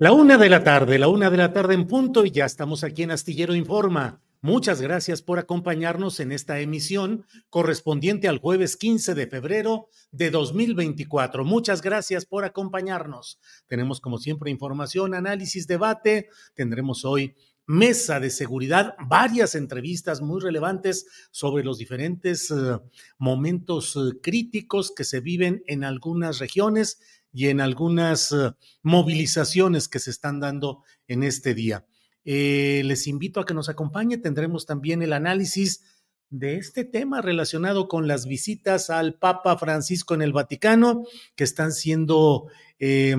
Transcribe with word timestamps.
La 0.00 0.12
una 0.12 0.38
de 0.38 0.48
la 0.48 0.62
tarde, 0.62 0.96
la 0.96 1.08
una 1.08 1.28
de 1.28 1.36
la 1.36 1.52
tarde 1.52 1.74
en 1.74 1.88
punto 1.88 2.24
y 2.24 2.30
ya 2.30 2.44
estamos 2.44 2.84
aquí 2.84 3.02
en 3.02 3.10
Astillero 3.10 3.56
Informa. 3.56 4.22
Muchas 4.40 4.80
gracias 4.80 5.22
por 5.22 5.40
acompañarnos 5.40 6.20
en 6.20 6.30
esta 6.30 6.60
emisión 6.60 7.26
correspondiente 7.50 8.28
al 8.28 8.38
jueves 8.38 8.76
15 8.76 9.16
de 9.16 9.26
febrero 9.26 9.88
de 10.12 10.30
2024. 10.30 11.44
Muchas 11.44 11.82
gracias 11.82 12.26
por 12.26 12.44
acompañarnos. 12.44 13.40
Tenemos 13.66 14.00
como 14.00 14.18
siempre 14.18 14.52
información, 14.52 15.16
análisis, 15.16 15.66
debate. 15.66 16.28
Tendremos 16.54 17.04
hoy 17.04 17.34
mesa 17.68 18.18
de 18.18 18.30
seguridad, 18.30 18.94
varias 19.08 19.54
entrevistas 19.54 20.22
muy 20.22 20.40
relevantes 20.40 21.06
sobre 21.30 21.62
los 21.62 21.76
diferentes 21.76 22.50
uh, 22.50 22.80
momentos 23.18 23.94
uh, 23.94 24.18
críticos 24.22 24.90
que 24.90 25.04
se 25.04 25.20
viven 25.20 25.62
en 25.66 25.84
algunas 25.84 26.38
regiones 26.38 26.98
y 27.32 27.48
en 27.48 27.60
algunas 27.60 28.32
uh, 28.32 28.54
movilizaciones 28.82 29.88
que 29.88 29.98
se 29.98 30.10
están 30.10 30.40
dando 30.40 30.82
en 31.06 31.22
este 31.22 31.54
día. 31.54 31.86
Eh, 32.24 32.82
les 32.84 33.06
invito 33.06 33.40
a 33.40 33.46
que 33.46 33.54
nos 33.54 33.68
acompañe. 33.68 34.18
Tendremos 34.18 34.66
también 34.66 35.02
el 35.02 35.12
análisis 35.12 35.82
de 36.30 36.56
este 36.56 36.84
tema 36.84 37.22
relacionado 37.22 37.88
con 37.88 38.06
las 38.06 38.26
visitas 38.26 38.90
al 38.90 39.14
Papa 39.14 39.56
Francisco 39.56 40.14
en 40.14 40.22
el 40.22 40.32
Vaticano, 40.32 41.04
que 41.36 41.44
están 41.44 41.72
siendo 41.72 42.48
eh, 42.78 43.16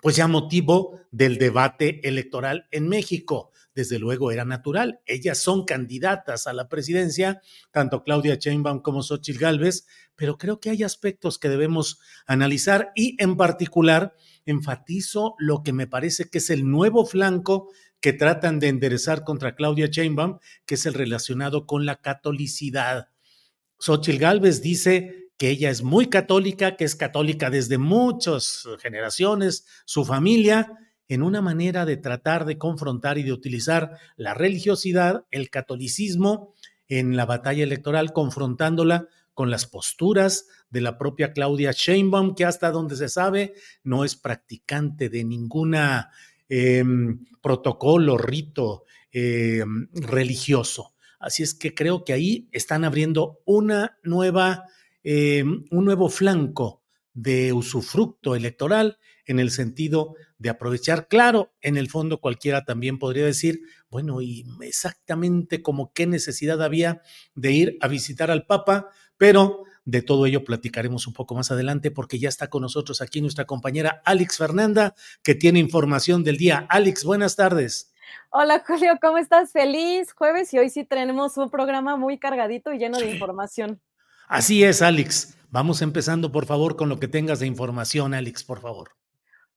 pues 0.00 0.16
ya 0.16 0.28
motivo 0.28 1.00
del 1.10 1.38
debate 1.38 2.06
electoral 2.08 2.66
en 2.70 2.88
México. 2.88 3.52
Desde 3.78 4.00
luego 4.00 4.32
era 4.32 4.44
natural. 4.44 4.98
Ellas 5.06 5.38
son 5.38 5.64
candidatas 5.64 6.48
a 6.48 6.52
la 6.52 6.68
presidencia, 6.68 7.40
tanto 7.70 8.02
Claudia 8.02 8.34
Sheinbaum 8.34 8.82
como 8.82 9.04
Xochitl 9.04 9.38
Gálvez, 9.38 9.86
pero 10.16 10.36
creo 10.36 10.58
que 10.58 10.70
hay 10.70 10.82
aspectos 10.82 11.38
que 11.38 11.48
debemos 11.48 12.00
analizar 12.26 12.90
y 12.96 13.14
en 13.22 13.36
particular 13.36 14.16
enfatizo 14.46 15.36
lo 15.38 15.62
que 15.62 15.72
me 15.72 15.86
parece 15.86 16.28
que 16.28 16.38
es 16.38 16.50
el 16.50 16.68
nuevo 16.68 17.06
flanco 17.06 17.68
que 18.00 18.12
tratan 18.12 18.58
de 18.58 18.66
enderezar 18.66 19.22
contra 19.22 19.54
Claudia 19.54 19.86
Sheinbaum, 19.86 20.40
que 20.66 20.74
es 20.74 20.84
el 20.84 20.94
relacionado 20.94 21.64
con 21.64 21.86
la 21.86 22.00
catolicidad. 22.00 23.10
Xochitl 23.78 24.18
Gálvez 24.18 24.60
dice 24.60 25.30
que 25.36 25.50
ella 25.50 25.70
es 25.70 25.84
muy 25.84 26.06
católica, 26.06 26.74
que 26.74 26.84
es 26.84 26.96
católica 26.96 27.48
desde 27.48 27.78
muchas 27.78 28.66
generaciones, 28.82 29.66
su 29.84 30.04
familia, 30.04 30.68
en 31.08 31.22
una 31.22 31.40
manera 31.40 31.84
de 31.86 31.96
tratar 31.96 32.44
de 32.44 32.58
confrontar 32.58 33.18
y 33.18 33.22
de 33.22 33.32
utilizar 33.32 33.98
la 34.16 34.34
religiosidad, 34.34 35.24
el 35.30 35.50
catolicismo 35.50 36.54
en 36.86 37.16
la 37.16 37.26
batalla 37.26 37.64
electoral, 37.64 38.12
confrontándola 38.12 39.08
con 39.34 39.50
las 39.50 39.66
posturas 39.66 40.46
de 40.70 40.80
la 40.80 40.98
propia 40.98 41.32
Claudia 41.32 41.72
Sheinbaum, 41.72 42.34
que 42.34 42.44
hasta 42.44 42.70
donde 42.70 42.96
se 42.96 43.08
sabe 43.08 43.54
no 43.84 44.04
es 44.04 44.16
practicante 44.16 45.08
de 45.08 45.24
ninguna 45.24 46.10
eh, 46.48 46.84
protocolo, 47.40 48.18
rito 48.18 48.84
eh, 49.12 49.64
religioso. 49.92 50.94
Así 51.18 51.42
es 51.42 51.54
que 51.54 51.74
creo 51.74 52.04
que 52.04 52.12
ahí 52.12 52.48
están 52.52 52.84
abriendo 52.84 53.40
una 53.44 53.98
nueva, 54.02 54.64
eh, 55.02 55.42
un 55.44 55.84
nuevo 55.84 56.08
flanco 56.08 56.82
de 57.14 57.52
usufructo 57.52 58.36
electoral 58.36 58.98
en 59.28 59.38
el 59.38 59.52
sentido 59.52 60.16
de 60.38 60.48
aprovechar. 60.50 61.06
Claro, 61.06 61.52
en 61.60 61.76
el 61.76 61.88
fondo 61.88 62.20
cualquiera 62.20 62.64
también 62.64 62.98
podría 62.98 63.24
decir, 63.24 63.60
bueno, 63.90 64.20
y 64.20 64.44
exactamente 64.62 65.62
como 65.62 65.92
qué 65.92 66.06
necesidad 66.06 66.60
había 66.62 67.02
de 67.34 67.52
ir 67.52 67.78
a 67.80 67.88
visitar 67.88 68.30
al 68.30 68.46
Papa, 68.46 68.88
pero 69.16 69.64
de 69.84 70.02
todo 70.02 70.26
ello 70.26 70.44
platicaremos 70.44 71.06
un 71.06 71.12
poco 71.12 71.34
más 71.34 71.50
adelante 71.50 71.90
porque 71.90 72.18
ya 72.18 72.28
está 72.28 72.48
con 72.48 72.62
nosotros 72.62 73.00
aquí 73.00 73.20
nuestra 73.20 73.44
compañera 73.44 74.02
Alex 74.04 74.38
Fernanda, 74.38 74.94
que 75.22 75.34
tiene 75.34 75.58
información 75.60 76.24
del 76.24 76.36
día. 76.36 76.66
Alex, 76.68 77.04
buenas 77.04 77.36
tardes. 77.36 77.92
Hola 78.30 78.64
Julio, 78.66 78.98
¿cómo 79.00 79.18
estás? 79.18 79.52
Feliz 79.52 80.12
jueves 80.12 80.52
y 80.54 80.58
hoy 80.58 80.70
sí 80.70 80.84
tenemos 80.84 81.36
un 81.36 81.50
programa 81.50 81.96
muy 81.96 82.18
cargadito 82.18 82.72
y 82.72 82.78
lleno 82.78 82.98
de 82.98 83.10
información. 83.10 83.80
Así 84.26 84.64
es, 84.64 84.82
Alex. 84.82 85.36
Vamos 85.50 85.80
empezando, 85.80 86.30
por 86.30 86.44
favor, 86.44 86.76
con 86.76 86.90
lo 86.90 87.00
que 87.00 87.08
tengas 87.08 87.40
de 87.40 87.46
información, 87.46 88.12
Alex, 88.12 88.44
por 88.44 88.60
favor. 88.60 88.90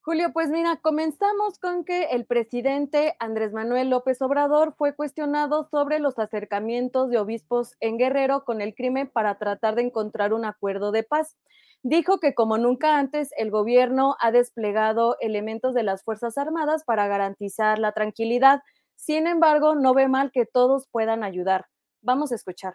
Julio, 0.04 0.34
pues 0.34 0.50
mira, 0.50 0.78
comenzamos 0.78 1.60
con 1.60 1.86
que 1.86 2.06
el 2.06 2.26
presidente 2.26 3.16
Andrés 3.20 3.54
Manuel 3.54 3.92
López 3.92 4.20
Obrador 4.24 4.74
fue 4.76 4.96
cuestionado 4.96 5.68
sobre 5.70 6.00
los 6.00 6.18
acercamientos 6.18 7.12
de 7.12 7.20
obispos 7.20 7.76
en 7.80 8.00
Guerrero 8.00 8.44
con 8.44 8.62
el 8.62 8.74
crimen 8.74 9.12
para 9.14 9.38
tratar 9.38 9.76
de 9.76 9.84
encontrar 9.84 10.34
un 10.34 10.44
acuerdo 10.44 10.92
de 10.92 11.04
paz. 11.04 11.38
Dijo 11.84 12.20
que 12.20 12.34
como 12.34 12.58
nunca 12.58 12.98
antes 12.98 13.30
el 13.38 13.52
gobierno 13.52 14.16
ha 14.20 14.32
desplegado 14.32 15.18
elementos 15.20 15.76
de 15.76 15.84
las 15.84 16.04
Fuerzas 16.04 16.36
Armadas 16.40 16.84
para 16.84 17.08
garantizar 17.08 17.78
la 17.78 17.92
tranquilidad. 17.92 18.64
Sin 18.96 19.28
embargo, 19.28 19.76
no 19.76 19.94
ve 19.94 20.08
mal 20.08 20.32
que 20.32 20.48
todos 20.48 20.88
puedan 20.88 21.24
ayudar. 21.24 21.68
Vamos 22.02 22.32
a 22.32 22.36
escuchar. 22.36 22.74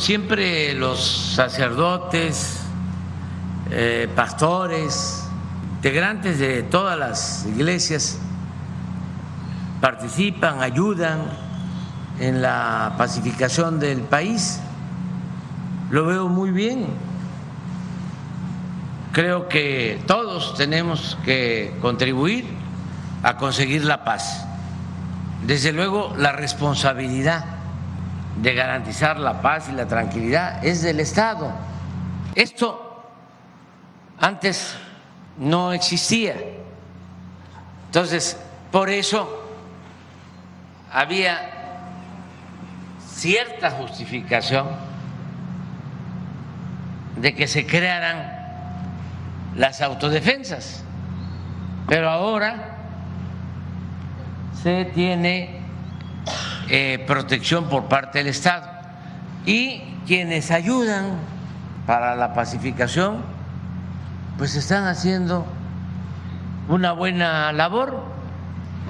Siempre 0.00 0.74
los 0.74 1.34
sacerdotes, 1.36 2.63
eh, 3.76 4.08
pastores, 4.14 5.24
integrantes 5.76 6.38
de 6.38 6.62
todas 6.62 6.96
las 6.96 7.44
iglesias 7.44 8.18
participan, 9.80 10.62
ayudan 10.62 11.24
en 12.20 12.40
la 12.40 12.94
pacificación 12.96 13.80
del 13.80 14.02
país. 14.02 14.60
Lo 15.90 16.06
veo 16.06 16.28
muy 16.28 16.52
bien. 16.52 16.86
Creo 19.12 19.48
que 19.48 20.00
todos 20.06 20.54
tenemos 20.54 21.18
que 21.24 21.76
contribuir 21.82 22.46
a 23.24 23.36
conseguir 23.36 23.84
la 23.84 24.04
paz. 24.04 24.46
Desde 25.44 25.72
luego, 25.72 26.14
la 26.16 26.30
responsabilidad 26.30 27.44
de 28.40 28.54
garantizar 28.54 29.18
la 29.18 29.42
paz 29.42 29.68
y 29.68 29.72
la 29.72 29.86
tranquilidad 29.86 30.64
es 30.64 30.80
del 30.82 31.00
Estado. 31.00 31.50
Esto 32.36 32.83
antes 34.24 34.74
no 35.36 35.74
existía. 35.74 36.34
Entonces, 37.86 38.38
por 38.72 38.88
eso 38.88 39.28
había 40.90 41.38
cierta 43.06 43.70
justificación 43.72 44.68
de 47.16 47.34
que 47.34 47.46
se 47.46 47.66
crearan 47.66 48.32
las 49.56 49.82
autodefensas. 49.82 50.82
Pero 51.86 52.08
ahora 52.08 52.78
se 54.62 54.86
tiene 54.86 55.60
eh, 56.70 57.04
protección 57.06 57.68
por 57.68 57.88
parte 57.88 58.20
del 58.20 58.28
Estado 58.28 58.70
y 59.44 59.82
quienes 60.06 60.50
ayudan 60.50 61.18
para 61.86 62.16
la 62.16 62.32
pacificación 62.32 63.33
pues 64.38 64.56
están 64.56 64.84
haciendo 64.86 65.46
una 66.68 66.92
buena 66.92 67.52
labor. 67.52 68.02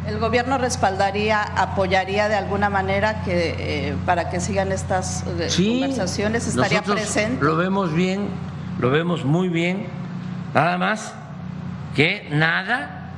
¿El 0.06 0.18
gobierno 0.18 0.58
respaldaría, 0.58 1.42
apoyaría 1.42 2.28
de 2.28 2.34
alguna 2.34 2.68
manera 2.68 3.22
que 3.22 3.54
eh, 3.58 3.96
para 4.04 4.28
que 4.30 4.40
sigan 4.40 4.70
estas 4.70 5.24
eh, 5.38 5.48
conversaciones? 5.56 6.46
¿Estaría 6.46 6.82
presente? 6.82 7.42
Lo 7.42 7.56
vemos 7.56 7.92
bien, 7.92 8.28
lo 8.80 8.90
vemos 8.90 9.24
muy 9.24 9.48
bien. 9.48 9.86
Nada 10.52 10.78
más 10.78 11.14
que 11.94 12.28
nada 12.30 13.10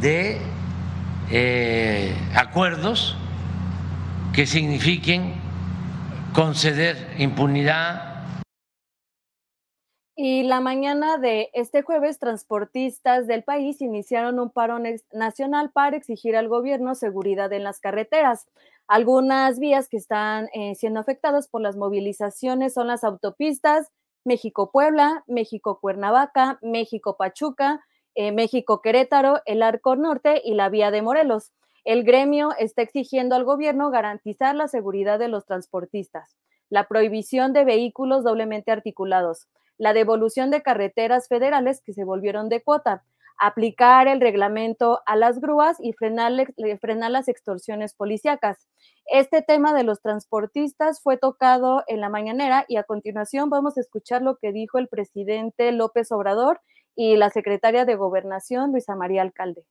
de 0.00 0.40
eh, 1.30 2.14
acuerdos 2.34 3.16
que 4.32 4.46
signifiquen 4.46 5.34
conceder 6.32 7.14
impunidad 7.18 8.11
y 10.24 10.44
la 10.44 10.60
mañana 10.60 11.18
de 11.18 11.50
este 11.52 11.82
jueves, 11.82 12.20
transportistas 12.20 13.26
del 13.26 13.42
país 13.42 13.82
iniciaron 13.82 14.38
un 14.38 14.50
paro 14.50 14.78
nacional 15.12 15.72
para 15.72 15.96
exigir 15.96 16.36
al 16.36 16.46
gobierno 16.46 16.94
seguridad 16.94 17.52
en 17.52 17.64
las 17.64 17.80
carreteras. 17.80 18.46
Algunas 18.86 19.58
vías 19.58 19.88
que 19.88 19.96
están 19.96 20.48
eh, 20.54 20.76
siendo 20.76 21.00
afectadas 21.00 21.48
por 21.48 21.60
las 21.60 21.76
movilizaciones 21.76 22.72
son 22.72 22.86
las 22.86 23.02
autopistas 23.02 23.90
México-Puebla, 24.22 25.24
México-Cuernavaca, 25.26 26.60
México-Pachuca, 26.62 27.84
eh, 28.14 28.30
México-Querétaro, 28.30 29.40
el 29.44 29.60
Arco 29.60 29.96
Norte 29.96 30.40
y 30.44 30.54
la 30.54 30.68
vía 30.68 30.92
de 30.92 31.02
Morelos. 31.02 31.50
El 31.84 32.04
gremio 32.04 32.50
está 32.60 32.82
exigiendo 32.82 33.34
al 33.34 33.42
gobierno 33.42 33.90
garantizar 33.90 34.54
la 34.54 34.68
seguridad 34.68 35.18
de 35.18 35.26
los 35.26 35.46
transportistas, 35.46 36.36
la 36.70 36.86
prohibición 36.86 37.52
de 37.52 37.64
vehículos 37.64 38.22
doblemente 38.22 38.70
articulados, 38.70 39.48
la 39.82 39.92
devolución 39.92 40.52
de 40.52 40.62
carreteras 40.62 41.26
federales 41.26 41.82
que 41.84 41.92
se 41.92 42.04
volvieron 42.04 42.48
de 42.48 42.62
cuota, 42.62 43.02
aplicar 43.36 44.06
el 44.06 44.20
reglamento 44.20 45.00
a 45.06 45.16
las 45.16 45.40
grúas 45.40 45.76
y 45.80 45.92
frenar, 45.92 46.30
frenar 46.80 47.10
las 47.10 47.26
extorsiones 47.26 47.92
policíacas. 47.92 48.68
Este 49.06 49.42
tema 49.42 49.74
de 49.74 49.82
los 49.82 50.00
transportistas 50.00 51.02
fue 51.02 51.16
tocado 51.16 51.82
en 51.88 52.00
la 52.00 52.08
mañanera 52.08 52.64
y 52.68 52.76
a 52.76 52.84
continuación 52.84 53.50
vamos 53.50 53.76
a 53.76 53.80
escuchar 53.80 54.22
lo 54.22 54.36
que 54.36 54.52
dijo 54.52 54.78
el 54.78 54.86
presidente 54.86 55.72
López 55.72 56.12
Obrador 56.12 56.60
y 56.94 57.16
la 57.16 57.30
secretaria 57.30 57.84
de 57.84 57.96
Gobernación, 57.96 58.70
Luisa 58.70 58.94
María 58.94 59.22
Alcalde. 59.22 59.64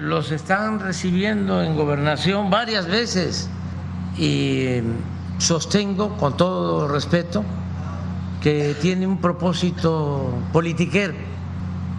Los 0.00 0.30
están 0.30 0.78
recibiendo 0.78 1.60
en 1.60 1.76
gobernación 1.76 2.50
varias 2.50 2.86
veces 2.86 3.50
y 4.16 4.80
sostengo 5.38 6.16
con 6.16 6.36
todo 6.36 6.88
respeto 6.88 7.44
que 8.42 8.76
tiene 8.80 9.06
un 9.06 9.18
propósito 9.18 10.32
politiquero, 10.52 11.14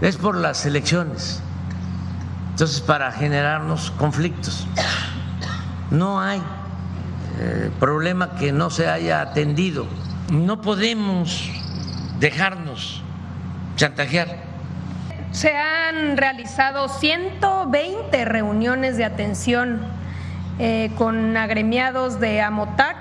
es 0.01 0.17
por 0.17 0.37
las 0.37 0.65
elecciones, 0.65 1.41
entonces 2.51 2.81
para 2.81 3.11
generarnos 3.11 3.91
conflictos. 3.91 4.67
No 5.91 6.21
hay 6.21 6.41
eh, 7.39 7.71
problema 7.79 8.35
que 8.35 8.51
no 8.51 8.69
se 8.69 8.87
haya 8.87 9.21
atendido, 9.21 9.85
no 10.31 10.61
podemos 10.61 11.49
dejarnos 12.19 13.01
chantajear. 13.75 14.49
Se 15.31 15.55
han 15.55 16.17
realizado 16.17 16.89
120 16.89 18.25
reuniones 18.25 18.97
de 18.97 19.05
atención 19.05 19.79
eh, 20.57 20.91
con 20.97 21.37
agremiados 21.37 22.19
de 22.19 22.41
AMOTAC 22.41 22.97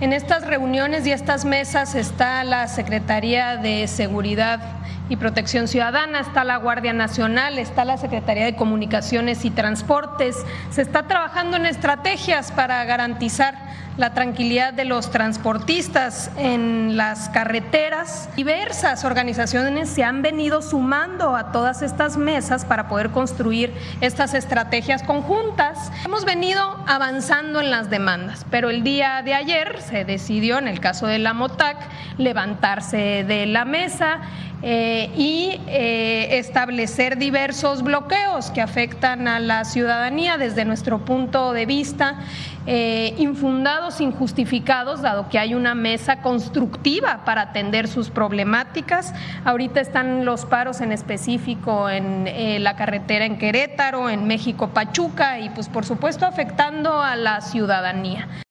en 0.00 0.12
estas 0.12 0.46
reuniones 0.46 1.06
y 1.06 1.12
estas 1.12 1.44
mesas 1.44 1.94
está 1.94 2.42
la 2.44 2.66
Secretaría 2.66 3.56
de 3.56 3.86
Seguridad 3.86 4.60
y 5.08 5.16
Protección 5.16 5.68
Ciudadana, 5.68 6.20
está 6.20 6.44
la 6.44 6.56
Guardia 6.56 6.92
Nacional, 6.92 7.58
está 7.58 7.84
la 7.84 7.96
Secretaría 7.96 8.44
de 8.44 8.56
Comunicaciones 8.56 9.44
y 9.44 9.50
Transportes. 9.50 10.36
Se 10.70 10.82
está 10.82 11.04
trabajando 11.04 11.56
en 11.56 11.66
estrategias 11.66 12.50
para 12.52 12.84
garantizar 12.84 13.54
la 13.96 14.12
tranquilidad 14.12 14.72
de 14.72 14.84
los 14.84 15.10
transportistas 15.10 16.30
en 16.36 16.96
las 16.96 17.28
carreteras. 17.28 18.28
Diversas 18.34 19.04
organizaciones 19.04 19.88
se 19.88 20.02
han 20.02 20.22
venido 20.22 20.62
sumando 20.62 21.36
a 21.36 21.52
todas 21.52 21.82
estas 21.82 22.16
mesas 22.16 22.64
para 22.64 22.88
poder 22.88 23.10
construir 23.10 23.72
estas 24.00 24.34
estrategias 24.34 25.02
conjuntas. 25.02 25.92
Hemos 26.04 26.24
venido 26.24 26.60
avanzando 26.86 27.60
en 27.60 27.70
las 27.70 27.90
demandas, 27.90 28.44
pero 28.50 28.70
el 28.70 28.82
día 28.82 29.22
de 29.22 29.34
ayer 29.34 29.80
se 29.80 30.04
decidió, 30.04 30.58
en 30.58 30.68
el 30.68 30.80
caso 30.80 31.06
de 31.06 31.18
la 31.18 31.32
MOTAC, 31.32 31.76
levantarse 32.18 33.24
de 33.24 33.46
la 33.46 33.64
mesa 33.64 34.20
eh, 34.66 35.10
y 35.14 35.60
eh, 35.66 36.38
establecer 36.38 37.18
diversos 37.18 37.82
bloqueos 37.82 38.50
que 38.50 38.62
afectan 38.62 39.28
a 39.28 39.38
la 39.38 39.66
ciudadanía 39.66 40.38
desde 40.38 40.64
nuestro 40.64 41.04
punto 41.04 41.52
de 41.52 41.66
vista, 41.66 42.20
eh, 42.66 43.14
infundados, 43.18 44.00
injustificados, 44.00 45.02
dado 45.02 45.28
que 45.28 45.38
hay 45.38 45.52
una 45.54 45.74
mesa 45.74 46.22
constructiva 46.22 47.26
para 47.26 47.42
atender 47.42 47.88
sus 47.88 48.08
problemáticas. 48.08 49.12
Ahorita 49.44 49.82
están 49.82 50.24
los 50.24 50.46
paros 50.46 50.80
en 50.80 50.92
específico 50.92 51.90
en 51.90 52.24
la 52.64 52.74
carretera 52.74 53.26
en 53.26 53.36
Querétaro, 53.36 54.08
en 54.08 54.26
México 54.26 54.68
Pachuca 54.68 55.40
y 55.40 55.50
pues 55.50 55.68
por 55.68 55.84
supuesto 55.84 56.24
afectando 56.24 57.02
a 57.02 57.16
la 57.16 57.42
ciudadanía. 57.42 58.43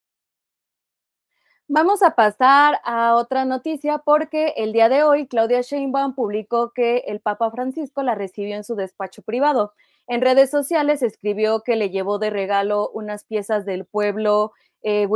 Vamos 1.76 2.04
a 2.04 2.12
pasar 2.12 2.80
a 2.84 3.16
otra 3.16 3.46
noticia 3.46 3.98
porque 3.98 4.54
el 4.58 4.74
día 4.74 4.90
de 4.90 5.02
hoy 5.02 5.26
Claudia 5.26 5.62
Sheinbaum 5.62 6.14
publicó 6.14 6.72
que 6.72 6.98
el 7.08 7.20
Papa 7.20 7.50
Francisco 7.50 8.04
la 8.04 8.14
recibió 8.14 8.56
en 8.56 8.64
su 8.64 8.76
despacho 8.76 9.24
privado. 9.24 9.74
En 10.06 10.22
redes 10.22 10.52
sociales 10.52 11.02
escribió 11.02 11.62
que 11.62 11.76
le 11.76 11.90
llevó 11.90 12.20
de 12.20 12.30
regalo 12.30 12.92
unas 12.94 13.24
piezas 13.24 13.66
del 13.66 13.86
pueblo 13.86 14.52
eh, 14.84 15.08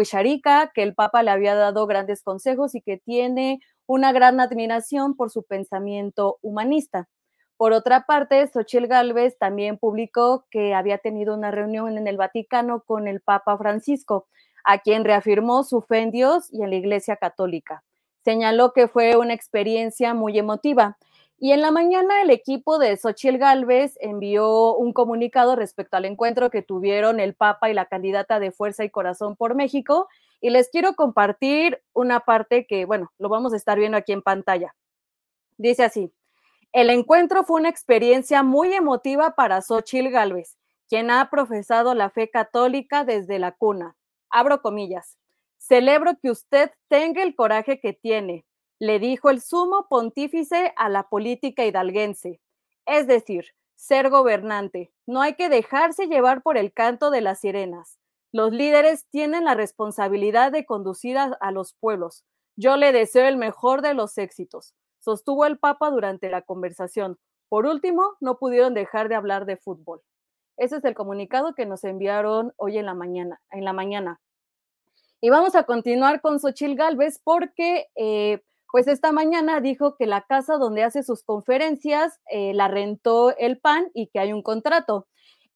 que 0.74 0.82
el 0.82 0.96
Papa 0.96 1.22
le 1.22 1.30
había 1.30 1.54
dado 1.54 1.86
grandes 1.86 2.24
consejos 2.24 2.74
y 2.74 2.82
que 2.82 2.98
tiene 2.98 3.60
una 3.86 4.12
gran 4.12 4.40
admiración 4.40 5.16
por 5.16 5.30
su 5.30 5.44
pensamiento 5.44 6.40
humanista. 6.42 7.08
Por 7.58 7.72
otra 7.72 8.08
parte, 8.08 8.48
Xochitl 8.48 8.88
Gálvez 8.88 9.38
también 9.38 9.78
publicó 9.78 10.48
que 10.50 10.74
había 10.74 10.98
tenido 10.98 11.36
una 11.36 11.52
reunión 11.52 12.00
en 12.00 12.08
el 12.08 12.18
Vaticano 12.18 12.82
con 12.82 13.08
el 13.08 13.22
Papa 13.22 13.60
Francisco 13.60 14.26
a 14.68 14.80
quien 14.80 15.06
reafirmó 15.06 15.64
su 15.64 15.80
fe 15.82 16.00
en 16.00 16.12
Dios 16.12 16.50
y 16.52 16.62
en 16.62 16.70
la 16.72 16.76
Iglesia 16.76 17.16
Católica. 17.16 17.86
Señaló 18.26 18.74
que 18.74 18.90
fue 18.90 19.16
una 19.16 19.34
experiencia 19.34 20.14
muy 20.14 20.38
emotiva. 20.38 20.98
Y 21.40 21.54
en 21.54 21.62
la 21.62 21.72
mañana 21.72 22.22
el 22.22 22.32
equipo 22.32 22.78
de 22.78 22.98
Xochitl 22.98 23.38
Gálvez 23.38 23.98
envió 24.02 24.76
un 24.76 24.92
comunicado 24.92 25.56
respecto 25.56 25.96
al 25.96 26.04
encuentro 26.04 26.50
que 26.50 26.64
tuvieron 26.64 27.22
el 27.22 27.34
Papa 27.34 27.70
y 27.70 27.74
la 27.74 27.86
candidata 27.86 28.42
de 28.42 28.52
Fuerza 28.52 28.84
y 28.84 28.90
Corazón 28.90 29.38
por 29.38 29.56
México. 29.56 30.10
Y 30.42 30.50
les 30.50 30.68
quiero 30.68 30.96
compartir 30.96 31.82
una 31.94 32.20
parte 32.20 32.68
que, 32.68 32.84
bueno, 32.84 33.14
lo 33.20 33.30
vamos 33.30 33.54
a 33.54 33.56
estar 33.56 33.80
viendo 33.80 33.98
aquí 33.98 34.12
en 34.12 34.22
pantalla. 34.22 34.76
Dice 35.56 35.86
así, 35.86 36.12
el 36.74 36.90
encuentro 36.90 37.46
fue 37.46 37.62
una 37.62 37.70
experiencia 37.70 38.44
muy 38.44 38.74
emotiva 38.74 39.32
para 39.32 39.62
Xochitl 39.62 40.10
Gálvez, 40.10 40.58
quien 40.90 41.10
ha 41.10 41.30
profesado 41.30 41.94
la 41.94 42.10
fe 42.10 42.30
católica 42.30 43.06
desde 43.06 43.40
la 43.40 43.54
cuna 43.54 43.97
abro 44.30 44.62
comillas, 44.62 45.18
celebro 45.58 46.14
que 46.22 46.32
usted 46.32 46.72
tenga 46.88 47.24
el 47.24 47.36
coraje 47.36 47.80
que 47.80 47.94
tiene, 47.94 48.46
le 48.80 49.00
dijo 49.00 49.30
el 49.30 49.42
sumo 49.42 49.88
pontífice 49.90 50.74
a 50.76 50.90
la 50.90 51.10
política 51.10 51.66
hidalguense, 51.66 52.40
es 52.86 53.08
decir, 53.08 53.46
ser 53.76 54.10
gobernante. 54.10 54.92
No 55.06 55.22
hay 55.22 55.36
que 55.36 55.50
dejarse 55.50 56.08
llevar 56.08 56.42
por 56.42 56.58
el 56.58 56.74
canto 56.74 57.10
de 57.12 57.22
las 57.22 57.40
sirenas. 57.40 57.98
Los 58.32 58.52
líderes 58.52 59.06
tienen 59.10 59.46
la 59.46 59.56
responsabilidad 59.56 60.52
de 60.52 60.66
conducir 60.66 61.18
a, 61.18 61.38
a, 61.40 61.52
los 61.52 61.74
pueblos. 61.74 62.24
Yo 62.56 62.76
le 62.76 62.92
deseo 62.92 63.28
el 63.28 63.38
mejor 63.38 63.82
de 63.82 63.94
los 63.94 64.18
éxitos, 64.18 64.74
sostuvo 65.00 65.46
el 65.46 65.58
Papa 65.58 65.90
durante 65.90 66.30
la 66.30 66.42
conversación. 66.42 67.18
Por 67.50 67.66
último, 67.66 68.16
no 68.20 68.38
pudieron 68.38 68.74
dejar 68.74 69.10
de 69.10 69.16
hablar 69.16 69.46
de 69.46 69.58
fútbol. 69.58 70.02
Ese 70.58 70.78
es 70.78 70.84
el 70.86 70.96
comunicado 70.96 71.54
que 71.56 71.66
nos 71.66 71.84
enviaron 71.84 72.54
hoy 72.58 72.78
en 72.78 72.86
la 72.86 72.94
mañana. 72.94 73.40
En 73.52 73.64
la 73.64 73.74
mañana. 73.74 74.20
Y 75.22 75.30
vamos 75.30 75.56
a 75.56 75.64
continuar 75.64 76.22
con 76.22 76.40
Xochil 76.40 76.76
Gálvez 76.76 77.20
porque 77.24 77.88
eh, 77.96 78.42
Pues 78.72 78.88
esta 78.88 79.12
mañana 79.12 79.62
dijo 79.62 79.96
que 79.96 80.06
la 80.06 80.22
casa 80.22 80.58
donde 80.58 80.84
hace 80.84 81.02
sus 81.02 81.24
conferencias 81.24 82.20
eh, 82.30 82.54
la 82.54 82.68
rentó 82.68 83.36
el 83.38 83.60
PAN 83.60 83.90
y 83.94 84.08
que 84.08 84.20
hay 84.20 84.34
un 84.34 84.44
contrato. 84.44 85.08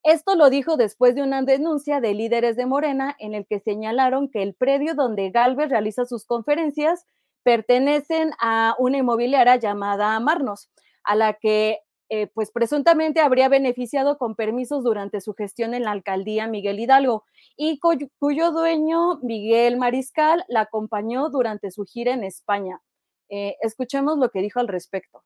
Esto 0.03 0.36
lo 0.36 0.50
dijo 0.50 0.77
después 0.77 1.13
de 1.13 1.22
una 1.22 1.41
denuncia 1.43 2.00
de 2.00 2.13
líderes 2.13 2.55
de 2.55 2.65
Morena 2.65 3.15
en 3.20 3.36
el 3.36 3.46
que 3.46 3.60
señalaron 3.60 4.29
que 4.29 4.41
el 4.41 4.55
predio 4.55 4.96
donde 4.96 5.29
Galvez 5.29 5.70
realiza 5.70 6.05
sus 6.05 6.25
conferencias 6.25 7.05
pertenecen 7.43 8.31
a 8.39 8.75
una 8.79 8.98
inmobiliaria 8.98 9.58
llamada 9.58 10.20
Marnos, 10.20 10.70
a 11.03 11.15
la 11.15 11.34
que 11.34 11.79
eh, 12.13 12.27
pues 12.27 12.51
presuntamente 12.51 13.22
habría 13.22 13.48
beneficiado 13.48 14.18
con 14.18 14.36
permisos 14.36 14.84
durante 14.84 15.22
su 15.22 15.34
gestión 15.34 15.74
en 15.74 15.84
la 15.84 15.91
alcaldía 15.91 16.46
Miguel 16.46 16.77
Hidalgo 16.77 17.24
y 17.56 17.80
cuyo, 17.80 18.51
dueño, 18.51 19.20
Miguel 19.22 19.77
Mariscal, 19.77 20.44
la 20.50 20.60
acompañó 20.60 21.30
durante 21.30 21.72
su 21.72 21.86
gira 21.86 22.12
en 22.12 22.25
España. 22.25 22.82
Eh, 23.30 23.56
escuchemos 23.62 24.18
lo 24.18 24.30
que 24.30 24.41
dijo 24.41 24.60
al 24.60 24.68
respecto. 24.68 25.24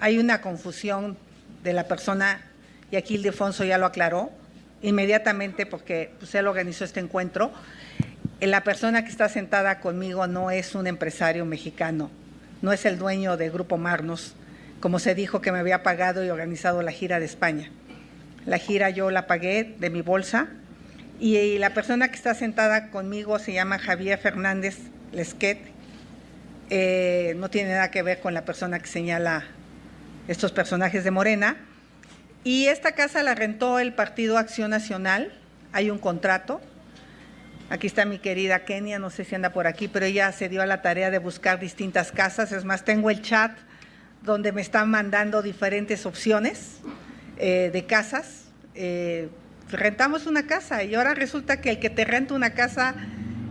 Hay 0.00 0.18
una 0.18 0.40
confusión 0.40 1.18
de 1.62 1.74
la 1.74 1.86
persona, 1.86 2.40
y 2.90 2.96
aquí 2.96 3.16
Ildefonso 3.16 3.64
ya 3.64 3.76
lo 3.76 3.84
aclaró, 3.84 4.30
inmediatamente 4.80 5.66
porque 5.66 6.10
pues, 6.18 6.34
él 6.34 6.46
organizó 6.46 6.86
este 6.86 7.00
encuentro. 7.00 7.52
La 8.40 8.64
persona 8.64 9.04
que 9.04 9.10
está 9.10 9.28
sentada 9.28 9.78
conmigo 9.80 10.26
no 10.26 10.50
es 10.50 10.74
un 10.74 10.86
empresario 10.86 11.44
mexicano, 11.44 12.10
no 12.62 12.72
es 12.72 12.86
el 12.86 12.98
dueño 12.98 13.36
de 13.36 13.50
Grupo 13.50 13.76
Marnos, 13.76 14.34
como 14.80 14.98
se 14.98 15.14
dijo 15.14 15.40
que 15.40 15.52
me 15.52 15.58
había 15.58 15.82
pagado 15.82 16.24
y 16.24 16.30
organizado 16.30 16.80
la 16.82 16.92
gira 16.92 17.18
de 17.18 17.26
España. 17.26 17.70
La 18.46 18.58
gira 18.58 18.90
yo 18.90 19.10
la 19.10 19.26
pagué 19.26 19.74
de 19.78 19.90
mi 19.90 20.00
bolsa 20.00 20.48
y 21.20 21.58
la 21.58 21.74
persona 21.74 22.08
que 22.08 22.16
está 22.16 22.34
sentada 22.34 22.90
conmigo 22.90 23.38
se 23.38 23.52
llama 23.52 23.78
Javier 23.78 24.18
Fernández 24.18 24.78
Lesquet. 25.12 25.58
Eh, 26.70 27.34
no 27.36 27.50
tiene 27.50 27.70
nada 27.70 27.90
que 27.90 28.02
ver 28.02 28.20
con 28.20 28.32
la 28.32 28.44
persona 28.44 28.78
que 28.78 28.86
señala 28.86 29.44
estos 30.26 30.52
personajes 30.52 31.04
de 31.04 31.10
Morena. 31.10 31.56
Y 32.44 32.66
esta 32.66 32.92
casa 32.92 33.22
la 33.22 33.34
rentó 33.34 33.78
el 33.78 33.92
Partido 33.92 34.38
Acción 34.38 34.70
Nacional. 34.70 35.32
Hay 35.72 35.90
un 35.90 35.98
contrato 35.98 36.60
Aquí 37.70 37.86
está 37.86 38.04
mi 38.04 38.18
querida 38.18 38.64
Kenia, 38.64 38.98
no 38.98 39.08
sé 39.08 39.24
si 39.24 39.34
anda 39.34 39.50
por 39.50 39.66
aquí, 39.66 39.88
pero 39.88 40.04
ella 40.04 40.30
se 40.32 40.48
dio 40.48 40.62
a 40.62 40.66
la 40.66 40.82
tarea 40.82 41.10
de 41.10 41.18
buscar 41.18 41.58
distintas 41.58 42.12
casas. 42.12 42.52
Es 42.52 42.64
más, 42.64 42.84
tengo 42.84 43.10
el 43.10 43.22
chat 43.22 43.56
donde 44.22 44.52
me 44.52 44.60
están 44.60 44.90
mandando 44.90 45.42
diferentes 45.42 46.04
opciones 46.04 46.80
eh, 47.38 47.70
de 47.72 47.86
casas. 47.86 48.44
Eh, 48.74 49.30
rentamos 49.70 50.26
una 50.26 50.46
casa 50.46 50.84
y 50.84 50.94
ahora 50.94 51.14
resulta 51.14 51.60
que 51.60 51.70
el 51.70 51.78
que 51.78 51.88
te 51.88 52.04
renta 52.04 52.34
una 52.34 52.50
casa 52.50 52.94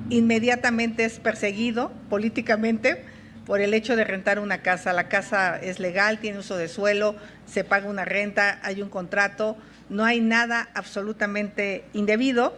inmediatamente 0.10 1.04
es 1.04 1.20
perseguido 1.20 1.92
políticamente 2.10 3.04
por 3.46 3.60
el 3.60 3.74
hecho 3.74 3.96
de 3.96 4.04
rentar 4.04 4.40
una 4.40 4.62
casa. 4.62 4.94
La 4.94 5.10
casa 5.10 5.58
es 5.58 5.80
legal, 5.80 6.20
tiene 6.20 6.38
uso 6.38 6.58
de 6.58 6.68
suelo, 6.68 7.16
se 7.48 7.64
paga 7.64 7.90
una 7.90 8.06
renta, 8.06 8.60
hay 8.62 8.84
un 8.84 8.90
contrato, 8.90 9.58
no 9.90 10.06
hay 10.06 10.22
nada 10.22 10.70
absolutamente 10.76 11.86
indebido 11.94 12.56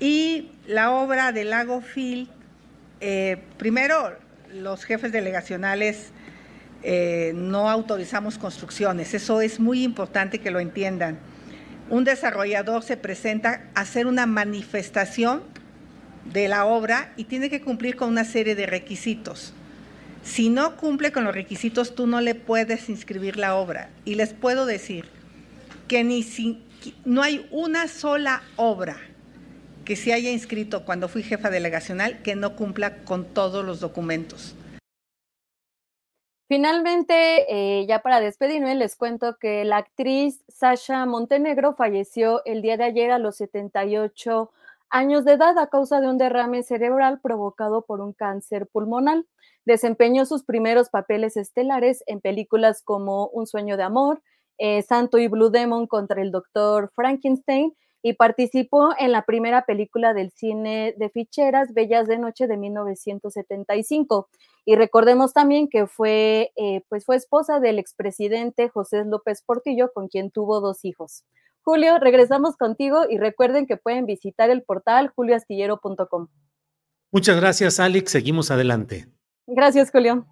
y 0.00 0.48
la 0.66 0.92
obra 0.92 1.30
del 1.30 1.50
lago 1.50 1.82
Phil, 1.82 2.28
eh, 3.02 3.36
primero, 3.58 4.16
los 4.54 4.84
jefes 4.84 5.12
delegacionales 5.12 6.08
eh, 6.82 7.32
no 7.34 7.68
autorizamos 7.68 8.38
construcciones, 8.38 9.12
eso 9.12 9.42
es 9.42 9.60
muy 9.60 9.84
importante 9.84 10.38
que 10.38 10.50
lo 10.50 10.58
entiendan. 10.58 11.18
Un 11.90 12.04
desarrollador 12.04 12.82
se 12.82 12.96
presenta 12.96 13.68
a 13.74 13.82
hacer 13.82 14.06
una 14.06 14.24
manifestación 14.24 15.42
de 16.32 16.48
la 16.48 16.64
obra 16.64 17.12
y 17.16 17.24
tiene 17.24 17.50
que 17.50 17.60
cumplir 17.60 17.96
con 17.96 18.08
una 18.08 18.24
serie 18.24 18.54
de 18.54 18.64
requisitos. 18.64 19.52
Si 20.22 20.48
no 20.48 20.76
cumple 20.76 21.12
con 21.12 21.24
los 21.24 21.34
requisitos, 21.34 21.94
tú 21.94 22.06
no 22.06 22.22
le 22.22 22.34
puedes 22.34 22.88
inscribir 22.88 23.36
la 23.36 23.54
obra. 23.54 23.90
Y 24.04 24.14
les 24.14 24.32
puedo 24.32 24.66
decir 24.66 25.06
que 25.88 26.04
ni 26.04 26.24
no 27.04 27.22
hay 27.22 27.46
una 27.50 27.88
sola 27.88 28.42
obra 28.56 28.98
que 29.90 29.96
se 29.96 30.12
haya 30.12 30.30
inscrito 30.30 30.84
cuando 30.84 31.08
fui 31.08 31.24
jefa 31.24 31.50
delegacional 31.50 32.22
que 32.22 32.36
no 32.36 32.54
cumpla 32.54 33.02
con 33.02 33.24
todos 33.24 33.64
los 33.64 33.80
documentos. 33.80 34.54
Finalmente, 36.46 37.46
eh, 37.48 37.86
ya 37.88 37.98
para 37.98 38.20
despedirme, 38.20 38.76
les 38.76 38.94
cuento 38.94 39.36
que 39.40 39.64
la 39.64 39.78
actriz 39.78 40.44
Sasha 40.46 41.04
Montenegro 41.06 41.74
falleció 41.74 42.40
el 42.44 42.62
día 42.62 42.76
de 42.76 42.84
ayer 42.84 43.10
a 43.10 43.18
los 43.18 43.34
78 43.38 44.52
años 44.90 45.24
de 45.24 45.32
edad 45.32 45.58
a 45.58 45.66
causa 45.66 46.00
de 46.00 46.06
un 46.06 46.18
derrame 46.18 46.62
cerebral 46.62 47.18
provocado 47.20 47.82
por 47.82 48.00
un 48.00 48.12
cáncer 48.12 48.68
pulmonar. 48.68 49.24
Desempeñó 49.64 50.24
sus 50.24 50.44
primeros 50.44 50.88
papeles 50.88 51.36
estelares 51.36 52.04
en 52.06 52.20
películas 52.20 52.80
como 52.84 53.26
Un 53.30 53.48
sueño 53.48 53.76
de 53.76 53.82
amor, 53.82 54.22
eh, 54.58 54.82
Santo 54.82 55.18
y 55.18 55.26
Blue 55.26 55.50
Demon 55.50 55.88
contra 55.88 56.22
el 56.22 56.30
doctor 56.30 56.92
Frankenstein 56.94 57.74
y 58.02 58.14
participó 58.14 58.90
en 58.98 59.12
la 59.12 59.24
primera 59.24 59.64
película 59.64 60.14
del 60.14 60.30
cine 60.30 60.94
de 60.96 61.10
ficheras, 61.10 61.74
Bellas 61.74 62.06
de 62.08 62.18
Noche 62.18 62.46
de 62.46 62.56
1975. 62.56 64.28
Y 64.64 64.76
recordemos 64.76 65.32
también 65.32 65.68
que 65.68 65.86
fue, 65.86 66.52
eh, 66.56 66.82
pues 66.88 67.04
fue 67.04 67.16
esposa 67.16 67.60
del 67.60 67.78
expresidente 67.78 68.68
José 68.68 69.04
López 69.04 69.42
Portillo, 69.44 69.92
con 69.92 70.08
quien 70.08 70.30
tuvo 70.30 70.60
dos 70.60 70.84
hijos. 70.84 71.24
Julio, 71.62 71.98
regresamos 71.98 72.56
contigo 72.56 73.04
y 73.08 73.18
recuerden 73.18 73.66
que 73.66 73.76
pueden 73.76 74.06
visitar 74.06 74.50
el 74.50 74.62
portal 74.62 75.12
julioastillero.com. 75.14 76.28
Muchas 77.12 77.36
gracias, 77.40 77.80
Alex. 77.80 78.12
Seguimos 78.12 78.50
adelante. 78.50 79.08
Gracias, 79.46 79.90
Julio. 79.90 80.26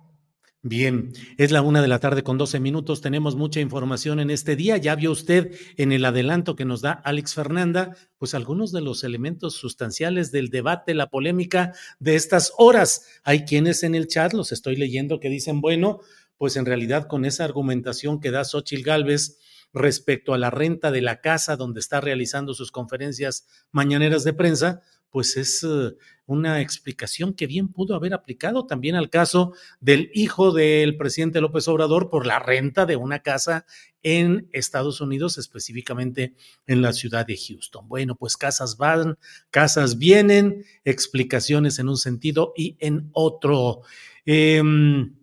Bien, 0.62 1.12
es 1.36 1.52
la 1.52 1.62
una 1.62 1.80
de 1.80 1.86
la 1.86 2.00
tarde 2.00 2.24
con 2.24 2.36
12 2.36 2.58
minutos. 2.58 3.00
Tenemos 3.00 3.36
mucha 3.36 3.60
información 3.60 4.18
en 4.18 4.28
este 4.28 4.56
día. 4.56 4.76
Ya 4.76 4.96
vio 4.96 5.12
usted 5.12 5.54
en 5.76 5.92
el 5.92 6.04
adelanto 6.04 6.56
que 6.56 6.64
nos 6.64 6.80
da 6.80 6.90
Alex 6.90 7.34
Fernanda, 7.34 7.96
pues 8.18 8.34
algunos 8.34 8.72
de 8.72 8.80
los 8.80 9.04
elementos 9.04 9.54
sustanciales 9.54 10.32
del 10.32 10.48
debate, 10.48 10.94
la 10.94 11.10
polémica 11.10 11.74
de 12.00 12.16
estas 12.16 12.52
horas. 12.58 13.06
Hay 13.22 13.44
quienes 13.44 13.84
en 13.84 13.94
el 13.94 14.08
chat, 14.08 14.32
los 14.32 14.50
estoy 14.50 14.74
leyendo, 14.74 15.20
que 15.20 15.28
dicen, 15.28 15.60
bueno, 15.60 16.00
pues 16.38 16.56
en 16.56 16.66
realidad 16.66 17.06
con 17.06 17.24
esa 17.24 17.44
argumentación 17.44 18.18
que 18.18 18.32
da 18.32 18.44
Xochil 18.44 18.82
Gálvez 18.82 19.38
respecto 19.72 20.34
a 20.34 20.38
la 20.38 20.50
renta 20.50 20.90
de 20.90 21.02
la 21.02 21.20
casa 21.20 21.56
donde 21.56 21.78
está 21.78 22.00
realizando 22.00 22.52
sus 22.54 22.72
conferencias 22.72 23.46
mañaneras 23.70 24.24
de 24.24 24.32
prensa, 24.32 24.82
pues 25.10 25.36
es 25.36 25.64
eh, 25.64 25.96
una 26.26 26.60
explicación 26.60 27.32
que 27.32 27.46
bien 27.46 27.68
pudo 27.68 27.94
haber 27.94 28.12
aplicado 28.12 28.66
también 28.66 28.94
al 28.94 29.08
caso 29.08 29.54
del 29.80 30.10
hijo 30.12 30.52
del 30.52 30.96
presidente 30.96 31.40
López 31.40 31.66
Obrador 31.68 32.10
por 32.10 32.26
la 32.26 32.38
renta 32.38 32.84
de 32.84 32.96
una 32.96 33.20
casa 33.20 33.64
en 34.02 34.48
Estados 34.52 35.00
Unidos, 35.00 35.38
específicamente 35.38 36.34
en 36.66 36.82
la 36.82 36.92
ciudad 36.92 37.26
de 37.26 37.36
Houston. 37.36 37.88
Bueno, 37.88 38.14
pues 38.14 38.36
casas 38.36 38.76
van, 38.76 39.18
casas 39.50 39.98
vienen, 39.98 40.64
explicaciones 40.84 41.78
en 41.78 41.88
un 41.88 41.96
sentido 41.96 42.52
y 42.56 42.76
en 42.80 43.08
otro. 43.12 43.80
Em, 44.26 45.16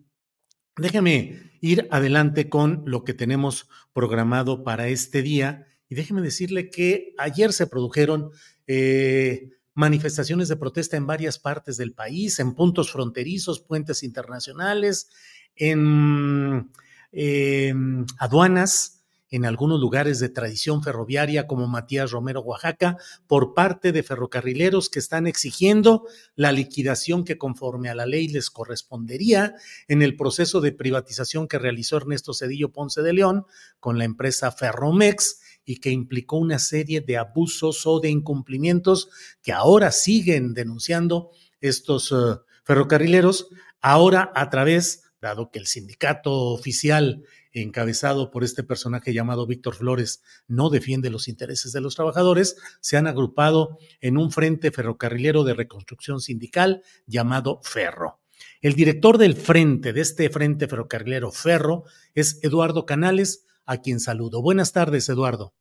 déjeme 0.76 1.52
ir 1.60 1.86
adelante 1.90 2.48
con 2.48 2.82
lo 2.84 3.04
que 3.04 3.14
tenemos 3.14 3.68
programado 3.92 4.64
para 4.64 4.88
este 4.88 5.22
día 5.22 5.66
y 5.88 5.94
déjeme 5.94 6.20
decirle 6.20 6.68
que 6.68 7.14
ayer 7.16 7.52
se 7.52 7.66
produjeron 7.66 8.30
eh, 8.66 9.50
manifestaciones 9.76 10.48
de 10.48 10.56
protesta 10.56 10.96
en 10.96 11.06
varias 11.06 11.38
partes 11.38 11.76
del 11.76 11.92
país, 11.92 12.40
en 12.40 12.54
puntos 12.54 12.90
fronterizos, 12.90 13.60
puentes 13.60 14.02
internacionales, 14.02 15.08
en 15.54 16.70
em, 17.12 18.06
aduanas, 18.18 19.04
en 19.28 19.44
algunos 19.44 19.78
lugares 19.78 20.18
de 20.18 20.30
tradición 20.30 20.82
ferroviaria 20.82 21.46
como 21.46 21.66
Matías 21.66 22.10
Romero, 22.10 22.40
Oaxaca, 22.40 22.96
por 23.26 23.52
parte 23.52 23.92
de 23.92 24.02
ferrocarrileros 24.02 24.88
que 24.88 24.98
están 24.98 25.26
exigiendo 25.26 26.06
la 26.36 26.52
liquidación 26.52 27.24
que 27.24 27.36
conforme 27.36 27.90
a 27.90 27.94
la 27.94 28.06
ley 28.06 28.28
les 28.28 28.48
correspondería 28.48 29.54
en 29.88 30.00
el 30.00 30.16
proceso 30.16 30.62
de 30.62 30.72
privatización 30.72 31.48
que 31.48 31.58
realizó 31.58 31.98
Ernesto 31.98 32.32
Cedillo 32.32 32.72
Ponce 32.72 33.02
de 33.02 33.12
León 33.12 33.44
con 33.78 33.98
la 33.98 34.04
empresa 34.04 34.52
Ferromex 34.52 35.40
y 35.66 35.80
que 35.80 35.90
implicó 35.90 36.38
una 36.38 36.58
serie 36.58 37.02
de 37.02 37.18
abusos 37.18 37.86
o 37.86 38.00
de 38.00 38.08
incumplimientos 38.08 39.10
que 39.42 39.52
ahora 39.52 39.90
siguen 39.90 40.54
denunciando 40.54 41.30
estos 41.60 42.12
eh, 42.12 42.40
ferrocarrileros, 42.64 43.48
ahora 43.82 44.32
a 44.34 44.48
través, 44.48 45.02
dado 45.20 45.50
que 45.50 45.58
el 45.58 45.66
sindicato 45.66 46.32
oficial 46.32 47.24
encabezado 47.52 48.30
por 48.30 48.44
este 48.44 48.62
personaje 48.62 49.12
llamado 49.12 49.46
Víctor 49.46 49.74
Flores 49.74 50.22
no 50.46 50.70
defiende 50.70 51.10
los 51.10 51.26
intereses 51.26 51.72
de 51.72 51.80
los 51.80 51.94
trabajadores, 51.94 52.56
se 52.80 52.96
han 52.96 53.06
agrupado 53.06 53.78
en 54.00 54.18
un 54.18 54.30
frente 54.30 54.70
ferrocarrilero 54.70 55.42
de 55.42 55.54
reconstrucción 55.54 56.20
sindical 56.20 56.82
llamado 57.06 57.60
Ferro. 57.62 58.20
El 58.60 58.74
director 58.74 59.16
del 59.16 59.34
frente, 59.36 59.92
de 59.92 60.02
este 60.02 60.28
frente 60.28 60.68
ferrocarrilero 60.68 61.32
Ferro, 61.32 61.84
es 62.14 62.38
Eduardo 62.42 62.84
Canales, 62.84 63.46
a 63.66 63.78
quien 63.78 64.00
saludo. 64.00 64.40
Buenas 64.40 64.72
tardes, 64.72 65.08
Eduardo. 65.08 65.52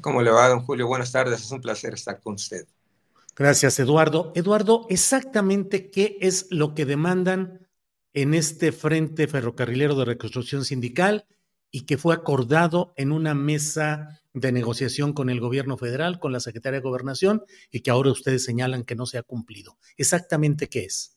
¿Cómo 0.00 0.22
le 0.22 0.30
va, 0.30 0.48
don 0.48 0.60
Julio? 0.60 0.86
Buenas 0.86 1.12
tardes, 1.12 1.40
es 1.40 1.50
un 1.50 1.60
placer 1.60 1.94
estar 1.94 2.20
con 2.20 2.34
usted. 2.34 2.66
Gracias, 3.34 3.78
Eduardo. 3.78 4.32
Eduardo, 4.34 4.86
exactamente 4.90 5.90
qué 5.90 6.18
es 6.20 6.46
lo 6.50 6.74
que 6.74 6.84
demandan 6.84 7.68
en 8.12 8.34
este 8.34 8.72
Frente 8.72 9.28
Ferrocarrilero 9.28 9.94
de 9.94 10.04
Reconstrucción 10.04 10.64
Sindical 10.64 11.26
y 11.70 11.82
que 11.82 11.98
fue 11.98 12.14
acordado 12.14 12.92
en 12.96 13.12
una 13.12 13.34
mesa 13.34 14.20
de 14.34 14.52
negociación 14.52 15.12
con 15.12 15.30
el 15.30 15.40
gobierno 15.40 15.76
federal, 15.76 16.18
con 16.18 16.32
la 16.32 16.40
Secretaría 16.40 16.80
de 16.80 16.84
Gobernación 16.84 17.44
y 17.70 17.80
que 17.80 17.90
ahora 17.90 18.10
ustedes 18.10 18.44
señalan 18.44 18.84
que 18.84 18.94
no 18.94 19.06
se 19.06 19.18
ha 19.18 19.22
cumplido. 19.22 19.78
Exactamente 19.96 20.68
qué 20.68 20.84
es. 20.84 21.16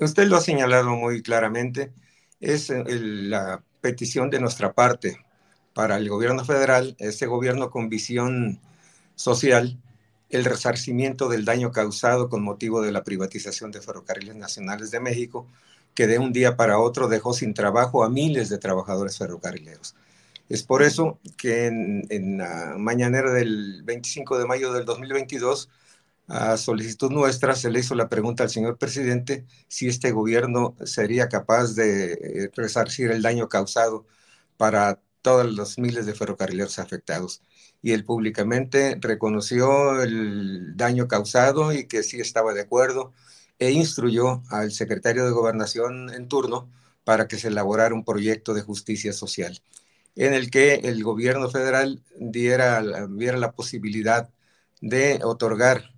Usted 0.00 0.26
lo 0.26 0.36
ha 0.36 0.40
señalado 0.40 0.90
muy 0.90 1.22
claramente. 1.22 1.92
Es 2.40 2.70
la 2.70 3.64
petición 3.80 4.30
de 4.30 4.40
nuestra 4.40 4.72
parte 4.72 5.18
para 5.74 5.96
el 5.96 6.08
gobierno 6.08 6.44
federal, 6.44 6.96
este 6.98 7.26
gobierno 7.26 7.70
con 7.70 7.88
visión 7.88 8.60
social, 9.14 9.78
el 10.30 10.44
resarcimiento 10.44 11.28
del 11.28 11.44
daño 11.44 11.70
causado 11.72 12.28
con 12.28 12.42
motivo 12.42 12.82
de 12.82 12.92
la 12.92 13.04
privatización 13.04 13.70
de 13.70 13.80
Ferrocarriles 13.80 14.36
Nacionales 14.36 14.90
de 14.90 15.00
México, 15.00 15.46
que 15.94 16.06
de 16.06 16.18
un 16.18 16.32
día 16.32 16.56
para 16.56 16.78
otro 16.78 17.08
dejó 17.08 17.32
sin 17.32 17.54
trabajo 17.54 18.04
a 18.04 18.10
miles 18.10 18.48
de 18.48 18.58
trabajadores 18.58 19.18
ferrocarrileros. 19.18 19.94
Es 20.48 20.62
por 20.62 20.82
eso 20.82 21.18
que 21.36 21.66
en, 21.66 22.38
la 22.38 22.76
mañanera 22.78 23.32
del 23.32 23.82
25 23.84 24.38
de 24.38 24.46
mayo 24.46 24.72
del 24.72 24.84
2022, 24.84 25.68
a 26.28 26.56
solicitud 26.58 27.10
nuestra, 27.10 27.54
se 27.54 27.70
le 27.70 27.80
hizo 27.80 27.94
la 27.94 28.08
pregunta 28.08 28.44
al 28.44 28.50
señor 28.50 28.78
presidente 28.78 29.46
si 29.68 29.88
este 29.88 30.12
gobierno 30.12 30.76
sería 30.84 31.28
capaz 31.28 31.74
de 31.74 32.12
eh, 32.12 32.50
resarcir 32.54 33.10
el 33.10 33.22
daño 33.22 33.48
causado 33.48 34.06
para 34.56 35.00
todos 35.22 35.52
los 35.52 35.78
miles 35.78 36.06
de 36.06 36.14
ferrocarrileros 36.14 36.78
afectados. 36.78 37.42
Y 37.82 37.92
él 37.92 38.04
públicamente 38.04 38.96
reconoció 39.00 40.02
el 40.02 40.76
daño 40.76 41.08
causado 41.08 41.72
y 41.72 41.86
que 41.86 42.02
sí 42.02 42.20
estaba 42.20 42.54
de 42.54 42.62
acuerdo 42.62 43.12
e 43.58 43.70
instruyó 43.72 44.42
al 44.50 44.72
secretario 44.72 45.24
de 45.24 45.32
Gobernación 45.32 46.10
en 46.14 46.28
turno 46.28 46.70
para 47.04 47.28
que 47.28 47.38
se 47.38 47.48
elaborara 47.48 47.94
un 47.94 48.04
proyecto 48.04 48.54
de 48.54 48.62
justicia 48.62 49.12
social 49.12 49.60
en 50.16 50.34
el 50.34 50.50
que 50.50 50.74
el 50.74 51.02
gobierno 51.04 51.48
federal 51.50 52.02
diera, 52.18 52.82
viera 53.08 53.38
la 53.38 53.52
posibilidad 53.52 54.28
de 54.80 55.20
otorgar 55.24 55.92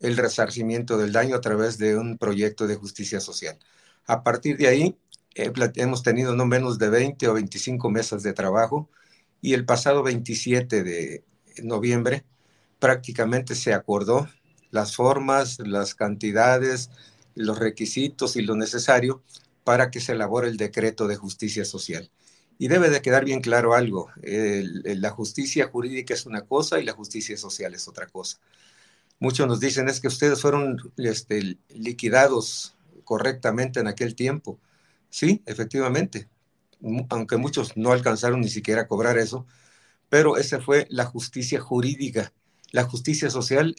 el 0.00 0.16
resarcimiento 0.16 0.98
del 0.98 1.12
daño 1.12 1.36
a 1.36 1.40
través 1.40 1.78
de 1.78 1.96
un 1.96 2.18
proyecto 2.18 2.66
de 2.66 2.76
justicia 2.76 3.20
social. 3.20 3.58
A 4.06 4.22
partir 4.22 4.56
de 4.56 4.68
ahí, 4.68 4.98
eh, 5.34 5.52
hemos 5.76 6.02
tenido 6.02 6.34
no 6.34 6.46
menos 6.46 6.78
de 6.78 6.90
20 6.90 7.28
o 7.28 7.34
25 7.34 7.90
mesas 7.90 8.22
de 8.22 8.32
trabajo 8.32 8.88
y 9.40 9.54
el 9.54 9.64
pasado 9.64 10.02
27 10.02 10.82
de 10.82 11.24
noviembre 11.62 12.24
prácticamente 12.78 13.54
se 13.54 13.74
acordó 13.74 14.28
las 14.70 14.96
formas, 14.96 15.58
las 15.60 15.94
cantidades, 15.94 16.90
los 17.34 17.58
requisitos 17.58 18.36
y 18.36 18.42
lo 18.42 18.56
necesario 18.56 19.22
para 19.64 19.90
que 19.90 20.00
se 20.00 20.12
elabore 20.12 20.48
el 20.48 20.56
decreto 20.56 21.06
de 21.06 21.16
justicia 21.16 21.64
social. 21.64 22.10
Y 22.58 22.68
debe 22.68 22.88
de 22.88 23.02
quedar 23.02 23.24
bien 23.24 23.40
claro 23.40 23.74
algo, 23.74 24.10
la 24.22 25.10
justicia 25.10 25.68
jurídica 25.68 26.14
es 26.14 26.24
una 26.24 26.42
cosa 26.42 26.80
y 26.80 26.84
la 26.84 26.92
justicia 26.92 27.36
social 27.36 27.74
es 27.74 27.86
otra 27.88 28.06
cosa. 28.06 28.38
Muchos 29.18 29.46
nos 29.46 29.60
dicen 29.60 29.88
es 29.88 30.00
que 30.00 30.08
ustedes 30.08 30.40
fueron 30.40 30.76
este, 30.96 31.58
liquidados 31.68 32.76
correctamente 33.04 33.80
en 33.80 33.86
aquel 33.86 34.14
tiempo. 34.14 34.58
Sí, 35.10 35.42
efectivamente, 35.46 36.28
aunque 37.08 37.36
muchos 37.36 37.76
no 37.76 37.92
alcanzaron 37.92 38.40
ni 38.40 38.48
siquiera 38.48 38.82
a 38.82 38.88
cobrar 38.88 39.18
eso, 39.18 39.46
pero 40.08 40.36
esa 40.36 40.60
fue 40.60 40.86
la 40.90 41.04
justicia 41.06 41.60
jurídica. 41.60 42.32
La 42.72 42.84
justicia 42.84 43.30
social 43.30 43.74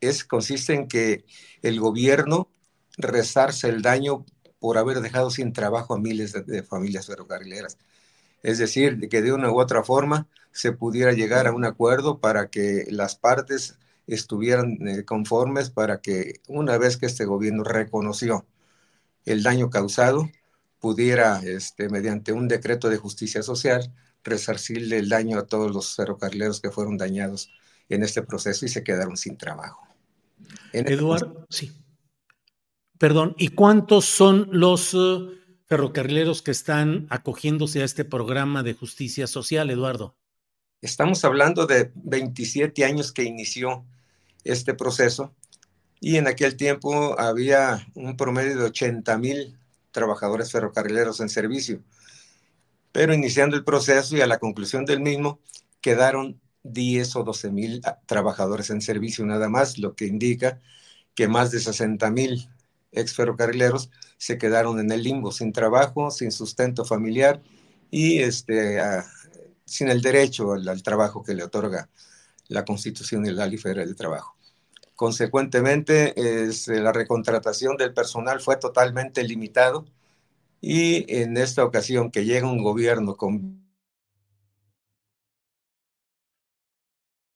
es, 0.00 0.24
consiste 0.24 0.74
en 0.74 0.88
que 0.88 1.24
el 1.62 1.80
gobierno 1.80 2.50
resarce 2.96 3.68
el 3.68 3.82
daño 3.82 4.24
por 4.58 4.78
haber 4.78 5.00
dejado 5.00 5.30
sin 5.30 5.52
trabajo 5.52 5.94
a 5.94 5.98
miles 5.98 6.32
de 6.46 6.62
familias 6.62 7.06
ferrocarrileras 7.06 7.78
es 8.42 8.58
decir, 8.58 9.08
que 9.08 9.22
de 9.22 9.32
una 9.32 9.50
u 9.50 9.60
otra 9.60 9.82
forma 9.82 10.28
se 10.52 10.72
pudiera 10.72 11.12
llegar 11.12 11.46
a 11.46 11.52
un 11.52 11.64
acuerdo 11.64 12.20
para 12.20 12.48
que 12.48 12.86
las 12.90 13.16
partes 13.16 13.78
estuvieran 14.14 14.78
eh, 14.86 15.04
conformes 15.04 15.70
para 15.70 16.00
que 16.00 16.40
una 16.48 16.78
vez 16.78 16.96
que 16.96 17.06
este 17.06 17.24
gobierno 17.24 17.64
reconoció 17.64 18.46
el 19.24 19.42
daño 19.42 19.70
causado, 19.70 20.28
pudiera, 20.78 21.40
este, 21.44 21.88
mediante 21.88 22.32
un 22.32 22.48
decreto 22.48 22.88
de 22.88 22.96
justicia 22.96 23.42
social, 23.42 23.92
resarcirle 24.24 24.98
el 24.98 25.08
daño 25.08 25.38
a 25.38 25.46
todos 25.46 25.72
los 25.72 25.94
ferrocarrileros 25.94 26.60
que 26.60 26.70
fueron 26.70 26.96
dañados 26.96 27.50
en 27.88 28.02
este 28.02 28.22
proceso 28.22 28.66
y 28.66 28.68
se 28.68 28.84
quedaron 28.84 29.16
sin 29.16 29.36
trabajo. 29.36 29.86
Eduardo, 30.72 31.46
sí. 31.50 31.72
Perdón, 32.98 33.34
¿y 33.38 33.48
cuántos 33.48 34.04
son 34.04 34.48
los... 34.52 34.94
Uh, 34.94 35.40
ferrocarrileros 35.70 36.42
que 36.42 36.50
están 36.50 37.06
acogiéndose 37.10 37.80
a 37.80 37.84
este 37.84 38.04
programa 38.04 38.64
de 38.64 38.74
justicia 38.74 39.28
social, 39.28 39.70
Eduardo? 39.70 40.16
Estamos 40.82 41.24
hablando 41.24 41.64
de 41.64 41.92
27 41.94 42.84
años 42.84 43.12
que 43.12 43.22
inició 43.22 43.86
este 44.44 44.74
proceso 44.74 45.34
y 46.00 46.16
en 46.16 46.26
aquel 46.26 46.56
tiempo 46.56 47.18
había 47.18 47.86
un 47.94 48.16
promedio 48.16 48.56
de 48.56 48.64
80 48.64 49.18
mil 49.18 49.58
trabajadores 49.90 50.50
ferrocarrileros 50.50 51.20
en 51.20 51.28
servicio. 51.28 51.82
Pero 52.92 53.14
iniciando 53.14 53.56
el 53.56 53.64
proceso 53.64 54.16
y 54.16 54.20
a 54.20 54.26
la 54.26 54.38
conclusión 54.38 54.84
del 54.84 55.00
mismo, 55.00 55.40
quedaron 55.80 56.40
10 56.62 57.16
o 57.16 57.24
12 57.24 57.50
mil 57.50 57.82
trabajadores 58.06 58.70
en 58.70 58.80
servicio 58.80 59.24
nada 59.24 59.48
más, 59.48 59.78
lo 59.78 59.94
que 59.94 60.06
indica 60.06 60.60
que 61.14 61.28
más 61.28 61.50
de 61.50 61.60
60 61.60 62.10
mil 62.10 62.48
ex 62.92 63.14
ferrocarrileros 63.14 63.90
se 64.18 64.38
quedaron 64.38 64.80
en 64.80 64.90
el 64.90 65.02
limbo, 65.02 65.32
sin 65.32 65.52
trabajo, 65.52 66.10
sin 66.10 66.32
sustento 66.32 66.84
familiar 66.84 67.42
y 67.90 68.20
este, 68.20 68.80
sin 69.64 69.88
el 69.88 70.02
derecho 70.02 70.52
al, 70.52 70.82
trabajo 70.82 71.22
que 71.22 71.34
le 71.34 71.44
otorga 71.44 71.88
la 72.50 72.64
Constitución 72.64 73.24
y 73.24 73.30
la 73.30 73.46
Ley 73.46 73.58
Federal 73.58 73.86
del 73.86 73.96
Trabajo. 73.96 74.36
Consecuentemente, 74.94 76.14
la 76.66 76.92
recontratación 76.92 77.76
del 77.76 77.94
personal 77.94 78.40
fue 78.40 78.56
totalmente 78.56 79.24
limitado 79.24 79.86
y 80.60 81.10
en 81.14 81.38
esta 81.38 81.64
ocasión 81.64 82.10
que 82.10 82.26
llega 82.26 82.50
un 82.50 82.62
gobierno 82.62 83.16
con... 83.16 83.66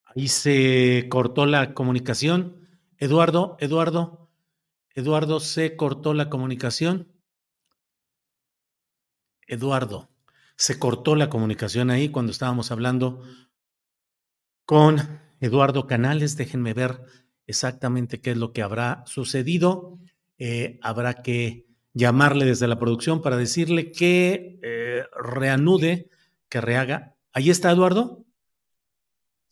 Ahí 0.04 0.28
se 0.28 1.06
cortó 1.10 1.46
la 1.46 1.72
comunicación. 1.74 2.68
Eduardo, 2.98 3.56
Eduardo. 3.60 4.28
Eduardo, 4.94 5.40
se 5.40 5.76
cortó 5.76 6.12
la 6.12 6.28
comunicación. 6.28 7.08
Eduardo, 9.46 10.10
se 10.56 10.78
cortó 10.78 11.16
la 11.16 11.30
comunicación 11.30 11.90
ahí 11.90 12.10
cuando 12.10 12.32
estábamos 12.32 12.70
hablando 12.70 13.22
con 14.64 15.20
Eduardo 15.40 15.86
Canales. 15.86 16.36
Déjenme 16.36 16.74
ver 16.74 17.00
exactamente 17.46 18.20
qué 18.20 18.32
es 18.32 18.36
lo 18.36 18.52
que 18.52 18.62
habrá 18.62 19.04
sucedido. 19.06 19.98
Eh, 20.38 20.78
habrá 20.82 21.22
que 21.22 21.66
llamarle 21.92 22.44
desde 22.44 22.68
la 22.68 22.78
producción 22.78 23.22
para 23.22 23.36
decirle 23.36 23.92
que 23.92 24.58
eh, 24.62 25.04
reanude, 25.16 26.08
que 26.48 26.60
rehaga. 26.60 27.14
¿Ahí 27.32 27.50
está 27.50 27.70
Eduardo? 27.70 28.24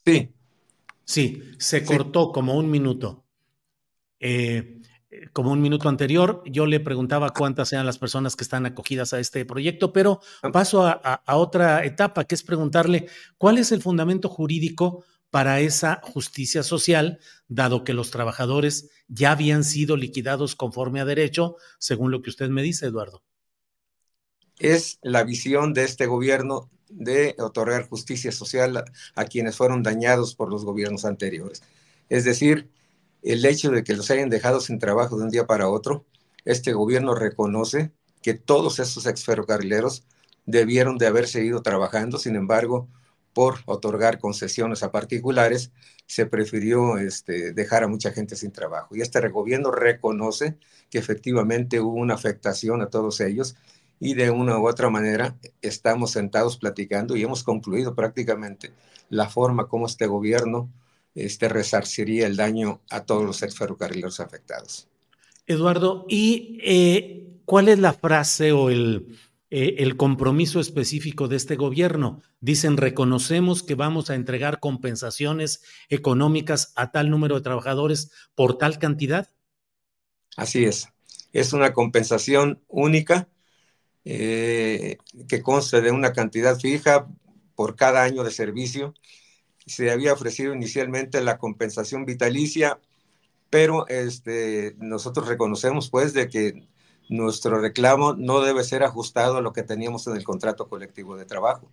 Sí. 0.05 0.35
Sí, 1.05 1.42
se 1.59 1.85
cortó 1.85 2.33
como 2.33 2.55
un 2.55 2.70
minuto. 2.70 3.25
Eh, 4.20 4.81
como 5.33 5.53
un 5.53 5.61
minuto 5.61 5.88
anterior, 5.88 6.42
yo 6.46 6.66
le 6.66 6.81
preguntaba 6.81 7.31
cuántas 7.31 7.68
sean 7.68 7.87
las 7.87 7.98
personas 7.98 8.37
que 8.37 8.44
están 8.44 8.66
acogidas 8.66 9.12
a 9.12 9.20
este 9.20 9.44
proyecto, 9.44 9.92
pero 9.92 10.20
paso 10.53 10.87
a, 10.87 11.22
otra 11.27 11.85
etapa, 11.85 12.25
que 12.25 12.35
es 12.35 12.42
preguntarle 12.42 13.07
cuál 13.38 13.59
es 13.59 13.72
el 13.72 13.83
fundamento 13.83 14.29
jurídico 14.29 15.05
para 15.31 15.61
esa 15.61 16.01
justicia 16.03 16.62
social, 16.62 17.18
dado 17.48 17.85
que 17.85 17.94
los 17.94 18.11
trabajadores 18.11 18.90
ya 19.09 19.33
habían 19.33 19.64
sido 19.64 19.96
liquidados 19.96 20.55
conforme 20.55 21.01
a 21.01 21.05
derecho, 21.05 21.57
según 21.79 22.11
lo 22.11 22.22
que 22.22 22.31
usted 22.31 22.48
me 22.48 22.62
dice, 22.62 22.87
Eduardo. 22.87 23.22
Es 24.59 24.98
la 25.03 25.25
visión 25.25 25.72
de 25.72 25.85
este 25.85 26.07
gobierno 26.07 26.70
de 26.88 27.35
otorgar 27.38 27.88
justicia 27.88 28.31
social 28.33 28.85
a 29.14 29.25
quienes 29.25 29.57
fueron 29.57 29.83
dañados 29.83 30.35
por 30.35 30.51
los 30.51 30.64
gobiernos 30.64 31.07
anteriores. 31.07 31.62
Es 32.11 32.25
decir, 32.25 32.70
el 33.22 33.44
hecho 33.44 33.70
de 33.70 33.85
que 33.85 33.96
los 33.96 34.11
hayan 34.11 34.30
dejado 34.30 34.61
sin 34.61 34.78
trabajo 34.78 35.16
de 35.16 35.24
un 35.24 35.30
día 35.30 35.46
para 35.46 35.68
otro, 35.68 36.04
este 36.44 36.72
gobierno 36.72 37.14
reconoce 37.14 37.92
que 38.20 38.35
todos 38.35 38.78
esos 38.78 39.06
exferrocarrileros 39.06 40.04
debieron 40.46 40.98
de 40.98 41.06
haber 41.06 41.28
seguido 41.28 41.62
trabajando, 41.62 42.18
sin 42.18 42.37
embargo, 42.37 42.88
por 43.32 43.61
otorgar 43.66 44.18
concesiones 44.18 44.82
a 44.82 44.92
particulares, 44.92 45.72
se 46.06 46.26
prefirió 46.26 46.98
este, 46.98 47.52
dejar 47.52 47.85
a 47.85 47.88
mucha 47.88 48.12
gente 48.12 48.37
sin 48.37 48.52
trabajo. 48.52 48.94
Y 48.94 49.00
este 49.00 49.26
gobierno 49.28 49.70
reconoce 49.70 50.58
que 50.90 50.98
efectivamente 50.98 51.80
hubo 51.80 51.94
una 51.94 52.14
afectación 52.14 52.82
a 52.82 52.90
todos 52.90 53.20
ellos 53.20 53.56
y 53.98 54.14
de 54.14 54.30
una 54.30 54.58
u 54.58 54.68
otra 54.68 54.90
manera 54.90 55.37
estamos 55.62 56.11
sentados 56.11 56.58
platicando 56.58 57.16
y 57.16 57.22
hemos 57.22 57.44
concluido 57.44 57.94
prácticamente 57.94 58.72
la 59.08 59.28
forma 59.28 59.68
como 59.68 59.87
este 59.87 60.06
gobierno 60.06 60.68
este, 61.14 61.48
resarciría 61.48 62.27
el 62.27 62.37
daño 62.37 62.81
a 62.90 63.05
todos 63.05 63.25
los 63.25 63.42
ex 63.42 63.57
ferrocarrileros 63.57 64.20
afectados. 64.20 64.88
Eduardo, 65.46 66.07
¿y 66.09 66.59
eh, 66.62 67.40
cuál 67.44 67.68
es 67.68 67.79
la 67.79 67.92
frase 67.92 68.53
o 68.53 68.70
el, 68.70 69.18
eh, 69.51 69.77
el 69.79 69.96
compromiso 69.96 70.61
específico 70.61 71.29
de 71.29 71.37
este 71.37 71.57
gobierno? 71.57 72.22
Dicen, 72.40 72.77
reconocemos 72.77 73.62
que 73.62 73.75
vamos 73.75 74.09
a 74.09 74.14
entregar 74.14 74.61
compensaciones 74.61 75.62
económicas 75.88 76.72
a 76.77 76.90
tal 76.90 77.11
número 77.11 77.35
de 77.35 77.42
trabajadores 77.42 78.11
por 78.35 78.57
tal 78.57 78.79
cantidad. 78.79 79.29
Así 80.37 80.64
es. 80.64 80.88
Es 81.33 81.53
una 81.53 81.72
compensación 81.72 82.62
única 82.68 83.29
eh, 84.05 84.98
que 85.29 85.42
consta 85.42 85.81
de 85.81 85.90
una 85.90 86.12
cantidad 86.12 86.59
fija 86.59 87.07
por 87.55 87.77
cada 87.77 88.03
año 88.03 88.25
de 88.25 88.31
servicio. 88.31 88.94
Se 89.66 89.90
había 89.90 90.12
ofrecido 90.12 90.55
inicialmente 90.55 91.20
la 91.20 91.38
compensación 91.38 92.05
vitalicia, 92.05 92.79
pero 93.51 93.87
este, 93.88 94.75
nosotros 94.79 95.29
reconocemos 95.29 95.90
pues 95.90 96.12
de 96.12 96.29
que 96.29 96.66
nuestro 97.09 97.61
reclamo 97.61 98.14
no 98.14 98.40
debe 98.40 98.64
ser 98.64 98.83
ajustado 98.83 99.37
a 99.37 99.40
lo 99.42 99.53
que 99.53 99.62
teníamos 99.62 100.07
en 100.07 100.16
el 100.16 100.25
contrato 100.25 100.68
colectivo 100.68 101.16
de 101.16 101.27
trabajo, 101.27 101.70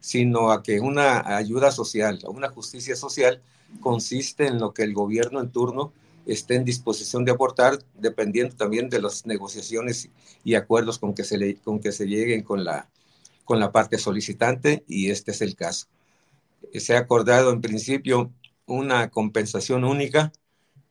sino 0.00 0.50
a 0.50 0.62
que 0.62 0.80
una 0.80 1.36
ayuda 1.36 1.70
social, 1.70 2.20
una 2.28 2.50
justicia 2.50 2.96
social 2.96 3.40
consiste 3.80 4.46
en 4.46 4.58
lo 4.58 4.74
que 4.74 4.82
el 4.82 4.92
gobierno 4.92 5.40
en 5.40 5.50
turno 5.50 5.92
esté 6.26 6.56
en 6.56 6.64
disposición 6.64 7.24
de 7.24 7.32
aportar, 7.32 7.78
dependiendo 7.94 8.54
también 8.54 8.88
de 8.88 9.00
las 9.00 9.26
negociaciones 9.26 10.10
y 10.44 10.54
acuerdos 10.54 10.98
con 10.98 11.14
que 11.14 11.24
se, 11.24 11.38
lleguen 12.06 12.42
con 12.42 12.64
la, 12.64 12.88
con 13.44 13.58
la 13.58 13.72
parte 13.72 13.98
solicitante, 13.98 14.84
y 14.86 15.10
este 15.10 15.32
es 15.32 15.40
el 15.40 15.56
caso. 15.56 15.86
Se 16.74 16.96
ha 16.96 17.00
acordado 17.00 17.52
en 17.52 17.60
principio 17.60 18.32
una 18.66 19.10
compensación 19.10 19.84
única 19.84 20.32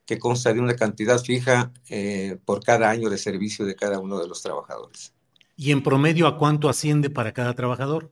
que 0.06 0.20
consta 0.20 0.54
de 0.54 0.60
una 0.60 0.76
cantidad 0.76 1.20
fija 1.20 1.72
eh, 1.90 2.38
por 2.46 2.64
cada 2.64 2.90
año 2.90 3.10
de 3.10 3.18
servicio 3.18 3.66
de 3.66 3.76
cada 3.76 4.00
uno 4.00 4.20
de 4.20 4.28
los 4.28 4.42
trabajadores. 4.42 5.14
¿Y 5.56 5.72
en 5.72 5.84
promedio 5.84 6.28
a 6.28 6.38
cuánto 6.38 6.70
asciende 6.70 7.10
para 7.10 7.34
cada 7.34 7.54
trabajador? 7.54 8.12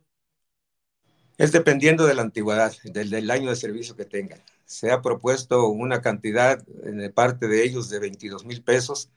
Es 1.38 1.52
dependiendo 1.52 2.06
de 2.06 2.16
la 2.16 2.22
antigüedad, 2.22 2.74
del, 2.84 3.10
del 3.10 3.32
año 3.32 3.50
de 3.50 3.56
servicio 3.56 3.96
que 3.96 4.06
tengan 4.06 4.42
se 4.70 4.92
ha 4.92 5.02
propuesto 5.02 5.68
una 5.68 6.00
cantidad 6.00 6.64
de 6.64 7.10
parte 7.10 7.48
de 7.48 7.64
ellos 7.64 7.90
de 7.90 7.98
22 7.98 8.46
mil 8.46 8.62
pesos. 8.62 9.10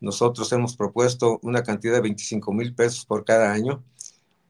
Nosotros 0.00 0.50
hemos 0.52 0.76
propuesto 0.76 1.38
una 1.42 1.62
cantidad 1.62 1.96
de 1.96 2.00
25 2.00 2.54
mil 2.54 2.74
pesos 2.74 3.04
por 3.04 3.22
cada 3.26 3.52
año. 3.52 3.84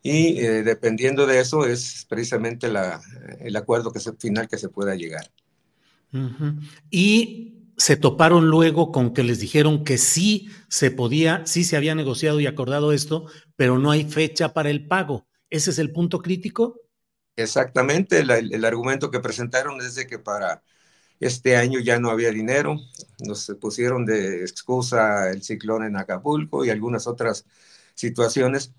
Y 0.07 0.39
eh, 0.39 0.63
dependiendo 0.63 1.27
de 1.27 1.41
eso 1.41 1.65
es 1.65 2.05
precisamente 2.07 2.69
la, 2.69 3.01
el 3.41 3.57
acuerdo 3.57 3.91
que 3.91 4.01
se, 4.01 4.13
final 4.13 4.49
que 4.49 4.59
se 4.59 4.69
pueda 4.69 4.95
llegar. 4.95 5.31
Y 6.91 7.71
se 7.79 7.97
toparon 7.97 8.49
luego 8.49 8.93
con 8.93 9.15
que 9.15 9.25
les 9.25 9.41
dijeron 9.41 9.83
que 9.83 9.97
sí 9.97 10.51
se 10.69 10.91
podía, 10.91 11.47
sí 11.47 11.65
se 11.65 11.79
había 11.79 11.95
negociado 11.95 12.39
y 12.39 12.47
acordado 12.47 12.93
esto, 12.93 13.27
pero 13.57 13.79
no 13.79 13.91
hay 13.91 14.05
fecha 14.05 14.53
para 14.53 14.69
el 14.69 14.87
pago. 14.87 15.27
¿Ese 15.49 15.71
es 15.71 15.79
el 15.79 15.91
punto 15.91 16.21
crítico? 16.21 16.83
Exactamente, 17.35 18.21
el, 18.21 18.65
argumento 18.67 19.11
que 19.11 19.21
presentaron 19.21 19.81
es 19.81 19.95
de 19.95 20.07
que 20.07 20.19
para 20.19 20.63
este 21.19 21.57
año 21.57 21.81
ya 21.81 21.99
no 21.99 22.11
había 22.11 22.31
dinero, 22.31 22.79
nos 23.21 23.51
pusieron 23.59 24.05
de 24.05 24.43
excusa 24.43 25.31
el 25.31 25.43
ciclón 25.43 25.85
en 25.85 25.97
Acapulco 25.97 26.63
y 26.63 26.71
algunas 26.71 27.07
otras 27.07 27.47
situaciones, 27.95 28.73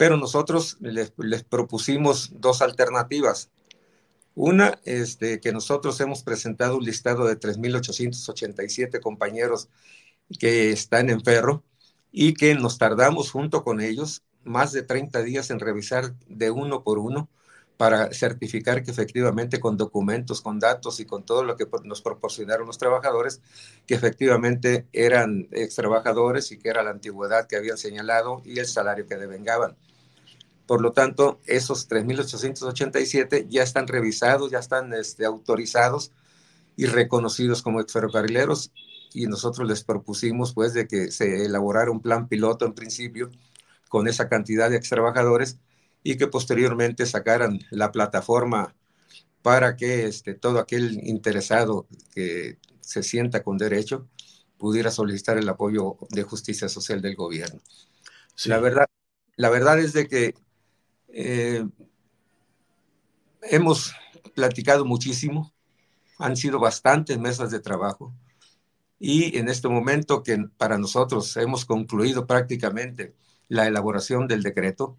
pero 0.00 0.16
nosotros 0.16 0.78
les, 0.80 1.12
propusimos 1.44 2.30
dos 2.32 2.62
alternativas. 2.62 3.50
Una, 4.34 4.80
este, 4.86 5.40
que 5.40 5.52
nosotros 5.52 6.00
hemos 6.00 6.22
presentado 6.22 6.78
un 6.78 6.84
listado 6.86 7.26
de 7.26 7.38
3.887 7.38 8.98
compañeros 9.00 9.68
que 10.38 10.70
están 10.70 11.10
en 11.10 11.22
ferro 11.22 11.64
y 12.10 12.32
que 12.32 12.54
nos 12.54 12.78
tardamos 12.78 13.30
junto 13.30 13.62
con 13.62 13.82
ellos 13.82 14.22
más 14.42 14.72
de 14.72 14.84
30 14.84 15.20
días 15.22 15.50
en 15.50 15.60
revisar 15.60 16.14
de 16.28 16.50
uno 16.50 16.82
por 16.82 16.98
uno 16.98 17.28
para 17.76 18.10
certificar 18.14 18.82
que 18.82 18.92
efectivamente 18.92 19.60
con 19.60 19.76
documentos, 19.76 20.40
con 20.40 20.58
datos 20.58 21.00
y 21.00 21.04
con 21.04 21.26
todo 21.26 21.44
lo 21.44 21.56
que 21.56 21.66
nos 21.84 22.00
proporcionaron 22.00 22.66
los 22.66 22.78
trabajadores, 22.78 23.42
que 23.86 23.96
efectivamente 23.96 24.86
eran 24.94 25.46
ex 25.50 25.74
trabajadores 25.74 26.52
y 26.52 26.58
que 26.58 26.70
era 26.70 26.82
la 26.82 26.90
antigüedad 26.90 27.46
que 27.46 27.56
habían 27.56 27.76
señalado 27.76 28.40
y 28.46 28.58
el 28.60 28.66
salario 28.66 29.06
que 29.06 29.16
devengaban. 29.16 29.76
Por 30.70 30.82
lo 30.82 30.92
tanto, 30.92 31.40
esos 31.46 31.88
3.887 31.88 33.48
ya 33.48 33.64
están 33.64 33.88
revisados, 33.88 34.52
ya 34.52 34.60
están 34.60 34.92
este, 34.92 35.24
autorizados 35.24 36.12
y 36.76 36.86
reconocidos 36.86 37.60
como 37.60 37.80
ex 37.80 37.92
ferrocarrileros 37.92 38.70
y 39.12 39.26
nosotros 39.26 39.68
les 39.68 39.82
propusimos 39.82 40.54
pues 40.54 40.72
de 40.72 40.86
que 40.86 41.10
se 41.10 41.44
elaborara 41.44 41.90
un 41.90 42.00
plan 42.00 42.28
piloto 42.28 42.66
en 42.66 42.74
principio 42.74 43.32
con 43.88 44.06
esa 44.06 44.28
cantidad 44.28 44.70
de 44.70 44.76
ex 44.76 44.88
trabajadores 44.90 45.58
y 46.04 46.16
que 46.16 46.28
posteriormente 46.28 47.04
sacaran 47.04 47.58
la 47.72 47.90
plataforma 47.90 48.72
para 49.42 49.74
que 49.74 50.04
este, 50.06 50.34
todo 50.34 50.60
aquel 50.60 51.00
interesado 51.02 51.88
que 52.14 52.58
se 52.80 53.02
sienta 53.02 53.42
con 53.42 53.58
derecho 53.58 54.06
pudiera 54.56 54.92
solicitar 54.92 55.36
el 55.36 55.48
apoyo 55.48 55.96
de 56.10 56.22
justicia 56.22 56.68
social 56.68 57.02
del 57.02 57.16
gobierno. 57.16 57.60
La, 58.44 58.60
verdad, 58.60 58.86
la 59.34 59.50
verdad 59.50 59.80
es 59.80 59.94
de 59.94 60.06
que 60.06 60.34
eh, 61.12 61.66
hemos 63.42 63.94
platicado 64.34 64.84
muchísimo, 64.84 65.52
han 66.18 66.36
sido 66.36 66.58
bastantes 66.58 67.18
mesas 67.18 67.50
de 67.50 67.60
trabajo 67.60 68.12
y 68.98 69.38
en 69.38 69.48
este 69.48 69.66
momento 69.68 70.22
que 70.22 70.38
para 70.58 70.76
nosotros 70.76 71.34
hemos 71.38 71.64
concluido 71.64 72.26
prácticamente 72.26 73.14
la 73.48 73.66
elaboración 73.66 74.28
del 74.28 74.42
decreto, 74.42 74.98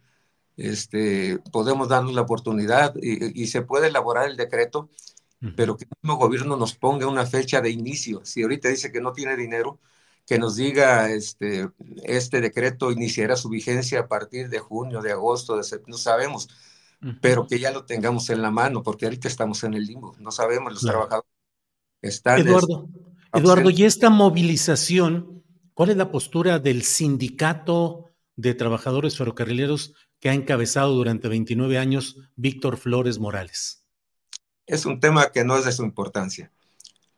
este, 0.57 1.39
podemos 1.51 1.87
darnos 1.87 2.13
la 2.13 2.21
oportunidad 2.21 2.95
y, 2.99 3.47
se 3.47 3.61
puede 3.61 3.87
elaborar 3.87 4.27
el 4.27 4.37
decreto, 4.37 4.89
pero 5.55 5.77
que 5.77 5.85
el 5.85 5.91
mismo 6.01 6.17
gobierno 6.17 6.57
nos 6.57 6.75
ponga 6.75 7.07
una 7.07 7.25
fecha 7.25 7.61
de 7.61 7.69
inicio. 7.69 8.25
Si 8.25 8.41
ahorita 8.41 8.69
dice 8.69 8.91
que 8.91 9.01
no 9.01 9.13
tiene 9.13 9.37
dinero, 9.37 9.79
que 10.31 10.39
nos 10.39 10.55
diga 10.55 11.11
este, 11.11 11.67
este 12.05 12.39
decreto 12.39 12.89
iniciará 12.89 13.35
su 13.35 13.49
vigencia 13.49 13.99
a 13.99 14.07
partir 14.07 14.47
de 14.47 14.59
junio, 14.59 15.01
de 15.01 15.11
agosto, 15.11 15.57
de 15.57 15.63
septiembre, 15.63 15.91
no 15.91 15.97
sabemos, 15.97 16.47
pero 17.19 17.47
que 17.47 17.59
ya 17.59 17.69
lo 17.69 17.83
tengamos 17.83 18.29
en 18.29 18.41
la 18.41 18.49
mano, 18.49 18.81
porque 18.81 19.03
ahorita 19.03 19.27
estamos 19.27 19.61
en 19.65 19.73
el 19.73 19.85
limbo, 19.85 20.15
no 20.19 20.31
sabemos, 20.31 20.71
los 20.71 20.83
trabajadores 20.83 21.29
están... 22.01 22.39
Eduardo, 22.39 22.87
Eduardo, 23.33 23.69
y 23.71 23.83
esta 23.83 24.09
movilización, 24.09 25.43
¿cuál 25.73 25.89
es 25.89 25.97
la 25.97 26.11
postura 26.11 26.59
del 26.59 26.83
sindicato 26.83 28.05
de 28.37 28.53
trabajadores 28.53 29.17
ferrocarrileros 29.17 29.95
que 30.21 30.29
ha 30.29 30.33
encabezado 30.33 30.95
durante 30.95 31.27
29 31.27 31.77
años 31.77 32.19
Víctor 32.37 32.77
Flores 32.77 33.19
Morales? 33.19 33.85
Es 34.65 34.85
un 34.85 35.01
tema 35.01 35.29
que 35.33 35.43
no 35.43 35.57
es 35.57 35.65
de 35.65 35.73
su 35.73 35.83
importancia. 35.83 36.53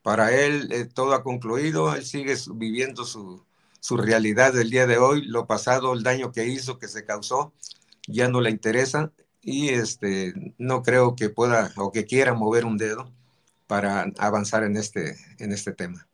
Para 0.03 0.33
él 0.37 0.69
eh, 0.71 0.85
todo 0.85 1.13
ha 1.13 1.23
concluido, 1.23 1.95
él 1.95 2.05
sigue 2.05 2.35
viviendo 2.53 3.05
su, 3.05 3.43
su 3.79 3.97
realidad 3.97 4.53
del 4.53 4.69
día 4.69 4.85
de 4.85 4.97
hoy, 4.97 5.25
lo 5.25 5.47
pasado, 5.47 5.93
el 5.93 6.03
daño 6.03 6.31
que 6.31 6.45
hizo, 6.45 6.77
que 6.77 6.89
se 6.89 7.05
causó, 7.05 7.53
ya 8.07 8.27
no 8.27 8.41
le 8.41 8.49
interesa 8.49 9.11
y 9.41 9.69
este, 9.69 10.33
no 10.57 10.83
creo 10.83 11.15
que 11.15 11.29
pueda 11.29 11.71
o 11.77 11.91
que 11.91 12.05
quiera 12.05 12.33
mover 12.33 12.65
un 12.65 12.77
dedo 12.77 13.11
para 13.65 14.11
avanzar 14.17 14.63
en 14.63 14.75
este, 14.75 15.17
en 15.39 15.53
este 15.53 15.71
tema. 15.71 16.05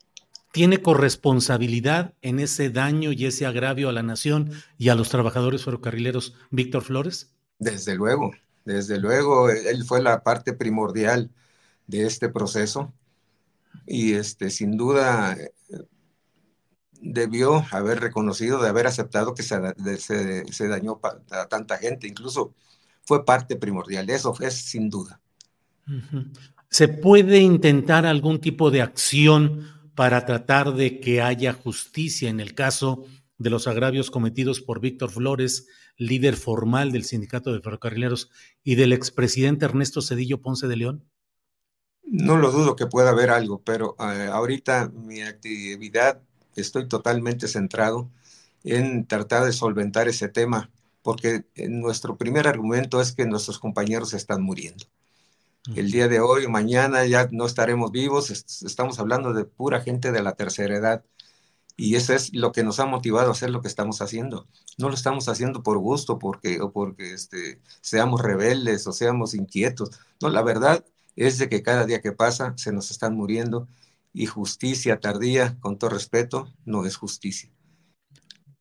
¿Tiene 0.52 0.82
corresponsabilidad 0.82 2.14
en 2.22 2.40
ese 2.40 2.70
daño 2.70 3.10
y 3.12 3.26
ese 3.26 3.44
agravio 3.44 3.88
a 3.88 3.92
la 3.92 4.02
nación 4.02 4.52
y 4.78 4.88
a 4.88 4.94
los 4.94 5.08
trabajadores 5.08 5.64
ferrocarrileros 5.64 6.34
Víctor 6.50 6.82
Flores? 6.82 7.32
Desde 7.58 7.94
luego, 7.96 8.32
desde 8.64 8.98
luego, 8.98 9.50
él 9.50 9.84
fue 9.84 10.02
la 10.02 10.22
parte 10.22 10.52
primordial 10.52 11.30
de 11.86 12.06
este 12.06 12.28
proceso 12.28 12.92
y 13.86 14.12
este, 14.12 14.50
sin 14.50 14.76
duda 14.76 15.36
debió 17.00 17.64
haber 17.70 18.00
reconocido, 18.00 18.62
de 18.62 18.68
haber 18.68 18.86
aceptado 18.86 19.34
que 19.34 19.42
se, 19.42 20.44
se, 20.50 20.68
dañó 20.68 21.00
a 21.30 21.46
tanta 21.46 21.78
gente, 21.78 22.06
incluso 22.06 22.54
fue 23.02 23.24
parte 23.24 23.56
primordial, 23.56 24.08
eso 24.10 24.34
es 24.40 24.54
sin 24.54 24.90
duda. 24.90 25.20
¿Se 26.68 26.88
puede 26.88 27.38
intentar 27.38 28.06
algún 28.06 28.40
tipo 28.40 28.70
de 28.70 28.82
acción 28.82 29.66
para 29.94 30.24
tratar 30.24 30.74
de 30.74 31.00
que 31.00 31.20
haya 31.20 31.52
justicia 31.52 32.28
en 32.30 32.40
el 32.40 32.54
caso 32.54 33.04
de 33.38 33.50
los 33.50 33.66
agravios 33.66 34.10
cometidos 34.10 34.60
por 34.60 34.80
Víctor 34.80 35.10
Flores, 35.10 35.66
líder 35.96 36.36
formal 36.36 36.92
del 36.92 37.04
Sindicato 37.04 37.52
de 37.52 37.60
Ferrocarrileros, 37.60 38.30
y 38.62 38.74
del 38.74 38.92
expresidente 38.92 39.64
Ernesto 39.64 40.02
Cedillo 40.02 40.40
Ponce 40.40 40.68
de 40.68 40.76
León? 40.76 41.04
No 42.10 42.36
lo 42.36 42.50
dudo 42.50 42.74
que 42.74 42.88
pueda 42.88 43.10
haber 43.10 43.30
algo, 43.30 43.62
pero 43.62 43.94
eh, 44.00 44.28
ahorita 44.32 44.88
mi 44.88 45.22
actividad 45.22 46.20
estoy 46.56 46.88
totalmente 46.88 47.46
centrado 47.46 48.10
en 48.64 49.06
tratar 49.06 49.44
de 49.44 49.52
solventar 49.52 50.08
ese 50.08 50.28
tema, 50.28 50.72
porque 51.02 51.44
nuestro 51.68 52.16
primer 52.18 52.48
argumento 52.48 53.00
es 53.00 53.12
que 53.12 53.26
nuestros 53.26 53.60
compañeros 53.60 54.12
están 54.12 54.42
muriendo. 54.42 54.86
El 55.76 55.92
día 55.92 56.08
de 56.08 56.18
hoy, 56.18 56.48
mañana 56.48 57.06
ya 57.06 57.28
no 57.30 57.46
estaremos 57.46 57.92
vivos, 57.92 58.30
estamos 58.30 58.98
hablando 58.98 59.32
de 59.32 59.44
pura 59.44 59.80
gente 59.80 60.10
de 60.10 60.22
la 60.22 60.32
tercera 60.34 60.76
edad. 60.76 61.04
Y 61.76 61.94
eso 61.94 62.12
es 62.12 62.34
lo 62.34 62.50
que 62.50 62.64
nos 62.64 62.80
ha 62.80 62.86
motivado 62.86 63.28
a 63.28 63.32
hacer 63.32 63.50
lo 63.50 63.62
que 63.62 63.68
estamos 63.68 64.02
haciendo. 64.02 64.48
No 64.78 64.88
lo 64.88 64.94
estamos 64.94 65.28
haciendo 65.28 65.62
por 65.62 65.78
gusto 65.78 66.18
porque, 66.18 66.60
o 66.60 66.72
porque 66.72 67.14
este, 67.14 67.60
seamos 67.82 68.20
rebeldes 68.20 68.86
o 68.88 68.92
seamos 68.92 69.34
inquietos. 69.34 69.90
No, 70.20 70.28
la 70.28 70.42
verdad 70.42 70.84
es 71.20 71.36
de 71.36 71.50
que 71.50 71.62
cada 71.62 71.84
día 71.84 72.00
que 72.00 72.12
pasa 72.12 72.54
se 72.56 72.72
nos 72.72 72.90
están 72.90 73.14
muriendo 73.14 73.68
y 74.14 74.24
justicia 74.24 75.00
tardía, 75.00 75.58
con 75.60 75.78
todo 75.78 75.90
respeto, 75.90 76.50
no 76.64 76.86
es 76.86 76.96
justicia. 76.96 77.50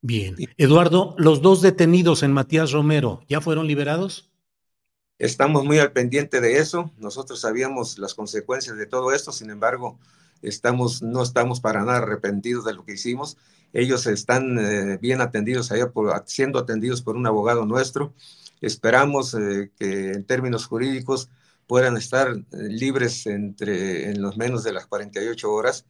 Bien. 0.01 0.35
Eduardo, 0.57 1.15
los 1.17 1.41
dos 1.41 1.61
detenidos 1.61 2.21
en 2.21 2.33
Matías 2.33 2.71
Romero, 2.71 3.21
¿ya 3.29 3.39
fueron 3.39 3.65
liberados? 3.65 4.29
Estamos 5.17 5.63
muy 5.63 5.79
al 5.79 5.93
pendiente 5.93 6.41
de 6.41 6.57
eso. 6.57 6.91
Nosotros 6.97 7.39
sabíamos 7.39 7.97
las 7.97 8.13
consecuencias 8.13 8.75
de 8.75 8.85
todo 8.85 9.13
esto, 9.13 9.31
sin 9.31 9.51
embargo, 9.51 9.97
estamos, 10.41 11.01
no 11.01 11.23
estamos 11.23 11.61
para 11.61 11.85
nada 11.85 11.99
arrepentidos 11.99 12.65
de 12.65 12.73
lo 12.73 12.83
que 12.83 12.93
hicimos. 12.93 13.37
Ellos 13.71 14.05
están 14.05 14.59
eh, 14.59 14.97
bien 14.97 15.21
atendidos 15.21 15.71
allá, 15.71 15.91
por, 15.91 16.23
siendo 16.25 16.59
atendidos 16.59 17.01
por 17.01 17.15
un 17.15 17.25
abogado 17.25 17.65
nuestro. 17.65 18.13
Esperamos 18.59 19.33
eh, 19.33 19.71
que 19.79 20.11
en 20.11 20.25
términos 20.25 20.65
jurídicos 20.65 21.29
puedan 21.69 21.97
estar 21.97 22.29
eh, 22.29 22.57
libres 22.67 23.27
entre 23.27 24.09
en 24.09 24.23
los 24.23 24.37
menos 24.37 24.63
de 24.63 24.73
las 24.73 24.87
48 24.87 25.53
horas, 25.53 25.85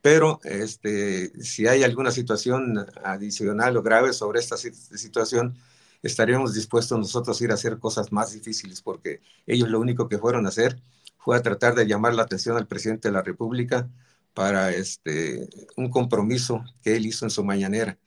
pero 0.00 0.40
este, 0.44 1.30
si 1.42 1.66
hay 1.66 1.82
alguna 1.84 2.12
situación 2.12 2.86
adicional 3.04 3.76
o 3.76 3.82
grave 3.82 4.14
sobre 4.14 4.40
esta 4.40 4.56
situación, 4.56 5.54
estaríamos 6.02 6.54
dispuestos 6.54 6.98
nosotros 6.98 7.40
a 7.40 7.44
ir 7.44 7.50
a 7.50 7.54
hacer 7.54 7.78
cosas 7.78 8.10
más 8.10 8.32
difíciles, 8.32 8.80
porque 8.80 9.20
ellos 9.46 9.68
lo 9.68 9.80
único 9.80 10.08
que 10.08 10.18
fueron 10.18 10.46
a 10.46 10.48
hacer 10.50 10.80
fue 11.18 11.36
a 11.36 11.42
tratar 11.42 11.74
de 11.74 11.86
llamar 11.86 12.14
la 12.14 12.22
atención 12.22 12.56
al 12.56 12.66
presidente 12.66 13.08
de 13.08 13.12
la 13.12 13.22
República 13.22 13.90
para 14.34 14.70
este, 14.72 15.48
un 15.76 15.90
compromiso 15.90 16.64
que 16.82 16.96
él 16.96 17.04
hizo 17.06 17.26
en 17.26 17.30
su 17.30 17.44
mañanera, 17.44 17.98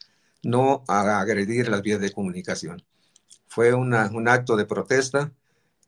no 0.44 0.84
a 0.88 1.20
agredir 1.22 1.70
las 1.70 1.84
vías 1.84 2.02
de 2.02 2.12
comunicación. 2.12 2.84
Fue 3.48 3.74
un 3.76 3.94
acto 4.28 4.56
de 4.58 4.66
protesta 4.66 5.32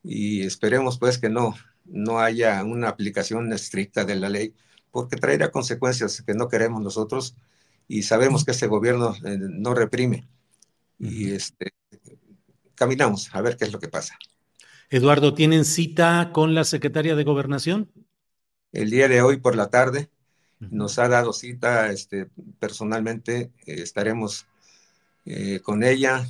y 0.04 0.42
esperemos 0.42 1.00
pues 1.00 1.18
que 1.18 1.30
no, 1.30 1.56
no 1.86 2.20
haya 2.20 2.64
una 2.64 2.90
aplicación 2.90 3.52
estricta 3.54 4.06
de 4.06 4.16
la 4.16 4.30
ley, 4.30 4.54
porque 4.92 5.18
traerá 5.18 5.52
consecuencias 5.52 6.22
que 6.22 6.34
no 6.34 6.50
queremos 6.50 6.82
nosotros 6.82 7.36
y 7.88 8.04
sabemos 8.04 8.46
que 8.46 8.52
ese 8.52 8.68
gobierno 8.68 9.16
eh, 9.26 9.38
no 9.40 9.74
reprime. 9.74 10.28
Y 11.00 11.32
este, 11.32 11.74
caminamos 12.76 13.34
a 13.34 13.42
ver 13.42 13.58
qué 13.58 13.66
es 13.66 13.72
lo 13.72 13.80
que 13.80 13.88
pasa. 13.88 14.18
Eduardo, 14.90 15.34
¿tienen 15.34 15.66
cita 15.66 16.32
con 16.34 16.54
la 16.54 16.64
secretaria 16.64 17.16
de 17.16 17.24
Gobernación? 17.24 17.92
El 18.72 18.90
día 18.90 19.08
de 19.08 19.22
hoy 19.22 19.38
por 19.38 19.56
la 19.56 19.70
tarde 19.70 20.10
nos 20.60 21.00
ha 21.00 21.08
dado 21.08 21.34
cita, 21.34 21.92
este, 21.92 22.28
personalmente 22.60 23.52
eh, 23.66 23.82
estaremos 23.82 24.46
eh, 25.26 25.60
con 25.62 25.84
ella 25.84 26.26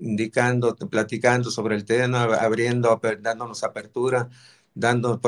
indicando, 0.00 0.74
platicando 0.76 1.50
sobre 1.50 1.76
el 1.76 1.84
tema, 1.84 2.24
abriendo, 2.24 3.00
dándonos 3.20 3.64
apertura, 3.64 4.28
dando, 4.74 5.20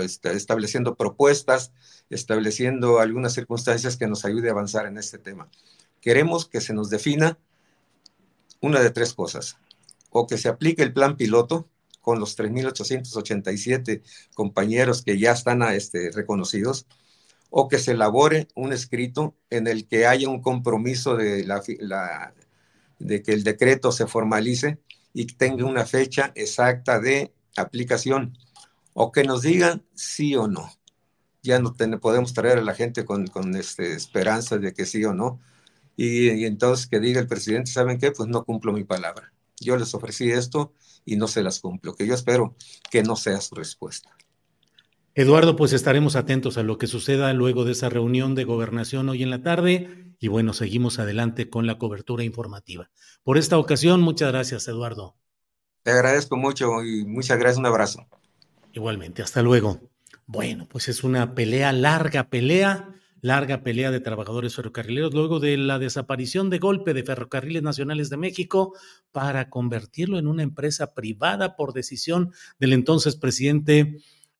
este, 0.00 0.32
estableciendo 0.32 0.94
propuestas, 0.94 1.72
estableciendo 2.10 3.00
algunas 3.00 3.32
circunstancias 3.32 3.96
que 3.96 4.06
nos 4.06 4.24
ayude 4.24 4.48
a 4.48 4.52
avanzar 4.52 4.86
en 4.86 4.98
este 4.98 5.18
tema. 5.18 5.48
Queremos 6.00 6.46
que 6.46 6.60
se 6.60 6.74
nos 6.74 6.90
defina 6.90 7.38
una 8.60 8.80
de 8.80 8.90
tres 8.90 9.14
cosas. 9.14 9.58
O 10.10 10.26
que 10.26 10.38
se 10.38 10.48
aplique 10.48 10.82
el 10.82 10.92
plan 10.92 11.16
piloto 11.16 11.68
con 12.00 12.20
los 12.20 12.38
3.887 12.38 14.02
compañeros 14.34 15.02
que 15.02 15.18
ya 15.18 15.32
están 15.32 15.62
este, 15.62 16.10
reconocidos, 16.12 16.86
o 17.50 17.68
que 17.68 17.78
se 17.78 17.92
elabore 17.92 18.48
un 18.54 18.72
escrito 18.72 19.34
en 19.48 19.66
el 19.66 19.86
que 19.86 20.06
haya 20.06 20.28
un 20.28 20.42
compromiso 20.42 21.16
de, 21.16 21.44
la, 21.44 22.34
de 23.04 23.22
que 23.22 23.32
el 23.32 23.44
decreto 23.44 23.92
se 23.92 24.06
formalice 24.06 24.78
y 25.12 25.26
tenga 25.26 25.66
una 25.66 25.84
fecha 25.84 26.32
exacta 26.34 26.98
de 26.98 27.32
aplicación, 27.56 28.36
o 28.94 29.12
que 29.12 29.24
nos 29.24 29.42
digan 29.42 29.84
sí 29.94 30.34
o 30.34 30.48
no. 30.48 30.72
Ya 31.42 31.58
no 31.58 31.74
podemos 32.00 32.32
traer 32.32 32.58
a 32.58 32.62
la 32.62 32.74
gente 32.74 33.04
con, 33.04 33.26
con 33.26 33.54
este, 33.54 33.92
esperanza 33.92 34.56
de 34.56 34.72
que 34.72 34.86
sí 34.86 35.04
o 35.04 35.12
no, 35.12 35.38
y, 35.96 36.44
entonces 36.44 36.86
que 36.86 36.98
diga 36.98 37.20
el 37.20 37.28
presidente, 37.28 37.70
¿saben 37.70 37.98
qué? 37.98 38.10
Pues 38.10 38.28
no 38.28 38.44
cumplo 38.44 38.72
mi 38.72 38.84
palabra. 38.84 39.32
Yo 39.60 39.76
les 39.76 39.94
ofrecí 39.94 40.30
esto 40.30 40.72
y 41.04 41.16
no 41.16 41.28
se 41.28 41.42
las 41.42 41.60
cumplo, 41.60 41.94
que 41.94 42.06
yo 42.06 42.14
espero 42.14 42.56
que 42.90 43.02
no 43.02 43.16
sea 43.16 43.40
su 43.42 43.54
respuesta. 43.54 44.10
Eduardo, 45.14 45.54
pues 45.54 45.72
estaremos 45.74 46.16
atentos 46.16 46.56
a 46.56 46.64
lo 46.64 46.78
que 46.78 46.88
suceda 46.88 47.32
luego 47.34 47.64
de 47.64 47.72
esa 47.72 47.88
reunión 47.90 48.34
de 48.34 48.44
gobernación 48.44 49.10
hoy 49.10 49.22
en 49.22 49.30
la 49.30 49.42
tarde 49.42 50.13
y 50.24 50.28
bueno, 50.28 50.54
seguimos 50.54 50.98
adelante 50.98 51.50
con 51.50 51.66
la 51.66 51.76
cobertura 51.76 52.24
informativa. 52.24 52.90
Por 53.24 53.36
esta 53.36 53.58
ocasión, 53.58 54.00
muchas 54.00 54.32
gracias, 54.32 54.66
Eduardo. 54.68 55.16
Te 55.82 55.90
agradezco 55.90 56.38
mucho 56.38 56.82
y 56.82 57.04
muchas 57.04 57.38
gracias, 57.38 57.58
un 57.58 57.66
abrazo. 57.66 58.06
Igualmente, 58.72 59.20
hasta 59.20 59.42
luego. 59.42 59.82
Bueno, 60.24 60.66
pues 60.66 60.88
es 60.88 61.04
una 61.04 61.34
pelea, 61.34 61.72
larga 61.72 62.30
pelea 62.30 62.88
larga 63.20 63.62
pelea 63.62 63.90
de 63.90 64.00
trabajadores 64.00 64.54
ferrocarrileros 64.54 65.12
luego 65.12 65.40
de 65.40 65.58
la 65.58 65.78
desaparición 65.78 66.48
de 66.48 66.58
golpe 66.58 66.92
de 66.94 67.04
Ferrocarriles 67.04 67.62
Nacionales 67.62 68.08
de 68.10 68.18
México 68.18 68.74
para 69.12 69.48
convertirlo 69.48 70.18
en 70.18 70.26
una 70.26 70.42
empresa 70.42 70.92
privada 70.92 71.56
por 71.56 71.72
decisión 71.72 72.32
del 72.58 72.74
entonces 72.74 73.16
presidente 73.16 73.96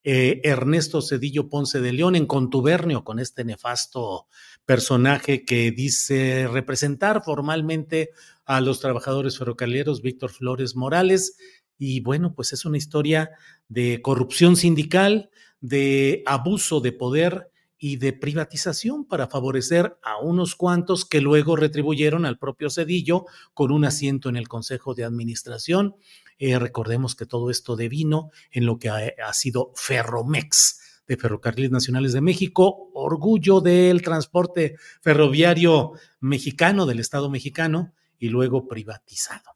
eh, 0.06 0.42
Ernesto 0.44 1.00
Cedillo 1.00 1.48
Ponce 1.48 1.80
de 1.80 1.94
León 1.94 2.14
en 2.14 2.26
contubernio 2.26 3.04
con 3.04 3.18
este 3.18 3.42
nefasto 3.42 4.26
personaje 4.66 5.44
que 5.44 5.70
dice 5.70 6.48
representar 6.50 7.22
formalmente 7.24 8.10
a 8.44 8.60
los 8.60 8.80
trabajadores 8.80 9.38
ferrocarrileros, 9.38 10.02
Víctor 10.02 10.30
Flores 10.30 10.76
Morales. 10.76 11.36
Y 11.78 12.00
bueno, 12.00 12.34
pues 12.34 12.52
es 12.52 12.64
una 12.64 12.78
historia 12.78 13.30
de 13.68 14.00
corrupción 14.02 14.56
sindical, 14.56 15.30
de 15.60 16.22
abuso 16.26 16.80
de 16.80 16.92
poder 16.92 17.50
y 17.78 17.96
de 17.96 18.12
privatización 18.12 19.04
para 19.04 19.28
favorecer 19.28 19.98
a 20.02 20.18
unos 20.18 20.54
cuantos 20.54 21.04
que 21.04 21.20
luego 21.20 21.56
retribuyeron 21.56 22.24
al 22.24 22.38
propio 22.38 22.70
Cedillo 22.70 23.26
con 23.52 23.72
un 23.72 23.84
asiento 23.84 24.28
en 24.28 24.36
el 24.36 24.48
Consejo 24.48 24.94
de 24.94 25.04
Administración. 25.04 25.96
Eh, 26.38 26.58
recordemos 26.58 27.14
que 27.14 27.26
todo 27.26 27.50
esto 27.50 27.76
devino 27.76 28.30
en 28.50 28.66
lo 28.66 28.78
que 28.78 28.88
ha, 28.88 29.32
sido 29.34 29.72
Ferromex 29.76 30.80
de 31.06 31.16
Ferrocarriles 31.16 31.70
Nacionales 31.70 32.12
de 32.12 32.20
México, 32.20 32.90
orgullo 32.94 33.60
del 33.60 34.02
transporte 34.02 34.76
ferroviario 35.02 35.92
mexicano, 36.20 36.86
del 36.86 37.00
Estado 37.00 37.30
mexicano, 37.30 37.92
y 38.18 38.28
luego 38.28 38.66
privatizado. 38.68 39.50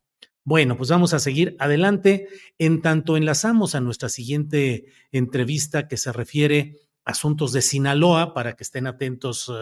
Bueno, 0.44 0.76
pues 0.76 0.88
vamos 0.88 1.14
a 1.14 1.18
seguir 1.18 1.56
adelante. 1.58 2.28
En 2.58 2.80
tanto 2.80 3.16
enlazamos 3.16 3.74
a 3.74 3.80
nuestra 3.80 4.08
siguiente 4.08 4.86
entrevista 5.12 5.88
que 5.88 5.96
se 5.96 6.12
refiere 6.12 6.76
asuntos 7.04 7.52
de 7.52 7.62
Sinaloa 7.62 8.34
para 8.34 8.54
que 8.56 8.64
estén 8.64 8.86
atentos. 8.86 9.52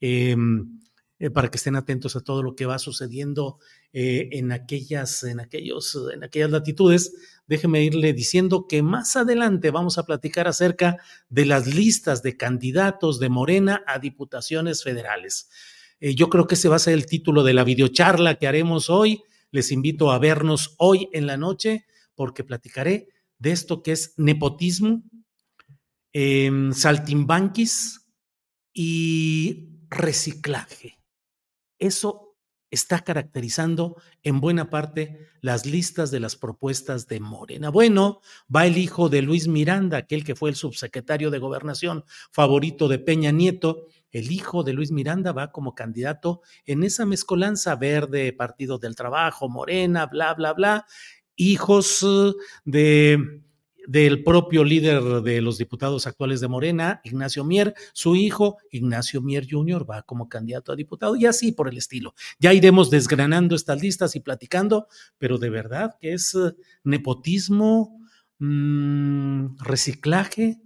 Eh, 0.00 0.30
em, 0.32 0.80
eh, 1.18 1.30
para 1.30 1.50
que 1.50 1.56
estén 1.56 1.76
atentos 1.76 2.16
a 2.16 2.20
todo 2.20 2.42
lo 2.42 2.54
que 2.54 2.66
va 2.66 2.78
sucediendo 2.78 3.58
eh, 3.92 4.28
en, 4.32 4.52
aquellas, 4.52 5.24
en, 5.24 5.40
aquellos, 5.40 5.98
en 6.12 6.24
aquellas 6.24 6.50
latitudes. 6.50 7.14
Déjeme 7.46 7.82
irle 7.82 8.12
diciendo 8.12 8.66
que 8.68 8.82
más 8.82 9.16
adelante 9.16 9.70
vamos 9.70 9.98
a 9.98 10.04
platicar 10.04 10.48
acerca 10.48 10.96
de 11.28 11.46
las 11.46 11.66
listas 11.66 12.22
de 12.22 12.36
candidatos 12.36 13.20
de 13.20 13.28
Morena 13.28 13.84
a 13.86 13.98
diputaciones 13.98 14.82
federales. 14.82 15.48
yo 16.00 16.28
creo 16.28 16.46
que 16.46 16.56
ese 16.56 16.68
va 16.68 16.76
a 16.76 16.80
ser 16.80 16.94
el 16.94 17.06
título 17.06 17.42
de 17.42 17.54
la 17.54 17.64
videocharla 17.64 18.34
que 18.34 18.46
haremos 18.46 18.90
hoy. 18.90 19.22
Les 19.50 19.72
invito 19.72 20.10
a 20.10 20.18
vernos 20.18 20.74
hoy 20.78 21.08
en 21.12 21.26
la 21.26 21.36
noche 21.36 21.86
porque 22.14 22.44
platicaré 22.44 23.08
de 23.38 23.52
esto 23.52 23.82
que 23.82 23.92
es 23.92 24.14
nepotismo, 24.16 25.02
Em, 26.18 26.72
saltimbanquis 26.72 28.00
y 28.72 29.68
reciclaje. 29.90 30.95
Eso 31.78 32.26
está 32.70 33.00
caracterizando 33.00 33.96
en 34.22 34.40
buena 34.40 34.70
parte 34.70 35.28
las 35.40 35.66
listas 35.66 36.10
de 36.10 36.20
las 36.20 36.36
propuestas 36.36 37.06
de 37.06 37.20
Morena. 37.20 37.70
Bueno, 37.70 38.20
va 38.54 38.66
el 38.66 38.76
hijo 38.76 39.08
de 39.08 39.22
Luis 39.22 39.48
Miranda, 39.48 39.98
aquel 39.98 40.24
que 40.24 40.34
fue 40.34 40.50
el 40.50 40.56
subsecretario 40.56 41.30
de 41.30 41.38
gobernación 41.38 42.04
favorito 42.32 42.88
de 42.88 42.98
Peña 42.98 43.30
Nieto. 43.30 43.86
El 44.10 44.32
hijo 44.32 44.62
de 44.62 44.72
Luis 44.72 44.90
Miranda 44.90 45.32
va 45.32 45.52
como 45.52 45.74
candidato 45.74 46.42
en 46.64 46.82
esa 46.82 47.06
mezcolanza 47.06 47.76
verde, 47.76 48.32
Partido 48.32 48.78
del 48.78 48.96
Trabajo, 48.96 49.48
Morena, 49.48 50.06
bla, 50.06 50.34
bla, 50.34 50.52
bla. 50.52 50.86
Hijos 51.36 52.02
eh, 52.02 52.32
de 52.64 53.45
del 53.86 54.22
propio 54.22 54.64
líder 54.64 55.02
de 55.22 55.40
los 55.40 55.58
diputados 55.58 56.06
actuales 56.06 56.40
de 56.40 56.48
Morena, 56.48 57.00
Ignacio 57.04 57.44
Mier, 57.44 57.74
su 57.92 58.16
hijo, 58.16 58.58
Ignacio 58.70 59.20
Mier 59.20 59.46
Jr., 59.48 59.88
va 59.88 60.02
como 60.02 60.28
candidato 60.28 60.72
a 60.72 60.76
diputado 60.76 61.16
y 61.16 61.26
así 61.26 61.52
por 61.52 61.68
el 61.68 61.78
estilo. 61.78 62.14
Ya 62.38 62.52
iremos 62.52 62.90
desgranando 62.90 63.54
estas 63.54 63.80
listas 63.80 64.16
y 64.16 64.20
platicando, 64.20 64.88
pero 65.18 65.38
de 65.38 65.50
verdad 65.50 65.96
que 66.00 66.12
es 66.12 66.34
eh, 66.34 66.52
nepotismo, 66.84 68.00
mm, 68.38 69.56
reciclaje 69.58 70.60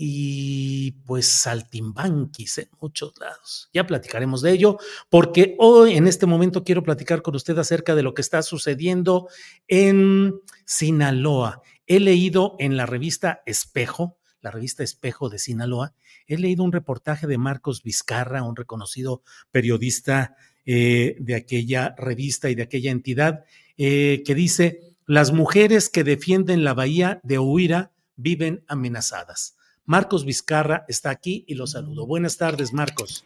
y 0.00 0.92
pues 1.04 1.26
saltimbanquis 1.26 2.58
en 2.58 2.68
muchos 2.80 3.18
lados. 3.18 3.68
Ya 3.72 3.84
platicaremos 3.84 4.42
de 4.42 4.52
ello, 4.52 4.78
porque 5.10 5.56
hoy 5.58 5.96
en 5.96 6.06
este 6.06 6.24
momento 6.24 6.62
quiero 6.62 6.84
platicar 6.84 7.20
con 7.20 7.34
usted 7.34 7.58
acerca 7.58 7.96
de 7.96 8.04
lo 8.04 8.14
que 8.14 8.22
está 8.22 8.42
sucediendo 8.42 9.28
en 9.66 10.40
Sinaloa. 10.64 11.62
He 11.88 12.00
leído 12.00 12.54
en 12.58 12.76
la 12.76 12.84
revista 12.84 13.42
Espejo, 13.46 14.18
la 14.42 14.50
revista 14.50 14.84
Espejo 14.84 15.30
de 15.30 15.38
Sinaloa, 15.38 15.94
he 16.26 16.36
leído 16.36 16.62
un 16.62 16.70
reportaje 16.70 17.26
de 17.26 17.38
Marcos 17.38 17.82
Vizcarra, 17.82 18.42
un 18.42 18.56
reconocido 18.56 19.22
periodista 19.50 20.36
eh, 20.66 21.16
de 21.18 21.34
aquella 21.34 21.94
revista 21.96 22.50
y 22.50 22.54
de 22.54 22.62
aquella 22.62 22.90
entidad, 22.90 23.44
eh, 23.78 24.22
que 24.26 24.34
dice, 24.34 24.82
las 25.06 25.32
mujeres 25.32 25.88
que 25.88 26.04
defienden 26.04 26.62
la 26.62 26.74
bahía 26.74 27.20
de 27.22 27.38
Huira 27.38 27.90
viven 28.16 28.62
amenazadas. 28.68 29.56
Marcos 29.86 30.26
Vizcarra 30.26 30.84
está 30.88 31.08
aquí 31.08 31.46
y 31.48 31.54
lo 31.54 31.66
saludo. 31.66 32.06
Buenas 32.06 32.36
tardes, 32.36 32.74
Marcos. 32.74 33.24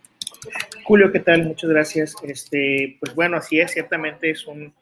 Julio, 0.84 1.10
¿qué 1.10 1.18
tal? 1.18 1.48
Muchas 1.48 1.68
gracias. 1.68 2.14
Este, 2.22 2.96
pues 3.00 3.12
bueno, 3.16 3.38
así 3.38 3.58
es, 3.58 3.72
ciertamente 3.72 4.30
es 4.30 4.46
un, 4.46 4.72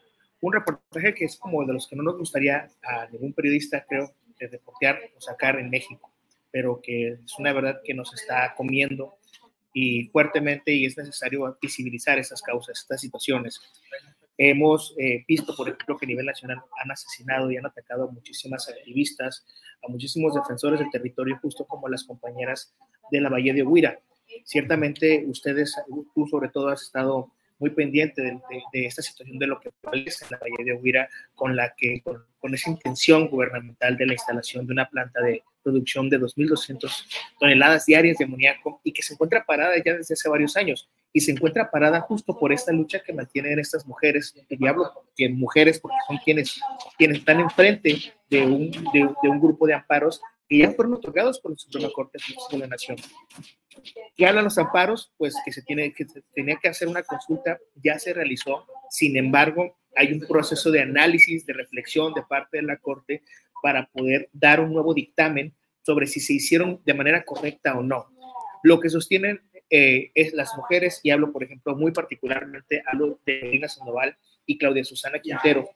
un 0.40 0.53
reportaje 0.53 1.14
que 1.14 1.24
es 1.26 1.37
como 1.37 1.64
de 1.64 1.74
los 1.74 1.87
que 1.87 1.96
no 1.96 2.03
nos 2.03 2.18
gustaría 2.18 2.68
a 2.83 3.07
ningún 3.11 3.33
periodista, 3.33 3.85
creo, 3.88 4.12
de 4.38 4.48
reportear 4.48 4.98
o 5.16 5.20
sacar 5.20 5.59
en 5.59 5.68
México, 5.68 6.11
pero 6.50 6.81
que 6.83 7.18
es 7.24 7.38
una 7.38 7.53
verdad 7.53 7.81
que 7.85 7.94
nos 7.94 8.12
está 8.14 8.55
comiendo 8.57 9.16
y 9.72 10.09
fuertemente 10.09 10.72
y 10.72 10.87
es 10.87 10.96
necesario 10.96 11.57
visibilizar 11.61 12.18
esas 12.18 12.42
causas, 12.42 12.79
estas 12.79 13.00
situaciones. 13.00 13.61
Hemos 14.37 14.94
eh, 14.98 15.24
visto, 15.29 15.55
por 15.55 15.68
ejemplo, 15.68 15.98
que 15.98 16.07
a 16.07 16.09
nivel 16.09 16.26
nacional 16.26 16.62
han 16.83 16.90
asesinado 16.90 17.50
y 17.50 17.59
han 17.59 17.66
atacado 17.66 18.09
a 18.09 18.11
muchísimas 18.11 18.68
activistas, 18.68 19.44
a 19.87 19.88
muchísimos 19.88 20.35
defensores 20.35 20.81
del 20.81 20.90
territorio, 20.90 21.38
justo 21.42 21.66
como 21.66 21.88
las 21.88 22.05
compañeras 22.05 22.74
de 23.11 23.20
la 23.20 23.29
Bahía 23.29 23.53
de 23.53 23.62
Huira. 23.62 24.00
Ciertamente 24.44 25.24
ustedes, 25.26 25.76
tú 26.14 26.26
sobre 26.26 26.48
todo, 26.48 26.68
has 26.68 26.83
estado 26.83 27.31
muy 27.61 27.70
pendiente 27.70 28.23
de, 28.23 28.40
esta 28.73 29.03
situación 29.03 29.38
de 29.38 29.46
lo 29.46 29.61
que 29.61 29.70
parece 29.81 30.25
en 30.25 30.33
la 30.33 30.38
Bahía 30.38 30.64
de 30.64 30.73
Huira, 30.73 31.09
con 31.35 31.55
la 31.55 31.73
que, 31.77 32.01
con, 32.03 32.25
con, 32.38 32.55
esa 32.55 32.70
intención 32.70 33.29
gubernamental 33.29 33.96
de 33.96 34.07
la 34.07 34.14
instalación 34.14 34.66
de 34.66 34.73
una 34.73 34.88
planta 34.88 35.20
de 35.20 35.44
producción 35.62 36.09
de 36.09 36.18
2.200 36.18 36.90
toneladas 37.38 37.87
diarias 37.87 38.18
de 38.18 38.25
amoníaco 38.25 38.81
y 38.83 38.92
que 38.92 39.03
se 39.03 39.12
encuentra 39.12 39.44
parada 39.44 39.75
ya 39.85 39.94
desde 39.94 40.14
hace 40.14 40.29
varios 40.29 40.57
años 40.57 40.88
y 41.12 41.20
se 41.20 41.33
encuentra 41.33 41.70
parada 41.70 42.01
justo 42.01 42.38
por 42.38 42.53
esta 42.53 42.73
lucha 42.73 43.01
que 43.01 43.12
mantienen 43.12 43.59
estas 43.59 43.87
mujeres, 43.87 44.35
y 44.49 44.66
hablo 44.66 44.92
que 45.16 45.29
mujeres 45.29 45.81
porque 45.81 45.96
son 46.07 46.18
quienes, 46.18 46.61
quienes 46.96 47.18
están 47.18 47.40
enfrente 47.40 47.99
de 48.29 48.42
un, 48.42 48.70
de, 48.70 49.29
un 49.29 49.40
grupo 49.40 49.66
de 49.66 49.75
amparos 49.75 50.20
que 50.51 50.59
ya 50.59 50.73
fueron 50.73 50.95
otorgados 50.95 51.39
por 51.41 51.53
la 51.53 51.57
Suprema 51.57 51.89
Corte 51.95 52.19
de 52.51 52.59
la 52.59 52.67
Nación. 52.67 52.97
¿Qué 54.17 54.27
hablan 54.27 54.43
los 54.43 54.59
amparos? 54.59 55.13
Pues 55.17 55.33
que 55.45 55.53
se, 55.53 55.63
tiene, 55.63 55.93
que 55.93 56.05
se 56.07 56.23
tenía 56.35 56.57
que 56.57 56.69
hacer 56.69 56.89
una 56.89 57.05
consulta, 57.05 57.57
ya 57.77 58.01
se 58.01 58.13
realizó, 58.13 58.67
sin 58.91 59.17
embargo, 59.17 59.79
hay 59.95 60.13
un 60.13 60.21
proceso 60.21 60.73
de 60.73 60.81
análisis, 60.81 61.47
de 61.47 61.53
reflexión 61.53 62.13
de 62.15 62.23
parte 62.23 62.57
de 62.57 62.65
la 62.65 62.79
Corte 62.79 63.23
para 63.63 63.87
poder 63.87 64.29
dar 64.33 64.59
un 64.59 64.73
nuevo 64.73 64.93
dictamen 64.93 65.55
sobre 65.87 66.09
si 66.09 66.19
se 66.19 66.33
hicieron 66.33 66.81
de 66.85 66.95
manera 66.95 67.23
correcta 67.25 67.79
o 67.79 67.83
no. 67.85 68.09
Lo 68.65 68.81
que 68.81 68.91
sostienen 68.91 69.41
eh, 69.71 70.11
es 70.17 70.33
las 70.33 70.57
mujeres, 70.57 70.99
y 71.05 71.11
hablo, 71.11 71.33
por 71.33 71.45
ejemplo, 71.45 71.77
muy 71.77 71.93
particularmente, 71.93 72.83
hablo 72.87 73.21
de 73.25 73.43
Lina 73.53 73.69
Sandoval 73.69 74.17
y 74.47 74.59
Claudia 74.59 74.83
Susana 74.83 75.21
Quintero, 75.21 75.71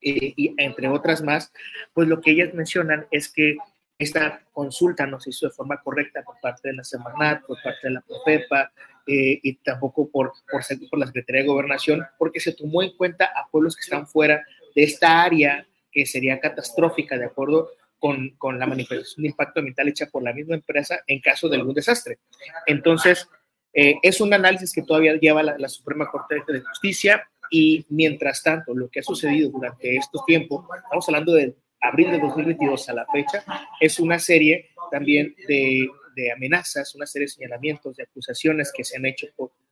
eh, 0.00 0.32
y 0.36 0.54
entre 0.58 0.86
otras 0.86 1.22
más, 1.24 1.52
pues 1.92 2.06
lo 2.06 2.20
que 2.20 2.30
ellas 2.30 2.54
mencionan 2.54 3.08
es 3.10 3.32
que 3.32 3.56
esta 3.98 4.42
consulta 4.52 5.06
no 5.06 5.20
se 5.20 5.30
hizo 5.30 5.46
de 5.46 5.52
forma 5.52 5.80
correcta 5.82 6.22
por 6.22 6.38
parte 6.40 6.68
de 6.68 6.74
la 6.74 6.84
Semarnat, 6.84 7.42
por 7.44 7.56
parte 7.62 7.88
de 7.88 7.94
la 7.94 8.00
Profepa, 8.02 8.72
eh, 9.06 9.40
y 9.42 9.54
tampoco 9.56 10.08
por, 10.10 10.32
por, 10.50 10.62
por 10.90 10.98
la 10.98 11.06
Secretaría 11.06 11.42
de 11.42 11.48
Gobernación, 11.48 12.04
porque 12.18 12.40
se 12.40 12.52
tomó 12.52 12.82
en 12.82 12.96
cuenta 12.96 13.26
a 13.26 13.48
pueblos 13.50 13.76
que 13.76 13.82
están 13.82 14.06
fuera 14.06 14.44
de 14.74 14.82
esta 14.82 15.22
área 15.22 15.66
que 15.90 16.04
sería 16.04 16.40
catastrófica, 16.40 17.16
de 17.16 17.26
acuerdo 17.26 17.70
con, 17.98 18.30
con, 18.36 18.58
la 18.58 18.66
manifestación 18.66 19.22
de 19.22 19.30
impacto 19.30 19.60
ambiental 19.60 19.88
hecha 19.88 20.06
por 20.06 20.22
la 20.22 20.34
misma 20.34 20.56
empresa 20.56 21.00
en 21.06 21.20
caso 21.20 21.48
de 21.48 21.56
algún 21.56 21.74
desastre. 21.74 22.18
Entonces, 22.66 23.26
eh, 23.72 23.96
es 24.02 24.20
un 24.20 24.32
análisis 24.32 24.72
que 24.72 24.82
todavía 24.82 25.14
lleva 25.14 25.42
la, 25.42 25.68
Suprema 25.68 26.10
Corte 26.10 26.42
de 26.48 26.60
Justicia 26.60 27.28
y 27.50 27.86
mientras 27.90 28.42
tanto, 28.42 28.74
lo 28.74 28.88
que 28.88 29.00
ha 29.00 29.02
sucedido 29.02 29.50
durante 29.50 29.96
estos 29.96 30.24
tiempos, 30.26 30.64
estamos 30.82 31.08
hablando 31.08 31.32
de 31.32 31.54
abril 31.80 32.10
de 32.10 32.18
2022 32.18 32.88
a 32.88 32.94
la 32.94 33.06
fecha, 33.06 33.44
es 33.80 34.00
una 34.00 34.18
serie 34.18 34.70
también 34.90 35.34
de, 35.48 35.88
amenazas, 36.34 36.94
una 36.94 37.06
serie 37.06 37.26
de 37.26 37.32
señalamientos, 37.32 37.96
de 37.96 38.04
acusaciones 38.04 38.72
que 38.74 38.84
se 38.84 38.96
han 38.96 39.04
hecho 39.04 39.26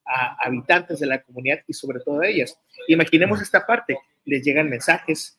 a 0.07 0.37
habitantes 0.45 1.01
de 1.01 1.07
la 1.07 1.23
comunidad 1.23 1.61
y 1.67 1.73
sobre 1.73 2.01
todo 2.01 2.21
a 2.21 2.29
ellas. 2.29 2.59
Imaginemos 2.89 3.41
esta 3.41 3.67
parte, 3.67 3.97
les 4.27 4.43
llegan 4.45 4.69
mensajes 4.69 5.39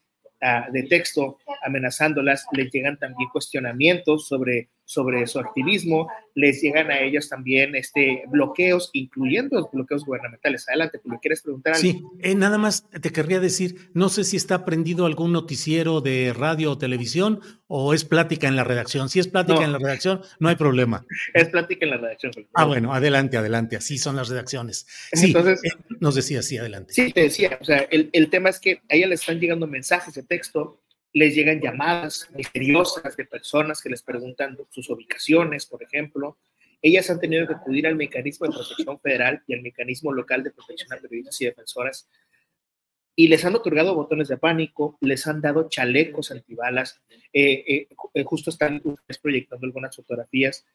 de 0.71 0.83
texto 0.83 1.39
amenazándolas, 1.63 2.45
les 2.51 2.71
llegan 2.71 2.97
también 2.97 3.29
cuestionamientos 3.29 4.27
sobre, 4.27 4.69
sobre 4.85 5.25
su 5.25 5.39
activismo, 5.39 6.07
les 6.35 6.61
llegan 6.61 6.91
a 6.91 6.99
ellas 6.99 7.27
también 7.27 7.75
este, 7.75 8.23
bloqueos, 8.27 8.91
incluyendo 8.93 9.59
los 9.59 9.71
bloqueos 9.71 10.05
gubernamentales. 10.05 10.67
Adelante, 10.69 10.99
¿tú 10.99 11.09
le 11.09 11.19
quieres 11.19 11.41
preguntar 11.41 11.75
Sí, 11.75 12.03
eh, 12.19 12.35
nada 12.35 12.57
más 12.57 12.87
te 12.89 13.11
querría 13.11 13.39
decir, 13.39 13.89
no 13.93 14.09
sé 14.09 14.23
si 14.23 14.37
está 14.37 14.63
prendido 14.63 15.05
algún 15.05 15.31
noticiero 15.31 16.01
de 16.01 16.33
radio 16.37 16.71
o 16.71 16.77
televisión 16.77 17.41
o 17.67 17.93
es 17.93 18.05
plática 18.05 18.47
en 18.47 18.55
la 18.55 18.63
redacción. 18.63 19.09
Si 19.09 19.19
es 19.19 19.27
plática 19.27 19.63
en 19.63 19.71
la 19.71 19.79
redacción, 19.79 20.21
no 20.39 20.49
hay 20.49 20.55
problema. 20.55 21.05
Es 21.33 21.49
plática 21.49 21.85
en 21.85 21.91
la 21.91 21.97
redacción. 21.97 22.33
Ah, 22.53 22.65
bueno, 22.65 22.93
adelante, 22.93 23.37
adelante, 23.37 23.75
así 23.77 23.97
son 23.97 24.15
las 24.15 24.29
redacciones. 24.29 24.85
Sí, 25.13 25.27
Entonces, 25.27 25.63
eh, 25.63 25.69
nos 25.99 26.13
decía, 26.15 26.43
sí, 26.43 26.57
adelante. 26.57 26.93
Sí, 26.93 27.11
te 27.11 27.21
decía, 27.21 27.57
o 27.59 27.65
sea, 27.65 27.87
el, 27.89 28.09
el 28.13 28.29
tema 28.29 28.49
es 28.49 28.59
que 28.59 28.81
a 28.89 28.95
ella 28.95 29.07
le 29.07 29.15
están 29.15 29.39
llegando 29.39 29.65
mensajes 29.65 30.13
de 30.13 30.21
texto 30.21 30.79
les 31.15 31.33
llegan 31.33 31.61
llamadas 31.61 32.29
misteriosas 32.35 33.15
de 33.15 33.23
personas 33.23 33.81
que 33.81 33.89
les 33.89 34.03
preguntan 34.03 34.57
sus 34.69 34.89
ubicaciones, 34.89 35.65
por 35.65 35.81
ejemplo. 35.81 36.37
Ellas 36.81 37.09
han 37.09 37.21
tenido 37.21 37.47
que 37.47 37.53
acudir 37.53 37.87
al 37.87 37.95
mecanismo 37.95 38.45
de 38.45 38.53
protección 38.53 38.99
federal 38.99 39.41
y 39.47 39.53
al 39.53 39.61
mecanismo 39.61 40.11
local 40.11 40.43
de 40.43 40.51
protección 40.51 40.91
a 40.91 40.97
periodistas 40.97 41.39
y 41.39 41.45
defensoras 41.45 42.09
y 43.15 43.29
les 43.29 43.45
han 43.45 43.55
otorgado 43.55 43.95
botones 43.95 44.27
de 44.27 44.37
pánico, 44.37 44.97
les 44.99 45.25
han 45.25 45.39
dado 45.39 45.69
chalecos 45.69 46.31
antibalas. 46.31 47.01
Eh, 47.31 47.63
eh, 47.65 47.87
eh, 48.13 48.23
justo 48.25 48.49
están 48.49 48.81
proyectando 49.21 49.65
algunas 49.65 49.95
fotografías 49.95 50.65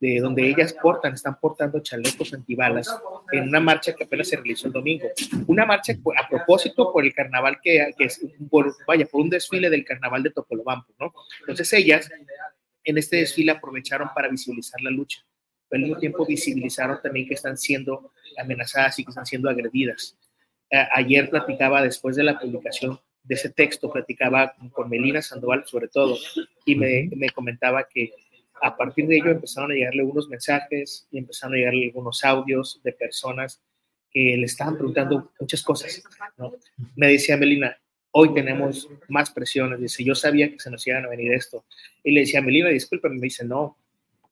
de 0.00 0.18
donde 0.18 0.48
ellas 0.48 0.72
portan, 0.72 1.12
están 1.12 1.38
portando 1.38 1.80
chalecos 1.80 2.32
antibalas 2.32 2.88
en 3.32 3.48
una 3.48 3.60
marcha 3.60 3.94
que 3.94 4.04
apenas 4.04 4.28
se 4.28 4.36
realizó 4.36 4.66
el 4.66 4.72
domingo. 4.72 5.06
Una 5.46 5.66
marcha 5.66 5.92
a 6.16 6.28
propósito 6.28 6.90
por 6.90 7.04
el 7.04 7.12
carnaval 7.12 7.58
que, 7.62 7.92
que 7.98 8.04
es, 8.04 8.18
por, 8.48 8.74
vaya, 8.86 9.04
por 9.04 9.20
un 9.20 9.28
desfile 9.28 9.68
del 9.68 9.84
carnaval 9.84 10.22
de 10.22 10.30
Topolobampo, 10.30 10.94
¿no? 10.98 11.12
Entonces 11.40 11.70
ellas 11.74 12.10
en 12.82 12.96
este 12.96 13.18
desfile 13.18 13.52
aprovecharon 13.52 14.08
para 14.14 14.28
visibilizar 14.28 14.80
la 14.80 14.90
lucha, 14.90 15.20
pero 15.68 15.80
al 15.80 15.88
mismo 15.88 16.00
tiempo 16.00 16.24
visibilizaron 16.24 16.98
también 17.02 17.28
que 17.28 17.34
están 17.34 17.58
siendo 17.58 18.12
amenazadas 18.38 18.98
y 18.98 19.04
que 19.04 19.10
están 19.10 19.26
siendo 19.26 19.50
agredidas. 19.50 20.16
ayer 20.70 21.28
platicaba 21.28 21.82
después 21.82 22.16
de 22.16 22.24
la 22.24 22.38
publicación 22.38 22.98
de 23.22 23.34
ese 23.34 23.50
texto, 23.50 23.92
platicaba 23.92 24.54
con 24.72 24.88
Melina 24.88 25.20
Sandoval 25.20 25.66
sobre 25.66 25.88
todo, 25.88 26.16
y 26.64 26.74
me, 26.74 27.10
me 27.14 27.28
comentaba 27.28 27.84
que 27.84 28.14
a 28.62 28.76
partir 28.76 29.06
de 29.06 29.16
ello 29.16 29.30
empezaron 29.30 29.72
a 29.72 29.74
llegarle 29.74 30.00
algunos 30.00 30.28
mensajes 30.28 31.06
y 31.10 31.18
empezaron 31.18 31.54
a 31.54 31.58
llegarle 31.58 31.86
algunos 31.86 32.24
audios 32.24 32.80
de 32.82 32.92
personas 32.92 33.60
que 34.10 34.36
le 34.36 34.44
estaban 34.44 34.76
preguntando 34.76 35.30
muchas 35.38 35.62
cosas. 35.62 36.02
Me 36.96 37.08
decía 37.08 37.36
Melina, 37.36 37.76
hoy 38.12 38.34
tenemos 38.34 38.88
más 39.08 39.30
presiones. 39.30 39.80
Dice, 39.80 40.04
yo 40.04 40.14
sabía 40.14 40.50
que 40.50 40.58
se 40.58 40.70
nos 40.70 40.86
iban 40.86 41.04
a 41.04 41.08
venir 41.08 41.32
esto. 41.32 41.64
Y 42.02 42.12
le 42.12 42.20
decía, 42.20 42.42
Melina, 42.42 42.68
discúlpame. 42.68 43.16
Me 43.16 43.22
dice, 43.22 43.44
no, 43.44 43.76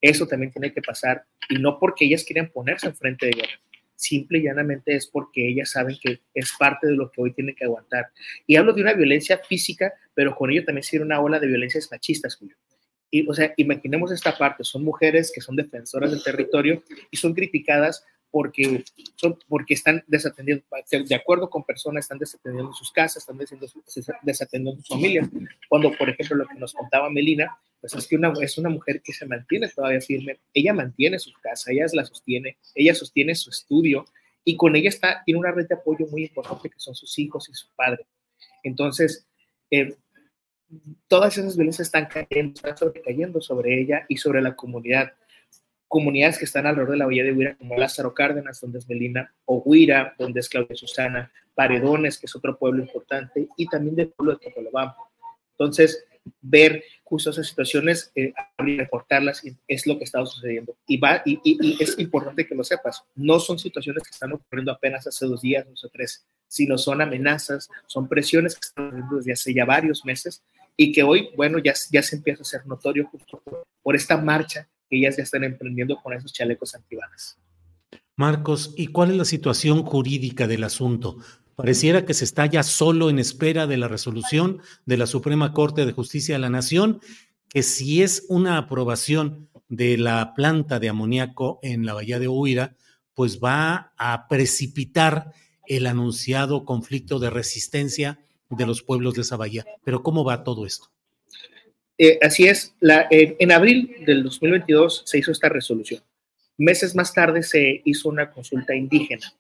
eso 0.00 0.26
también 0.26 0.52
tiene 0.52 0.72
que 0.72 0.82
pasar. 0.82 1.24
Y 1.48 1.56
no 1.58 1.78
porque 1.78 2.04
ellas 2.04 2.24
quieran 2.24 2.50
ponerse 2.50 2.86
enfrente 2.86 3.26
de 3.26 3.32
ella. 3.36 3.48
Simple 3.94 4.38
y 4.38 4.42
llanamente 4.42 4.94
es 4.94 5.08
porque 5.08 5.48
ellas 5.48 5.70
saben 5.70 5.96
que 6.00 6.20
es 6.32 6.52
parte 6.56 6.86
de 6.86 6.94
lo 6.94 7.10
que 7.10 7.20
hoy 7.20 7.32
tienen 7.32 7.54
que 7.56 7.64
aguantar. 7.64 8.08
Y 8.46 8.56
hablo 8.56 8.72
de 8.72 8.82
una 8.82 8.92
violencia 8.92 9.38
física, 9.38 9.92
pero 10.14 10.36
con 10.36 10.50
ello 10.50 10.64
también 10.64 10.84
se 10.84 11.00
una 11.00 11.20
ola 11.20 11.40
de 11.40 11.48
violencias 11.48 11.88
machistas, 11.90 12.36
Julio. 12.36 12.56
Y, 13.10 13.28
o 13.28 13.34
sea, 13.34 13.54
imaginemos 13.56 14.12
esta 14.12 14.36
parte, 14.36 14.64
son 14.64 14.84
mujeres 14.84 15.32
que 15.34 15.40
son 15.40 15.56
defensoras 15.56 16.10
del 16.10 16.22
territorio 16.22 16.82
y 17.10 17.16
son 17.16 17.34
criticadas 17.34 18.04
porque, 18.30 18.84
son, 19.16 19.38
porque 19.48 19.74
están 19.74 20.04
desatendiendo, 20.06 20.64
de 20.90 21.14
acuerdo 21.14 21.48
con 21.48 21.64
personas, 21.64 22.04
están 22.04 22.18
desatendiendo 22.18 22.72
sus 22.74 22.92
casas, 22.92 23.22
están 23.22 23.38
desatendiendo 24.22 24.82
sus 24.82 24.88
familias. 24.88 25.28
Cuando, 25.68 25.92
por 25.92 26.10
ejemplo, 26.10 26.36
lo 26.36 26.46
que 26.46 26.58
nos 26.58 26.74
contaba 26.74 27.08
Melina, 27.08 27.58
pues 27.80 27.94
es 27.94 28.06
que 28.06 28.16
una, 28.16 28.32
es 28.40 28.58
una 28.58 28.68
mujer 28.68 29.00
que 29.02 29.12
se 29.12 29.24
mantiene 29.24 29.68
todavía 29.68 30.00
firme, 30.00 30.40
ella 30.52 30.74
mantiene 30.74 31.18
su 31.18 31.32
casa, 31.40 31.70
ella 31.70 31.86
la 31.92 32.04
sostiene, 32.04 32.58
ella 32.74 32.94
sostiene 32.94 33.34
su 33.34 33.50
estudio 33.50 34.04
y 34.44 34.56
con 34.56 34.74
ella 34.76 34.88
está, 34.88 35.22
tiene 35.24 35.40
una 35.40 35.52
red 35.52 35.66
de 35.66 35.76
apoyo 35.76 36.06
muy 36.06 36.24
importante 36.24 36.68
que 36.68 36.78
son 36.78 36.94
sus 36.94 37.18
hijos 37.18 37.48
y 37.48 37.54
su 37.54 37.68
padre. 37.76 38.06
Entonces, 38.62 39.26
eh, 39.70 39.94
todas 41.06 41.36
esas 41.38 41.56
violencias 41.56 41.88
están 41.88 42.06
cayendo, 42.06 42.54
están 42.54 42.76
sobrecayendo 42.76 43.40
sobre 43.40 43.80
ella 43.80 44.04
y 44.08 44.16
sobre 44.16 44.42
la 44.42 44.54
comunidad. 44.54 45.12
Comunidades 45.86 46.38
que 46.38 46.44
están 46.44 46.66
alrededor 46.66 46.92
de 46.92 46.98
la 46.98 47.06
Bahía 47.06 47.24
de 47.24 47.32
Huira, 47.32 47.56
como 47.56 47.76
Lázaro 47.76 48.12
Cárdenas, 48.12 48.60
donde 48.60 48.78
es 48.78 48.88
Melina, 48.88 49.32
o 49.46 49.62
Huira, 49.64 50.14
donde 50.18 50.40
es 50.40 50.48
Claudia 50.48 50.76
Susana, 50.76 51.32
Paredones, 51.54 52.18
que 52.18 52.26
es 52.26 52.36
otro 52.36 52.58
pueblo 52.58 52.82
importante, 52.82 53.48
y 53.56 53.66
también 53.66 53.96
del 53.96 54.08
pueblo 54.08 54.34
de 54.34 54.46
Topolobampo. 54.46 55.08
Entonces, 55.52 56.04
ver 56.42 56.84
justo 57.04 57.30
esas 57.30 57.46
situaciones 57.46 58.12
eh, 58.14 58.34
y 58.66 58.76
reportarlas 58.76 59.42
es 59.66 59.86
lo 59.86 59.96
que 59.96 60.04
está 60.04 60.24
sucediendo. 60.26 60.76
Y, 60.86 60.98
va, 60.98 61.22
y, 61.24 61.40
y, 61.42 61.82
es 61.82 61.98
importante 61.98 62.46
que 62.46 62.54
lo 62.54 62.64
sepas, 62.64 63.02
no 63.14 63.40
son 63.40 63.58
situaciones 63.58 64.02
que 64.02 64.10
están 64.10 64.32
ocurriendo 64.32 64.72
apenas 64.72 65.06
hace 65.06 65.24
dos 65.24 65.40
días, 65.40 65.66
dos 65.66 65.84
o 65.84 65.88
tres, 65.88 66.26
sino 66.46 66.76
son 66.76 67.00
amenazas, 67.00 67.70
son 67.86 68.08
presiones 68.08 68.54
que 68.56 68.66
están 68.66 68.86
ocurriendo 68.88 69.16
desde 69.16 69.32
hace 69.32 69.54
ya 69.54 69.64
varios 69.64 70.04
meses 70.04 70.42
y 70.80 70.92
que 70.92 71.02
hoy, 71.02 71.30
bueno, 71.36 71.58
ya, 71.58 71.74
se 71.74 72.16
empieza 72.16 72.40
a 72.40 72.42
hacer 72.42 72.66
notorio 72.66 73.08
justo 73.08 73.42
por, 73.82 73.96
esta 73.96 74.16
marcha 74.16 74.68
que 74.88 74.96
ellas 74.96 75.16
ya 75.16 75.24
están 75.24 75.42
emprendiendo 75.42 75.96
con 76.00 76.12
esos 76.12 76.32
chalecos 76.32 76.74
antibalas. 76.74 77.36
Marcos, 78.14 78.74
¿y 78.76 78.86
cuál 78.86 79.10
es 79.10 79.16
la 79.16 79.24
situación 79.24 79.82
jurídica 79.82 80.46
del 80.46 80.62
asunto? 80.62 81.18
Pareciera 81.56 82.06
que 82.06 82.14
se 82.14 82.24
está 82.24 82.46
ya 82.46 82.62
solo 82.62 83.10
en 83.10 83.18
espera 83.18 83.66
de 83.66 83.76
la 83.76 83.88
resolución 83.88 84.62
de 84.86 84.96
la 84.96 85.08
Suprema 85.08 85.52
Corte 85.52 85.84
de 85.84 85.92
Justicia 85.92 86.36
de 86.36 86.40
la 86.40 86.50
Nación, 86.50 87.00
que 87.48 87.64
si 87.64 88.02
es 88.02 88.24
una 88.28 88.56
aprobación 88.56 89.48
de 89.68 89.98
la 89.98 90.32
planta 90.34 90.78
de 90.78 90.90
amoníaco 90.90 91.58
en 91.62 91.86
la 91.86 91.94
bahía 91.94 92.20
de 92.20 92.28
Huira, 92.28 92.76
pues 93.14 93.40
va 93.40 93.94
a 93.96 94.28
precipitar 94.28 95.32
el 95.66 95.86
anunciado 95.86 96.64
conflicto 96.64 97.18
de 97.18 97.30
resistencia 97.30 98.20
de 98.50 98.66
los 98.66 98.82
pueblos 98.82 99.14
de 99.14 99.22
esa 99.22 99.36
bahía. 99.36 99.64
Pero 99.84 100.02
¿cómo 100.02 100.24
va 100.24 100.44
todo 100.44 100.66
esto? 100.66 100.88
Eh, 101.98 102.18
así 102.22 102.46
es, 102.46 102.74
la, 102.80 103.08
en 103.10 103.50
abril 103.50 103.96
del 104.06 104.22
2022 104.22 105.02
se 105.04 105.18
hizo 105.18 105.32
esta 105.32 105.48
resolución. 105.48 106.02
Meses 106.56 106.94
más 106.94 107.12
tarde 107.12 107.42
se 107.42 107.82
hizo 107.84 108.08
una 108.08 108.30
consulta 108.30 108.74
indígena. 108.74 109.32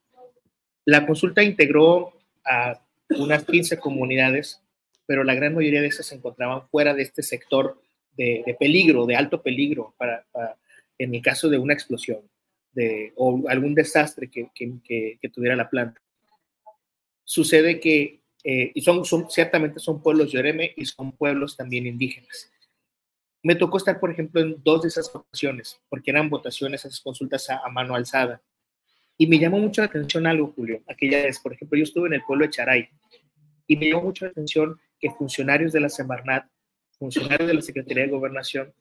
La 0.84 1.06
consulta 1.06 1.42
integró 1.42 2.12
a 2.44 2.80
unas 3.10 3.44
15 3.44 3.78
comunidades, 3.78 4.60
pero 5.06 5.24
la 5.24 5.34
gran 5.34 5.54
mayoría 5.54 5.80
de 5.80 5.88
esas 5.88 6.06
se 6.06 6.16
encontraban 6.16 6.68
fuera 6.68 6.94
de 6.94 7.02
este 7.02 7.22
sector 7.22 7.80
de, 8.16 8.56
peligro, 8.58 9.06
de 9.06 9.14
alto 9.14 9.40
peligro, 9.42 9.94
para, 9.96 10.24
en 10.98 11.14
el 11.14 11.22
caso 11.22 11.48
de 11.48 11.58
una 11.58 11.74
explosión 11.74 12.20
o 13.16 13.48
algún 13.48 13.74
desastre 13.74 14.30
que, 14.30 14.50
tuviera 15.32 15.56
la 15.56 15.68
planta. 15.68 16.00
Sucede 17.24 17.80
que 17.80 18.20
eh, 18.44 18.70
y 18.74 18.80
son, 18.82 19.04
ciertamente 19.30 19.80
son 19.80 20.02
pueblos 20.02 20.30
yoreme 20.30 20.72
y 20.76 20.84
son 20.86 21.12
pueblos 21.12 21.56
también 21.56 21.86
indígenas. 21.86 22.50
Me 23.42 23.54
tocó 23.54 23.78
estar, 23.78 23.98
por 24.00 24.10
ejemplo, 24.10 24.40
en 24.40 24.56
dos 24.62 24.82
de 24.82 24.88
esas 24.88 25.12
votaciones, 25.12 25.80
porque 25.88 26.10
eran 26.10 26.28
votaciones, 26.28 26.84
esas 26.84 27.00
consultas 27.00 27.48
a, 27.50 27.68
mano 27.68 27.94
alzada. 27.94 28.42
Y 29.16 29.26
me 29.26 29.38
llamó 29.38 29.58
mucho 29.58 29.80
la 29.80 29.86
atención 29.86 30.26
algo, 30.26 30.52
Julio. 30.54 30.82
Aquella 30.88 31.22
vez, 31.22 31.40
por 31.40 31.52
ejemplo, 31.52 31.76
yo 31.76 31.84
estuve 31.84 32.08
en 32.08 32.14
el 32.14 32.22
pueblo 32.24 32.44
de 32.44 32.50
Charay 32.50 32.88
y 33.66 33.76
me 33.76 33.88
llamó 33.88 34.02
mucho 34.04 34.24
la 34.24 34.30
atención 34.30 34.80
que 34.98 35.10
funcionarios 35.10 35.72
de 35.72 35.80
la 35.80 35.88
Semarnat, 35.88 36.46
funcionarios 36.98 37.46
de 37.46 37.54
la 37.54 37.62
Secretaría 37.62 38.04
de 38.04 38.10
Gobernación, 38.10 38.72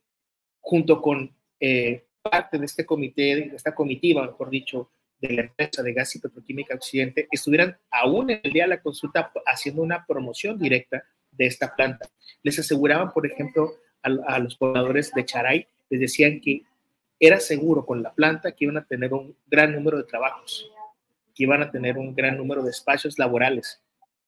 junto 0.59 1.01
con 1.01 1.35
eh, 1.59 2.05
parte 2.21 2.57
de 2.57 2.65
este 2.65 2.85
comité, 2.85 3.35
de 3.35 3.55
esta 3.55 3.73
comitiva, 3.73 4.25
mejor 4.25 4.49
dicho, 4.49 4.89
de 5.19 5.33
la 5.33 5.41
empresa 5.41 5.81
de 5.81 5.93
gas 5.93 6.15
y 6.15 6.19
petroquímica 6.19 6.75
Occidente 6.75 7.27
estuvieran 7.31 7.77
aún 7.91 8.29
en 8.29 8.41
el 8.43 8.53
día 8.53 8.63
de 8.63 8.69
la 8.69 8.81
consulta 8.81 9.31
haciendo 9.45 9.81
una 9.81 10.05
promoción 10.05 10.59
directa 10.59 11.03
de 11.31 11.45
esta 11.45 11.75
planta. 11.75 12.07
Les 12.43 12.57
aseguraban, 12.59 13.11
por 13.13 13.25
ejemplo, 13.25 13.73
a, 14.03 14.39
los 14.39 14.55
pobladores 14.55 15.11
de 15.13 15.25
Charay, 15.25 15.67
les 15.89 15.99
decían 15.99 16.39
que 16.39 16.63
era 17.19 17.39
seguro 17.39 17.85
con 17.85 18.03
la 18.03 18.13
planta 18.13 18.51
que 18.51 18.65
iban 18.65 18.77
a 18.77 18.85
tener 18.85 19.13
un 19.13 19.35
gran 19.47 19.73
número 19.73 19.97
de 19.97 20.03
trabajos, 20.03 20.71
que 21.35 21.43
iban 21.43 21.61
a 21.61 21.71
tener 21.71 21.97
un 21.97 22.15
gran 22.15 22.37
número 22.37 22.63
de 22.63 22.71
espacios 22.71 23.17
laborales. 23.17 23.81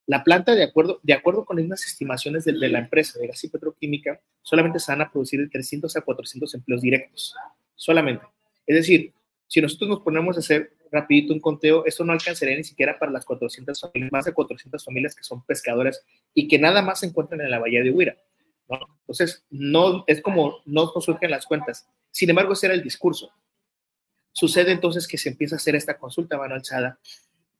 La 0.05 0.23
planta, 0.23 0.55
de 0.55 0.63
acuerdo, 0.63 0.99
de 1.03 1.13
acuerdo 1.13 1.45
con 1.45 1.59
unas 1.59 1.85
estimaciones 1.85 2.43
de, 2.43 2.53
de 2.53 2.69
la 2.69 2.79
empresa 2.79 3.19
de 3.19 3.27
gas 3.27 3.43
y 3.43 3.49
petroquímica, 3.49 4.19
solamente 4.41 4.79
se 4.79 4.91
van 4.91 5.01
a 5.01 5.11
producir 5.11 5.39
de 5.39 5.49
300 5.49 5.95
a 5.95 6.01
400 6.01 6.55
empleos 6.55 6.81
directos, 6.81 7.35
solamente. 7.75 8.25
Es 8.65 8.75
decir, 8.75 9.13
si 9.47 9.61
nosotros 9.61 9.89
nos 9.89 10.01
ponemos 10.01 10.35
a 10.35 10.39
hacer 10.39 10.73
rapidito 10.91 11.33
un 11.33 11.39
conteo, 11.39 11.85
eso 11.85 12.03
no 12.03 12.13
alcanzaría 12.13 12.57
ni 12.57 12.63
siquiera 12.63 12.97
para 12.97 13.11
las 13.11 13.25
400 13.25 13.79
familias, 13.79 14.11
más 14.11 14.25
de 14.25 14.33
400 14.33 14.83
familias 14.83 15.15
que 15.15 15.23
son 15.23 15.43
pescadoras 15.45 16.03
y 16.33 16.47
que 16.47 16.59
nada 16.59 16.81
más 16.81 16.99
se 16.99 17.07
encuentran 17.07 17.41
en 17.41 17.51
la 17.51 17.59
bahía 17.59 17.83
de 17.83 17.91
Huira. 17.91 18.17
¿no? 18.69 18.79
Entonces, 19.01 19.45
no, 19.49 20.03
es 20.07 20.21
como 20.21 20.61
no 20.65 20.87
surgen 20.87 21.31
las 21.31 21.45
cuentas. 21.45 21.87
Sin 22.11 22.29
embargo, 22.29 22.53
ese 22.53 22.67
era 22.67 22.75
el 22.75 22.83
discurso. 22.83 23.31
Sucede 24.31 24.71
entonces 24.71 25.07
que 25.07 25.17
se 25.17 25.29
empieza 25.29 25.55
a 25.55 25.57
hacer 25.57 25.75
esta 25.75 25.97
consulta 25.97 26.37
mano 26.37 26.55
alzada. 26.55 26.99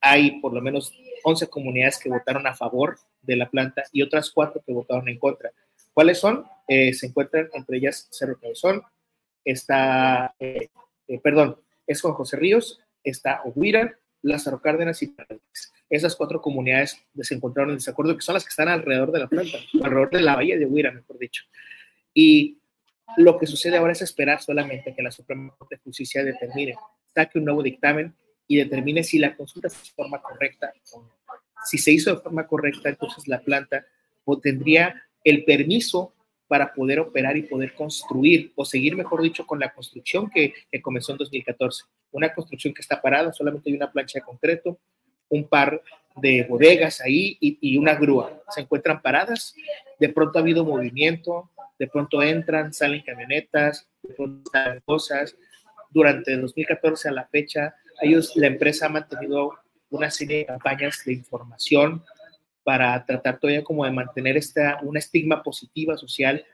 Hay 0.00 0.40
por 0.40 0.54
lo 0.54 0.62
menos 0.62 0.92
11 1.24 1.48
comunidades 1.48 1.98
que 1.98 2.08
votaron 2.08 2.46
a 2.46 2.54
favor 2.54 2.98
de 3.22 3.36
la 3.36 3.50
planta 3.50 3.82
y 3.92 4.02
otras 4.02 4.30
cuatro 4.30 4.62
que 4.64 4.72
votaron 4.72 5.08
en 5.08 5.18
contra. 5.18 5.52
¿Cuáles 5.92 6.18
son? 6.18 6.46
Eh, 6.68 6.94
se 6.94 7.06
encuentran 7.06 7.48
entre 7.52 7.78
ellas 7.78 8.08
Cerro 8.10 8.38
Cabezón, 8.38 8.82
está, 9.44 10.34
eh, 10.38 10.70
eh, 11.08 11.20
perdón, 11.20 11.60
es 11.86 12.00
Juan 12.00 12.14
José 12.14 12.36
Ríos, 12.36 12.80
está 13.02 13.42
Oguira, 13.44 13.98
Lázaro 14.22 14.60
Cárdenas 14.60 15.02
y 15.02 15.08
Paredes. 15.08 15.72
Esas 15.88 16.14
cuatro 16.14 16.40
comunidades 16.40 17.02
se 17.20 17.34
encontraron 17.34 17.70
en 17.70 17.78
desacuerdo, 17.78 18.16
que 18.16 18.22
son 18.22 18.34
las 18.34 18.44
que 18.44 18.50
están 18.50 18.68
alrededor 18.68 19.12
de 19.12 19.18
la 19.18 19.28
planta, 19.28 19.58
alrededor 19.82 20.10
de 20.10 20.20
la 20.20 20.36
bahía 20.36 20.58
de 20.58 20.66
Oguira, 20.66 20.92
mejor 20.92 21.18
dicho. 21.18 21.44
Y 22.14 22.58
lo 23.16 23.38
que 23.38 23.46
sucede 23.46 23.76
ahora 23.76 23.92
es 23.92 24.02
esperar 24.02 24.40
solamente 24.42 24.94
que 24.94 25.02
la 25.02 25.10
Suprema 25.10 25.54
Corte 25.56 25.76
de 25.76 25.82
Justicia 25.82 26.22
determine, 26.22 26.74
saque 27.14 27.38
un 27.38 27.46
nuevo 27.46 27.62
dictamen 27.62 28.14
y 28.46 28.56
determine 28.56 29.02
si 29.02 29.18
la 29.18 29.36
consulta 29.36 29.68
se 29.68 29.76
hizo 29.76 29.92
de 29.92 29.96
forma 29.96 30.22
correcta 30.22 30.72
o 30.92 31.02
no. 31.02 31.10
Si 31.64 31.78
se 31.78 31.92
hizo 31.92 32.14
de 32.14 32.20
forma 32.20 32.46
correcta, 32.46 32.88
entonces 32.88 33.26
la 33.26 33.40
planta 33.40 33.84
tendría 34.42 35.02
el 35.24 35.44
permiso 35.44 36.14
para 36.50 36.74
poder 36.74 36.98
operar 36.98 37.36
y 37.36 37.42
poder 37.42 37.74
construir, 37.76 38.50
o 38.56 38.64
seguir, 38.64 38.96
mejor 38.96 39.22
dicho, 39.22 39.46
con 39.46 39.60
la 39.60 39.72
construcción 39.72 40.28
que, 40.28 40.52
comenzó 40.82 41.12
en 41.12 41.18
2014. 41.18 41.84
Una 42.10 42.34
construcción 42.34 42.74
que 42.74 42.82
está 42.82 43.00
parada, 43.00 43.32
solamente 43.32 43.70
hay 43.70 43.76
una 43.76 43.92
plancha 43.92 44.18
de 44.18 44.24
concreto, 44.24 44.76
un 45.28 45.46
par 45.46 45.80
de 46.16 46.42
bodegas 46.42 47.00
ahí 47.02 47.38
y, 47.40 47.76
una 47.76 47.94
grúa. 47.94 48.42
Se 48.48 48.62
encuentran 48.62 49.00
paradas, 49.00 49.54
de 50.00 50.08
pronto 50.08 50.40
ha 50.40 50.42
habido 50.42 50.64
movimiento, 50.64 51.52
de 51.78 51.86
pronto 51.86 52.20
entran, 52.20 52.72
salen 52.72 53.02
camionetas, 53.02 53.86
de 54.02 54.12
pronto 54.14 54.50
salen 54.50 54.82
cosas. 54.84 55.36
Durante 55.88 56.36
2014 56.36 57.10
a 57.10 57.12
la 57.12 57.28
fecha, 57.28 57.76
ellos, 58.02 58.34
la 58.34 58.48
empresa 58.48 58.86
ha 58.86 58.88
mantenido 58.88 59.52
una 59.88 60.10
serie 60.10 60.38
de 60.38 60.46
campañas 60.46 61.00
de 61.06 61.12
información, 61.12 62.02
para 62.62 63.04
tratar 63.04 63.38
todavía 63.38 63.64
como 63.64 63.84
de 63.84 63.90
mantener 63.90 64.36
esta, 64.36 64.78
una 64.82 64.98
estigma 64.98 65.42
positiva 65.42 65.96
social, 65.96 66.44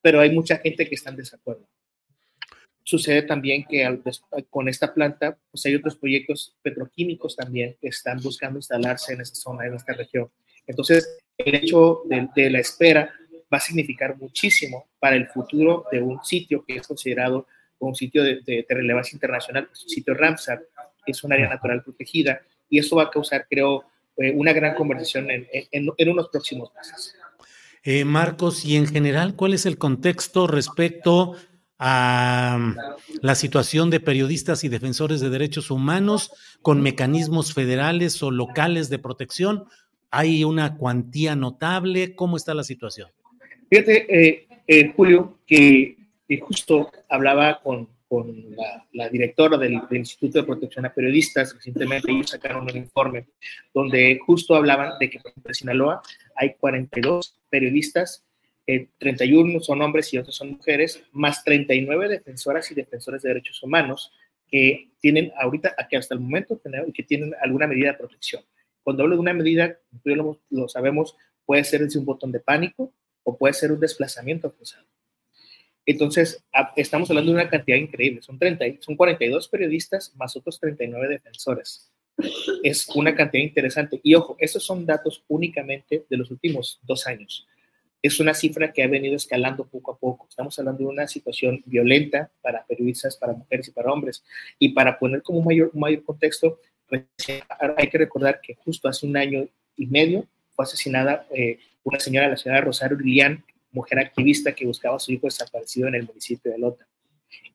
pero 0.00 0.20
hay 0.20 0.30
mucha 0.30 0.58
gente 0.58 0.88
que 0.88 0.94
está 0.94 1.10
en 1.10 1.16
desacuerdo. 1.16 1.66
Sucede 2.84 3.22
también 3.22 3.64
que 3.64 4.00
con 4.50 4.68
esta 4.68 4.92
planta, 4.92 5.38
pues 5.50 5.64
hay 5.66 5.76
otros 5.76 5.96
proyectos 5.96 6.56
petroquímicos 6.62 7.36
también 7.36 7.76
que 7.80 7.88
están 7.88 8.20
buscando 8.20 8.58
instalarse 8.58 9.12
en 9.12 9.20
esta 9.20 9.36
zona, 9.36 9.66
en 9.66 9.74
esta 9.74 9.92
región. 9.92 10.30
Entonces, 10.66 11.18
el 11.38 11.54
hecho 11.54 12.02
de, 12.06 12.50
la 12.50 12.58
espera 12.58 13.12
va 13.52 13.58
a 13.58 13.60
significar 13.60 14.16
muchísimo 14.16 14.88
para 14.98 15.16
el 15.16 15.26
futuro 15.28 15.84
de 15.92 16.02
un 16.02 16.22
sitio 16.24 16.64
que 16.64 16.76
es 16.76 16.86
considerado 16.86 17.46
un 17.78 17.94
sitio 17.94 18.22
de, 18.22 18.64
relevancia 18.68 19.16
internacional, 19.16 19.68
un 19.68 19.76
sitio 19.76 20.14
Ramsar, 20.14 20.62
es 21.04 21.22
un 21.24 21.32
área 21.32 21.48
natural 21.48 21.82
protegida, 21.82 22.40
y 22.68 22.78
eso 22.78 22.96
va 22.96 23.04
a 23.04 23.10
causar, 23.10 23.46
creo, 23.48 23.84
eh, 24.16 24.32
una 24.34 24.52
gran 24.52 24.74
conversación 24.74 25.30
en, 25.30 25.48
en, 25.52 26.08
unos 26.08 26.28
próximos 26.28 26.70
meses. 26.74 27.14
Eh, 27.82 28.04
Marcos, 28.04 28.64
y 28.64 28.76
en 28.76 28.86
general, 28.86 29.34
¿cuál 29.36 29.54
es 29.54 29.66
el 29.66 29.78
contexto 29.78 30.46
respecto 30.46 31.34
a 31.78 32.56
mm, 32.58 32.76
la 33.22 33.34
situación 33.34 33.90
de 33.90 34.00
periodistas 34.00 34.64
y 34.64 34.68
defensores 34.68 35.20
de 35.20 35.30
derechos 35.30 35.70
humanos 35.70 36.30
con 36.60 36.82
mecanismos 36.82 37.54
federales 37.54 38.22
o 38.22 38.30
locales 38.30 38.90
de 38.90 38.98
protección? 38.98 39.64
¿Hay 40.10 40.44
una 40.44 40.76
cuantía 40.76 41.34
notable? 41.34 42.14
¿Cómo 42.14 42.36
está 42.36 42.54
la 42.54 42.64
situación? 42.64 43.10
Fíjate, 43.70 44.46
eh, 44.66 44.92
Julio, 44.94 45.38
que 45.46 45.96
justo 46.40 46.90
hablaba 47.08 47.60
con, 47.62 47.88
con 48.12 48.54
la, 48.92 49.08
directora 49.08 49.56
del, 49.56 49.80
Instituto 49.90 50.40
de 50.40 50.44
Protección 50.44 50.84
a 50.84 50.92
Periodistas. 50.92 51.54
Recientemente 51.54 52.12
ellos 52.12 52.28
sacaron 52.28 52.64
un 52.64 52.76
informe 52.76 53.28
donde 53.72 54.18
justo 54.26 54.54
hablaban 54.54 54.98
de 55.00 55.08
que 55.08 55.18
en 55.18 55.54
Sinaloa 55.54 56.02
hay 56.36 56.52
42 56.56 57.40
periodistas, 57.48 58.22
31 58.98 59.56
eh, 59.56 59.60
son 59.62 59.80
hombres 59.80 60.12
y 60.12 60.18
otros 60.18 60.36
son 60.36 60.50
mujeres, 60.50 61.02
más 61.12 61.42
39 61.42 62.06
defensoras 62.10 62.70
y 62.70 62.74
defensores 62.74 63.22
de 63.22 63.30
derechos 63.30 63.62
humanos 63.62 64.12
que 64.46 64.90
tienen 65.00 65.32
ahorita, 65.40 65.74
que 65.88 65.96
hasta 65.96 66.14
el 66.14 66.20
momento 66.20 66.60
que 66.92 67.02
tienen 67.04 67.32
alguna 67.40 67.66
medida 67.66 67.92
de 67.92 67.98
protección. 67.98 68.42
Cuando 68.82 69.04
hablo 69.04 69.16
de 69.16 69.22
una 69.22 69.32
medida, 69.32 69.78
lo, 70.04 70.38
lo 70.50 70.68
sabemos, 70.68 71.16
puede 71.46 71.64
ser 71.64 71.82
un 71.82 72.04
botón 72.04 72.30
de 72.30 72.40
pánico, 72.40 72.92
o 73.24 73.38
puede 73.38 73.54
ser 73.54 73.72
un 73.72 73.80
desplazamiento 73.80 74.50
forzado. 74.50 74.91
Entonces, 75.84 76.44
estamos 76.76 77.10
hablando 77.10 77.32
de 77.32 77.40
una 77.40 77.48
cantidad 77.48 77.76
increíble. 77.76 78.22
Son, 78.22 78.38
30, 78.38 78.64
son 78.80 78.96
42 78.96 79.48
periodistas 79.48 80.14
más 80.16 80.36
otros 80.36 80.60
39 80.60 81.08
defensores. 81.08 81.90
Es 82.62 82.88
una 82.94 83.14
cantidad 83.14 83.42
interesante. 83.42 84.00
Y 84.02 84.14
ojo, 84.14 84.36
estos 84.38 84.64
son 84.64 84.86
datos 84.86 85.24
únicamente 85.28 86.04
de 86.08 86.16
los 86.16 86.30
últimos 86.30 86.78
dos 86.82 87.06
años. 87.06 87.46
Es 88.00 88.20
una 88.20 88.34
cifra 88.34 88.72
que 88.72 88.82
ha 88.82 88.88
venido 88.88 89.16
escalando 89.16 89.64
poco 89.64 89.92
a 89.92 89.98
poco. 89.98 90.26
Estamos 90.28 90.58
hablando 90.58 90.80
de 90.80 90.90
una 90.90 91.08
situación 91.08 91.62
violenta 91.66 92.30
para 92.40 92.64
periodistas, 92.64 93.16
para 93.16 93.32
mujeres 93.32 93.68
y 93.68 93.70
para 93.70 93.92
hombres. 93.92 94.24
Y 94.58 94.70
para 94.70 94.98
poner 94.98 95.22
como 95.22 95.42
mayor, 95.42 95.70
mayor 95.74 96.02
contexto, 96.02 96.58
hay 97.76 97.88
que 97.88 97.98
recordar 97.98 98.40
que 98.40 98.54
justo 98.54 98.88
hace 98.88 99.06
un 99.06 99.16
año 99.16 99.48
y 99.76 99.86
medio 99.86 100.26
fue 100.54 100.64
asesinada 100.64 101.26
eh, 101.34 101.58
una 101.84 101.98
señora 101.98 102.26
de 102.26 102.32
la 102.32 102.36
ciudad 102.36 102.56
de 102.56 102.62
Rosario 102.62 102.98
Lilian, 102.98 103.44
mujer 103.72 103.98
activista 103.98 104.54
que 104.54 104.66
buscaba 104.66 104.96
a 104.96 105.00
su 105.00 105.12
hijo 105.12 105.26
desaparecido 105.26 105.88
en 105.88 105.96
el 105.96 106.06
municipio 106.06 106.52
de 106.52 106.58
Lota. 106.58 106.86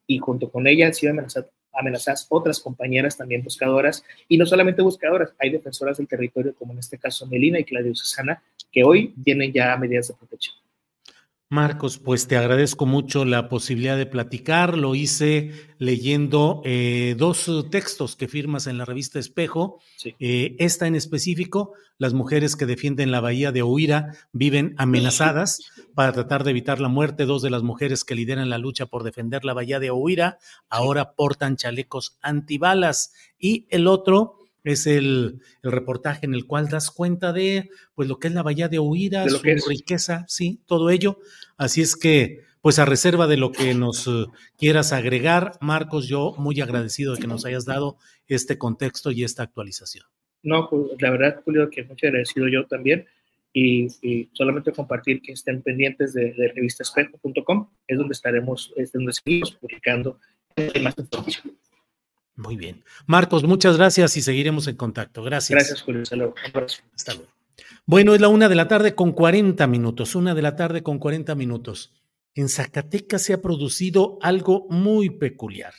Y 0.06 0.18
junto 0.20 0.52
con 0.52 0.68
ella 0.68 0.88
han 0.88 0.94
sido 0.94 1.14
amenazadas, 1.74 2.26
otras 2.30 2.60
compañeras 2.60 3.16
también 3.16 3.44
buscadoras, 3.44 4.04
y 4.28 4.38
no 4.38 4.46
solamente 4.46 4.82
buscadoras, 4.82 5.34
hay 5.40 5.52
defensoras 5.52 5.98
del 5.98 6.08
territorio, 6.08 6.56
como 6.56 6.74
en 6.74 6.80
este 6.80 6.98
caso 6.98 7.28
Melina 7.28 7.60
y 7.60 7.64
Claudio 7.64 7.94
Susana, 7.96 8.42
que 8.72 8.84
hoy 8.84 9.14
tienen 9.24 9.54
ya 9.54 9.78
medidas 9.78 10.08
de 10.08 10.16
protección. 10.16 10.56
Marcos, 11.50 11.98
pues 11.98 12.28
te 12.28 12.36
agradezco 12.36 12.86
mucho 12.86 13.24
la 13.24 13.48
posibilidad 13.48 13.96
de 13.96 14.06
platicar. 14.06 14.78
Lo 14.78 14.96
hice 14.96 15.54
leyendo 15.78 16.62
eh, 16.66 17.16
dos 17.18 17.50
textos 17.72 18.18
que 18.18 18.28
firmas 18.28 18.68
en 18.68 18.78
la 18.78 18.84
revista 18.84 19.18
Espejo. 19.18 19.80
Eh, 20.20 20.58
esta 20.60 20.88
en 20.88 20.96
específico, 20.96 21.72
las 21.98 22.14
mujeres 22.14 22.58
que 22.58 22.66
defienden 22.66 23.12
la 23.12 23.22
bahía 23.22 23.54
de 23.54 23.62
Oira 23.62 24.12
viven 24.34 24.76
amenazadas 24.78 25.62
para 25.96 26.12
tratar 26.12 26.44
de 26.44 26.52
evitar 26.52 26.82
la 26.82 26.90
muerte. 26.90 27.26
Dos 27.26 27.44
de 27.44 27.50
las 27.50 27.64
mujeres 27.64 28.04
que 28.04 28.16
lideran 28.16 28.50
la 28.50 28.58
lucha 28.58 28.86
por 28.86 29.04
defender 29.04 29.46
la 29.46 29.54
bahía 29.54 29.80
de 29.80 29.90
Oira 29.90 30.40
ahora 30.70 31.14
portan 31.14 31.56
chalecos 31.56 32.18
antibalas. 32.22 33.14
Y 33.40 33.68
el 33.70 33.88
otro 33.88 34.47
es 34.64 34.88
el, 34.88 35.42
reportaje 35.64 36.26
en 36.26 36.34
el 36.34 36.46
cual 36.46 36.70
das 36.70 36.92
cuenta 36.92 37.34
de 37.34 37.70
pues 37.96 38.08
lo 38.08 38.20
que 38.20 38.28
es 38.28 38.34
la 38.34 38.44
bahía 38.44 38.68
de 38.68 38.80
Huida, 38.80 39.28
su 39.30 39.40
riqueza, 39.40 40.26
sí, 40.28 40.60
todo 40.66 40.90
ello. 40.90 41.20
Así 41.58 41.82
es 41.82 41.96
que, 41.96 42.42
pues 42.62 42.80
a 42.80 42.86
reserva 42.86 43.28
de 43.28 43.38
lo 43.38 43.52
que 43.52 43.74
nos 43.74 44.08
eh, 44.08 44.26
quieras 44.58 44.94
agregar, 44.94 45.54
Marcos, 45.62 46.08
yo 46.08 46.34
muy 46.38 46.60
agradecido 46.62 47.14
de 47.14 47.22
que 47.22 47.28
nos 47.28 47.46
hayas 47.46 47.66
dado 47.66 47.98
este 48.28 48.58
contexto 48.58 49.12
y 49.12 49.24
esta 49.24 49.44
actualización. 49.44 50.06
No, 50.44 50.70
pues, 50.70 50.84
la 51.00 51.12
verdad, 51.12 51.42
Julio, 51.44 51.70
que 51.70 51.84
muy 51.84 51.98
agradecido 52.02 52.48
yo 52.48 52.66
también. 52.68 53.06
Y, 53.54 53.88
solamente 54.34 54.72
compartir 54.72 55.20
que 55.22 55.32
estén 55.32 55.64
pendientes 55.64 56.14
de, 56.14 56.34
de 56.34 56.50
revistaespejo.com, 56.50 57.70
es 57.88 57.98
donde 57.98 58.14
estaremos, 58.14 58.72
es 58.76 58.92
donde 58.92 59.14
seguimos 59.14 59.54
publicando 59.54 60.20
más 60.82 60.96
información. 60.98 61.58
Muy 62.38 62.56
bien. 62.56 62.84
Marcos, 63.08 63.44
muchas 63.44 63.78
gracias 63.78 64.16
y 64.16 64.22
seguiremos 64.22 64.68
en 64.68 64.76
contacto. 64.76 65.24
Gracias. 65.24 65.58
Gracias, 65.58 65.82
Julio. 65.82 66.04
Hasta 66.04 66.16
luego. 66.16 66.36
Hasta 66.96 67.14
luego. 67.16 67.32
Bueno, 67.88 68.14
es 68.14 68.22
la 68.22 68.28
una 68.28 68.48
de 68.48 68.56
la 68.56 68.68
tarde 68.68 68.94
con 68.94 69.12
40 69.12 69.66
minutos. 69.66 70.14
Una 70.14 70.36
de 70.36 70.44
la 70.44 70.56
tarde 70.56 70.84
con 70.84 71.00
40 71.00 71.34
minutos. 71.34 71.94
En 72.36 72.48
Zacatecas 72.48 73.24
se 73.24 73.34
ha 73.34 73.42
producido 73.42 74.20
algo 74.22 74.68
muy 74.70 75.10
peculiar. 75.10 75.74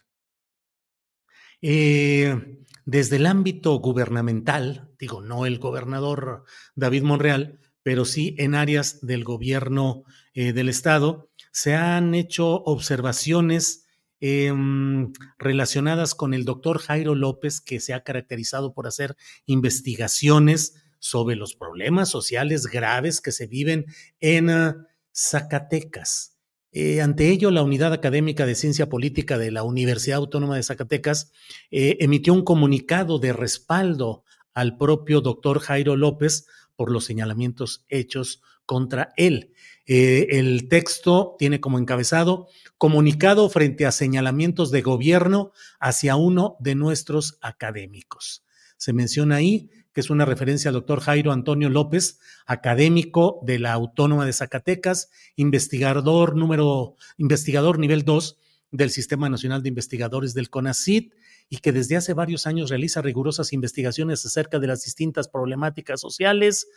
Eh, 1.62 2.59
desde 2.84 3.16
el 3.16 3.26
ámbito 3.26 3.74
gubernamental, 3.76 4.90
digo, 4.98 5.20
no 5.20 5.46
el 5.46 5.59
gobernador 5.59 6.44
David 6.74 7.04
Monreal, 7.04 7.61
pero 7.84 8.04
sí 8.04 8.34
en 8.38 8.56
áreas 8.56 9.00
del 9.06 9.22
gobierno 9.22 10.02
eh, 10.34 10.52
del 10.52 10.68
Estado, 10.68 11.30
se 11.52 11.76
han 11.76 12.14
hecho 12.14 12.48
observaciones 12.64 13.88
Em, 14.21 15.12
relacionadas 15.39 16.16
con 16.16 16.35
el 16.35 16.45
doctor 16.45 16.79
Jairo 16.79 17.14
López, 17.14 17.61
que 17.61 17.79
se 17.79 17.95
ha 17.95 18.03
caracterizado 18.03 18.75
por 18.75 18.89
hacer 18.89 19.16
investigaciones 19.47 20.83
sobre 20.99 21.37
los 21.37 21.55
problemas 21.55 22.09
sociales 22.09 22.66
graves 22.66 23.21
que 23.21 23.31
se 23.31 23.47
viven 23.47 23.87
en 24.19 24.51
ah, 24.51 24.89
Zacatecas. 25.14 26.37
Eh, 26.73 27.01
ante 27.01 27.31
ello, 27.31 27.53
la 27.53 27.62
Unidad 27.62 27.93
Académica 27.93 28.45
de 28.45 28.57
Ciencia 28.57 28.89
Política 28.89 29.39
de 29.39 29.53
la 29.53 29.62
Universidad 29.62 30.19
Autónoma 30.19 30.57
de 30.57 30.64
Zacatecas 30.64 31.31
eh, 31.71 31.97
emitió 32.01 32.35
un 32.35 32.45
comunicado 32.45 33.21
de 33.21 33.33
respaldo 33.33 34.25
al 34.53 34.77
propio 34.77 35.21
doctor 35.21 35.61
Jairo 35.61 35.97
López 35.97 36.47
por 36.75 36.91
los 36.91 37.05
señalamientos 37.05 37.85
hechos 37.89 38.43
contra 38.66 39.12
él. 39.16 39.53
Eh, 39.91 40.39
el 40.39 40.68
texto 40.68 41.34
tiene 41.39 41.61
como 41.61 41.78
encabezado 41.78 42.49
comunicado 42.76 43.49
frente 43.49 43.86
a 43.86 43.91
señalamientos 43.91 44.70
de 44.70 44.82
gobierno 44.82 45.53
hacia 45.80 46.14
uno 46.14 46.57
de 46.61 46.74
nuestros 46.76 47.39
académicos. 47.41 48.45
Se 48.76 48.93
menciona 48.93 49.36
ahí 49.36 49.70
que 49.93 50.03
es 50.03 50.11
una 50.11 50.26
referencia 50.26 50.68
al 50.68 50.74
doctor 50.74 51.01
Jairo 51.01 51.32
Antonio 51.32 51.70
López, 51.70 52.20
académico 52.47 53.41
de 53.43 53.59
la 53.59 53.72
Autónoma 53.72 54.26
de 54.26 54.32
Zacatecas, 54.32 55.11
investigador 55.34 56.36
número, 56.36 56.95
investigador 57.16 57.80
nivel 57.80 58.05
2 58.05 58.36
del 58.70 58.91
Sistema 58.91 59.28
Nacional 59.28 59.62
de 59.62 59.70
Investigadores 59.70 60.34
del 60.34 60.51
CONACID 60.51 61.12
y 61.49 61.57
que 61.59 61.72
desde 61.72 61.97
hace 61.97 62.12
varios 62.12 62.47
años 62.47 62.70
realiza 62.70 63.03
rigurosas 63.03 63.53
investigaciones 63.53 64.24
acerca 64.24 64.59
de 64.59 64.66
las 64.66 64.84
distintas 64.84 65.28
problemáticas 65.28 66.01
sociales, 66.01 66.68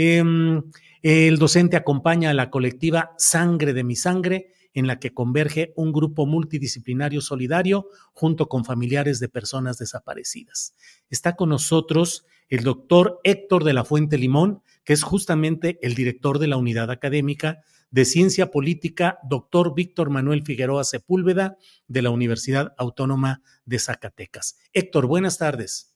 Em, 0.00 0.62
el 1.02 1.38
docente 1.38 1.76
acompaña 1.76 2.30
a 2.30 2.34
la 2.34 2.50
colectiva 2.50 3.16
Sangre 3.18 3.72
de 3.72 3.82
mi 3.82 3.96
Sangre, 3.96 4.52
en 4.72 4.86
la 4.86 5.00
que 5.00 5.12
converge 5.12 5.72
un 5.74 5.90
grupo 5.90 6.24
multidisciplinario 6.24 7.20
solidario 7.20 7.88
junto 8.12 8.48
con 8.48 8.64
familiares 8.64 9.18
de 9.18 9.28
personas 9.28 9.76
desaparecidas. 9.76 10.76
Está 11.10 11.34
con 11.34 11.48
nosotros 11.48 12.26
el 12.48 12.62
doctor 12.62 13.18
Héctor 13.24 13.64
de 13.64 13.72
la 13.72 13.84
Fuente 13.84 14.18
Limón, 14.18 14.62
que 14.84 14.92
es 14.92 15.02
justamente 15.02 15.80
el 15.82 15.96
director 15.96 16.38
de 16.38 16.46
la 16.46 16.58
unidad 16.58 16.92
académica 16.92 17.64
de 17.90 18.04
Ciencia 18.04 18.52
Política, 18.52 19.18
doctor 19.24 19.74
Víctor 19.74 20.10
Manuel 20.10 20.44
Figueroa 20.44 20.84
Sepúlveda, 20.84 21.56
de 21.88 22.02
la 22.02 22.10
Universidad 22.10 22.72
Autónoma 22.78 23.42
de 23.64 23.80
Zacatecas. 23.80 24.60
Héctor, 24.72 25.08
buenas 25.08 25.38
tardes. 25.38 25.92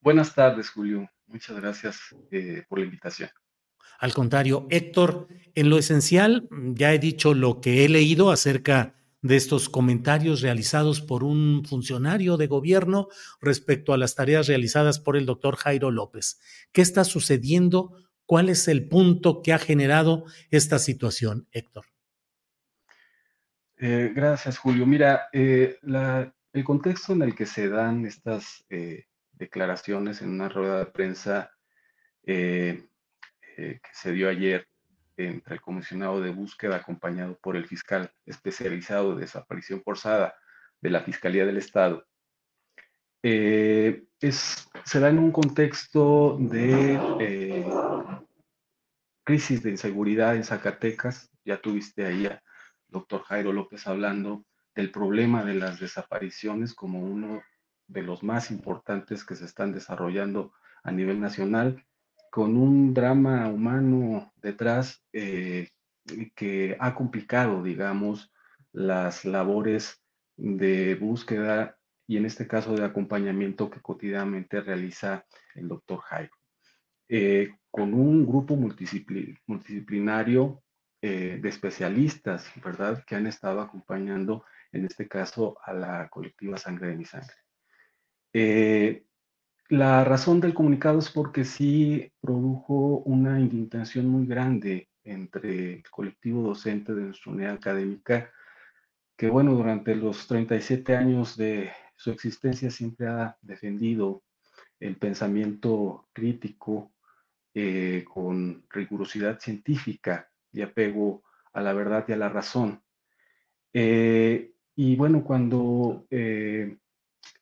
Buenas 0.00 0.34
tardes, 0.34 0.70
Julio. 0.70 1.10
Muchas 1.26 1.60
gracias 1.60 1.98
eh, 2.30 2.62
por 2.68 2.78
la 2.78 2.84
invitación. 2.84 3.30
Al 3.98 4.12
contrario, 4.12 4.66
Héctor, 4.70 5.28
en 5.54 5.70
lo 5.70 5.78
esencial, 5.78 6.46
mm, 6.50 6.74
ya 6.74 6.92
he 6.92 6.98
dicho 6.98 7.34
lo 7.34 7.60
que 7.60 7.84
he 7.84 7.88
leído 7.88 8.30
acerca 8.30 8.94
de 9.22 9.36
estos 9.36 9.68
comentarios 9.68 10.40
realizados 10.40 11.00
por 11.00 11.24
un 11.24 11.64
funcionario 11.64 12.36
de 12.36 12.46
gobierno 12.46 13.08
respecto 13.40 13.92
a 13.92 13.98
las 13.98 14.14
tareas 14.14 14.46
realizadas 14.46 15.00
por 15.00 15.16
el 15.16 15.26
doctor 15.26 15.56
Jairo 15.56 15.90
López. 15.90 16.38
¿Qué 16.72 16.82
está 16.82 17.02
sucediendo? 17.02 17.96
¿Cuál 18.24 18.48
es 18.48 18.68
el 18.68 18.88
punto 18.88 19.42
que 19.42 19.52
ha 19.52 19.58
generado 19.58 20.24
esta 20.50 20.78
situación, 20.78 21.48
Héctor? 21.50 21.86
Eh, 23.78 24.12
gracias, 24.14 24.58
Julio. 24.58 24.86
Mira, 24.86 25.28
eh, 25.32 25.78
el 26.52 26.64
contexto 26.64 27.12
en 27.12 27.22
el 27.22 27.34
que 27.34 27.46
se 27.46 27.68
dan 27.68 28.06
estas 28.06 28.64
declaraciones 29.36 30.22
en 30.22 30.30
una 30.30 30.48
rueda 30.48 30.78
de 30.78 30.86
prensa 30.86 31.50
eh, 32.24 32.88
eh, 33.56 33.80
que 33.82 33.90
se 33.92 34.12
dio 34.12 34.28
ayer 34.28 34.66
entre 35.16 35.54
el 35.54 35.60
comisionado 35.60 36.20
de 36.20 36.30
búsqueda 36.30 36.76
acompañado 36.76 37.38
por 37.40 37.56
el 37.56 37.66
fiscal 37.66 38.12
especializado 38.26 39.14
de 39.14 39.22
desaparición 39.22 39.82
forzada 39.82 40.34
de 40.80 40.90
la 40.90 41.00
Fiscalía 41.00 41.46
del 41.46 41.56
Estado. 41.56 42.06
Eh, 43.22 44.04
es, 44.20 44.68
se 44.84 45.00
da 45.00 45.08
en 45.08 45.18
un 45.18 45.32
contexto 45.32 46.36
de 46.38 47.64
crisis 49.24 49.62
de 49.62 49.70
inseguridad 49.70 50.36
en 50.36 50.44
Zacatecas. 50.44 51.30
Ya 51.44 51.60
tuviste 51.60 52.04
ahí 52.04 52.28
doctor 52.88 53.22
Jairo 53.22 53.52
López 53.52 53.86
hablando 53.86 54.44
del 54.74 54.90
problema 54.90 55.44
de 55.44 55.54
las 55.54 55.80
desapariciones 55.80 56.74
como 56.74 57.00
uno 57.00 57.42
de 57.88 58.02
los 58.02 58.22
más 58.22 58.50
importantes 58.50 59.24
que 59.24 59.36
se 59.36 59.44
están 59.44 59.72
desarrollando 59.72 60.52
a 60.82 60.92
nivel 60.92 61.20
nacional, 61.20 61.84
con 62.30 62.56
un 62.56 62.92
drama 62.92 63.48
humano 63.48 64.32
detrás 64.36 65.02
eh, 65.12 65.70
que 66.34 66.76
ha 66.78 66.94
complicado, 66.94 67.62
digamos, 67.62 68.32
las 68.72 69.24
labores 69.24 70.02
de 70.36 70.94
búsqueda 70.96 71.78
y 72.06 72.18
en 72.18 72.26
este 72.26 72.46
caso 72.46 72.74
de 72.74 72.84
acompañamiento 72.84 73.70
que 73.70 73.80
cotidianamente 73.80 74.60
realiza 74.60 75.24
el 75.54 75.68
doctor 75.68 76.00
Jairo. 76.00 76.34
Eh, 77.08 77.54
con 77.70 77.94
un 77.94 78.26
grupo 78.26 78.56
multidisciplinario 78.56 80.62
eh, 81.00 81.38
de 81.40 81.48
especialistas, 81.48 82.50
¿verdad?, 82.62 83.02
que 83.06 83.16
han 83.16 83.26
estado 83.26 83.60
acompañando, 83.60 84.44
en 84.72 84.84
este 84.84 85.08
caso, 85.08 85.56
a 85.64 85.72
la 85.72 86.08
colectiva 86.08 86.58
Sangre 86.58 86.88
de 86.88 86.96
mi 86.96 87.04
Sangre. 87.04 87.45
Eh, 88.38 89.06
la 89.70 90.04
razón 90.04 90.42
del 90.42 90.52
comunicado 90.52 90.98
es 90.98 91.08
porque 91.08 91.42
sí 91.46 92.12
produjo 92.20 92.98
una 92.98 93.40
indignación 93.40 94.08
muy 94.08 94.26
grande 94.26 94.90
entre 95.04 95.76
el 95.76 95.82
colectivo 95.90 96.42
docente 96.42 96.94
de 96.94 97.04
nuestra 97.04 97.32
unidad 97.32 97.54
académica, 97.54 98.30
que 99.16 99.30
bueno, 99.30 99.54
durante 99.54 99.96
los 99.96 100.26
37 100.26 100.94
años 100.94 101.38
de 101.38 101.70
su 101.96 102.10
existencia 102.10 102.70
siempre 102.70 103.06
ha 103.06 103.38
defendido 103.40 104.22
el 104.80 104.98
pensamiento 104.98 106.06
crítico 106.12 106.92
eh, 107.54 108.04
con 108.06 108.66
rigurosidad 108.68 109.40
científica 109.40 110.30
y 110.52 110.60
apego 110.60 111.22
a 111.54 111.62
la 111.62 111.72
verdad 111.72 112.04
y 112.06 112.12
a 112.12 112.18
la 112.18 112.28
razón. 112.28 112.82
Eh, 113.72 114.52
y 114.74 114.94
bueno, 114.94 115.24
cuando 115.24 116.06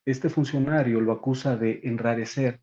este 0.05 0.28
funcionario 0.28 1.01
lo 1.01 1.12
acusa 1.12 1.57
de 1.57 1.80
enrarecer, 1.85 2.61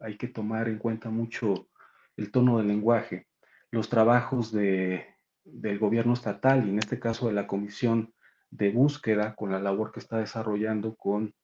hay 0.00 0.16
que 0.16 0.28
tomar 0.28 0.68
en 0.68 0.78
cuenta 0.78 1.10
mucho 1.10 1.68
el 2.16 2.30
tono 2.30 2.58
del 2.58 2.68
lenguaje, 2.68 3.26
los 3.70 3.88
trabajos 3.88 4.52
de, 4.52 5.06
del 5.44 5.78
gobierno 5.78 6.12
estatal 6.12 6.66
y 6.66 6.70
en 6.70 6.78
este 6.78 6.98
caso 6.98 7.28
de 7.28 7.34
la 7.34 7.46
comisión 7.46 8.14
de 8.50 8.70
búsqueda 8.70 9.34
con 9.34 9.50
la 9.50 9.60
labor 9.60 9.92
que 9.92 10.00
está 10.00 10.18
desarrollando 10.18 10.94
con 10.94 11.34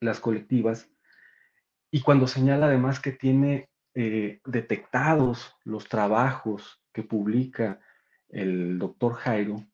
las 0.00 0.20
colectivas. 0.20 0.90
Y 1.90 2.02
cuando 2.02 2.26
señala 2.26 2.66
además 2.66 3.00
que 3.00 3.12
tiene 3.12 3.68
eh, 3.94 4.40
detectados 4.44 5.54
los 5.64 5.88
trabajos 5.88 6.82
que 6.92 7.02
publica 7.02 7.80
el 8.28 8.78
doctor 8.78 9.14
Jairo, 9.14 9.64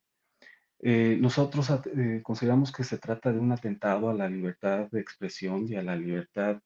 eh, 0.83 1.17
nosotros 1.21 1.71
eh, 1.97 2.21
consideramos 2.23 2.73
que 2.73 2.85
se 2.85 2.99
trata 2.99 3.33
de 3.33 3.39
un 3.39 3.53
atentado 3.53 4.11
a 4.11 4.15
la 4.15 4.29
libertad 4.29 4.89
de 4.91 5.01
expresión 5.01 5.67
y 5.69 5.77
a 5.77 5.83
la 5.83 5.97
libertad 5.97 6.61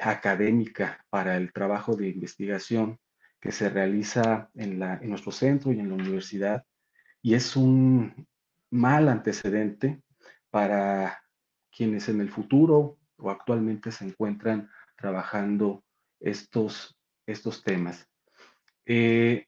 académica 0.00 1.04
para 1.10 1.36
el 1.36 1.52
trabajo 1.52 1.96
de 1.96 2.08
investigación 2.08 3.00
que 3.40 3.50
se 3.50 3.68
realiza 3.68 4.48
en, 4.54 4.78
la, 4.78 4.94
en 5.02 5.10
nuestro 5.10 5.32
centro 5.32 5.72
y 5.72 5.80
en 5.80 5.88
la 5.88 5.96
universidad. 5.96 6.64
Y 7.20 7.34
es 7.34 7.56
un 7.56 8.28
mal 8.70 9.08
antecedente 9.08 10.00
para 10.50 11.20
quienes 11.76 12.08
en 12.08 12.20
el 12.20 12.30
futuro 12.30 12.98
o 13.18 13.30
actualmente 13.30 13.92
se 13.92 14.04
encuentran 14.04 14.70
trabajando 14.96 15.84
estos, 16.20 16.96
estos 17.26 17.62
temas. 17.62 18.08
Eh, 18.84 19.46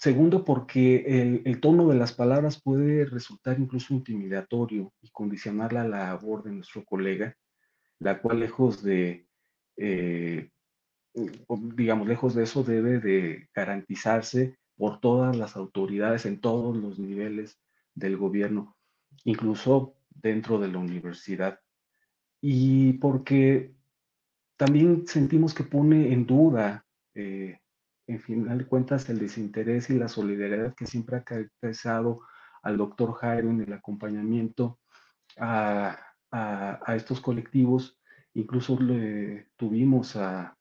segundo, 0.00 0.44
porque 0.46 1.42
el, 1.44 1.60
tono 1.60 1.86
de 1.88 1.94
las 1.94 2.14
palabras 2.14 2.60
puede 2.60 3.04
resultar 3.04 3.60
incluso 3.60 3.92
intimidatorio 3.92 4.94
y 5.02 5.10
condicionar 5.10 5.74
la 5.74 5.86
labor 5.86 6.42
de 6.42 6.52
nuestro 6.52 6.86
colega, 6.86 7.36
la 7.98 8.22
cual 8.22 8.40
lejos 8.40 8.82
de, 8.82 9.26
eh, 9.76 10.48
digamos, 11.76 12.08
lejos 12.08 12.34
de 12.34 12.44
eso 12.44 12.64
debe 12.64 12.98
de 12.98 13.50
garantizarse 13.54 14.56
por 14.74 15.00
todas 15.00 15.36
las 15.36 15.54
autoridades 15.54 16.24
en 16.24 16.40
todos 16.40 16.74
los 16.78 16.98
niveles 16.98 17.60
del 17.94 18.16
gobierno, 18.16 18.78
incluso 19.24 19.96
dentro 20.08 20.58
de 20.58 20.68
la 20.68 20.78
universidad. 20.78 21.60
Y 22.40 22.94
porque 22.94 23.74
también 24.56 25.06
sentimos 25.06 25.52
que 25.52 25.64
pone 25.64 26.14
en 26.14 26.24
duda, 26.24 26.86
eh, 27.14 27.58
en 28.10 28.20
final 28.20 28.58
de 28.58 28.66
cuentas, 28.66 29.08
el 29.08 29.18
desinterés 29.18 29.88
y 29.90 29.98
la 29.98 30.08
solidaridad 30.08 30.74
que 30.74 30.86
siempre 30.86 31.16
ha 31.16 31.24
caracterizado 31.24 32.20
al 32.62 32.76
doctor 32.76 33.14
Jairo 33.14 33.50
en 33.50 33.62
el 33.62 33.72
acompañamiento 33.72 34.80
a, 35.38 35.96
estos 36.88 37.20
colectivos. 37.20 37.98
Incluso 38.34 38.78
le 38.80 39.50
tuvimos 39.56 40.16
a, 40.16 40.56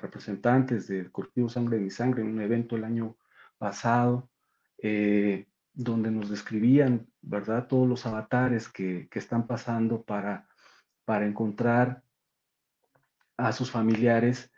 representantes 0.00 0.88
del 0.88 1.10
colectivo 1.10 1.48
Sangre 1.48 1.76
de 1.76 1.84
mi 1.84 1.90
Sangre 1.90 2.22
en 2.22 2.28
un 2.28 2.40
evento 2.40 2.76
el 2.76 2.84
año 2.84 3.16
pasado. 3.58 4.30
Eh, 4.78 5.46
donde 5.74 6.10
nos 6.10 6.28
describían, 6.28 7.08
¿verdad?, 7.22 7.66
todos 7.66 7.88
los 7.88 8.04
avatares 8.04 8.68
que, 8.68 9.08
están 9.12 9.46
pasando 9.46 10.02
para, 10.02 10.46
para 11.04 11.26
encontrar 11.26 12.02
a 13.38 13.52
sus 13.52 13.70
familiares 13.70 14.51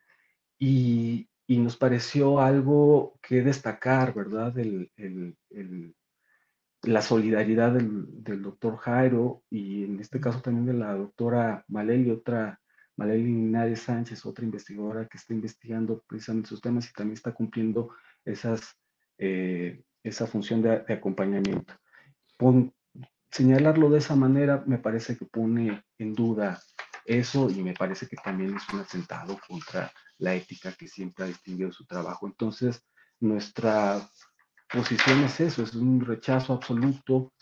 y, 0.66 1.28
nos 1.58 1.76
pareció 1.76 2.40
algo 2.40 3.18
que 3.22 3.42
destacar, 3.42 4.14
¿verdad?, 4.14 4.54
la 6.82 7.02
solidaridad 7.02 7.72
del, 7.72 8.42
doctor 8.42 8.76
Jairo 8.78 9.42
y 9.50 9.84
en 9.84 10.00
este 10.00 10.20
caso 10.20 10.40
también 10.40 10.66
de 10.66 10.74
la 10.74 10.94
doctora 10.94 11.64
Maleli, 11.68 12.10
otra, 12.10 12.60
Maleli 12.96 13.24
Linares 13.24 13.80
Sánchez, 13.80 14.24
otra 14.26 14.44
investigadora 14.44 15.06
que 15.06 15.16
está 15.18 15.34
investigando 15.34 16.02
precisamente 16.06 16.48
sus 16.48 16.60
temas 16.60 16.88
y 16.88 16.92
también 16.92 17.14
está 17.14 17.32
cumpliendo 17.32 17.90
esas 18.24 18.76
eh, 19.18 19.82
esa 20.02 20.26
función 20.26 20.62
de, 20.62 20.84
acompañamiento. 20.92 21.74
señalarlo 23.30 23.90
de 23.90 23.98
esa 23.98 24.14
manera 24.14 24.62
me 24.66 24.78
parece 24.78 25.16
que 25.16 25.24
pone 25.24 25.82
en 25.98 26.14
duda 26.14 26.60
eso 27.06 27.50
y 27.50 27.62
me 27.62 27.74
parece 27.74 28.06
que 28.06 28.16
también 28.16 28.54
es 28.54 28.68
un 28.72 28.80
atentado 28.80 29.38
contra 29.48 29.90
la 30.18 30.34
ética 30.34 30.72
que 30.72 30.88
siempre 30.88 31.24
ha 31.24 31.28
distinguido 31.28 31.72
su 31.72 31.84
trabajo. 31.86 32.26
Entonces, 32.26 32.84
nuestra 33.20 34.08
posición 34.72 35.24
es 35.24 35.40
eso, 35.40 35.62
es 35.62 35.74
un 35.74 36.00
rechazo 36.00 36.52
absoluto 36.52 37.32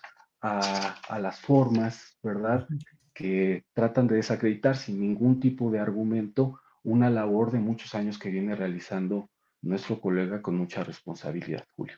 a, 0.41 0.95
a 1.09 1.19
las 1.19 1.41
formas, 1.41 2.19
¿verdad? 2.23 2.67
Que 3.15 3.65
tratan 3.73 4.07
de 4.07 4.17
desacreditar 4.17 4.77
sin 4.77 5.01
ningún 5.01 5.41
tipo 5.41 5.71
de 5.71 5.79
argumento 5.79 6.59
una 6.85 7.11
labor 7.11 7.53
de 7.53 7.61
muchos 7.61 7.95
años 7.95 8.19
que 8.19 8.31
viene 8.31 8.55
realizando 8.55 9.31
nuestro 9.63 10.01
colega 10.01 10.43
con 10.43 10.57
mucha 10.57 10.83
responsabilidad, 10.83 11.65
Julio. 11.77 11.97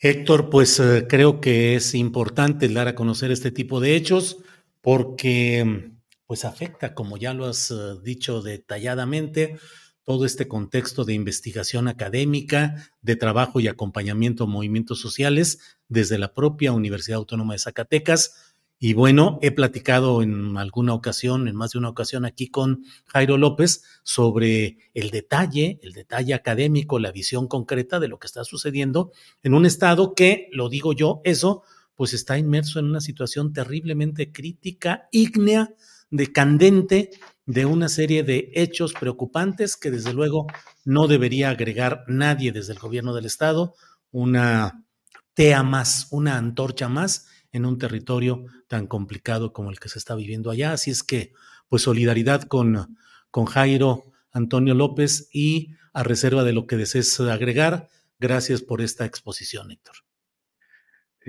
Héctor, 0.00 0.48
pues 0.48 0.78
eh, 0.78 1.06
creo 1.08 1.40
que 1.40 1.74
es 1.74 1.94
importante 1.94 2.68
dar 2.68 2.86
a 2.86 2.94
conocer 2.94 3.32
este 3.32 3.50
tipo 3.50 3.80
de 3.80 3.96
hechos 3.96 4.38
porque 4.80 5.90
pues 6.28 6.44
afecta, 6.44 6.94
como 6.94 7.16
ya 7.16 7.32
lo 7.32 7.46
has 7.46 7.70
eh, 7.70 7.74
dicho 8.02 8.42
detalladamente, 8.42 9.58
todo 10.04 10.26
este 10.26 10.46
contexto 10.46 11.06
de 11.06 11.14
investigación 11.14 11.88
académica, 11.88 12.90
de 13.00 13.16
trabajo 13.16 13.60
y 13.60 13.66
acompañamiento 13.66 14.44
a 14.44 14.46
movimientos 14.46 15.00
sociales 15.00 15.78
desde 15.88 16.18
la 16.18 16.34
propia 16.34 16.72
Universidad 16.72 17.16
Autónoma 17.16 17.54
de 17.54 17.60
Zacatecas. 17.60 18.54
Y 18.78 18.92
bueno, 18.92 19.38
he 19.40 19.52
platicado 19.52 20.22
en 20.22 20.58
alguna 20.58 20.92
ocasión, 20.92 21.48
en 21.48 21.56
más 21.56 21.72
de 21.72 21.78
una 21.78 21.88
ocasión 21.88 22.26
aquí 22.26 22.48
con 22.48 22.84
Jairo 23.06 23.38
López 23.38 23.82
sobre 24.02 24.76
el 24.92 25.10
detalle, 25.10 25.80
el 25.82 25.94
detalle 25.94 26.34
académico, 26.34 26.98
la 26.98 27.10
visión 27.10 27.48
concreta 27.48 28.00
de 28.00 28.08
lo 28.08 28.18
que 28.18 28.26
está 28.26 28.44
sucediendo 28.44 29.12
en 29.42 29.54
un 29.54 29.64
estado 29.64 30.14
que, 30.14 30.50
lo 30.52 30.68
digo 30.68 30.92
yo, 30.92 31.22
eso, 31.24 31.62
pues 31.96 32.12
está 32.12 32.36
inmerso 32.36 32.78
en 32.80 32.84
una 32.84 33.00
situación 33.00 33.54
terriblemente 33.54 34.30
crítica, 34.30 35.08
ígnea, 35.10 35.74
decandente, 36.10 37.10
de 37.48 37.64
una 37.64 37.88
serie 37.88 38.24
de 38.24 38.50
hechos 38.54 38.92
preocupantes 38.92 39.78
que 39.78 39.90
desde 39.90 40.12
luego 40.12 40.46
no 40.84 41.08
debería 41.08 41.48
agregar 41.48 42.04
nadie 42.06 42.52
desde 42.52 42.74
el 42.74 42.78
gobierno 42.78 43.14
del 43.14 43.24
estado, 43.24 43.74
una 44.10 44.84
tea 45.32 45.62
más, 45.62 46.08
una 46.10 46.36
antorcha 46.36 46.90
más 46.90 47.26
en 47.50 47.64
un 47.64 47.78
territorio 47.78 48.44
tan 48.66 48.86
complicado 48.86 49.54
como 49.54 49.70
el 49.70 49.80
que 49.80 49.88
se 49.88 49.98
está 49.98 50.14
viviendo 50.14 50.50
allá. 50.50 50.72
Así 50.72 50.90
es 50.90 51.02
que, 51.02 51.32
pues 51.70 51.82
solidaridad 51.82 52.42
con, 52.42 52.98
con 53.30 53.46
Jairo 53.46 54.12
Antonio 54.30 54.74
López 54.74 55.30
y 55.32 55.70
a 55.94 56.02
reserva 56.02 56.44
de 56.44 56.52
lo 56.52 56.66
que 56.66 56.76
desees 56.76 57.18
agregar, 57.18 57.88
gracias 58.18 58.60
por 58.60 58.82
esta 58.82 59.06
exposición, 59.06 59.70
Héctor. 59.70 60.07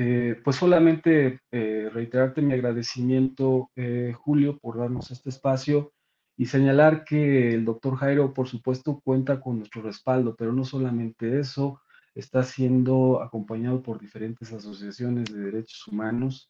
Eh, 0.02 0.39
pues 0.45 0.56
solamente 0.56 1.41
eh, 1.52 1.89
reiterarte 1.91 2.41
mi 2.41 2.54
agradecimiento, 2.54 3.70
eh, 3.76 4.14
Julio, 4.18 4.58
por 4.58 4.78
darnos 4.78 5.12
este 5.12 5.28
espacio 5.28 5.91
y 6.38 6.45
señalar 6.45 7.04
que 7.04 7.54
el 7.54 7.66
doctor 7.66 7.97
Jairo, 7.97 8.34
por 8.34 8.47
supuesto, 8.47 9.02
cuenta 9.04 9.41
con 9.41 9.58
nuestro 9.58 9.82
respaldo, 9.82 10.38
pero 10.38 10.54
no 10.54 10.64
solamente 10.64 11.38
eso, 11.38 11.82
está 12.16 12.43
siendo 12.43 13.22
acompañado 13.22 13.84
por 13.84 14.00
diferentes 14.00 14.54
asociaciones 14.54 15.34
de 15.34 15.41
derechos 15.41 15.86
humanos, 15.89 16.50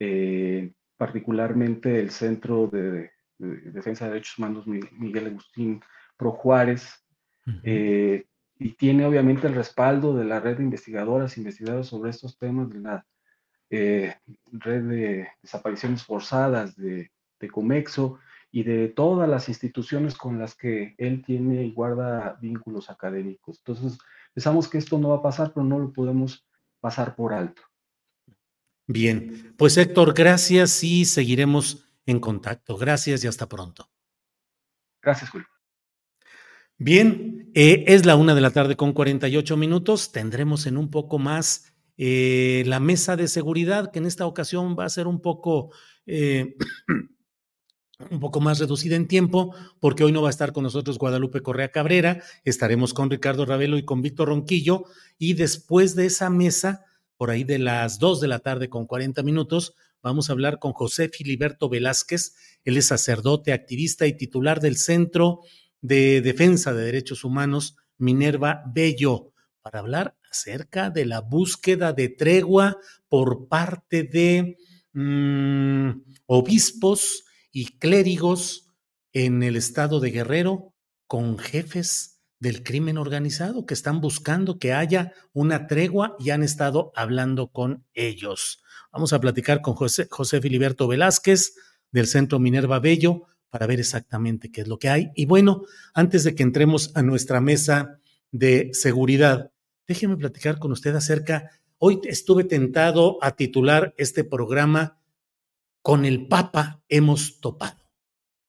eh, 0.00 0.72
particularmente 0.96 2.00
el 2.00 2.10
Centro 2.10 2.66
de, 2.66 3.12
Defensa 3.38 4.06
de 4.06 4.14
Derechos 4.14 4.38
Humanos 4.38 4.66
Miguel 4.66 5.26
Agustín 5.26 5.80
Pro 6.16 6.32
Juárez, 6.32 7.06
y 8.58 8.72
tiene 8.74 9.06
obviamente 9.06 9.46
el 9.46 9.54
respaldo 9.54 10.14
de 10.14 10.24
la 10.24 10.40
red 10.40 10.56
de 10.56 10.64
investigadoras, 10.64 11.38
investigadoras 11.38 11.86
sobre 11.86 12.10
estos 12.10 12.38
temas, 12.38 12.70
de 12.70 12.80
la 12.80 13.06
eh, 13.70 14.14
red 14.52 14.82
de 14.82 15.28
desapariciones 15.42 16.02
forzadas 16.02 16.76
de, 16.76 17.10
de 17.38 17.48
Comexo 17.48 18.18
y 18.50 18.62
de 18.62 18.88
todas 18.88 19.28
las 19.28 19.48
instituciones 19.48 20.16
con 20.16 20.38
las 20.38 20.54
que 20.54 20.94
él 20.98 21.22
tiene 21.24 21.64
y 21.64 21.72
guarda 21.72 22.38
vínculos 22.40 22.90
académicos. 22.90 23.58
Entonces, 23.58 23.98
Pensamos 24.38 24.68
que 24.68 24.78
esto 24.78 24.98
no 24.98 25.08
va 25.08 25.16
a 25.16 25.22
pasar, 25.22 25.52
pero 25.52 25.64
no 25.64 25.80
lo 25.80 25.92
podemos 25.92 26.46
pasar 26.78 27.16
por 27.16 27.32
alto. 27.32 27.60
Bien, 28.86 29.52
pues 29.58 29.76
Héctor, 29.76 30.14
gracias 30.14 30.84
y 30.84 31.04
seguiremos 31.06 31.88
en 32.06 32.20
contacto. 32.20 32.76
Gracias 32.76 33.24
y 33.24 33.26
hasta 33.26 33.48
pronto. 33.48 33.90
Gracias, 35.02 35.30
Julio. 35.30 35.48
Bien, 36.80 37.50
eh, 37.54 37.82
es 37.88 38.06
la 38.06 38.14
una 38.14 38.36
de 38.36 38.40
la 38.40 38.52
tarde 38.52 38.76
con 38.76 38.92
48 38.92 39.56
minutos. 39.56 40.12
Tendremos 40.12 40.64
en 40.64 40.76
un 40.76 40.90
poco 40.90 41.18
más 41.18 41.74
eh, 41.96 42.62
la 42.66 42.78
mesa 42.78 43.16
de 43.16 43.26
seguridad, 43.26 43.90
que 43.90 43.98
en 43.98 44.06
esta 44.06 44.26
ocasión 44.26 44.76
va 44.78 44.84
a 44.84 44.88
ser 44.88 45.08
un 45.08 45.20
poco, 45.20 45.72
eh, 46.06 46.54
un 48.10 48.20
poco 48.20 48.40
más 48.40 48.60
reducida 48.60 48.94
en 48.94 49.08
tiempo, 49.08 49.56
porque 49.80 50.04
hoy 50.04 50.12
no 50.12 50.22
va 50.22 50.28
a 50.28 50.30
estar 50.30 50.52
con 50.52 50.62
nosotros 50.62 50.98
Guadalupe 50.98 51.42
Correa 51.42 51.72
Cabrera, 51.72 52.22
estaremos 52.44 52.94
con 52.94 53.10
Ricardo 53.10 53.44
Ravelo 53.44 53.76
y 53.76 53.84
con 53.84 54.00
Víctor 54.00 54.28
Ronquillo, 54.28 54.84
y 55.18 55.34
después 55.34 55.96
de 55.96 56.06
esa 56.06 56.30
mesa, 56.30 56.84
por 57.16 57.30
ahí 57.32 57.42
de 57.42 57.58
las 57.58 57.98
dos 57.98 58.20
de 58.20 58.28
la 58.28 58.38
tarde 58.38 58.68
con 58.68 58.86
40 58.86 59.24
minutos, 59.24 59.74
vamos 60.00 60.30
a 60.30 60.32
hablar 60.32 60.60
con 60.60 60.74
José 60.74 61.08
Filiberto 61.08 61.68
Velázquez, 61.68 62.36
él 62.62 62.76
es 62.76 62.86
sacerdote, 62.86 63.52
activista 63.52 64.06
y 64.06 64.16
titular 64.16 64.60
del 64.60 64.76
Centro 64.76 65.40
de 65.80 66.20
Defensa 66.20 66.72
de 66.72 66.84
Derechos 66.84 67.24
Humanos, 67.24 67.76
Minerva 67.98 68.62
Bello, 68.66 69.32
para 69.62 69.80
hablar 69.80 70.16
acerca 70.30 70.90
de 70.90 71.04
la 71.04 71.20
búsqueda 71.20 71.92
de 71.92 72.08
tregua 72.08 72.78
por 73.08 73.48
parte 73.48 74.04
de 74.04 74.56
mm, 74.92 75.90
obispos 76.26 77.24
y 77.50 77.78
clérigos 77.78 78.68
en 79.12 79.42
el 79.42 79.56
estado 79.56 80.00
de 80.00 80.10
Guerrero 80.10 80.74
con 81.06 81.38
jefes 81.38 82.20
del 82.40 82.62
crimen 82.62 82.98
organizado 82.98 83.66
que 83.66 83.74
están 83.74 84.00
buscando 84.00 84.58
que 84.58 84.72
haya 84.72 85.12
una 85.32 85.66
tregua 85.66 86.14
y 86.18 86.30
han 86.30 86.42
estado 86.42 86.92
hablando 86.94 87.48
con 87.48 87.84
ellos. 87.94 88.62
Vamos 88.92 89.12
a 89.12 89.20
platicar 89.20 89.60
con 89.60 89.74
José, 89.74 90.06
José 90.10 90.40
Filiberto 90.40 90.86
Velázquez 90.86 91.54
del 91.90 92.06
Centro 92.06 92.38
Minerva 92.38 92.78
Bello 92.78 93.26
para 93.50 93.66
ver 93.66 93.80
exactamente 93.80 94.50
qué 94.50 94.62
es 94.62 94.68
lo 94.68 94.78
que 94.78 94.88
hay. 94.88 95.10
Y 95.14 95.26
bueno, 95.26 95.62
antes 95.94 96.24
de 96.24 96.34
que 96.34 96.42
entremos 96.42 96.92
a 96.94 97.02
nuestra 97.02 97.40
mesa 97.40 98.00
de 98.30 98.70
seguridad, 98.72 99.52
déjeme 99.86 100.16
platicar 100.16 100.58
con 100.58 100.72
usted 100.72 100.94
acerca, 100.94 101.50
hoy 101.78 102.00
estuve 102.04 102.44
tentado 102.44 103.18
a 103.22 103.36
titular 103.36 103.94
este 103.96 104.24
programa 104.24 105.00
Con 105.82 106.04
el 106.04 106.26
Papa 106.26 106.82
hemos 106.88 107.40
topado, 107.40 107.90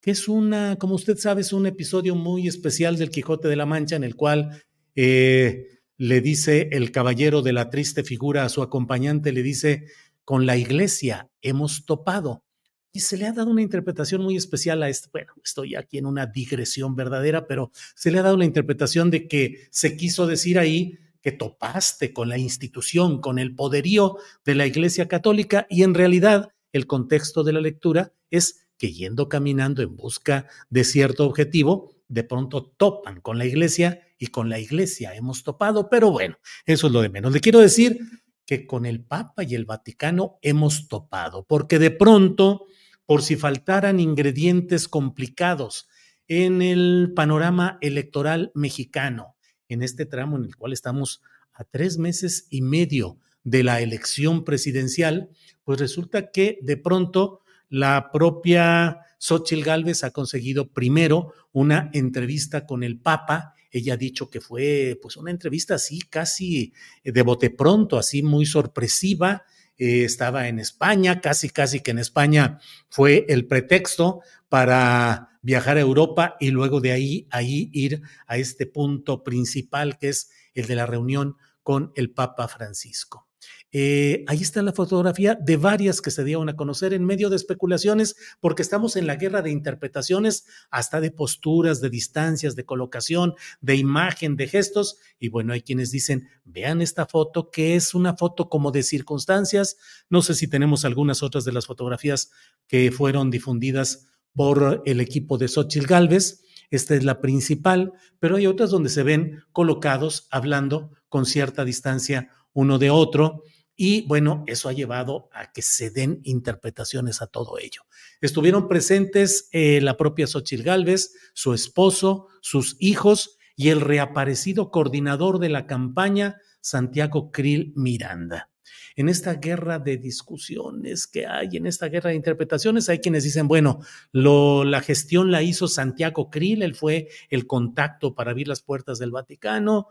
que 0.01 0.11
es 0.11 0.27
una, 0.27 0.77
como 0.77 0.95
usted 0.95 1.17
sabe, 1.17 1.41
es 1.41 1.53
un 1.53 1.67
episodio 1.67 2.15
muy 2.15 2.47
especial 2.47 2.97
del 2.97 3.11
Quijote 3.11 3.47
de 3.47 3.55
la 3.55 3.65
Mancha 3.65 3.95
en 3.95 4.03
el 4.03 4.15
cual 4.15 4.63
eh, 4.95 5.79
le 5.95 6.21
dice 6.21 6.69
el 6.71 6.91
caballero 6.91 7.41
de 7.41 7.53
la 7.53 7.69
triste 7.69 8.03
figura 8.03 8.43
a 8.43 8.49
su 8.49 8.61
acompañante, 8.61 9.31
le 9.31 9.43
dice, 9.43 9.85
con 10.25 10.45
la 10.45 10.57
iglesia 10.57 11.29
hemos 11.41 11.85
topado. 11.85 12.43
Y 12.91 13.01
se 13.01 13.17
le 13.17 13.27
ha 13.27 13.33
dado 13.33 13.51
una 13.51 13.61
interpretación 13.61 14.21
muy 14.21 14.35
especial 14.35 14.81
a 14.81 14.89
esto. 14.89 15.09
Bueno, 15.11 15.33
estoy 15.43 15.75
aquí 15.75 15.97
en 15.97 16.05
una 16.05 16.25
digresión 16.25 16.95
verdadera, 16.95 17.45
pero 17.47 17.71
se 17.95 18.11
le 18.11 18.19
ha 18.19 18.23
dado 18.23 18.37
la 18.37 18.45
interpretación 18.45 19.11
de 19.11 19.27
que 19.27 19.67
se 19.69 19.95
quiso 19.95 20.25
decir 20.25 20.57
ahí 20.57 20.97
que 21.21 21.31
topaste 21.31 22.13
con 22.13 22.29
la 22.29 22.37
institución, 22.37 23.21
con 23.21 23.39
el 23.39 23.53
poderío 23.55 24.17
de 24.45 24.55
la 24.55 24.65
Iglesia 24.65 25.07
Católica 25.07 25.67
y 25.69 25.83
en 25.83 25.93
realidad 25.93 26.53
el 26.71 26.87
contexto 26.87 27.43
de 27.43 27.53
la 27.53 27.61
lectura 27.61 28.13
es 28.29 28.67
que 28.77 28.93
yendo 28.93 29.27
caminando 29.27 29.81
en 29.81 29.95
busca 29.95 30.47
de 30.69 30.83
cierto 30.83 31.25
objetivo, 31.25 31.91
de 32.07 32.23
pronto 32.23 32.63
topan 32.63 33.21
con 33.21 33.37
la 33.37 33.45
Iglesia 33.45 34.01
y 34.17 34.27
con 34.27 34.49
la 34.49 34.59
Iglesia 34.59 35.13
hemos 35.13 35.43
topado, 35.43 35.89
pero 35.89 36.11
bueno, 36.11 36.37
eso 36.65 36.87
es 36.87 36.93
lo 36.93 37.01
de 37.01 37.09
menos. 37.09 37.33
Le 37.33 37.41
quiero 37.41 37.59
decir 37.59 37.99
que 38.45 38.65
con 38.65 38.85
el 38.85 39.03
Papa 39.03 39.43
y 39.43 39.53
el 39.55 39.65
Vaticano 39.65 40.39
hemos 40.41 40.87
topado, 40.87 41.45
porque 41.45 41.77
de 41.77 41.91
pronto, 41.91 42.65
por 43.09 43.23
si 43.23 43.37
faltaran 43.37 43.99
ingredientes 43.99 44.87
complicados 44.87 45.87
en 46.27 46.61
el 46.61 47.11
panorama 47.15 47.79
electoral 47.81 48.51
mexicano, 48.53 49.35
en 49.67 49.81
este 49.81 50.05
tramo 50.05 50.37
en 50.37 50.43
el 50.43 50.55
cual 50.55 50.73
estamos 50.73 51.23
a 51.51 51.63
tres 51.63 51.97
meses 51.97 52.45
y 52.51 52.61
medio 52.61 53.17
de 53.43 53.63
la 53.63 53.81
elección 53.81 54.43
presidencial, 54.43 55.31
pues 55.63 55.79
resulta 55.79 56.29
que 56.29 56.59
de 56.61 56.77
pronto 56.77 57.41
la 57.67 58.11
propia 58.13 58.99
Xochitl 59.17 59.63
Gálvez 59.63 60.03
ha 60.03 60.11
conseguido 60.11 60.71
primero 60.71 61.33
una 61.51 61.89
entrevista 61.93 62.67
con 62.67 62.83
el 62.83 62.99
Papa. 62.99 63.55
Ella 63.71 63.95
ha 63.95 63.97
dicho 63.97 64.29
que 64.29 64.39
fue 64.39 64.99
pues 65.01 65.17
una 65.17 65.31
entrevista 65.31 65.73
así 65.73 65.99
casi 66.01 66.73
de 67.03 67.21
bote 67.23 67.49
pronto, 67.49 67.97
así 67.97 68.21
muy 68.21 68.45
sorpresiva. 68.45 69.45
Eh, 69.79 70.03
estaba 70.03 70.49
en 70.49 70.59
España, 70.59 71.21
casi 71.21 71.49
casi 71.49 71.79
que 71.79 71.91
en 71.91 71.99
España 71.99 72.59
fue 72.89 73.25
el 73.29 73.47
pretexto 73.47 74.21
para 74.49 75.39
viajar 75.41 75.77
a 75.77 75.81
Europa 75.81 76.35
y 76.39 76.51
luego 76.51 76.81
de 76.81 76.91
ahí, 76.91 77.27
ahí 77.31 77.69
ir 77.73 78.01
a 78.27 78.37
este 78.37 78.65
punto 78.65 79.23
principal 79.23 79.97
que 79.97 80.09
es 80.09 80.31
el 80.53 80.67
de 80.67 80.75
la 80.75 80.85
reunión 80.85 81.37
con 81.63 81.93
el 81.95 82.11
Papa 82.11 82.49
Francisco. 82.49 83.28
Eh, 83.71 84.23
ahí 84.27 84.41
está 84.41 84.63
la 84.63 84.73
fotografía 84.73 85.35
de 85.35 85.57
varias 85.57 86.01
que 86.01 86.09
se 86.09 86.23
dieron 86.23 86.49
a 86.49 86.55
conocer 86.55 86.93
en 86.93 87.05
medio 87.05 87.29
de 87.29 87.35
especulaciones, 87.35 88.15
porque 88.39 88.63
estamos 88.63 88.95
en 88.95 89.05
la 89.05 89.15
guerra 89.15 89.41
de 89.41 89.51
interpretaciones, 89.51 90.45
hasta 90.71 90.99
de 90.99 91.11
posturas, 91.11 91.79
de 91.79 91.89
distancias, 91.89 92.55
de 92.55 92.65
colocación, 92.65 93.35
de 93.61 93.75
imagen, 93.75 94.35
de 94.35 94.47
gestos. 94.47 94.97
Y 95.19 95.29
bueno, 95.29 95.53
hay 95.53 95.61
quienes 95.61 95.91
dicen, 95.91 96.27
vean 96.45 96.81
esta 96.81 97.05
foto, 97.05 97.51
que 97.51 97.75
es 97.75 97.93
una 97.93 98.15
foto 98.15 98.49
como 98.49 98.71
de 98.71 98.83
circunstancias. 98.83 99.77
No 100.09 100.21
sé 100.21 100.33
si 100.33 100.47
tenemos 100.47 100.83
algunas 100.83 101.21
otras 101.21 101.45
de 101.45 101.51
las 101.51 101.67
fotografías 101.67 102.31
que 102.67 102.91
fueron 102.91 103.29
difundidas 103.29 104.07
por 104.33 104.81
el 104.85 104.99
equipo 104.99 105.37
de 105.37 105.47
Xochitl 105.47 105.85
Galvez. 105.85 106.41
Esta 106.71 106.95
es 106.95 107.03
la 107.03 107.19
principal, 107.19 107.93
pero 108.19 108.35
hay 108.35 108.47
otras 108.47 108.69
donde 108.69 108.89
se 108.89 109.03
ven 109.03 109.43
colocados 109.51 110.27
hablando 110.29 110.91
con 111.07 111.25
cierta 111.25 111.65
distancia 111.65 112.29
uno 112.53 112.77
de 112.77 112.89
otro. 112.89 113.43
Y 113.81 114.05
bueno, 114.07 114.43
eso 114.45 114.67
ha 114.67 114.73
llevado 114.73 115.29
a 115.31 115.53
que 115.53 115.61
se 115.61 115.89
den 115.89 116.19
interpretaciones 116.25 117.21
a 117.21 117.27
todo 117.27 117.57
ello. 117.57 117.83
Estuvieron 118.19 118.67
presentes 118.67 119.47
eh, 119.53 119.79
la 119.79 119.95
propia 119.95 120.27
Xochitl 120.27 120.63
Galvez, 120.63 121.13
su 121.33 121.53
esposo, 121.53 122.27
sus 122.41 122.75
hijos 122.81 123.37
y 123.55 123.69
el 123.69 123.79
reaparecido 123.79 124.69
coordinador 124.69 125.39
de 125.39 125.47
la 125.47 125.65
campaña, 125.65 126.41
Santiago 126.59 127.31
Krill 127.31 127.71
Miranda 127.77 128.49
en 128.97 129.07
esta 129.07 129.35
guerra 129.35 129.79
de 129.79 129.95
discusiones 129.95 131.07
que 131.07 131.25
hay, 131.25 131.55
en 131.55 131.65
esta 131.65 131.87
guerra 131.87 132.09
de 132.09 132.17
interpretaciones, 132.17 132.89
hay 132.89 132.99
quienes 132.99 133.23
dicen, 133.23 133.47
bueno, 133.47 133.79
la 134.11 134.81
gestión 134.81 135.31
la 135.31 135.41
hizo 135.41 135.69
Santiago 135.69 136.29
Krill, 136.29 136.63
él 136.63 136.75
fue 136.75 137.07
el 137.29 137.47
contacto 137.47 138.13
para 138.13 138.31
abrir 138.31 138.49
las 138.49 138.61
puertas 138.61 138.99
del 138.99 139.11
Vaticano. 139.11 139.87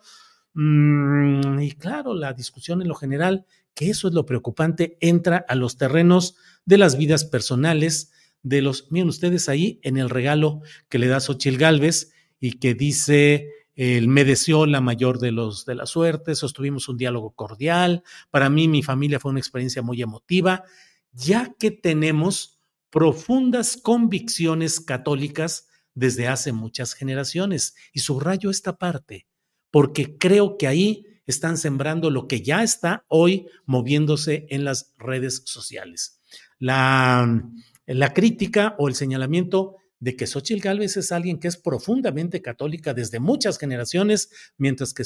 Mm, 0.52 1.60
y 1.60 1.72
claro, 1.72 2.12
la 2.12 2.34
discusión 2.34 2.82
en 2.82 2.88
lo 2.88 2.94
general, 2.94 3.46
que 3.78 3.90
eso 3.90 4.08
es 4.08 4.14
lo 4.14 4.26
preocupante, 4.26 4.98
entra 5.00 5.44
a 5.46 5.54
los 5.54 5.76
terrenos 5.76 6.34
de 6.64 6.78
las 6.78 6.98
vidas 6.98 7.24
personales, 7.24 8.10
de 8.42 8.60
los, 8.60 8.90
miren 8.90 9.08
ustedes 9.08 9.48
ahí 9.48 9.78
en 9.84 9.98
el 9.98 10.10
regalo 10.10 10.62
que 10.88 10.98
le 10.98 11.06
da 11.06 11.20
Xochil 11.20 11.58
Gálvez 11.58 12.10
y 12.40 12.58
que 12.58 12.74
dice 12.74 13.46
él 13.76 14.08
me 14.08 14.24
deseó 14.24 14.66
la 14.66 14.80
mayor 14.80 15.20
de 15.20 15.30
los 15.30 15.64
de 15.64 15.76
la 15.76 15.86
suerte, 15.86 16.34
sostuvimos 16.34 16.88
un 16.88 16.96
diálogo 16.96 17.30
cordial. 17.30 18.02
Para 18.32 18.50
mí, 18.50 18.66
mi 18.66 18.82
familia 18.82 19.20
fue 19.20 19.30
una 19.30 19.38
experiencia 19.38 19.80
muy 19.80 20.02
emotiva, 20.02 20.64
ya 21.12 21.54
que 21.56 21.70
tenemos 21.70 22.58
profundas 22.90 23.76
convicciones 23.76 24.80
católicas 24.80 25.68
desde 25.94 26.26
hace 26.26 26.50
muchas 26.50 26.94
generaciones. 26.94 27.76
Y 27.92 28.00
subrayo 28.00 28.50
esta 28.50 28.76
parte, 28.76 29.28
porque 29.70 30.18
creo 30.18 30.58
que 30.58 30.66
ahí 30.66 31.06
están 31.28 31.58
sembrando 31.58 32.10
lo 32.10 32.26
que 32.26 32.42
ya 32.42 32.62
está 32.64 33.04
hoy 33.06 33.46
moviéndose 33.66 34.46
en 34.50 34.64
las 34.64 34.94
redes 34.98 35.42
sociales. 35.44 36.20
La, 36.58 37.44
la 37.86 38.14
crítica 38.14 38.74
o 38.78 38.88
el 38.88 38.94
señalamiento 38.94 39.76
de 40.00 40.16
que 40.16 40.26
Xochitl 40.26 40.62
Gálvez 40.62 40.96
es 40.96 41.12
alguien 41.12 41.38
que 41.38 41.48
es 41.48 41.56
profundamente 41.56 42.40
católica 42.40 42.94
desde 42.94 43.18
muchas 43.18 43.58
generaciones, 43.58 44.30
mientras 44.56 44.94
que, 44.94 45.04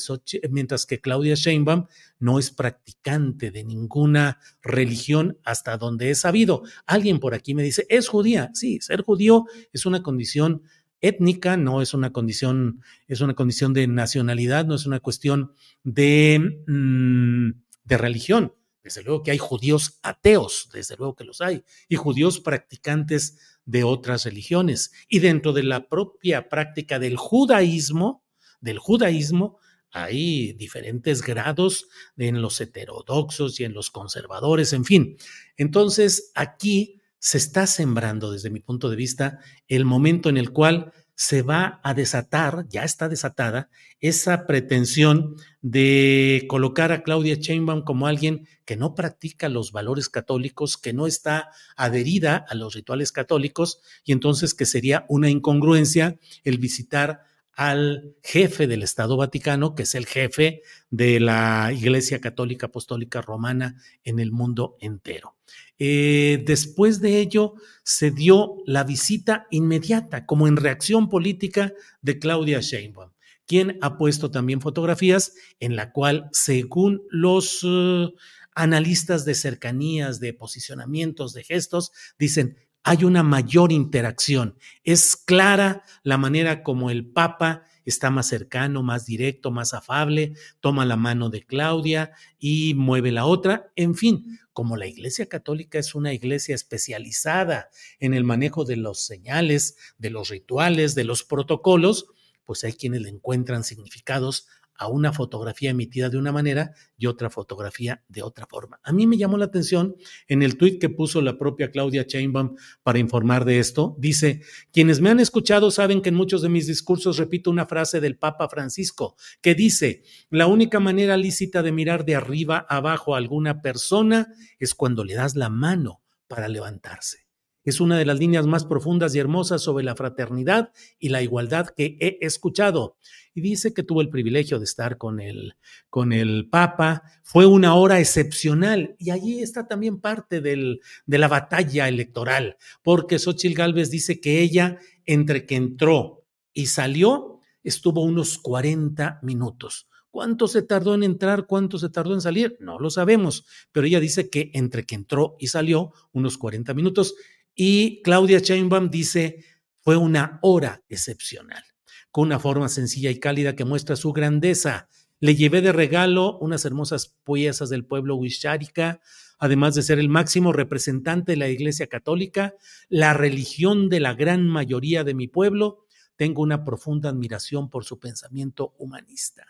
mientras 0.50 0.86
que 0.86 1.00
Claudia 1.00 1.34
Sheinbaum 1.34 1.86
no 2.18 2.38
es 2.38 2.50
practicante 2.50 3.50
de 3.50 3.64
ninguna 3.64 4.38
religión 4.62 5.38
hasta 5.44 5.76
donde 5.78 6.10
he 6.10 6.14
sabido. 6.14 6.62
Alguien 6.86 7.20
por 7.20 7.34
aquí 7.34 7.54
me 7.54 7.62
dice, 7.62 7.86
es 7.88 8.08
judía. 8.08 8.50
Sí, 8.54 8.80
ser 8.80 9.02
judío 9.02 9.46
es 9.72 9.86
una 9.86 10.02
condición 10.02 10.62
étnica, 11.02 11.56
no 11.56 11.82
es 11.82 11.92
una 11.92 12.12
condición, 12.12 12.80
es 13.08 13.20
una 13.20 13.34
condición 13.34 13.74
de 13.74 13.86
nacionalidad, 13.86 14.64
no 14.64 14.74
es 14.74 14.86
una 14.86 15.00
cuestión 15.00 15.52
de, 15.82 16.62
mm, 16.66 17.50
de 17.84 17.98
religión. 17.98 18.54
Desde 18.82 19.02
luego 19.02 19.22
que 19.22 19.30
hay 19.30 19.38
judíos 19.38 19.98
ateos, 20.02 20.68
desde 20.72 20.96
luego 20.96 21.14
que 21.14 21.24
los 21.24 21.40
hay, 21.40 21.62
y 21.88 21.96
judíos 21.96 22.40
practicantes 22.40 23.38
de 23.64 23.84
otras 23.84 24.24
religiones. 24.24 24.92
Y 25.08 25.20
dentro 25.20 25.52
de 25.52 25.62
la 25.62 25.88
propia 25.88 26.48
práctica 26.48 26.98
del 26.98 27.16
judaísmo, 27.16 28.24
del 28.60 28.78
judaísmo, 28.78 29.58
hay 29.92 30.54
diferentes 30.54 31.22
grados 31.22 31.88
en 32.16 32.40
los 32.40 32.60
heterodoxos 32.60 33.60
y 33.60 33.64
en 33.64 33.74
los 33.74 33.90
conservadores, 33.90 34.72
en 34.72 34.84
fin. 34.84 35.16
Entonces, 35.56 36.32
aquí 36.34 37.01
se 37.24 37.38
está 37.38 37.68
sembrando, 37.68 38.32
desde 38.32 38.50
mi 38.50 38.58
punto 38.58 38.90
de 38.90 38.96
vista, 38.96 39.38
el 39.68 39.84
momento 39.84 40.28
en 40.28 40.36
el 40.36 40.50
cual 40.50 40.92
se 41.14 41.42
va 41.42 41.80
a 41.84 41.94
desatar, 41.94 42.66
ya 42.68 42.82
está 42.82 43.08
desatada, 43.08 43.70
esa 44.00 44.44
pretensión 44.44 45.36
de 45.60 46.46
colocar 46.48 46.90
a 46.90 47.04
Claudia 47.04 47.36
Sheinbaum 47.36 47.84
como 47.84 48.08
alguien 48.08 48.48
que 48.64 48.76
no 48.76 48.96
practica 48.96 49.48
los 49.48 49.70
valores 49.70 50.08
católicos, 50.08 50.76
que 50.76 50.92
no 50.92 51.06
está 51.06 51.50
adherida 51.76 52.44
a 52.48 52.56
los 52.56 52.74
rituales 52.74 53.12
católicos 53.12 53.78
y 54.04 54.10
entonces 54.10 54.52
que 54.52 54.66
sería 54.66 55.06
una 55.08 55.30
incongruencia 55.30 56.18
el 56.42 56.58
visitar 56.58 57.20
al 57.54 58.16
jefe 58.24 58.66
del 58.66 58.82
Estado 58.82 59.16
Vaticano, 59.16 59.76
que 59.76 59.84
es 59.84 59.94
el 59.94 60.06
jefe 60.06 60.62
de 60.90 61.20
la 61.20 61.70
Iglesia 61.72 62.20
Católica 62.20 62.66
Apostólica 62.66 63.22
Romana 63.22 63.76
en 64.02 64.18
el 64.18 64.32
mundo 64.32 64.76
entero. 64.80 65.36
Eh, 65.84 66.44
después 66.46 67.00
de 67.00 67.18
ello, 67.18 67.54
se 67.82 68.12
dio 68.12 68.58
la 68.66 68.84
visita 68.84 69.48
inmediata, 69.50 70.26
como 70.26 70.46
en 70.46 70.56
reacción 70.56 71.08
política, 71.08 71.72
de 72.02 72.20
Claudia 72.20 72.60
Sheinbaum, 72.60 73.10
quien 73.48 73.78
ha 73.80 73.98
puesto 73.98 74.30
también 74.30 74.60
fotografías 74.60 75.34
en 75.58 75.74
la 75.74 75.90
cual, 75.90 76.28
según 76.30 77.02
los 77.10 77.64
uh, 77.64 78.14
analistas 78.54 79.24
de 79.24 79.34
cercanías, 79.34 80.20
de 80.20 80.32
posicionamientos, 80.32 81.32
de 81.32 81.42
gestos, 81.42 81.90
dicen, 82.16 82.58
hay 82.84 83.02
una 83.02 83.24
mayor 83.24 83.72
interacción. 83.72 84.56
Es 84.84 85.16
clara 85.16 85.82
la 86.04 86.16
manera 86.16 86.62
como 86.62 86.90
el 86.90 87.06
Papa 87.06 87.64
está 87.84 88.10
más 88.10 88.28
cercano, 88.28 88.82
más 88.82 89.06
directo, 89.06 89.50
más 89.50 89.74
afable, 89.74 90.34
toma 90.60 90.86
la 90.86 90.96
mano 90.96 91.28
de 91.30 91.42
Claudia 91.44 92.12
y 92.38 92.74
mueve 92.74 93.10
la 93.10 93.24
otra. 93.24 93.72
En 93.74 93.94
fin, 93.94 94.38
como 94.52 94.76
la 94.76 94.86
Iglesia 94.86 95.26
Católica 95.26 95.78
es 95.78 95.94
una 95.94 96.12
iglesia 96.12 96.54
especializada 96.54 97.70
en 97.98 98.14
el 98.14 98.24
manejo 98.24 98.64
de 98.64 98.76
los 98.76 99.06
señales, 99.06 99.76
de 99.98 100.10
los 100.10 100.28
rituales, 100.28 100.94
de 100.94 101.04
los 101.04 101.24
protocolos, 101.24 102.06
pues 102.44 102.64
hay 102.64 102.72
quienes 102.72 103.02
le 103.02 103.08
encuentran 103.08 103.64
significados 103.64 104.46
a 104.76 104.88
una 104.88 105.12
fotografía 105.12 105.70
emitida 105.70 106.08
de 106.08 106.18
una 106.18 106.32
manera 106.32 106.72
y 106.96 107.06
otra 107.06 107.30
fotografía 107.30 108.02
de 108.08 108.22
otra 108.22 108.46
forma. 108.46 108.80
A 108.82 108.92
mí 108.92 109.06
me 109.06 109.16
llamó 109.16 109.36
la 109.36 109.44
atención 109.46 109.96
en 110.28 110.42
el 110.42 110.56
tuit 110.56 110.80
que 110.80 110.88
puso 110.88 111.20
la 111.20 111.38
propia 111.38 111.70
Claudia 111.70 112.06
Chainbaum 112.06 112.56
para 112.82 112.98
informar 112.98 113.44
de 113.44 113.58
esto. 113.58 113.96
Dice, 113.98 114.42
quienes 114.72 115.00
me 115.00 115.10
han 115.10 115.20
escuchado 115.20 115.70
saben 115.70 116.02
que 116.02 116.08
en 116.08 116.14
muchos 116.14 116.42
de 116.42 116.48
mis 116.48 116.66
discursos 116.66 117.16
repito 117.16 117.50
una 117.50 117.66
frase 117.66 118.00
del 118.00 118.18
Papa 118.18 118.48
Francisco 118.48 119.16
que 119.40 119.54
dice, 119.54 120.02
la 120.30 120.46
única 120.46 120.80
manera 120.80 121.16
lícita 121.16 121.62
de 121.62 121.72
mirar 121.72 122.04
de 122.04 122.16
arriba 122.16 122.66
abajo 122.68 123.14
a 123.14 123.18
alguna 123.18 123.62
persona 123.62 124.32
es 124.58 124.74
cuando 124.74 125.04
le 125.04 125.14
das 125.14 125.36
la 125.36 125.48
mano 125.48 126.02
para 126.26 126.48
levantarse. 126.48 127.21
Es 127.64 127.80
una 127.80 127.98
de 127.98 128.04
las 128.04 128.18
líneas 128.18 128.46
más 128.46 128.64
profundas 128.64 129.14
y 129.14 129.18
hermosas 129.18 129.62
sobre 129.62 129.84
la 129.84 129.94
fraternidad 129.94 130.72
y 130.98 131.10
la 131.10 131.22
igualdad 131.22 131.68
que 131.76 131.96
he 132.00 132.18
escuchado. 132.20 132.96
Y 133.34 133.40
dice 133.40 133.72
que 133.72 133.82
tuvo 133.82 134.02
el 134.02 134.10
privilegio 134.10 134.58
de 134.58 134.64
estar 134.64 134.98
con 134.98 135.20
el, 135.20 135.54
con 135.88 136.12
el 136.12 136.48
Papa. 136.50 137.02
Fue 137.22 137.46
una 137.46 137.74
hora 137.74 138.00
excepcional 138.00 138.94
y 138.98 139.10
allí 139.10 139.40
está 139.40 139.66
también 139.66 140.00
parte 140.00 140.40
del, 140.40 140.80
de 141.06 141.18
la 141.18 141.28
batalla 141.28 141.88
electoral, 141.88 142.56
porque 142.82 143.18
Xochitl 143.18 143.56
Gálvez 143.56 143.90
dice 143.90 144.20
que 144.20 144.40
ella, 144.40 144.78
entre 145.06 145.46
que 145.46 145.56
entró 145.56 146.24
y 146.52 146.66
salió, 146.66 147.40
estuvo 147.62 148.02
unos 148.02 148.38
40 148.38 149.20
minutos. 149.22 149.88
¿Cuánto 150.12 150.46
se 150.46 150.60
tardó 150.60 150.94
en 150.94 151.04
entrar? 151.04 151.46
¿Cuánto 151.46 151.78
se 151.78 151.88
tardó 151.88 152.12
en 152.12 152.20
salir? 152.20 152.58
No 152.60 152.78
lo 152.78 152.90
sabemos, 152.90 153.46
pero 153.72 153.86
ella 153.86 153.98
dice 153.98 154.28
que 154.28 154.50
entre 154.52 154.84
que 154.84 154.94
entró 154.94 155.36
y 155.40 155.46
salió, 155.46 155.92
unos 156.12 156.36
40 156.36 156.74
minutos. 156.74 157.14
Y 157.54 158.02
Claudia 158.02 158.38
Sheinbaum 158.38 158.90
dice, 158.90 159.44
fue 159.80 159.96
una 159.96 160.38
hora 160.42 160.82
excepcional, 160.88 161.62
con 162.10 162.26
una 162.26 162.38
forma 162.38 162.68
sencilla 162.68 163.10
y 163.10 163.18
cálida 163.18 163.56
que 163.56 163.64
muestra 163.64 163.96
su 163.96 164.12
grandeza. 164.12 164.88
Le 165.20 165.34
llevé 165.34 165.60
de 165.60 165.72
regalo 165.72 166.38
unas 166.38 166.64
hermosas 166.64 167.16
piezas 167.24 167.68
del 167.68 167.84
pueblo 167.84 168.16
Wisharika, 168.16 169.00
además 169.38 169.74
de 169.74 169.82
ser 169.82 169.98
el 169.98 170.08
máximo 170.08 170.52
representante 170.52 171.32
de 171.32 171.36
la 171.36 171.48
Iglesia 171.48 171.88
Católica, 171.88 172.54
la 172.88 173.12
religión 173.12 173.88
de 173.88 174.00
la 174.00 174.14
gran 174.14 174.48
mayoría 174.48 175.04
de 175.04 175.14
mi 175.14 175.28
pueblo. 175.28 175.84
Tengo 176.16 176.42
una 176.42 176.64
profunda 176.64 177.08
admiración 177.08 177.68
por 177.68 177.84
su 177.84 177.98
pensamiento 177.98 178.74
humanista. 178.78 179.44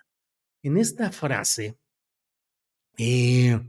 En 0.62 0.78
esta 0.78 1.10
frase, 1.10 1.76
eh, 2.96 3.60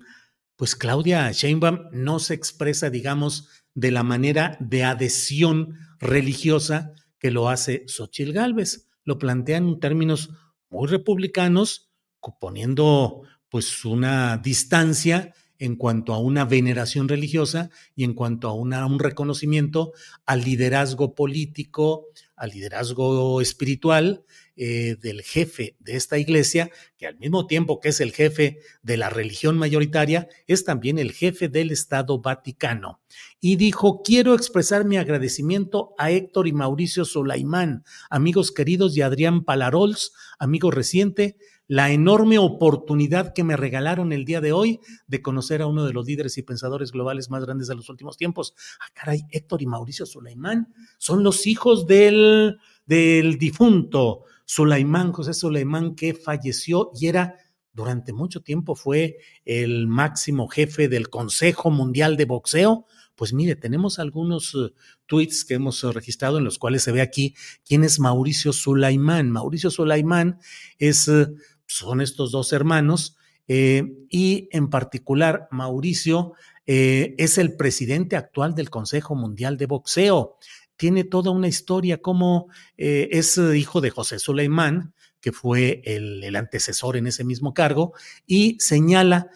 pues 0.56 0.76
Claudia 0.76 1.32
Sheinbaum 1.32 1.90
no 1.92 2.20
se 2.20 2.36
expresa, 2.36 2.90
digamos, 2.90 3.50
de 3.76 3.92
la 3.92 4.04
manera 4.04 4.58
de 4.60 4.84
adhesión 4.84 5.78
religiosa 6.00 6.94
que 7.20 7.32
lo 7.32 7.50
hace 7.50 7.86
Xochitl 7.88 8.34
Gálvez. 8.34 8.90
Lo 9.04 9.18
plantea 9.18 9.58
en 9.58 9.80
términos 9.80 10.30
muy 10.70 10.88
republicanos, 10.88 11.92
poniendo 12.40 13.24
pues 13.50 13.86
una 13.86 14.38
distancia 14.38 15.34
en 15.64 15.78
cuanto 15.78 16.14
a 16.14 16.20
una 16.20 16.44
veneración 16.44 17.08
religiosa 17.08 17.70
y 17.96 18.04
en 18.04 18.14
cuanto 18.16 18.50
a 18.50 18.54
un 18.54 19.00
reconocimiento 19.00 19.94
al 20.26 20.44
liderazgo 20.44 21.16
político, 21.16 22.08
al 22.36 22.50
liderazgo 22.50 23.40
espiritual 23.40 24.26
eh, 24.58 24.98
del 25.02 25.22
jefe 25.22 25.78
de 25.80 25.96
esta 25.96 26.18
iglesia, 26.18 26.70
que 26.98 27.08
al 27.08 27.18
mismo 27.18 27.48
tiempo 27.48 27.80
que 27.80 27.90
es 27.90 28.02
el 28.02 28.12
jefe 28.12 28.60
de 28.82 28.98
la 28.98 29.10
religión 29.10 29.58
mayoritaria, 29.58 30.28
es 30.48 30.66
también 30.66 31.00
el 31.00 31.14
jefe 31.14 31.48
del 31.48 31.72
Estado 31.72 32.20
Vaticano. 32.20 33.00
Y 33.40 33.56
dijo, 33.56 34.02
quiero 34.04 34.34
expresar 34.34 34.84
mi 34.84 34.98
agradecimiento 34.98 35.96
a 35.98 36.12
Héctor 36.12 36.50
y 36.50 36.52
Mauricio 36.52 37.06
Solaimán, 37.06 37.86
amigos 38.10 38.52
queridos, 38.52 38.98
y 38.98 39.02
Adrián 39.02 39.46
Palarols, 39.46 40.12
amigo 40.40 40.72
reciente, 40.72 41.38
la 41.68 41.92
enorme 41.92 42.38
oportunidad 42.38 43.34
que 43.34 43.44
me 43.44 43.56
regalaron 43.56 44.12
el 44.12 44.26
día 44.26 44.42
de 44.42 44.52
hoy 44.52 44.80
de 45.08 45.22
conocer 45.22 45.62
a 45.62 45.68
uno 45.68 45.86
de 45.86 45.94
los 45.94 46.06
líderes 46.06 46.38
y 46.38 46.44
pensadores 46.44 46.92
globales 46.92 47.30
más 47.30 47.44
grandes 47.44 47.68
de 47.68 47.76
los 47.76 47.90
últimos 47.90 48.18
tiempos. 48.18 48.54
Ah, 48.82 48.92
caray, 48.94 49.22
Héctor 49.32 49.62
y 49.62 49.66
Mauricio 49.66 50.06
Sulaimán 50.06 50.74
son 50.98 51.24
los 51.24 51.48
hijos 51.48 51.88
del, 51.88 52.58
del 52.86 53.38
difunto 53.38 54.24
Sulaimán, 54.46 55.14
José 55.14 55.34
Sulaimán, 55.34 55.96
que 55.96 56.14
falleció 56.14 56.92
y 57.00 57.08
era 57.08 57.38
durante 57.74 58.14
mucho 58.14 58.42
tiempo 58.42 58.76
fue 58.76 59.18
el 59.46 59.88
máximo 59.88 60.48
jefe 60.48 60.88
del 60.88 61.10
Consejo 61.10 61.72
Mundial 61.72 62.18
de 62.18 62.26
Boxeo. 62.26 62.86
Pues 63.16 63.34
mire, 63.34 63.56
tenemos 63.56 64.00
algunos 64.00 64.54
uh, 64.56 64.74
tweets 65.08 65.44
que 65.44 65.56
hemos 65.56 65.84
registrado 65.84 66.38
en 66.38 66.44
los 66.44 66.58
cuales 66.60 66.84
se 66.84 66.92
ve 66.92 67.02
aquí 67.02 67.36
quién 67.66 67.84
es 67.84 68.00
Mauricio 68.00 68.54
Sulaimán. 68.54 69.32
Mauricio 69.32 69.72
Sulaimán 69.72 70.40
es 70.78 71.08
uh, 71.08 71.36
son 71.66 72.02
estos 72.02 72.32
dos 72.32 72.54
hermanos 72.54 73.18
eh, 73.48 73.84
y 74.10 74.48
en 74.52 74.70
particular 74.70 75.48
Mauricio 75.52 76.34
eh, 76.66 77.16
es 77.18 77.38
el 77.38 77.56
presidente 77.56 78.16
actual 78.16 78.56
del 78.56 78.70
Consejo 78.70 79.16
Mundial 79.16 79.58
de 79.58 79.66
Boxeo. 79.66 80.38
Tiene 80.78 81.04
toda 81.04 81.32
una 81.32 81.48
historia 81.48 82.02
como 82.02 82.48
eh, 82.78 83.10
es 83.12 83.38
hijo 83.38 83.82
de 83.82 83.90
José 83.90 84.20
Suleimán, 84.20 84.94
que 85.20 85.32
fue 85.32 85.82
el, 85.86 86.36
antecesor 86.36 86.98
en 86.98 87.08
ese 87.08 87.24
mismo 87.24 87.54
cargo, 87.54 87.94
y 88.26 88.58
señala 88.60 89.30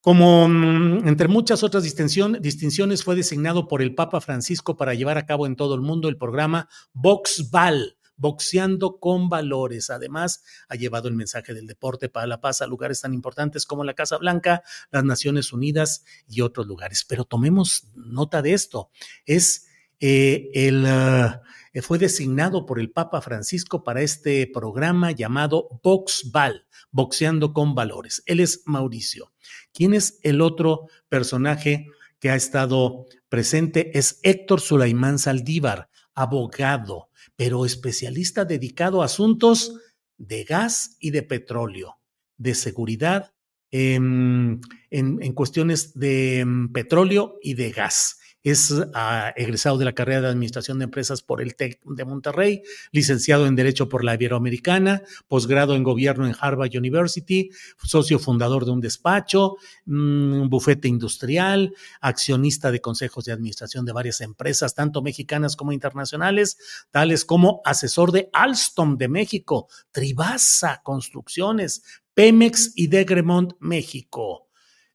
como 0.00 0.48
mm, 0.48 1.06
entre 1.08 1.28
muchas 1.28 1.62
otras 1.62 1.82
distinciones, 1.82 3.04
fue 3.04 3.16
designado 3.16 3.68
por 3.68 3.82
el 3.82 3.94
Papa 3.94 4.20
Francisco 4.20 4.76
para 4.76 4.94
llevar 4.94 5.18
a 5.18 5.26
cabo 5.26 5.46
en 5.46 5.56
todo 5.56 5.74
el 5.74 5.80
mundo 5.80 6.08
el 6.08 6.16
programa 6.16 6.68
Boxball, 6.92 7.97
boxeando 8.18 8.98
con 9.00 9.30
valores. 9.30 9.88
Además, 9.88 10.44
ha 10.68 10.74
llevado 10.74 11.08
el 11.08 11.14
mensaje 11.14 11.54
del 11.54 11.66
deporte 11.66 12.10
para 12.10 12.26
la 12.26 12.40
paz 12.40 12.60
a 12.60 12.66
lugares 12.66 13.00
tan 13.00 13.14
importantes 13.14 13.64
como 13.64 13.84
la 13.84 13.94
Casa 13.94 14.18
Blanca, 14.18 14.62
las 14.90 15.04
Naciones 15.04 15.52
Unidas 15.52 16.04
y 16.28 16.42
otros 16.42 16.66
lugares. 16.66 17.04
Pero 17.04 17.24
tomemos 17.24 17.88
nota 17.94 18.42
de 18.42 18.52
esto. 18.52 18.90
Es 19.24 19.68
eh, 20.00 20.50
el, 20.54 20.84
ah, 20.86 21.42
fue 21.82 21.98
designado 21.98 22.66
por 22.66 22.78
el 22.78 22.90
Papa 22.90 23.20
Francisco 23.20 23.82
para 23.82 24.02
este 24.02 24.46
programa 24.52 25.12
llamado 25.12 25.80
Boxball, 25.82 26.66
boxeando 26.90 27.52
con 27.52 27.74
valores. 27.74 28.22
Él 28.26 28.40
es 28.40 28.62
Mauricio. 28.66 29.32
¿Quién 29.72 29.94
es 29.94 30.18
el 30.22 30.40
otro 30.40 30.86
personaje 31.08 31.86
que 32.20 32.30
ha 32.30 32.36
estado 32.36 33.06
presente? 33.28 33.96
Es 33.98 34.20
Héctor 34.22 34.60
Sulaimán 34.60 35.18
Saldívar, 35.18 35.87
abogado, 36.18 37.10
pero 37.36 37.64
especialista 37.64 38.44
dedicado 38.44 39.02
a 39.02 39.04
asuntos 39.04 39.80
de 40.16 40.42
gas 40.44 40.96
y 40.98 41.10
de 41.10 41.22
petróleo, 41.22 41.98
de 42.36 42.54
seguridad 42.54 43.32
em, 43.70 44.60
en, 44.90 45.32
cuestiones 45.32 45.94
de 45.94 46.40
em, 46.40 46.72
petróleo 46.72 47.38
y 47.40 47.54
de 47.54 47.70
gas. 47.70 48.17
Es 48.50 48.74
ah, 48.94 49.32
egresado 49.36 49.78
de 49.78 49.84
la 49.84 49.94
carrera 49.94 50.22
de 50.22 50.28
Administración 50.28 50.78
de 50.78 50.84
Empresas 50.84 51.22
por 51.22 51.40
el 51.40 51.56
TEC 51.56 51.80
de 51.84 52.04
Monterrey, 52.04 52.62
licenciado 52.92 53.46
en 53.46 53.56
Derecho 53.56 53.88
por 53.88 54.04
la 54.04 54.14
Iberoamericana, 54.14 55.02
posgrado 55.26 55.74
en 55.74 55.82
Gobierno 55.82 56.26
en 56.26 56.34
Harvard 56.38 56.70
University, 56.76 57.50
socio 57.82 58.18
fundador 58.18 58.64
de 58.64 58.72
un 58.72 58.80
despacho, 58.80 59.56
un 59.86 60.44
mm, 60.44 60.48
bufete 60.48 60.88
industrial, 60.88 61.74
accionista 62.00 62.70
de 62.70 62.80
consejos 62.80 63.24
de 63.24 63.32
administración 63.32 63.84
de 63.84 63.92
varias 63.92 64.20
empresas, 64.20 64.74
tanto 64.74 65.02
mexicanas 65.02 65.56
como 65.56 65.72
internacionales, 65.72 66.58
tales 66.90 67.24
como 67.24 67.60
asesor 67.64 68.12
de 68.12 68.28
Alstom 68.32 68.96
de 68.96 69.08
México, 69.08 69.68
Tribasa 69.90 70.82
Construcciones, 70.82 71.82
Pemex 72.14 72.72
y 72.74 72.88
Degremont 72.88 73.52
México. 73.60 74.47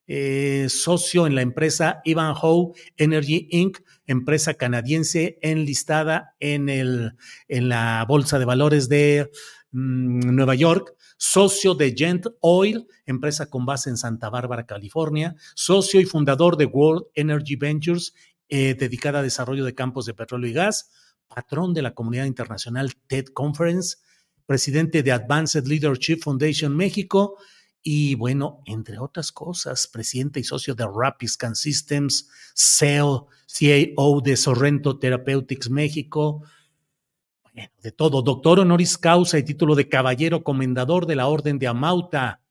Eh, 0.05 0.67
socio 0.67 1.25
en 1.27 1.35
la 1.35 1.41
empresa 1.41 2.01
Ivanhoe 2.03 2.73
Energy 2.97 3.47
Inc., 3.51 3.79
empresa 4.05 4.55
canadiense 4.55 5.39
enlistada 5.41 6.35
en, 6.41 6.67
el, 6.67 7.13
en 7.47 7.69
la 7.69 8.05
Bolsa 8.05 8.37
de 8.37 8.43
Valores 8.43 8.89
de 8.89 9.31
mm, 9.71 10.35
Nueva 10.35 10.55
York, 10.55 10.93
socio 11.17 11.73
de 11.73 11.93
Gent 11.97 12.27
Oil, 12.41 12.85
empresa 13.05 13.49
con 13.49 13.65
base 13.65 13.89
en 13.89 13.95
Santa 13.95 14.29
Bárbara, 14.29 14.65
California, 14.65 15.35
socio 15.55 16.01
y 16.01 16.05
fundador 16.05 16.57
de 16.57 16.65
World 16.65 17.05
Energy 17.15 17.55
Ventures, 17.55 18.13
eh, 18.49 18.75
dedicada 18.77 19.19
a 19.19 19.23
desarrollo 19.23 19.63
de 19.63 19.73
campos 19.73 20.05
de 20.05 20.13
petróleo 20.13 20.49
y 20.49 20.53
gas, 20.53 20.91
patrón 21.29 21.73
de 21.73 21.81
la 21.81 21.93
comunidad 21.93 22.25
internacional 22.25 22.91
TED 23.07 23.27
Conference, 23.27 23.97
presidente 24.45 25.01
de 25.01 25.13
Advanced 25.13 25.65
Leadership 25.65 26.19
Foundation 26.21 26.75
México, 26.75 27.37
y 27.83 28.15
bueno, 28.15 28.61
entre 28.65 28.97
otras 28.97 29.33
cosas, 29.33 29.87
presidente 29.87 30.39
y 30.39 30.43
socio 30.45 30.73
de 30.73 30.87
Rapiscan 30.87 31.53
Systems, 31.53 32.29
CEO, 32.55 33.27
CAO 33.47 34.21
de 34.21 34.37
Sorrento 34.37 34.97
Therapeutics 34.97 35.69
México, 35.69 36.43
de 37.81 37.91
todo, 37.91 38.21
doctor 38.21 38.61
honoris 38.61 38.97
causa 38.97 39.37
y 39.37 39.43
título 39.43 39.75
de 39.75 39.89
caballero 39.89 40.43
comendador 40.43 41.05
de 41.05 41.15
la 41.15 41.27
Orden 41.27 41.59
de 41.59 41.67
Amauta, 41.67 42.42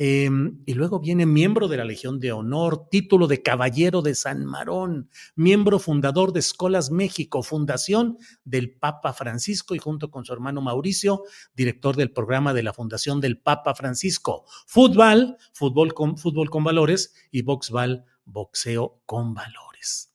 Em, 0.00 0.62
y 0.64 0.74
luego 0.74 1.00
viene 1.00 1.26
miembro 1.26 1.66
de 1.66 1.76
la 1.76 1.84
Legión 1.84 2.20
de 2.20 2.30
Honor, 2.30 2.88
título 2.88 3.26
de 3.26 3.42
Caballero 3.42 4.00
de 4.00 4.14
San 4.14 4.44
Marón, 4.44 5.10
miembro 5.34 5.80
fundador 5.80 6.32
de 6.32 6.38
Escolas 6.38 6.92
México, 6.92 7.42
fundación 7.42 8.16
del 8.44 8.76
Papa 8.78 9.12
Francisco 9.12 9.74
y 9.74 9.80
junto 9.80 10.12
con 10.12 10.24
su 10.24 10.32
hermano 10.32 10.60
Mauricio, 10.60 11.24
director 11.52 11.96
del 11.96 12.12
programa 12.12 12.54
de 12.54 12.62
la 12.62 12.72
Fundación 12.72 13.20
del 13.20 13.40
Papa 13.40 13.74
Francisco. 13.74 14.44
Fútbol, 14.68 15.36
fútbol 15.52 15.92
con, 15.94 16.16
fútbol 16.16 16.48
con 16.48 16.62
valores 16.62 17.12
y 17.32 17.42
boxball, 17.42 18.04
boxeo 18.24 19.02
con 19.04 19.34
valores. 19.34 20.12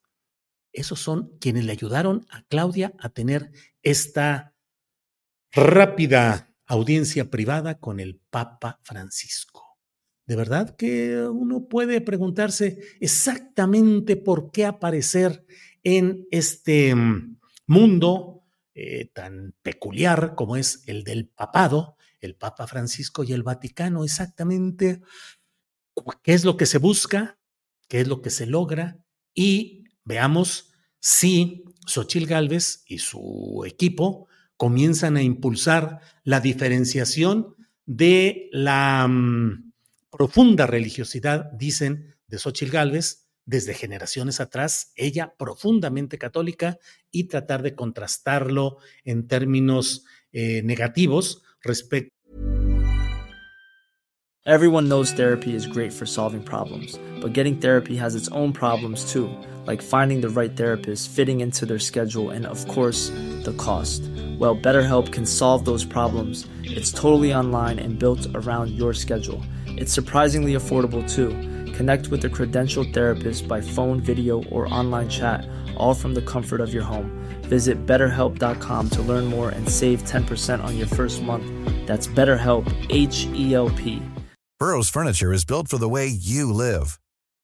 Esos 0.72 1.02
son 1.02 1.38
quienes 1.42 1.66
le 1.66 1.74
ayudaron 1.74 2.26
a 2.30 2.44
Claudia 2.44 2.94
a 3.00 3.10
tener 3.10 3.52
esta 3.82 4.56
rápida 5.52 6.56
audiencia 6.66 7.30
privada 7.30 7.80
con 7.80 8.00
el 8.00 8.22
Papa 8.30 8.80
Francisco. 8.84 9.73
De 10.26 10.36
verdad 10.36 10.76
que 10.76 11.22
uno 11.28 11.68
puede 11.68 12.00
preguntarse 12.00 12.80
exactamente 13.00 14.16
por 14.16 14.52
qué 14.52 14.66
aparecer 14.66 15.46
en 15.84 16.26
este 16.32 16.96
mm, 16.96 17.40
mundo 17.68 18.44
eh, 18.74 19.10
tan 19.14 19.54
peculiar 19.62 20.34
como 20.36 20.56
es 20.56 20.84
el 20.88 21.04
del 21.04 21.28
papado, 21.28 21.98
el 22.22 22.36
Papa 22.36 22.68
Francisco 22.68 23.24
y 23.24 23.34
el 23.34 23.44
Vaticano, 23.44 24.04
exactamente 24.04 25.02
qué 26.24 26.34
es 26.34 26.46
lo 26.46 26.56
que 26.58 26.66
se 26.66 26.78
busca, 26.78 27.38
qué 27.88 28.02
es 28.02 28.08
lo 28.08 28.22
que 28.22 28.30
se 28.30 28.46
logra 28.46 29.06
y 29.34 29.84
veamos 30.06 30.74
si 31.00 31.66
Xochil 31.86 32.28
Gálvez 32.28 32.84
y 32.88 33.00
su 33.00 33.64
equipo 33.68 34.28
comienzan 34.56 35.18
a 35.18 35.22
impulsar 35.22 36.00
la 36.24 36.40
diferenciación 36.40 37.56
de 37.86 38.50
la 38.54 39.06
mm, 39.08 39.73
profunda 40.14 40.68
religiosidad, 40.68 41.52
dicen, 41.54 42.16
de 42.28 42.38
Xochitl 42.38 42.72
Gálvez, 42.72 43.28
desde 43.46 43.74
generaciones 43.74 44.40
atrás, 44.40 44.94
ella 44.96 45.34
profundamente 45.38 46.18
católica, 46.18 46.78
y 47.12 47.26
tratar 47.26 47.64
de 47.64 47.76
contrastarlo 47.76 48.78
en 49.04 49.28
términos 49.28 50.06
eh, 50.32 50.62
negativos 50.64 51.42
respecto. 51.62 52.14
Everyone 54.46 54.90
knows 54.90 55.14
therapy 55.14 55.56
is 55.56 55.66
great 55.66 55.94
for 55.94 56.06
solving 56.06 56.44
problems, 56.44 57.00
but 57.22 57.34
getting 57.34 57.58
therapy 57.58 57.96
has 57.96 58.14
its 58.14 58.28
own 58.34 58.52
problems 58.52 59.06
too, 59.12 59.30
like 59.66 59.82
finding 59.82 60.20
the 60.20 60.28
right 60.28 60.56
therapist, 60.56 61.10
fitting 61.10 61.40
into 61.40 61.66
their 61.66 61.80
schedule, 61.80 62.30
and 62.30 62.46
of 62.46 62.68
course, 62.68 63.10
the 63.46 63.56
cost. 63.58 64.02
Well, 64.38 64.58
BetterHelp 64.58 65.14
can 65.14 65.26
solve 65.26 65.64
those 65.64 65.86
problems. 65.86 66.46
It's 66.64 66.92
totally 66.92 67.34
online 67.34 67.80
and 67.80 67.98
built 67.98 68.28
around 68.36 68.72
your 68.72 68.94
schedule. 68.94 69.42
It's 69.78 69.92
surprisingly 69.92 70.54
affordable 70.54 71.04
too. 71.10 71.30
Connect 71.74 72.08
with 72.10 72.26
a 72.26 72.30
credentialed 72.30 72.94
therapist 72.94 73.48
by 73.48 73.62
phone, 73.62 74.00
video, 74.00 74.44
or 74.46 74.72
online 74.74 75.10
chat, 75.10 75.48
all 75.76 75.94
from 75.94 76.14
the 76.14 76.22
comfort 76.22 76.62
of 76.62 76.74
your 76.74 76.84
home. 76.84 77.12
Visit 77.44 77.86
betterhelp.com 77.86 78.90
to 78.92 79.02
learn 79.02 79.26
more 79.26 79.50
and 79.50 79.68
save 79.68 80.04
10% 80.04 80.64
on 80.64 80.78
your 80.78 80.88
first 80.88 81.22
month. 81.22 81.46
That's 81.88 82.08
BetterHelp, 82.08 82.66
H 82.90 83.26
E 83.34 83.54
L 83.54 83.70
P. 83.72 84.02
Burrow's 84.60 84.90
Furniture 84.90 85.34
is 85.34 85.46
built 85.46 85.68
for 85.68 85.78
the 85.78 85.90
way 85.90 86.08
you 86.08 86.54
live. 86.54 87.00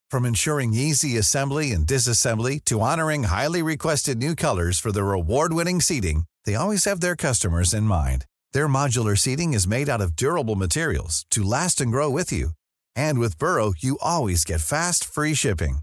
From 0.10 0.26
ensuring 0.26 0.74
easy 0.74 1.18
assembly 1.18 1.72
and 1.72 1.86
disassembly 1.86 2.64
to 2.66 2.80
honoring 2.80 3.24
highly 3.24 3.62
requested 3.62 4.18
new 4.18 4.36
colors 4.36 4.80
for 4.80 4.92
their 4.92 5.12
award 5.12 5.54
winning 5.54 5.82
seating, 5.82 6.24
they 6.46 6.56
always 6.56 6.86
have 6.86 7.00
their 7.00 7.16
customers 7.16 7.74
in 7.74 7.84
mind. 7.84 8.26
Their 8.54 8.68
modular 8.70 9.18
seating 9.18 9.54
is 9.54 9.68
made 9.68 9.90
out 9.90 10.02
of 10.02 10.16
durable 10.16 10.56
materials 10.56 11.26
to 11.32 11.44
last 11.44 11.82
and 11.82 11.92
grow 11.92 12.10
with 12.10 12.32
you. 12.32 12.52
And 12.96 13.20
with 13.20 13.38
Burrow, 13.38 13.74
you 13.78 13.98
always 14.02 14.46
get 14.46 14.62
fast, 14.62 15.04
free 15.04 15.34
shipping. 15.34 15.80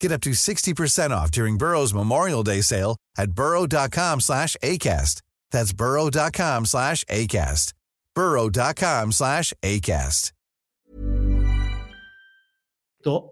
Get 0.00 0.12
up 0.12 0.20
to 0.22 0.30
60% 0.30 1.10
off 1.10 1.30
during 1.30 1.58
Burrow's 1.58 1.92
Memorial 1.92 2.42
Day 2.42 2.62
sale 2.62 2.96
at 3.18 3.32
burrow.com 3.32 4.20
slash 4.20 4.56
ACAST. 4.62 5.20
That's 5.50 5.72
burrow.com 5.72 6.66
slash 6.66 7.04
ACAST. 7.04 7.74
burrow.com 8.14 9.12
slash 9.12 9.52
ACAST. 9.62 10.32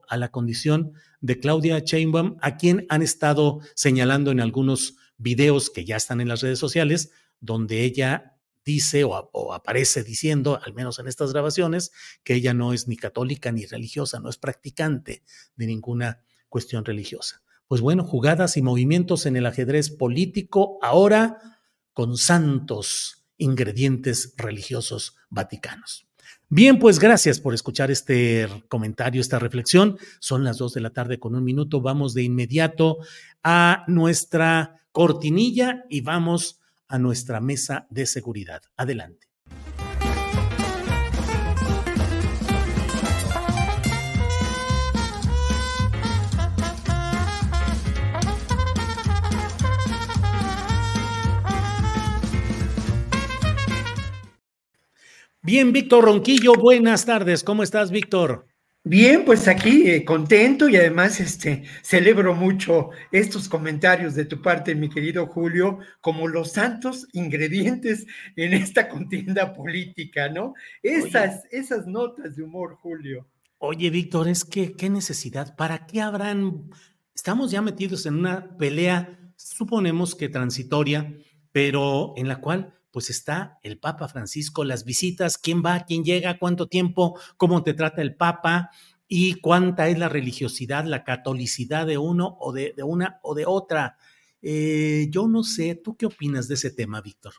A 0.09 0.16
la 0.16 0.29
condición 0.29 0.95
de 1.21 1.41
Claudia 1.41 1.85
Chainbaum, 1.85 2.39
a 2.41 2.57
quien 2.57 2.87
han 2.89 3.03
estado 3.03 3.61
señalando 3.75 4.31
en 4.31 4.41
algunos 4.41 4.95
videos 5.19 5.69
que 5.69 5.85
ya 5.85 5.97
están 5.97 6.23
en 6.23 6.29
las 6.29 6.41
redes 6.41 6.59
sociales, 6.59 7.11
donde 7.41 7.83
ella 7.83 8.38
dice 8.64 9.04
o, 9.04 9.52
aparece 9.52 10.04
diciendo, 10.04 10.61
al 10.64 10.74
menos 10.74 10.98
en 10.98 11.09
estas 11.09 11.32
grabaciones, 11.32 11.92
que 12.24 12.34
ella 12.34 12.54
no 12.54 12.72
es 12.72 12.88
ni 12.88 12.96
católica 12.96 13.52
ni 13.52 13.66
religiosa, 13.66 14.20
no 14.20 14.28
es 14.28 14.36
practicante 14.36 15.22
de 15.56 15.66
ninguna 15.66 16.22
cuestión 16.48 16.84
religiosa. 16.84 17.42
Pues 17.66 17.80
bueno, 17.80 18.04
jugadas 18.04 18.56
y 18.56 18.62
movimientos 18.62 19.26
en 19.26 19.36
el 19.36 19.46
ajedrez 19.46 19.90
político 19.90 20.78
ahora 20.82 21.38
con 21.92 22.16
santos 22.16 23.26
ingredientes 23.36 24.34
religiosos 24.36 25.16
vaticanos. 25.28 26.06
Bien, 26.50 26.78
pues 26.78 26.98
gracias 26.98 27.40
por 27.40 27.52
escuchar 27.52 27.90
este 27.90 28.48
comentario, 28.68 29.20
esta 29.20 29.38
reflexión. 29.38 29.98
Son 30.18 30.44
las 30.44 30.56
dos 30.56 30.72
de 30.72 30.80
la 30.80 30.90
tarde 30.90 31.18
con 31.20 31.34
un 31.34 31.44
minuto. 31.44 31.82
Vamos 31.82 32.14
de 32.14 32.22
inmediato 32.22 32.98
a 33.42 33.84
nuestra 33.86 34.80
cortinilla 34.92 35.84
y 35.90 36.00
vamos 36.00 36.57
a 36.89 36.99
nuestra 36.99 37.41
mesa 37.41 37.86
de 37.91 38.07
seguridad. 38.07 38.62
Adelante. 38.76 39.28
Bien, 55.41 55.72
Víctor 55.72 56.05
Ronquillo, 56.05 56.53
buenas 56.55 57.07
tardes. 57.07 57.43
¿Cómo 57.43 57.62
estás, 57.62 57.91
Víctor? 57.91 58.47
Bien, 58.89 59.22
pues 59.26 59.49
aquí 59.49 59.91
eh, 59.91 60.03
contento 60.03 60.66
y 60.66 60.76
además 60.76 61.20
este, 61.20 61.64
celebro 61.82 62.34
mucho 62.34 62.89
estos 63.12 63.47
comentarios 63.47 64.14
de 64.14 64.24
tu 64.24 64.41
parte, 64.41 64.74
mi 64.74 64.89
querido 64.89 65.26
Julio, 65.26 65.78
como 66.01 66.26
los 66.26 66.53
santos 66.53 67.07
ingredientes 67.12 68.07
en 68.34 68.55
esta 68.55 68.89
contienda 68.89 69.53
política, 69.53 70.30
¿no? 70.30 70.55
Esas, 70.82 71.45
esas 71.51 71.86
notas 71.86 72.34
de 72.34 72.43
humor, 72.43 72.76
Julio. 72.76 73.28
Oye, 73.59 73.91
Víctor, 73.91 74.26
es 74.26 74.47
que 74.47 74.72
qué 74.72 74.89
necesidad, 74.89 75.55
¿para 75.55 75.84
qué 75.84 76.01
habrán? 76.01 76.70
Estamos 77.14 77.51
ya 77.51 77.61
metidos 77.61 78.07
en 78.07 78.14
una 78.14 78.57
pelea, 78.57 79.18
suponemos 79.36 80.14
que 80.14 80.30
transitoria, 80.30 81.14
pero 81.53 82.14
en 82.16 82.26
la 82.26 82.41
cual 82.41 82.78
pues 82.99 83.11
está 83.11 83.61
el 83.62 83.78
Papa 83.78 84.09
Francisco, 84.09 84.64
las 84.64 84.84
visitas, 84.84 85.38
quién 85.38 85.62
va, 85.64 85.84
quién 85.86 86.03
llega, 86.03 86.36
cuánto 86.36 86.66
tiempo, 86.66 87.16
cómo 87.36 87.62
te 87.62 87.72
trata 87.72 88.03
el 88.03 88.16
Papa, 88.16 88.72
y 89.07 89.34
cuánta 89.34 89.86
es 89.86 90.01
la 90.01 90.09
religiosidad, 90.09 90.84
la 90.84 91.05
catolicidad 91.05 91.86
de 91.86 91.96
uno 91.96 92.36
o 92.40 92.53
de, 92.53 92.74
una 92.84 93.20
o 93.22 93.36
de 93.36 93.46
otra. 93.46 93.99
Eh, 94.42 95.07
yo 95.11 95.28
no 95.28 95.44
sé, 95.44 95.76
¿tú 95.76 95.96
qué 95.96 96.07
opinas 96.07 96.49
de 96.49 96.55
ese 96.55 96.72
tema, 96.72 97.01
Víctor? 97.01 97.34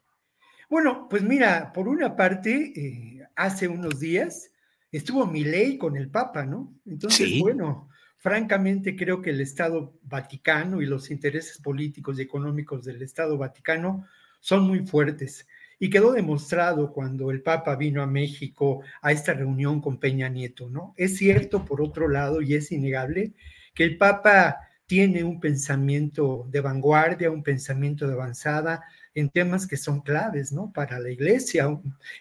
Bueno, 0.69 1.07
pues 1.09 1.23
mira, 1.23 1.73
por 1.73 1.89
una 1.89 2.15
parte, 2.15 2.71
eh, 2.73 3.27
hace 3.35 3.67
unos 3.67 3.99
días 3.99 4.53
estuvo 4.93 5.25
mi 5.25 5.43
ley 5.43 5.77
con 5.77 5.97
el 5.97 6.09
Papa, 6.09 6.45
¿no? 6.45 6.73
Entonces, 6.85 7.37
bueno, 7.41 7.89
francamente 8.15 8.95
creo 8.95 9.21
que 9.21 9.31
el 9.31 9.41
Estado 9.41 9.99
Vaticano 10.03 10.81
y 10.81 10.85
los 10.85 11.11
intereses 11.11 11.57
políticos 11.57 12.17
y 12.17 12.21
económicos 12.21 12.85
del 12.85 13.01
Estado 13.01 13.37
Vaticano 13.37 14.05
son 14.39 14.67
muy 14.67 14.85
fuertes. 14.85 15.47
Y 15.79 15.89
quedó 15.89 16.11
demostrado 16.11 16.91
cuando 16.91 17.31
el 17.31 17.41
Papa 17.41 17.75
vino 17.75 18.01
a 18.03 18.07
México 18.07 18.81
a 19.01 19.11
esta 19.11 19.33
reunión 19.33 19.79
con 19.81 19.99
Peña 19.99 20.27
Nieto, 20.27 20.69
¿no? 20.69 20.93
Es 20.97 21.17
cierto, 21.17 21.63
por 21.63 21.81
otro 21.81 22.09
lado, 22.09 22.41
y 22.41 22.53
es 22.53 22.71
innegable, 22.71 23.33
que 23.73 23.85
el 23.85 23.97
Papa 23.97 24.57
tiene 24.85 25.23
un 25.23 25.39
pensamiento 25.39 26.47
de 26.49 26.61
vanguardia, 26.61 27.31
un 27.31 27.43
pensamiento 27.43 28.07
de 28.07 28.13
avanzada, 28.13 28.83
en 29.15 29.29
temas 29.29 29.67
que 29.67 29.77
son 29.77 30.01
claves, 30.01 30.51
¿no? 30.51 30.71
Para 30.71 30.99
la 30.99 31.09
iglesia, 31.09 31.67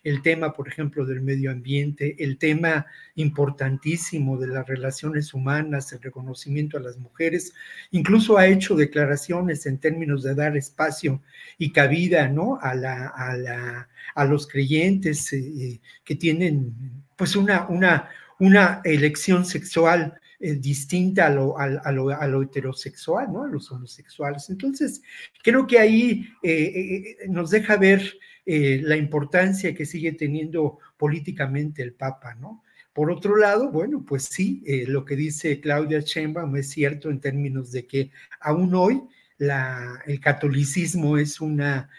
el 0.03 0.23
tema, 0.23 0.53
por 0.53 0.69
ejemplo, 0.69 1.05
del 1.05 1.21
medio 1.21 1.51
ambiente, 1.51 2.17
el 2.19 2.39
tema 2.39 2.87
importantísimo 3.15 4.39
de 4.39 4.49
las 4.49 4.67
relaciones 4.67 5.35
humanas, 5.35 5.93
el 5.93 6.01
reconocimiento 6.01 6.79
a 6.79 6.81
las 6.81 6.99
mujeres, 6.99 7.53
incluso 7.91 8.39
ha 8.39 8.47
hecho 8.47 8.75
declaraciones 8.75 9.67
en 9.67 9.79
términos 9.79 10.23
de 10.23 10.35
dar 10.35 10.57
espacio 10.57 11.23
y 11.59 11.73
cabida, 11.73 12.29
¿no? 12.29 12.59
A, 12.63 14.25
los 14.25 14.47
creyentes 14.47 15.33
eh, 15.33 15.81
que 16.05 16.15
tienen, 16.15 16.75
pues, 17.17 17.37
una, 17.37 17.67
una, 17.69 18.09
una 18.39 18.81
elección 18.85 19.45
sexual 19.45 20.19
eh, 20.41 20.55
distinta 20.55 21.27
a 21.27 21.31
lo, 21.31 21.59
a, 21.59 21.91
lo, 21.91 22.43
heterosexual, 22.43 23.33
¿no? 23.33 23.43
A 23.43 23.49
los 23.49 23.73
homosexuales. 23.73 24.49
Entonces, 24.51 25.03
creo 25.43 25.67
que 25.67 25.81
ahí 25.81 26.29
eh, 26.45 27.17
eh, 27.23 27.29
nos 27.29 27.51
deja 27.51 27.77
ver 27.77 28.15
la 28.47 28.97
importancia 28.97 29.75
que 29.75 29.85
sigue 29.85 30.13
teniendo 30.13 30.79
políticamente 30.97 31.83
el 31.83 31.93
Papa, 31.93 32.35
¿no? 32.35 32.65
Por 32.95 33.11
otro 33.11 33.37
lado, 33.37 33.71
bueno, 33.71 34.07
pues 34.07 34.25
sí, 34.25 34.63
lo 34.87 35.05
que 35.05 35.17
dice 35.17 35.61
Claudia 35.61 36.01
Sheinbaum 36.01 36.57
es 36.57 36.71
cierto 36.71 37.11
en 37.11 37.21
términos 37.21 37.73
de 37.73 37.87
que 37.87 38.11
aún 38.41 38.75
hoy 38.75 39.03
la, 39.37 40.03
el 40.07 40.19
catolicismo 40.19 41.19
es 41.19 41.43
una 41.43 41.91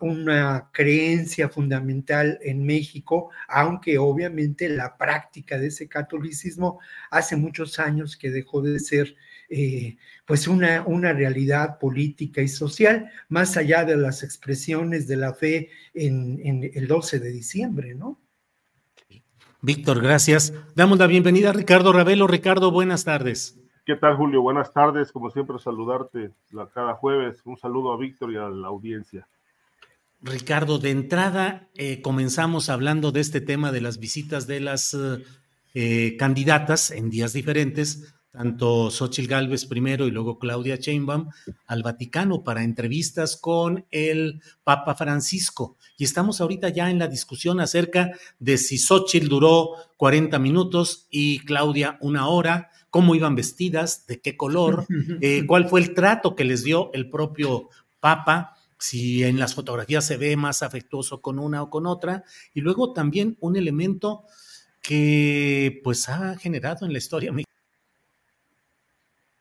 una 0.00 0.70
creencia 0.72 1.48
fundamental 1.48 2.38
en 2.42 2.64
México, 2.64 3.30
aunque 3.48 3.98
obviamente 3.98 4.68
la 4.68 4.96
práctica 4.96 5.58
de 5.58 5.68
ese 5.68 5.88
catolicismo 5.88 6.78
hace 7.10 7.36
muchos 7.36 7.78
años 7.78 8.16
que 8.16 8.30
dejó 8.30 8.62
de 8.62 8.78
ser 8.78 9.16
eh, 9.48 9.96
pues 10.24 10.48
una, 10.48 10.84
una 10.86 11.12
realidad 11.12 11.78
política 11.78 12.42
y 12.42 12.48
social, 12.48 13.10
más 13.28 13.56
allá 13.56 13.84
de 13.84 13.96
las 13.96 14.22
expresiones 14.22 15.06
de 15.06 15.16
la 15.16 15.34
fe 15.34 15.70
en, 15.94 16.40
en 16.44 16.70
el 16.74 16.88
12 16.88 17.20
de 17.20 17.30
diciembre, 17.30 17.94
¿no? 17.94 18.18
Víctor, 19.62 20.00
gracias. 20.00 20.52
Damos 20.74 20.98
la 20.98 21.06
bienvenida 21.06 21.50
a 21.50 21.52
Ricardo 21.52 21.92
Ravelo. 21.92 22.26
Ricardo, 22.26 22.70
buenas 22.70 23.04
tardes. 23.04 23.58
¿Qué 23.86 23.94
tal, 23.94 24.16
Julio? 24.16 24.42
Buenas 24.42 24.72
tardes. 24.72 25.12
Como 25.12 25.30
siempre, 25.30 25.60
saludarte 25.60 26.32
cada 26.74 26.94
jueves. 26.94 27.40
Un 27.44 27.56
saludo 27.56 27.92
a 27.92 27.96
Víctor 27.96 28.32
y 28.32 28.36
a 28.36 28.48
la 28.48 28.66
audiencia. 28.66 29.28
Ricardo, 30.20 30.78
de 30.78 30.90
entrada 30.90 31.68
eh, 31.74 32.00
comenzamos 32.00 32.68
hablando 32.68 33.12
de 33.12 33.20
este 33.20 33.40
tema 33.40 33.70
de 33.70 33.80
las 33.80 33.98
visitas 33.98 34.46
de 34.46 34.60
las 34.60 34.96
eh, 35.74 36.16
candidatas 36.18 36.90
en 36.90 37.10
días 37.10 37.34
diferentes, 37.34 38.14
tanto 38.36 38.90
Xochitl 38.90 39.28
Gálvez 39.28 39.66
primero 39.66 40.06
y 40.06 40.10
luego 40.10 40.38
Claudia 40.38 40.76
Sheinbaum 40.76 41.28
al 41.66 41.82
Vaticano 41.82 42.44
para 42.44 42.64
entrevistas 42.64 43.36
con 43.36 43.84
el 43.90 44.42
Papa 44.64 44.94
Francisco. 44.94 45.76
Y 45.96 46.04
estamos 46.04 46.40
ahorita 46.40 46.70
ya 46.70 46.90
en 46.90 46.98
la 46.98 47.08
discusión 47.08 47.60
acerca 47.60 48.10
de 48.38 48.58
si 48.58 48.78
Xochitl 48.78 49.28
duró 49.28 49.70
40 49.96 50.38
minutos 50.38 51.06
y 51.10 51.40
Claudia 51.40 51.98
una 52.00 52.28
hora, 52.28 52.70
cómo 52.90 53.14
iban 53.14 53.34
vestidas, 53.34 54.06
de 54.06 54.20
qué 54.20 54.36
color, 54.36 54.86
eh, 55.20 55.44
cuál 55.46 55.68
fue 55.68 55.80
el 55.80 55.94
trato 55.94 56.34
que 56.34 56.44
les 56.44 56.64
dio 56.64 56.90
el 56.94 57.10
propio 57.10 57.68
Papa 58.00 58.55
si 58.86 59.24
en 59.24 59.38
las 59.38 59.54
fotografías 59.54 60.06
se 60.06 60.16
ve 60.16 60.36
más 60.36 60.62
afectuoso 60.62 61.20
con 61.20 61.38
una 61.38 61.62
o 61.62 61.70
con 61.70 61.86
otra, 61.86 62.22
y 62.54 62.60
luego 62.60 62.92
también 62.92 63.36
un 63.40 63.56
elemento 63.56 64.24
que 64.80 65.80
pues 65.82 66.08
ha 66.08 66.36
generado 66.38 66.86
en 66.86 66.92
la 66.92 66.98
historia 66.98 67.32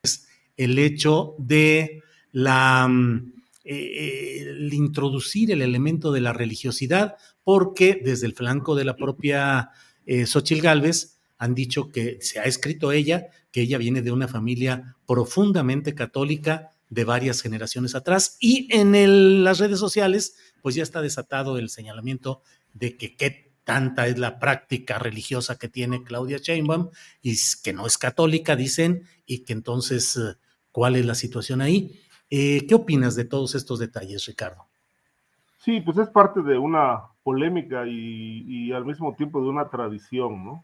es 0.02 0.28
el 0.58 0.80
hecho 0.80 1.36
de 1.38 2.02
la 2.32 2.88
mm, 2.88 3.34
eh, 3.66 4.42
el 4.42 4.74
introducir 4.74 5.52
el 5.52 5.62
elemento 5.62 6.12
de 6.12 6.22
la 6.22 6.34
religiosidad, 6.34 7.16
porque 7.44 8.02
desde 8.04 8.26
el 8.26 8.34
flanco 8.34 8.76
de 8.76 8.86
la 8.86 8.96
propia 8.96 9.70
eh, 10.06 10.26
Xochil 10.26 10.62
Gálvez 10.62 11.20
han 11.38 11.54
dicho 11.54 11.92
que 11.92 12.18
se 12.22 12.40
ha 12.40 12.44
escrito 12.44 12.92
ella 12.92 13.28
que 13.52 13.62
ella 13.62 13.78
viene 13.78 14.02
de 14.02 14.12
una 14.12 14.28
familia 14.28 14.96
profundamente 15.06 15.94
católica 15.94 16.72
de 16.90 17.04
varias 17.04 17.42
generaciones 17.42 17.96
atrás. 17.96 18.38
Y 18.40 18.68
en 18.76 19.44
las 19.44 19.60
redes 19.60 19.80
sociales, 19.80 20.38
pues 20.62 20.76
ya 20.76 20.84
está 20.84 21.02
desatado 21.02 21.58
el 21.58 21.70
señalamiento 21.70 22.42
de 22.74 22.98
que 22.98 23.16
qué 23.16 23.54
tanta 23.64 24.08
es 24.08 24.20
la 24.20 24.40
práctica 24.40 25.00
religiosa 25.00 25.58
que 25.58 25.68
tiene 25.68 26.04
Claudia 26.04 26.38
Sheinbaum 26.38 26.90
y 27.22 27.36
que 27.64 27.74
no 27.74 27.88
es 27.88 27.98
católica, 27.98 28.56
dicen, 28.56 29.04
y 29.26 29.40
que 29.40 29.54
entonces, 29.54 30.16
eh, 30.18 30.38
¿cuál 30.72 30.96
es 30.96 31.06
la 31.06 31.16
situación 31.16 31.62
ahí? 31.62 32.00
Eh, 32.30 32.66
¿Qué 32.68 32.76
opinas 32.76 33.16
de 33.16 33.26
todos 33.26 33.56
estos 33.56 33.80
detalles, 33.80 34.26
Ricardo? 34.26 34.66
Sí, 35.58 35.82
pues 35.82 35.98
es 35.98 36.10
parte 36.10 36.44
de 36.44 36.58
una 36.58 37.02
polémica 37.24 37.88
y, 37.88 38.44
y 38.48 38.72
al 38.72 38.86
mismo 38.86 39.16
tiempo 39.16 39.42
de 39.42 39.50
una 39.50 39.68
tradición, 39.70 40.46
¿no? 40.46 40.64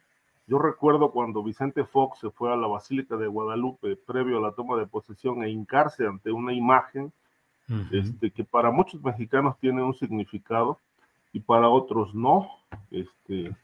Yo 0.52 0.60
recuerdo 0.60 1.12
cuando 1.12 1.44
Vicente 1.44 1.86
Fox 1.86 2.20
se 2.20 2.30
fue 2.30 2.52
a 2.52 2.58
la 2.58 2.68
Basílica 2.68 3.16
de 3.16 3.26
Guadalupe 3.26 3.96
previo 3.96 4.38
a 4.38 4.42
la 4.42 4.52
toma 4.52 4.76
de 4.76 4.86
posesión 4.86 5.42
e 5.44 5.50
hincarse 5.50 6.06
ante 6.06 6.30
una 6.30 6.52
imagen 6.52 7.14
este, 7.90 8.32
que 8.32 8.44
para 8.44 8.70
muchos 8.70 9.02
mexicanos 9.02 9.58
tiene 9.60 9.82
un 9.82 9.94
significado 9.94 10.78
y 11.32 11.40
para 11.40 11.70
otros 11.70 12.14
no. 12.14 12.50
Este, 12.92 13.56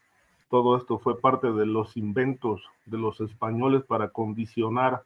todo 0.50 0.78
esto 0.78 0.98
fue 0.98 1.20
parte 1.20 1.52
de 1.52 1.66
los 1.66 1.98
inventos 1.98 2.64
de 2.86 2.98
los 2.98 3.20
españoles 3.20 3.84
para 3.84 4.08
condicionar 4.08 5.04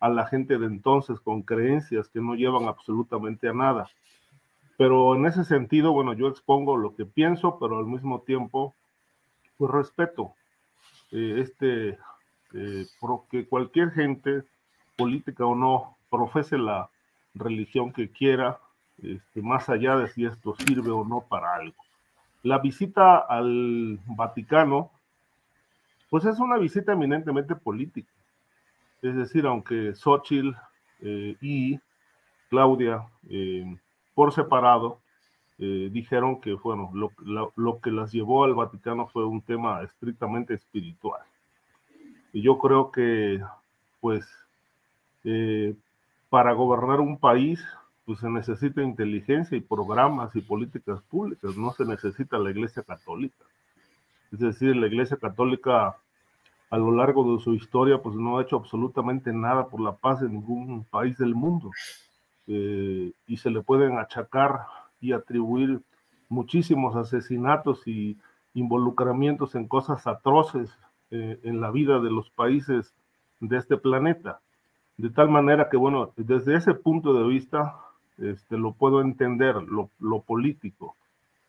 a 0.00 0.08
la 0.08 0.24
gente 0.28 0.56
de 0.56 0.64
entonces 0.64 1.20
con 1.20 1.42
creencias 1.42 2.08
que 2.08 2.22
no 2.22 2.36
llevan 2.36 2.64
absolutamente 2.64 3.50
a 3.50 3.52
nada. 3.52 3.90
Pero 4.78 5.14
en 5.14 5.26
ese 5.26 5.44
sentido, 5.44 5.92
bueno, 5.92 6.14
yo 6.14 6.26
expongo 6.26 6.78
lo 6.78 6.96
que 6.96 7.04
pienso, 7.04 7.58
pero 7.58 7.76
al 7.76 7.84
mismo 7.84 8.22
tiempo, 8.22 8.74
pues 9.58 9.70
respeto 9.70 10.32
eh, 11.10 11.40
este, 11.40 11.98
eh, 12.54 12.86
que 13.30 13.46
cualquier 13.46 13.92
gente, 13.92 14.44
política 14.96 15.46
o 15.46 15.54
no, 15.54 15.96
profese 16.10 16.58
la 16.58 16.90
religión 17.34 17.92
que 17.92 18.10
quiera, 18.10 18.58
este, 19.02 19.42
más 19.42 19.68
allá 19.68 19.96
de 19.96 20.08
si 20.08 20.24
esto 20.24 20.54
sirve 20.58 20.90
o 20.90 21.04
no 21.04 21.20
para 21.28 21.54
algo. 21.54 21.76
La 22.42 22.58
visita 22.58 23.18
al 23.18 23.98
Vaticano, 24.06 24.90
pues 26.10 26.24
es 26.24 26.38
una 26.38 26.56
visita 26.56 26.92
eminentemente 26.92 27.54
política. 27.54 28.10
Es 29.02 29.14
decir, 29.14 29.46
aunque 29.46 29.94
Xochitl 29.94 30.56
eh, 31.00 31.36
y 31.40 31.78
Claudia, 32.48 33.06
por 34.14 34.32
separado, 34.32 35.00
eh, 35.58 35.88
dijeron 35.92 36.40
que 36.40 36.54
bueno, 36.54 36.90
lo, 36.94 37.80
que 37.80 37.90
las 37.90 38.12
llevó 38.12 38.44
al 38.44 38.54
Vaticano 38.54 39.08
fue 39.08 39.26
un 39.26 39.42
tema 39.42 39.82
estrictamente 39.82 40.54
espiritual. 40.54 41.20
Y 42.32 42.42
yo 42.42 42.58
creo 42.58 42.90
que, 42.90 43.40
pues, 44.00 44.24
eh, 45.24 45.74
para 46.28 46.52
gobernar 46.52 47.00
un 47.00 47.18
país, 47.18 47.60
pues 48.04 48.20
se 48.20 48.28
necesita 48.30 48.82
inteligencia 48.82 49.56
y 49.56 49.60
programas 49.60 50.34
y 50.36 50.40
políticas 50.40 51.02
públicas, 51.02 51.56
no 51.56 51.72
se 51.72 51.84
necesita 51.84 52.38
la 52.38 52.50
Iglesia 52.50 52.82
Católica. 52.82 53.44
Es 54.32 54.38
decir, 54.38 54.76
la 54.76 54.86
Iglesia 54.86 55.16
Católica 55.16 55.96
a 56.70 56.76
lo 56.76 56.92
largo 56.92 57.36
de 57.36 57.42
su 57.42 57.54
historia, 57.54 57.98
pues 57.98 58.14
no 58.14 58.38
ha 58.38 58.42
hecho 58.42 58.56
absolutamente 58.56 59.32
nada 59.32 59.66
por 59.68 59.80
la 59.80 59.92
paz 59.92 60.22
en 60.22 60.32
ningún 60.32 60.84
país 60.84 61.16
del 61.16 61.34
mundo. 61.34 61.70
Eh, 62.46 63.12
y 63.26 63.36
se 63.36 63.50
le 63.50 63.62
pueden 63.62 63.98
achacar 63.98 64.60
y 65.00 65.12
atribuir 65.12 65.80
muchísimos 66.28 66.96
asesinatos 66.96 67.86
y 67.86 68.18
involucramientos 68.54 69.54
en 69.54 69.68
cosas 69.68 70.06
atroces 70.06 70.70
eh, 71.10 71.38
en 71.42 71.60
la 71.60 71.70
vida 71.70 72.00
de 72.00 72.10
los 72.10 72.30
países 72.30 72.94
de 73.40 73.56
este 73.56 73.76
planeta. 73.76 74.40
De 74.96 75.10
tal 75.10 75.28
manera 75.28 75.68
que, 75.70 75.76
bueno, 75.76 76.12
desde 76.16 76.56
ese 76.56 76.74
punto 76.74 77.14
de 77.14 77.26
vista, 77.26 77.76
este, 78.18 78.58
lo 78.58 78.72
puedo 78.72 79.00
entender, 79.00 79.56
lo, 79.62 79.90
lo 80.00 80.22
político, 80.22 80.96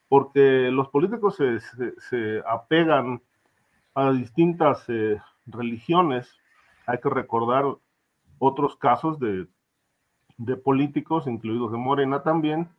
porque 0.07 0.69
los 0.71 0.89
políticos 0.89 1.35
se, 1.35 1.59
se, 1.59 2.41
apegan 2.47 3.21
a 3.95 4.11
distintas 4.11 4.85
eh, 4.87 5.19
religiones. 5.47 6.31
Hay 6.85 6.99
que 6.99 7.09
recordar 7.09 7.65
otros 8.37 8.75
casos 8.75 9.19
de, 9.19 9.47
de 10.37 10.55
políticos, 10.55 11.27
incluidos 11.27 11.71
de 11.71 11.77
Morena 11.77 12.23
también, 12.23 12.69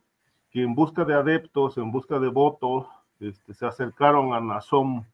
que 0.51 0.61
en 0.61 0.75
busca 0.75 1.05
de 1.05 1.13
adeptos, 1.13 1.77
en 1.77 1.91
busca 1.91 2.19
de 2.19 2.27
votos, 2.27 2.87
este, 3.19 3.53
se 3.53 3.65
acercaron 3.65 4.33
a 4.33 4.41
Nazón, 4.41 5.05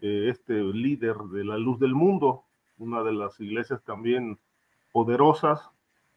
eh, 0.00 0.28
este 0.28 0.54
líder 0.54 1.16
de 1.16 1.44
la 1.44 1.56
luz 1.56 1.78
del 1.78 1.94
mundo, 1.94 2.42
una 2.78 3.02
de 3.02 3.12
las 3.12 3.38
iglesias 3.40 3.82
también 3.84 4.38
poderosas, 4.92 5.70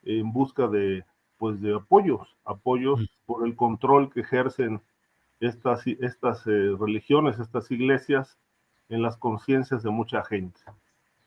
en 0.04 0.32
busca 0.32 0.68
de, 0.68 1.06
pues, 1.38 1.62
de 1.62 1.76
apoyos, 1.76 2.36
apoyos 2.46 3.00
por 3.26 3.46
el 3.46 3.56
control 3.56 4.12
que 4.12 4.22
ejercen 4.22 4.82
estas, 5.40 5.86
estas 5.86 6.48
eh, 6.48 6.76
religiones, 6.80 7.40
estas 7.40 7.70
iglesias 7.70 8.38
en 8.90 9.02
las 9.02 9.18
conciencias 9.18 9.84
de 9.84 9.90
mucha 9.92 10.24
gente. 10.24 10.60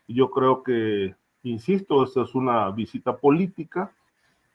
Y 0.09 0.15
yo 0.15 0.31
creo 0.31 0.63
que, 0.65 1.15
insisto, 1.45 2.03
esta 2.03 2.23
es 2.23 2.35
una 2.35 2.71
visita 2.71 3.17
política 3.17 3.93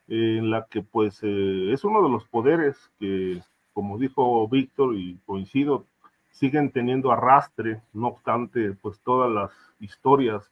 en 0.08 0.50
la 0.50 0.66
que 0.70 0.82
pues 0.82 1.20
eh, 1.22 1.72
es 1.72 1.84
uno 1.84 2.02
de 2.02 2.08
los 2.08 2.24
poderes 2.28 2.76
que, 2.98 3.40
como 3.72 3.98
dijo 3.98 4.46
Víctor 4.48 4.94
y 4.94 5.18
coincido, 5.26 5.84
siguen 6.30 6.70
teniendo 6.70 7.10
arrastre, 7.10 7.82
no 7.92 8.08
obstante 8.08 8.72
pues 8.80 9.00
todas 9.00 9.30
las 9.30 9.50
historias 9.80 10.50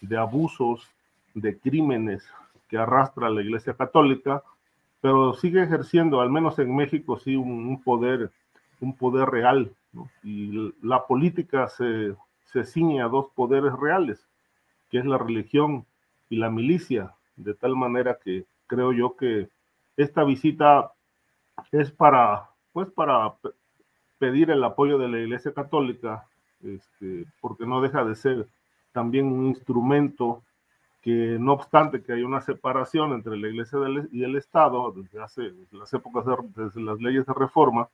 de 0.00 0.16
abusos, 0.16 0.88
de 1.34 1.58
crímenes 1.58 2.24
que 2.68 2.78
arrastra 2.78 3.30
la 3.30 3.42
Iglesia 3.42 3.74
Católica, 3.74 4.42
pero 5.00 5.34
sigue 5.34 5.62
ejerciendo, 5.62 6.20
al 6.20 6.30
menos 6.30 6.58
en 6.58 6.74
México, 6.74 7.18
sí, 7.18 7.36
un, 7.36 7.82
poder, 7.82 8.30
un 8.80 8.96
poder 8.96 9.28
real. 9.28 9.70
Y 10.22 10.72
la 10.80 11.06
política 11.06 11.68
se, 11.68 12.14
se 12.46 12.64
ciñe 12.64 13.02
a 13.02 13.08
dos 13.08 13.26
poderes 13.34 13.72
reales, 13.74 14.26
que 14.90 14.98
es 14.98 15.04
la 15.04 15.18
religión 15.18 15.84
y 16.30 16.36
la 16.36 16.48
milicia, 16.48 17.12
de 17.36 17.54
tal 17.54 17.76
manera 17.76 18.18
que 18.22 18.46
creo 18.66 18.92
yo 18.92 19.16
que 19.16 19.48
esta 19.96 20.24
visita 20.24 20.92
es 21.72 21.90
para, 21.90 22.50
pues 22.72 22.90
para 22.90 23.34
pedir 24.18 24.50
el 24.50 24.64
apoyo 24.64 24.98
de 24.98 25.08
la 25.08 25.18
Iglesia 25.18 25.52
Católica, 25.52 26.26
este, 26.62 27.26
porque 27.40 27.66
no 27.66 27.80
deja 27.80 28.04
de 28.04 28.14
ser 28.14 28.48
también 28.92 29.26
un 29.26 29.46
instrumento 29.46 30.42
que 31.02 31.36
no 31.38 31.52
obstante 31.52 32.02
que 32.02 32.14
hay 32.14 32.22
una 32.22 32.40
separación 32.40 33.12
entre 33.12 33.36
la 33.36 33.48
Iglesia 33.48 33.78
y 34.10 34.24
el 34.24 34.36
Estado 34.36 34.90
desde 34.92 35.22
hace 35.22 35.52
las 35.70 35.92
épocas, 35.92 36.24
desde 36.56 36.80
las 36.80 36.98
leyes 36.98 37.26
de 37.26 37.34
reforma, 37.34 37.90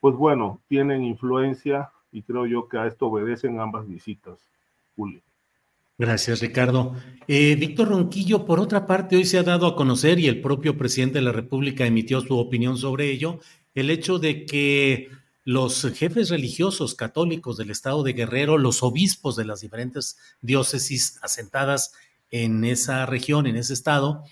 pues 0.00 0.16
bueno, 0.16 0.60
tienen 0.66 1.04
influencia 1.04 1.90
y 2.10 2.22
creo 2.22 2.46
yo 2.46 2.68
que 2.68 2.78
a 2.78 2.86
esto 2.86 3.08
obedecen 3.08 3.60
ambas 3.60 3.86
visitas, 3.86 4.38
Julio. 4.94 5.20
Gracias, 5.98 6.40
Ricardo. 6.40 6.94
Eh, 7.26 7.56
Víctor 7.56 7.88
Ronquillo, 7.88 8.44
por 8.44 8.60
otra 8.60 8.86
parte, 8.86 9.16
hoy 9.16 9.24
se 9.24 9.38
ha 9.38 9.42
dado 9.42 9.66
a 9.66 9.76
conocer 9.76 10.18
y 10.18 10.26
el 10.28 10.42
propio 10.42 10.76
presidente 10.76 11.18
de 11.18 11.24
la 11.24 11.32
República 11.32 11.86
emitió 11.86 12.20
su 12.20 12.36
opinión 12.36 12.76
sobre 12.76 13.10
ello, 13.10 13.40
el 13.74 13.88
hecho 13.88 14.18
de 14.18 14.44
que 14.44 15.08
los 15.42 15.90
jefes 15.94 16.28
religiosos 16.28 16.94
católicos 16.94 17.56
del 17.56 17.70
estado 17.70 18.02
de 18.02 18.12
Guerrero, 18.12 18.58
los 18.58 18.82
obispos 18.82 19.36
de 19.36 19.46
las 19.46 19.62
diferentes 19.62 20.18
diócesis 20.42 21.18
asentadas 21.22 21.92
en 22.30 22.64
esa 22.64 23.06
región, 23.06 23.46
en 23.46 23.56
ese 23.56 23.72
estado, 23.72 24.22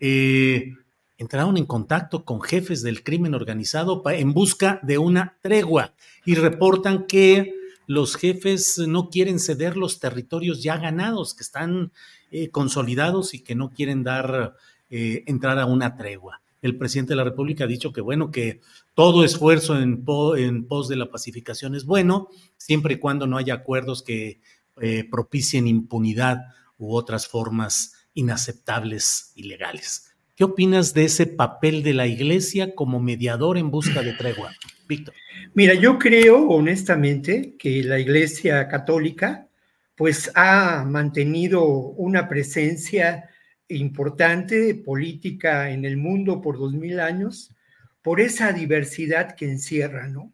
eh, 0.00 0.72
entraron 1.16 1.56
en 1.56 1.64
contacto 1.64 2.26
con 2.26 2.42
jefes 2.42 2.82
del 2.82 3.02
crimen 3.02 3.34
organizado 3.34 4.02
en 4.10 4.34
busca 4.34 4.78
de 4.82 4.98
una 4.98 5.38
tregua 5.40 5.94
y 6.26 6.34
reportan 6.34 7.06
que 7.06 7.54
los 7.86 8.16
jefes 8.16 8.78
no 8.78 9.10
quieren 9.10 9.38
ceder 9.38 9.76
los 9.76 10.00
territorios 10.00 10.62
ya 10.62 10.76
ganados, 10.78 11.34
que 11.34 11.42
están 11.42 11.92
eh, 12.30 12.50
consolidados 12.50 13.34
y 13.34 13.40
que 13.40 13.54
no 13.54 13.70
quieren 13.70 14.02
dar, 14.02 14.56
eh, 14.90 15.22
entrar 15.26 15.58
a 15.58 15.66
una 15.66 15.96
tregua. 15.96 16.40
El 16.62 16.78
presidente 16.78 17.12
de 17.12 17.16
la 17.16 17.24
República 17.24 17.64
ha 17.64 17.68
dicho 17.68 17.92
que 17.92 18.00
bueno, 18.00 18.30
que 18.30 18.60
todo 18.94 19.24
esfuerzo 19.24 19.78
en, 19.78 20.04
pos 20.04 20.88
de 20.88 20.96
la 20.96 21.10
pacificación 21.10 21.74
es 21.74 21.84
bueno, 21.84 22.28
siempre 22.56 22.94
y 22.94 22.98
cuando 22.98 23.26
no 23.26 23.36
haya 23.36 23.54
acuerdos 23.54 24.02
que 24.02 24.40
eh, 24.80 25.04
propicien 25.10 25.66
impunidad 25.66 26.38
u 26.78 26.94
otras 26.94 27.28
formas 27.28 28.08
inaceptables 28.14 29.32
y 29.34 29.44
legales. 29.44 30.14
¿Qué 30.36 30.44
opinas 30.44 30.94
de 30.94 31.04
ese 31.04 31.26
papel 31.26 31.82
de 31.82 31.94
la 31.94 32.06
Iglesia 32.06 32.74
como 32.74 32.98
mediador 32.98 33.56
en 33.58 33.70
busca 33.70 34.02
de 34.02 34.14
tregua? 34.14 34.50
Víctor. 34.86 35.14
Mira, 35.54 35.74
yo 35.74 35.98
creo 35.98 36.48
honestamente 36.48 37.54
que 37.58 37.82
la 37.82 37.98
Iglesia 37.98 38.68
Católica 38.68 39.48
pues 39.94 40.30
ha 40.34 40.84
mantenido 40.84 41.64
una 41.64 42.28
presencia 42.28 43.30
importante 43.68 44.74
política 44.74 45.70
en 45.70 45.84
el 45.84 45.96
mundo 45.96 46.40
por 46.40 46.58
dos 46.58 46.74
mil 46.74 47.00
años 47.00 47.54
por 48.02 48.20
esa 48.20 48.52
diversidad 48.52 49.34
que 49.34 49.48
encierra, 49.48 50.08
¿no? 50.08 50.32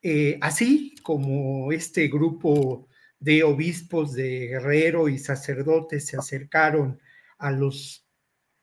Eh, 0.00 0.38
así 0.40 0.94
como 1.02 1.72
este 1.72 2.08
grupo 2.08 2.88
de 3.20 3.42
obispos 3.42 4.14
de 4.14 4.46
Guerrero 4.46 5.08
y 5.08 5.18
sacerdotes 5.18 6.06
se 6.06 6.16
acercaron 6.16 7.00
a 7.38 7.50
los 7.50 8.06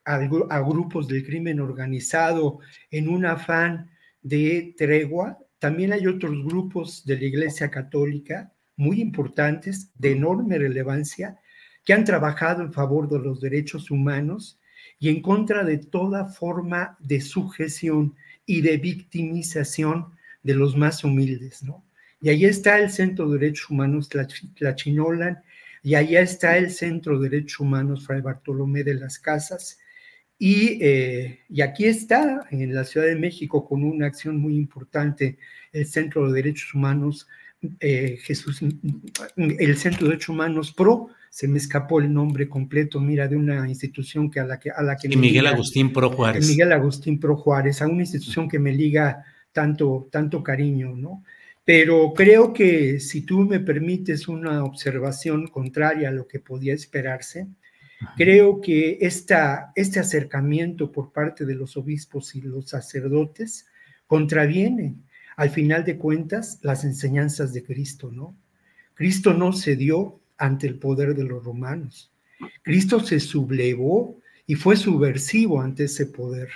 a, 0.06 0.18
grupos 0.62 1.08
del 1.08 1.26
crimen 1.26 1.60
organizado 1.60 2.60
en 2.92 3.10
un 3.10 3.26
afán 3.26 3.90
de 4.26 4.74
tregua. 4.76 5.38
También 5.60 5.94
hay 5.94 6.08
otros 6.08 6.44
grupos 6.44 7.06
de 7.06 7.16
la 7.18 7.26
Iglesia 7.26 7.70
Católica 7.70 8.52
muy 8.76 9.00
importantes, 9.00 9.92
de 9.98 10.12
enorme 10.12 10.58
relevancia, 10.58 11.40
que 11.86 11.94
han 11.94 12.04
trabajado 12.04 12.64
en 12.64 12.74
favor 12.74 13.08
de 13.08 13.20
los 13.20 13.40
derechos 13.40 13.92
humanos 13.92 14.60
y 15.00 15.10
en 15.10 15.22
contra 15.22 15.64
de 15.64 15.78
toda 15.78 16.26
forma 16.26 16.98
de 17.00 17.22
sujeción 17.22 18.16
y 18.48 18.62
de 18.62 18.78
victimización 18.78 20.08
de 20.42 20.56
los 20.56 20.76
más 20.76 21.04
humildes, 21.04 21.62
¿no? 21.64 21.86
Y 22.20 22.30
ahí 22.30 22.46
está 22.46 22.80
el 22.80 22.90
Centro 22.90 23.30
de 23.30 23.40
Derechos 23.40 23.70
Humanos 23.70 24.10
Tlachinolan, 24.10 25.44
y 25.84 25.94
allá 25.94 26.22
está 26.22 26.58
el 26.58 26.72
Centro 26.72 27.20
de 27.20 27.30
Derechos 27.30 27.60
Humanos 27.60 28.08
Fray 28.08 28.22
Bartolomé 28.22 28.84
de 28.84 28.96
las 28.96 29.20
Casas, 29.20 29.78
eh, 30.40 31.40
y, 31.50 31.62
aquí 31.62 31.86
está, 31.86 32.46
en 32.52 32.74
la 32.74 32.84
Ciudad 32.84 33.08
de 33.08 33.16
México, 33.16 33.66
con 33.66 33.84
una 33.84 34.08
acción 34.08 34.40
muy 34.40 34.56
importante, 34.56 35.38
el 35.72 35.86
Centro 35.86 36.28
de 36.28 36.42
Derechos 36.42 36.74
Humanos, 36.74 37.28
eh, 37.80 38.18
Jesús, 38.22 38.62
el 39.38 39.78
Centro 39.78 40.06
de 40.06 40.12
Derechos 40.12 40.30
Humanos 40.30 40.74
PRO, 40.74 41.10
se 41.30 41.48
me 41.48 41.58
escapó 41.58 42.00
el 42.00 42.14
nombre 42.14 42.48
completo, 42.48 43.00
mira, 43.00 43.28
de 43.28 43.36
una 43.36 43.68
institución 43.68 44.32
que 44.32 44.40
a 44.40 44.46
la 44.46 44.60
que... 44.60 44.72
A 44.72 44.82
la 44.82 44.96
que 44.96 45.08
y 45.10 45.18
Miguel 45.18 45.48
Agustín 45.48 45.92
Pro 45.92 46.10
Juárez. 46.10 46.48
Miguel 46.48 46.72
Agustín 46.72 47.20
Pro 47.20 47.36
Juárez, 47.36 47.82
a 47.82 47.88
una 47.88 48.04
institución 48.04 48.48
que 48.48 48.60
me 48.60 48.72
liga 48.72 49.26
tanto, 49.52 50.08
tanto 50.12 50.44
cariño, 50.44 50.96
¿no? 50.96 51.24
Pero 51.66 52.14
creo 52.14 52.54
que 52.54 53.00
si 53.00 53.22
tú 53.22 53.40
me 53.42 53.60
permites 53.60 54.28
una 54.28 54.64
observación 54.64 55.48
contraria 55.48 56.10
a 56.10 56.12
lo 56.12 56.28
que 56.28 56.40
podía 56.40 56.74
esperarse, 56.74 57.48
Creo 58.16 58.62
que 58.62 58.98
esta, 59.02 59.72
este 59.76 60.00
acercamiento 60.00 60.92
por 60.92 61.12
parte 61.12 61.46
de 61.46 61.56
los 61.56 61.78
obispos 61.78 62.36
y 62.36 62.42
los 62.42 62.70
sacerdotes 62.70 63.68
contraviene, 64.08 64.96
al 65.36 65.50
final 65.50 65.84
de 65.84 65.98
cuentas, 65.98 66.60
las 66.62 66.86
enseñanzas 66.86 67.54
de 67.54 67.64
Cristo, 67.64 68.12
¿no? 68.12 68.36
Cristo 68.94 69.34
no 69.34 69.52
cedió 69.52 70.22
ante 70.38 70.68
el 70.68 70.80
poder 70.80 71.16
de 71.16 71.24
los 71.24 71.44
romanos. 71.44 72.12
Cristo 72.62 73.00
se 73.00 73.20
sublevó 73.20 74.20
y 74.48 74.56
fue 74.56 74.78
subversivo 74.78 75.62
ante 75.62 75.86
ese 75.86 76.06
poder. 76.06 76.50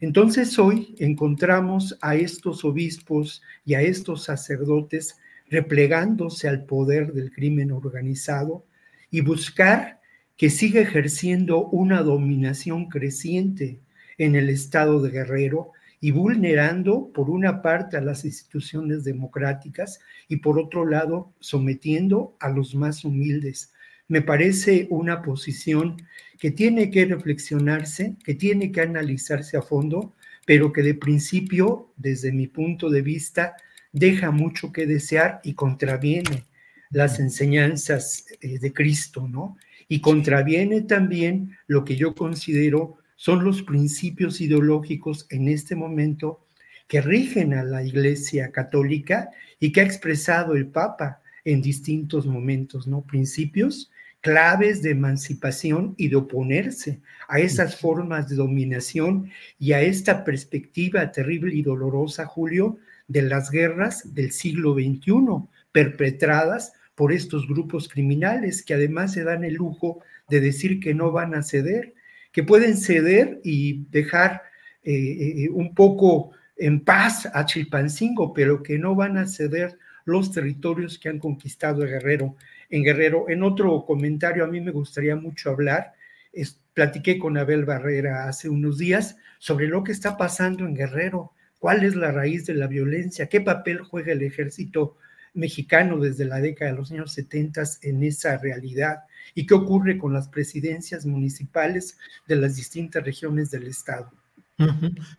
Entonces 0.00 0.58
hoy 0.58 0.94
encontramos 0.98 1.96
a 2.02 2.16
estos 2.16 2.64
obispos 2.64 3.40
y 3.64 3.74
a 3.74 3.82
estos 3.82 4.24
sacerdotes 4.24 5.16
replegándose 5.48 6.48
al 6.48 6.64
poder 6.64 7.12
del 7.12 7.30
crimen 7.30 7.70
organizado 7.70 8.66
y 9.10 9.20
buscar 9.20 10.01
que 10.42 10.50
sigue 10.50 10.80
ejerciendo 10.80 11.68
una 11.68 12.02
dominación 12.02 12.88
creciente 12.88 13.78
en 14.18 14.34
el 14.34 14.48
estado 14.48 15.00
de 15.00 15.12
Guerrero 15.12 15.70
y 16.00 16.10
vulnerando 16.10 17.12
por 17.14 17.30
una 17.30 17.62
parte 17.62 17.96
a 17.96 18.00
las 18.00 18.24
instituciones 18.24 19.04
democráticas 19.04 20.00
y 20.26 20.38
por 20.38 20.58
otro 20.58 20.84
lado 20.84 21.32
sometiendo 21.38 22.36
a 22.40 22.48
los 22.48 22.74
más 22.74 23.04
humildes. 23.04 23.72
Me 24.08 24.20
parece 24.20 24.88
una 24.90 25.22
posición 25.22 26.02
que 26.40 26.50
tiene 26.50 26.90
que 26.90 27.04
reflexionarse, 27.04 28.16
que 28.24 28.34
tiene 28.34 28.72
que 28.72 28.80
analizarse 28.80 29.56
a 29.56 29.62
fondo, 29.62 30.12
pero 30.44 30.72
que 30.72 30.82
de 30.82 30.94
principio, 30.94 31.92
desde 31.96 32.32
mi 32.32 32.48
punto 32.48 32.90
de 32.90 33.02
vista, 33.02 33.54
deja 33.92 34.32
mucho 34.32 34.72
que 34.72 34.86
desear 34.86 35.40
y 35.44 35.54
contraviene 35.54 36.42
las 36.90 37.20
enseñanzas 37.20 38.26
eh, 38.40 38.58
de 38.58 38.72
Cristo, 38.72 39.28
¿no? 39.28 39.56
Y 39.92 40.00
contraviene 40.00 40.80
también 40.80 41.54
lo 41.66 41.84
que 41.84 41.96
yo 41.96 42.14
considero 42.14 42.96
son 43.14 43.44
los 43.44 43.62
principios 43.62 44.40
ideológicos 44.40 45.26
en 45.28 45.48
este 45.48 45.76
momento 45.76 46.46
que 46.88 47.02
rigen 47.02 47.52
a 47.52 47.62
la 47.62 47.84
Iglesia 47.84 48.52
Católica 48.52 49.28
y 49.60 49.70
que 49.70 49.82
ha 49.82 49.84
expresado 49.84 50.54
el 50.54 50.68
Papa 50.68 51.20
en 51.44 51.60
distintos 51.60 52.24
momentos, 52.24 52.86
¿no? 52.86 53.02
Principios 53.02 53.90
claves 54.22 54.80
de 54.80 54.92
emancipación 54.92 55.94
y 55.98 56.08
de 56.08 56.16
oponerse 56.16 57.02
a 57.28 57.40
esas 57.40 57.76
formas 57.76 58.30
de 58.30 58.36
dominación 58.36 59.30
y 59.58 59.72
a 59.72 59.82
esta 59.82 60.24
perspectiva 60.24 61.12
terrible 61.12 61.54
y 61.54 61.60
dolorosa, 61.60 62.24
Julio, 62.24 62.78
de 63.08 63.20
las 63.20 63.50
guerras 63.50 64.14
del 64.14 64.32
siglo 64.32 64.72
XXI, 64.72 65.50
perpetradas 65.70 66.72
por 66.94 67.12
estos 67.12 67.48
grupos 67.48 67.88
criminales 67.88 68.64
que 68.64 68.74
además 68.74 69.12
se 69.12 69.24
dan 69.24 69.44
el 69.44 69.54
lujo 69.54 70.00
de 70.28 70.40
decir 70.40 70.80
que 70.80 70.94
no 70.94 71.10
van 71.12 71.34
a 71.34 71.42
ceder, 71.42 71.94
que 72.32 72.42
pueden 72.42 72.76
ceder 72.76 73.40
y 73.44 73.84
dejar 73.90 74.42
eh, 74.82 75.44
eh, 75.44 75.50
un 75.50 75.74
poco 75.74 76.32
en 76.56 76.84
paz 76.84 77.28
a 77.32 77.44
Chilpancingo, 77.44 78.32
pero 78.32 78.62
que 78.62 78.78
no 78.78 78.94
van 78.94 79.16
a 79.16 79.26
ceder 79.26 79.78
los 80.04 80.32
territorios 80.32 80.98
que 80.98 81.08
han 81.08 81.18
conquistado 81.18 81.80
Guerrero 81.80 82.36
en 82.70 82.82
Guerrero. 82.82 83.28
En 83.28 83.42
otro 83.42 83.84
comentario, 83.84 84.44
a 84.44 84.48
mí 84.48 84.60
me 84.60 84.72
gustaría 84.72 85.16
mucho 85.16 85.50
hablar, 85.50 85.92
es, 86.32 86.60
platiqué 86.74 87.18
con 87.18 87.36
Abel 87.36 87.64
Barrera 87.64 88.28
hace 88.28 88.48
unos 88.48 88.78
días 88.78 89.16
sobre 89.38 89.66
lo 89.66 89.84
que 89.84 89.92
está 89.92 90.16
pasando 90.16 90.64
en 90.64 90.74
Guerrero, 90.74 91.32
cuál 91.58 91.84
es 91.84 91.94
la 91.94 92.10
raíz 92.10 92.46
de 92.46 92.54
la 92.54 92.66
violencia, 92.66 93.28
qué 93.28 93.40
papel 93.40 93.82
juega 93.82 94.12
el 94.12 94.22
ejército 94.22 94.96
mexicano 95.34 95.98
desde 95.98 96.24
la 96.24 96.40
década 96.40 96.72
de 96.72 96.76
los 96.76 96.90
años 96.90 97.12
70 97.12 97.62
en 97.82 98.02
esa 98.02 98.36
realidad 98.38 98.98
y 99.34 99.46
qué 99.46 99.54
ocurre 99.54 99.98
con 99.98 100.12
las 100.12 100.28
presidencias 100.28 101.06
municipales 101.06 101.96
de 102.26 102.36
las 102.36 102.56
distintas 102.56 103.04
regiones 103.04 103.50
del 103.50 103.66
estado. 103.66 104.10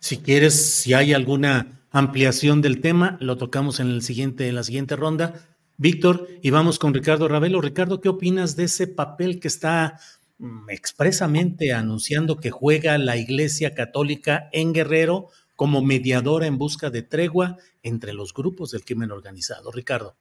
Si 0.00 0.18
quieres, 0.18 0.54
si 0.54 0.94
hay 0.94 1.12
alguna 1.12 1.82
ampliación 1.90 2.62
del 2.62 2.80
tema, 2.80 3.18
lo 3.20 3.36
tocamos 3.36 3.78
en 3.78 3.88
el 3.88 4.02
siguiente, 4.02 4.48
en 4.48 4.54
la 4.54 4.62
siguiente 4.62 4.96
ronda. 4.96 5.34
Víctor, 5.76 6.28
y 6.40 6.50
vamos 6.50 6.78
con 6.78 6.94
Ricardo 6.94 7.28
Ravelo. 7.28 7.60
Ricardo, 7.60 8.00
¿qué 8.00 8.08
opinas 8.08 8.56
de 8.56 8.64
ese 8.64 8.86
papel 8.86 9.40
que 9.40 9.48
está 9.48 9.98
mm, 10.38 10.70
expresamente 10.70 11.72
anunciando 11.72 12.38
que 12.38 12.50
juega 12.50 12.96
la 12.96 13.16
Iglesia 13.16 13.74
Católica 13.74 14.48
en 14.52 14.72
Guerrero 14.72 15.28
como 15.56 15.82
mediadora 15.82 16.46
en 16.46 16.58
busca 16.58 16.90
de 16.90 17.02
tregua 17.02 17.56
entre 17.82 18.12
los 18.12 18.32
grupos 18.32 18.70
del 18.70 18.84
crimen 18.84 19.10
organizado? 19.10 19.70
Ricardo. 19.70 20.14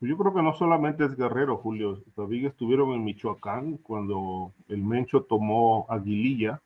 Yo 0.00 0.16
creo 0.16 0.32
que 0.32 0.42
no 0.42 0.54
solamente 0.54 1.04
es 1.04 1.16
Guerrero, 1.16 1.56
Julio. 1.56 2.00
También 2.14 2.46
estuvieron 2.46 2.92
en 2.92 3.04
Michoacán 3.04 3.78
cuando 3.78 4.52
el 4.68 4.82
Mencho 4.82 5.22
tomó 5.22 5.86
Aguililla 5.88 6.60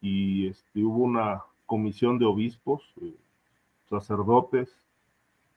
y 0.00 0.46
este, 0.46 0.84
hubo 0.84 1.02
una 1.02 1.42
comisión 1.66 2.18
de 2.18 2.26
obispos, 2.26 2.82
eh, 3.00 3.14
sacerdotes, 3.90 4.68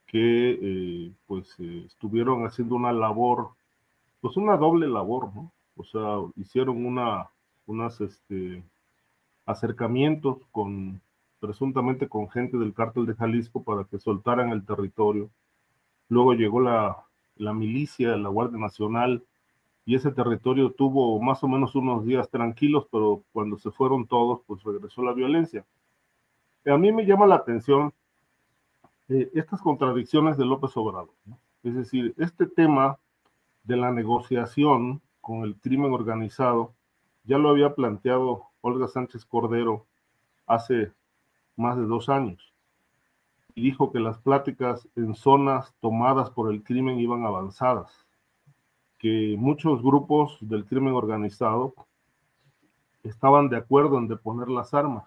que 0.08 0.60
eh, 0.62 1.12
pues 1.28 1.48
eh, 1.60 1.84
estuvieron 1.86 2.46
haciendo 2.46 2.76
una 2.76 2.92
labor, 2.92 3.50
pues 4.22 4.36
una 4.38 4.58
doble 4.58 4.88
labor, 4.88 5.30
¿no? 5.36 5.52
O 5.78 5.84
sea, 5.84 6.18
hicieron 6.38 6.86
una, 6.86 7.30
unas 7.68 8.02
este, 8.02 8.64
acercamientos 9.46 10.38
con, 10.52 11.02
presuntamente 11.46 12.10
con 12.10 12.30
gente 12.30 12.58
del 12.58 12.74
cártel 12.74 13.06
de 13.06 13.14
Jalisco 13.14 13.64
para 13.64 13.84
que 13.84 14.00
soltaran 14.00 14.50
el 14.50 14.66
territorio. 14.66 15.30
Luego 16.10 16.34
llegó 16.34 16.60
la, 16.60 17.06
la 17.36 17.54
milicia, 17.54 18.16
la 18.18 18.30
Guardia 18.30 18.60
Nacional, 18.60 19.24
y 19.86 19.96
ese 19.96 20.12
territorio 20.12 20.72
tuvo 20.72 21.22
más 21.22 21.44
o 21.44 21.48
menos 21.48 21.76
unos 21.76 22.06
días 22.06 22.30
tranquilos, 22.30 22.88
pero 22.92 23.24
cuando 23.32 23.58
se 23.58 23.70
fueron 23.70 24.08
todos, 24.08 24.42
pues 24.48 24.64
regresó 24.64 25.04
la 25.04 25.14
violencia. 25.14 25.64
A 26.66 26.78
mí 26.78 26.92
me 26.92 27.06
llama 27.06 27.28
la 27.28 27.36
atención 27.36 27.94
eh, 29.10 29.30
estas 29.36 29.62
contradicciones 29.62 30.38
de 30.38 30.46
López 30.46 30.76
Obrador. 30.76 31.14
Es 31.62 31.76
decir, 31.76 32.16
este 32.18 32.48
tema 32.48 32.98
de 33.64 33.78
la 33.78 33.92
negociación 33.92 35.02
con 35.22 35.44
el 35.44 35.56
crimen 35.56 35.94
organizado 35.94 36.74
ya 37.24 37.38
lo 37.38 37.50
había 37.50 37.76
planteado 37.76 38.48
Olga 38.62 38.88
Sánchez 38.88 39.26
Cordero 39.26 39.86
hace 40.48 40.92
más 41.56 41.78
de 41.78 41.86
dos 41.86 42.10
años 42.10 42.56
y 43.56 43.62
dijo 43.62 43.92
que 43.92 44.00
las 44.00 44.20
pláticas 44.20 44.88
en 44.96 45.16
zonas 45.16 45.74
tomadas 45.80 46.30
por 46.30 46.52
el 46.52 46.62
crimen 46.62 47.00
iban 47.00 47.26
avanzadas, 47.26 48.06
que 49.00 49.36
muchos 49.40 49.82
grupos 49.82 50.38
del 50.42 50.66
crimen 50.66 50.94
organizado 50.94 51.74
estaban 53.04 53.48
de 53.50 53.58
acuerdo 53.58 53.98
en 53.98 54.10
deponer 54.10 54.50
las 54.50 54.74
armas 54.74 55.06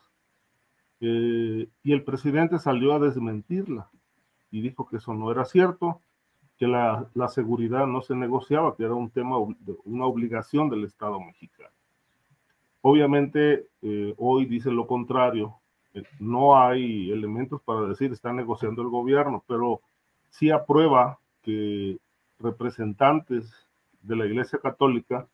eh, 1.00 1.68
y 1.82 1.92
el 1.92 2.02
presidente 2.04 2.58
salió 2.58 2.94
a 2.94 2.98
desmentirla 2.98 3.90
y 4.50 4.62
dijo 4.62 4.88
que 4.88 4.96
eso 4.96 5.12
no 5.12 5.30
era 5.30 5.44
cierto, 5.44 6.00
que 6.56 6.66
la, 6.66 7.08
la 7.14 7.28
seguridad 7.28 7.86
no 7.86 8.00
se 8.00 8.16
negociaba, 8.16 8.74
que 8.74 8.84
era 8.84 8.94
un 8.94 9.10
tema, 9.10 9.36
una 9.84 10.06
obligación 10.06 10.70
del 10.70 10.84
Estado 10.84 11.20
mexicano. 11.20 11.70
Obviamente, 12.80 13.68
eh, 13.82 14.14
hoy 14.16 14.46
dice 14.46 14.70
lo 14.70 14.86
contrario, 14.86 15.60
no 16.18 16.60
hay 16.60 17.10
elementos 17.10 17.60
para 17.62 17.82
decir 17.82 18.12
está 18.12 18.32
negociando 18.32 18.82
el 18.82 18.88
gobierno, 18.88 19.42
pero 19.46 19.80
sí 20.30 20.50
aprueba 20.50 21.18
que 21.42 21.98
representantes 22.38 23.52
de 24.02 24.16
la 24.16 24.26
Iglesia 24.26 24.58
Católica 24.58 25.26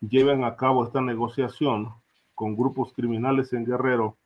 lleven 0.00 0.44
a 0.44 0.56
cabo 0.56 0.84
esta 0.84 1.00
negociación 1.00 1.92
con 2.34 2.56
grupos 2.56 2.92
criminales 2.92 3.52
en 3.52 3.66
Guerrero 3.66 4.16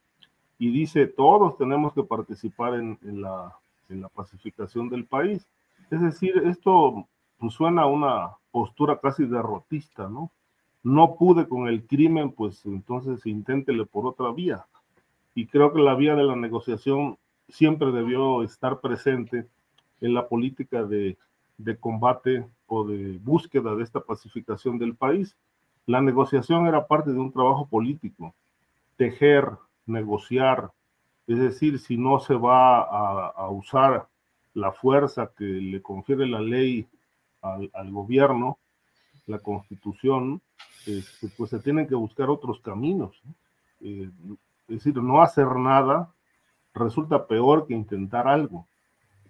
y 0.59 0.71
dice 0.71 1.07
todos 1.07 1.59
tenemos 1.59 1.93
que 1.95 2.05
participar 2.05 2.75
en, 2.75 2.99
la, 3.03 3.57
en 3.89 4.01
la, 4.01 4.09
pacificación 4.09 4.89
del 4.89 5.05
país. 5.05 5.47
Es 5.91 6.01
decir, 6.01 6.37
esto 6.47 7.07
suena 7.51 7.83
a 7.83 7.87
una 7.87 8.31
postura 8.51 8.99
casi 9.01 9.27
derrotista, 9.27 10.09
¿no? 10.09 10.31
No 10.83 11.17
pude 11.17 11.49
con 11.49 11.67
el 11.67 11.87
crimen, 11.87 12.31
pues 12.31 12.65
entonces 12.67 13.27
inténtele 13.27 13.85
por 13.87 14.07
otra 14.07 14.31
vía. 14.33 14.65
Y 15.35 15.47
creo 15.47 15.73
que 15.73 15.81
la 15.81 15.95
vía 15.95 16.15
de 16.15 16.25
la 16.25 16.37
negociación 16.37 17.19
siempre 17.49 17.91
debió 17.93 18.43
estar 18.43 18.81
presente 18.81 19.47
en 20.01 20.15
la 20.15 20.29
política 20.29 20.85
de, 20.85 21.17
de 21.59 21.77
combate 21.77 22.47
o 22.67 22.85
de 22.85 23.19
búsqueda 23.19 23.75
de 23.75 23.83
esta 23.83 24.01
pacificación 24.01 24.79
del 24.79 24.95
país. 24.95 25.37
La 25.87 26.01
negociación 26.01 26.67
era 26.67 26.87
parte 26.87 27.13
de 27.13 27.19
un 27.19 27.33
trabajo 27.33 27.67
político. 27.67 28.35
Tejer 28.97 29.51
negociar, 29.87 30.71
es 31.27 31.39
decir, 31.39 31.79
si 31.79 31.97
no 31.97 32.21
se 32.21 32.35
va 32.35 32.81
a, 32.83 33.51
usar 33.51 34.07
la 34.55 34.73
fuerza 34.73 35.31
que 35.37 35.45
le 35.45 35.83
confiere 35.83 36.27
la 36.27 36.41
ley 36.41 36.87
al, 37.43 37.91
gobierno, 37.91 38.59
la 39.27 39.39
constitución, 39.39 40.41
este, 40.87 41.29
pues 41.37 41.51
se 41.51 41.59
tienen 41.59 41.87
que 41.87 41.95
buscar 41.95 42.31
otros 42.31 42.61
caminos. 42.61 43.21
Eh, 43.81 44.11
es 44.69 44.77
decir, 44.77 44.97
no 44.97 45.23
hacer 45.23 45.55
nada 45.57 46.11
resulta 46.75 47.27
peor 47.27 47.67
que 47.67 47.75
intentar 47.75 48.27
algo. 48.27 48.67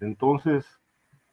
Entonces, 0.00 0.66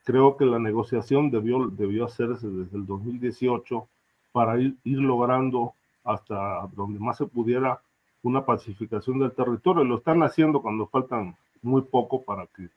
creo 0.03 0.37
que 0.37 0.45
la 0.45 0.59
negociación 0.59 1.31
debió, 1.31 1.67
debió 1.67 2.05
hacerse 2.05 2.47
desde 2.47 2.77
el 2.77 2.85
2018 2.85 3.87
para 4.31 4.59
ir, 4.59 4.75
ir 4.83 4.99
logrando 4.99 5.73
hasta 6.03 6.67
donde 6.73 6.99
más 6.99 7.17
se 7.17 7.25
pudiera 7.25 7.81
una 8.23 8.45
pacificación 8.45 9.19
del 9.19 9.31
territorio. 9.31 9.83
Lo 9.83 9.97
están 9.97 10.23
haciendo 10.23 10.61
cuando 10.61 10.87
faltan 10.87 11.35
muy 11.61 11.81
poco 11.81 12.23
para 12.23 12.47
que 12.47 12.69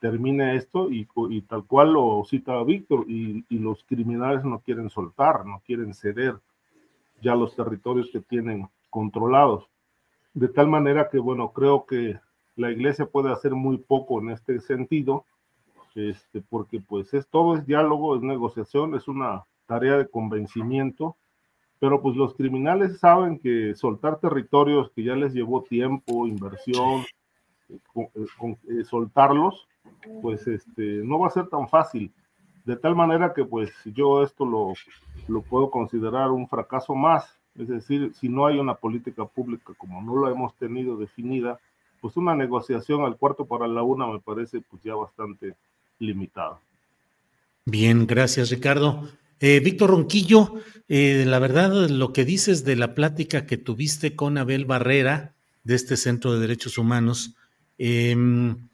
termine 0.00 0.56
esto 0.56 0.90
y, 0.90 1.06
tal 1.48 1.64
cual 1.64 1.94
lo 1.94 2.22
cita 2.24 2.62
Víctor, 2.62 3.06
y, 3.08 3.42
los 3.48 3.84
criminales 3.84 4.44
no 4.44 4.58
quieren 4.58 4.90
soltar, 4.90 5.46
no 5.46 5.62
quieren 5.64 5.94
ceder 5.94 6.38
ya 7.22 7.34
los 7.34 7.56
territorios 7.56 8.10
que 8.12 8.20
tienen 8.20 8.68
controlados. 8.90 9.64
De 10.34 10.48
tal 10.48 10.68
manera 10.68 11.08
que, 11.08 11.18
bueno, 11.18 11.52
creo 11.52 11.86
que 11.86 12.18
la 12.56 12.70
iglesia 12.70 13.06
puede 13.06 13.32
hacer 13.32 13.52
muy 13.52 13.78
poco 13.78 14.20
en 14.20 14.30
este 14.30 14.60
sentido, 14.60 15.24
este, 15.94 16.42
porque 16.42 16.80
pues 16.80 17.14
es 17.14 17.26
todo 17.28 17.56
es 17.56 17.66
diálogo, 17.66 18.16
es 18.16 18.22
negociación, 18.22 18.94
es 18.94 19.08
una 19.08 19.44
tarea 19.66 19.96
de 19.96 20.08
convencimiento 20.08 21.16
pero 21.84 22.00
pues 22.00 22.16
los 22.16 22.34
criminales 22.34 22.98
saben 22.98 23.38
que 23.38 23.74
soltar 23.74 24.18
territorios 24.18 24.90
que 24.92 25.04
ya 25.04 25.14
les 25.14 25.34
llevó 25.34 25.62
tiempo, 25.64 26.26
inversión, 26.26 27.02
eh, 27.68 27.78
eh, 27.94 28.56
eh, 28.70 28.84
soltarlos, 28.84 29.68
pues 30.22 30.46
este, 30.46 31.02
no 31.04 31.18
va 31.18 31.26
a 31.26 31.30
ser 31.30 31.46
tan 31.48 31.68
fácil. 31.68 32.10
De 32.64 32.76
tal 32.76 32.96
manera 32.96 33.34
que 33.34 33.44
pues 33.44 33.70
yo 33.84 34.22
esto 34.22 34.46
lo, 34.46 34.72
lo 35.28 35.42
puedo 35.42 35.70
considerar 35.70 36.30
un 36.30 36.48
fracaso 36.48 36.94
más. 36.94 37.38
Es 37.58 37.68
decir, 37.68 38.12
si 38.18 38.28
no 38.28 38.46
hay 38.46 38.58
una 38.58 38.74
política 38.74 39.24
pública 39.26 39.72
como 39.78 40.02
no 40.02 40.24
la 40.24 40.32
hemos 40.32 40.54
tenido 40.56 40.96
definida, 40.96 41.60
pues 42.00 42.16
una 42.16 42.34
negociación 42.34 43.02
al 43.02 43.16
cuarto 43.16 43.46
para 43.46 43.66
la 43.66 43.82
una 43.82 44.06
me 44.06 44.18
parece 44.18 44.60
pues 44.60 44.82
ya 44.82 44.94
bastante 44.94 45.54
limitada. 45.98 46.58
Bien, 47.64 48.06
gracias 48.06 48.50
Ricardo. 48.50 49.08
Eh, 49.40 49.60
Víctor 49.60 49.90
Ronquillo, 49.90 50.54
eh, 50.88 51.24
la 51.26 51.38
verdad, 51.38 51.88
lo 51.88 52.12
que 52.12 52.24
dices 52.24 52.64
de 52.64 52.76
la 52.76 52.94
plática 52.94 53.46
que 53.46 53.56
tuviste 53.56 54.16
con 54.16 54.38
Abel 54.38 54.64
Barrera 54.64 55.34
de 55.64 55.74
este 55.74 55.96
Centro 55.96 56.34
de 56.34 56.40
Derechos 56.40 56.76
Humanos, 56.78 57.34
em, 57.78 58.68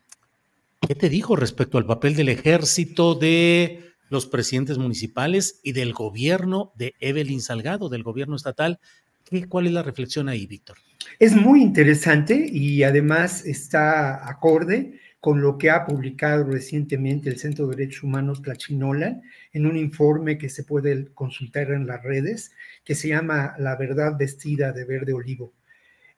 ¿qué 0.86 0.94
te 0.94 1.08
dijo 1.08 1.36
respecto 1.36 1.78
al 1.78 1.86
papel 1.86 2.16
del 2.16 2.28
ejército 2.28 3.14
de 3.14 3.89
los 4.10 4.26
presidentes 4.26 4.76
municipales 4.76 5.60
y 5.62 5.72
del 5.72 5.94
gobierno 5.94 6.72
de 6.76 6.94
Evelyn 7.00 7.40
Salgado, 7.40 7.88
del 7.88 8.02
gobierno 8.02 8.36
estatal. 8.36 8.78
¿Cuál 9.48 9.68
es 9.68 9.72
la 9.72 9.82
reflexión 9.82 10.28
ahí, 10.28 10.46
Víctor? 10.46 10.76
Es 11.18 11.34
muy 11.34 11.62
interesante 11.62 12.48
y 12.52 12.82
además 12.82 13.46
está 13.46 14.28
acorde 14.28 14.98
con 15.20 15.40
lo 15.40 15.58
que 15.58 15.70
ha 15.70 15.86
publicado 15.86 16.44
recientemente 16.44 17.28
el 17.28 17.38
Centro 17.38 17.66
de 17.66 17.76
Derechos 17.76 18.02
Humanos 18.02 18.42
Tlachinola 18.42 19.20
en 19.52 19.66
un 19.66 19.76
informe 19.76 20.38
que 20.38 20.48
se 20.48 20.64
puede 20.64 21.12
consultar 21.12 21.70
en 21.70 21.86
las 21.86 22.02
redes, 22.02 22.52
que 22.84 22.94
se 22.94 23.08
llama 23.08 23.54
La 23.58 23.76
verdad 23.76 24.16
vestida 24.18 24.72
de 24.72 24.84
verde 24.84 25.12
olivo. 25.12 25.52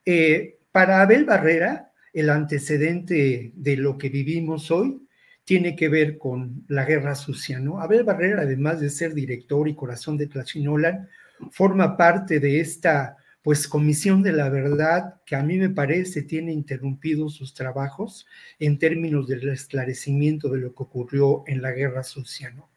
Eh, 0.07 0.59
para 0.71 1.03
Abel 1.03 1.25
Barrera, 1.25 1.93
el 2.13 2.31
antecedente 2.31 3.53
de 3.55 3.77
lo 3.77 3.99
que 3.99 4.09
vivimos 4.09 4.71
hoy 4.71 5.03
tiene 5.45 5.75
que 5.75 5.89
ver 5.89 6.19
con 6.19 6.65
la 6.69 6.85
guerra 6.85 7.15
sucia, 7.15 7.59
¿no? 7.59 7.81
Abel 7.81 8.05
Barrera, 8.05 8.43
además 8.43 8.81
de 8.81 8.91
ser 8.91 9.15
director 9.15 9.69
y 9.69 9.75
corazón 9.75 10.17
de 10.17 10.29
Tlachinolan, 10.29 11.09
forma 11.51 11.97
parte 11.97 12.39
de 12.39 12.61
esta, 12.61 13.17
pues, 13.43 13.67
Comisión 13.67 14.23
de 14.23 14.33
la 14.33 14.49
Verdad, 14.49 15.17
que 15.27 15.35
a 15.35 15.43
mí 15.43 15.59
me 15.59 15.71
parece 15.71 16.23
tiene 16.23 16.53
interrumpidos 16.53 17.35
sus 17.35 17.55
trabajos 17.55 18.27
en 18.59 18.79
términos 18.79 19.27
del 19.27 19.49
esclarecimiento 19.49 20.49
de 20.49 20.61
lo 20.61 20.75
que 20.75 20.83
ocurrió 20.85 21.43
en 21.47 21.61
la 21.61 21.73
guerra 21.73 22.05
sucia, 22.05 22.51
¿no? 22.51 22.71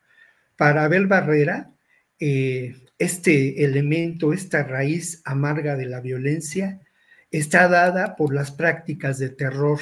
Para 0.58 0.86
Abel 0.86 1.06
Barrera, 1.06 1.72
eh, 2.20 2.76
este 2.98 3.64
elemento, 3.64 4.34
esta 4.34 4.64
raíz 4.64 5.22
amarga 5.26 5.76
de 5.76 5.86
la 5.86 6.00
violencia, 6.00 6.80
está 7.30 7.68
dada 7.68 8.16
por 8.16 8.34
las 8.34 8.52
prácticas 8.52 9.20
de 9.20 9.30
terror 9.30 9.80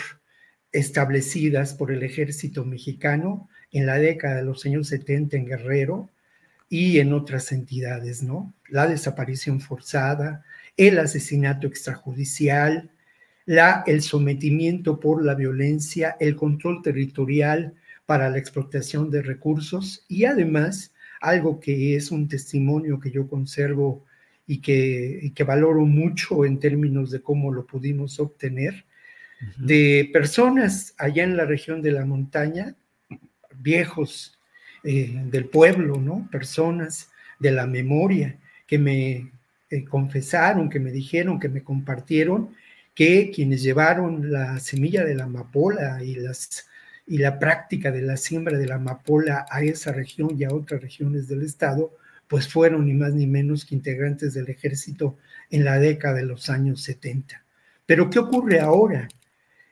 establecidas 0.74 1.74
por 1.74 1.92
el 1.92 2.04
ejército 2.04 2.66
mexicano 2.66 3.48
en 3.72 3.86
la 3.86 3.98
década 3.98 4.38
de 4.38 4.44
los 4.44 4.66
años 4.66 4.88
70 4.88 5.38
en 5.38 5.46
Guerrero 5.46 6.10
y 6.68 7.00
en 7.00 7.14
otras 7.14 7.52
entidades, 7.52 8.24
¿no? 8.24 8.54
La 8.68 8.88
desaparición 8.88 9.62
forzada, 9.62 10.44
el 10.76 11.00
asesinato 11.00 11.68
extrajudicial, 11.68 12.90
la, 13.46 13.84
el 13.86 14.02
sometimiento 14.02 15.00
por 15.00 15.24
la 15.24 15.36
violencia, 15.36 16.18
el 16.20 16.36
control 16.36 16.82
territorial 16.82 17.76
para 18.06 18.30
la 18.30 18.38
explotación 18.38 19.12
de 19.12 19.22
recursos 19.22 20.06
y 20.08 20.26
además 20.26 20.94
algo 21.22 21.60
que 21.60 21.96
es 21.96 22.12
un 22.12 22.28
testimonio 22.28 23.00
que 23.00 23.12
yo 23.12 23.28
conservo 23.28 24.06
y 24.46 24.60
que, 24.60 25.32
que 25.34 25.44
valoro 25.44 25.86
mucho 25.86 26.44
en 26.44 26.60
términos 26.60 27.12
de 27.12 27.22
cómo 27.22 27.54
lo 27.54 27.66
pudimos 27.66 28.20
obtener, 28.20 28.86
de 29.58 30.10
personas 30.14 30.94
allá 30.98 31.24
en 31.24 31.38
la 31.38 31.46
región 31.46 31.82
de 31.82 31.92
la 31.92 32.06
montaña, 32.06 32.76
viejos 33.56 34.40
eh, 34.84 35.22
del 35.26 35.46
pueblo, 35.46 35.98
¿no? 35.98 36.28
Personas 36.32 37.10
de 37.40 37.52
la 37.52 37.68
memoria 37.68 38.38
que 38.68 38.78
me 38.78 39.32
eh, 39.70 39.86
confesaron, 39.86 40.70
que 40.70 40.80
me 40.80 40.92
dijeron, 40.92 41.40
que 41.40 41.50
me 41.50 41.64
compartieron 41.64 42.56
que 42.94 43.32
quienes 43.34 43.64
llevaron 43.64 44.32
la 44.32 44.60
semilla 44.60 45.04
de 45.04 45.16
la 45.16 45.24
amapola 45.24 46.04
y, 46.04 46.16
las, 46.16 46.68
y 47.08 47.18
la 47.18 47.40
práctica 47.40 47.92
de 47.92 48.04
la 48.04 48.18
siembra 48.18 48.58
de 48.58 48.68
la 48.68 48.76
amapola 48.76 49.46
a 49.50 49.64
esa 49.64 49.92
región 49.92 50.38
y 50.38 50.44
a 50.44 50.54
otras 50.54 50.82
regiones 50.82 51.28
del 51.28 51.42
estado, 51.42 51.98
pues 52.28 52.48
fueron 52.48 52.86
ni 52.86 52.94
más 52.94 53.14
ni 53.14 53.26
menos 53.26 53.66
que 53.66 53.76
integrantes 53.76 54.34
del 54.34 54.50
ejército 54.50 55.18
en 55.50 55.66
la 55.66 55.80
década 55.80 56.16
de 56.16 56.26
los 56.26 56.50
años 56.50 56.82
70. 56.84 57.44
Pero 57.86 58.10
¿qué 58.10 58.20
ocurre 58.20 58.60
ahora 58.60 59.08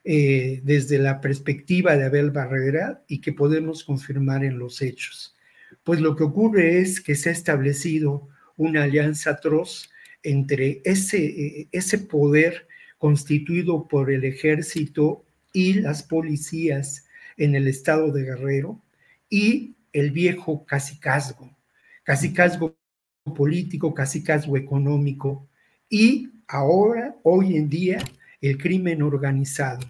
eh, 0.04 0.62
desde 0.64 0.98
la 0.98 1.22
perspectiva 1.22 1.96
de 1.96 2.06
Abel 2.06 2.32
Barrera 2.32 3.04
y 3.08 3.22
que 3.22 3.34
podemos 3.34 3.84
confirmar 3.84 4.44
en 4.44 4.60
los 4.60 4.82
hechos? 4.82 5.36
Pues 5.84 6.02
lo 6.02 6.16
que 6.16 6.24
ocurre 6.24 6.80
es 6.80 7.02
que 7.02 7.16
se 7.16 7.30
ha 7.30 7.32
establecido 7.32 8.28
una 8.58 8.84
alianza 8.84 9.32
atroz 9.32 9.90
entre 10.24 10.82
ese, 10.86 11.24
eh, 11.26 11.68
ese 11.72 11.98
poder 11.98 12.68
constituido 12.98 13.88
por 13.88 14.12
el 14.12 14.24
ejército 14.24 15.26
y 15.54 15.74
las 15.74 16.04
policías 16.04 17.06
en 17.38 17.56
el 17.56 17.68
estado 17.68 18.12
de 18.12 18.24
Guerrero 18.24 18.82
y 19.30 19.76
el 19.94 20.12
viejo 20.12 20.66
casicazgo 20.66 21.50
casicazgo 22.04 22.76
político, 23.36 23.94
casicazgo 23.94 24.58
económico 24.58 25.48
y 25.90 26.30
ahora, 26.48 27.16
hoy 27.24 27.56
en 27.56 27.70
día, 27.70 28.00
el 28.42 28.58
crimen 28.58 29.02
organizado. 29.02 29.88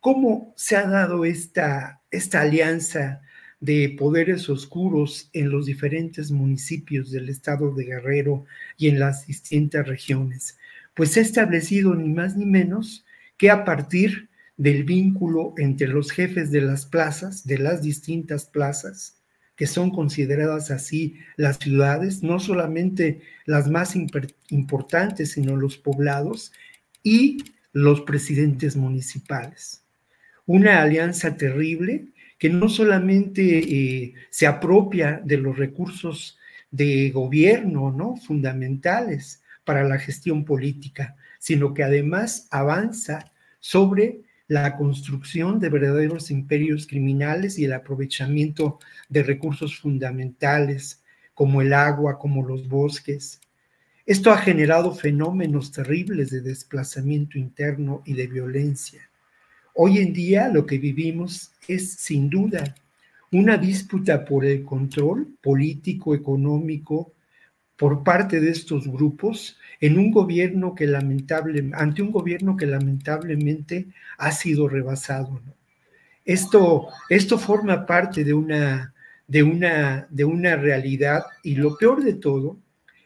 ¿Cómo 0.00 0.52
se 0.56 0.76
ha 0.76 0.86
dado 0.86 1.24
esta, 1.24 2.02
esta 2.10 2.42
alianza 2.42 3.22
de 3.60 3.94
poderes 3.98 4.50
oscuros 4.50 5.30
en 5.32 5.48
los 5.48 5.64
diferentes 5.64 6.30
municipios 6.30 7.10
del 7.10 7.30
estado 7.30 7.74
de 7.74 7.84
Guerrero 7.84 8.44
y 8.76 8.88
en 8.88 8.98
las 8.98 9.26
distintas 9.26 9.88
regiones? 9.88 10.58
Pues 10.94 11.12
se 11.12 11.20
ha 11.20 11.22
establecido 11.22 11.94
ni 11.94 12.08
más 12.08 12.36
ni 12.36 12.44
menos 12.44 13.06
que 13.38 13.50
a 13.50 13.64
partir 13.64 14.28
del 14.56 14.84
vínculo 14.84 15.54
entre 15.58 15.88
los 15.88 16.10
jefes 16.10 16.50
de 16.50 16.60
las 16.60 16.86
plazas, 16.86 17.46
de 17.46 17.58
las 17.58 17.82
distintas 17.82 18.44
plazas, 18.46 19.16
que 19.56 19.66
son 19.66 19.90
consideradas 19.90 20.70
así 20.70 21.16
las 21.36 21.58
ciudades, 21.58 22.22
no 22.22 22.40
solamente 22.40 23.22
las 23.46 23.68
más 23.68 23.94
importantes, 24.50 25.32
sino 25.32 25.56
los 25.56 25.76
poblados 25.76 26.52
y 27.02 27.38
los 27.74 28.00
presidentes 28.02 28.76
municipales. 28.76 29.82
Una 30.46 30.80
alianza 30.80 31.36
terrible 31.36 32.06
que 32.38 32.48
no 32.48 32.68
solamente 32.68 33.58
eh, 33.58 34.14
se 34.30 34.46
apropia 34.46 35.20
de 35.24 35.36
los 35.36 35.58
recursos 35.58 36.38
de 36.70 37.10
gobierno, 37.10 37.92
¿no? 37.92 38.16
Fundamentales 38.16 39.42
para 39.64 39.84
la 39.84 39.98
gestión 39.98 40.44
política, 40.44 41.16
sino 41.38 41.74
que 41.74 41.82
además 41.82 42.48
avanza 42.50 43.32
sobre 43.60 44.20
la 44.46 44.76
construcción 44.76 45.58
de 45.58 45.68
verdaderos 45.68 46.30
imperios 46.30 46.86
criminales 46.86 47.58
y 47.58 47.64
el 47.64 47.72
aprovechamiento 47.72 48.78
de 49.08 49.22
recursos 49.22 49.78
fundamentales 49.78 51.02
como 51.32 51.62
el 51.62 51.72
agua, 51.72 52.18
como 52.18 52.46
los 52.46 52.68
bosques. 52.68 53.40
Esto 54.06 54.30
ha 54.30 54.36
generado 54.36 54.92
fenómenos 54.94 55.72
terribles 55.72 56.30
de 56.30 56.42
desplazamiento 56.42 57.38
interno 57.38 58.02
y 58.04 58.12
de 58.12 58.26
violencia. 58.26 59.00
Hoy 59.74 59.96
en 59.96 60.12
día 60.12 60.50
lo 60.50 60.66
que 60.66 60.76
vivimos 60.76 61.52
es 61.66 61.94
sin 61.94 62.28
duda 62.28 62.74
una 63.32 63.56
disputa 63.56 64.26
por 64.26 64.44
el 64.44 64.62
control 64.62 65.34
político, 65.40 66.14
económico, 66.14 67.14
por 67.76 68.04
parte 68.04 68.40
de 68.40 68.50
estos 68.50 68.86
grupos 68.86 69.58
en 69.80 69.98
un 69.98 70.10
gobierno 70.10 70.74
que 70.74 70.84
ante 71.72 72.02
un 72.02 72.12
gobierno 72.12 72.58
que 72.58 72.66
lamentablemente 72.66 73.88
ha 74.18 74.32
sido 74.32 74.68
rebasado. 74.68 75.40
Esto, 76.26 76.88
esto 77.08 77.38
forma 77.38 77.86
parte 77.86 78.22
de 78.22 78.34
una, 78.34 78.94
de, 79.26 79.42
una, 79.42 80.06
de 80.10 80.24
una 80.24 80.56
realidad 80.56 81.24
y 81.42 81.54
lo 81.54 81.76
peor 81.78 82.04
de 82.04 82.14
todo 82.14 82.58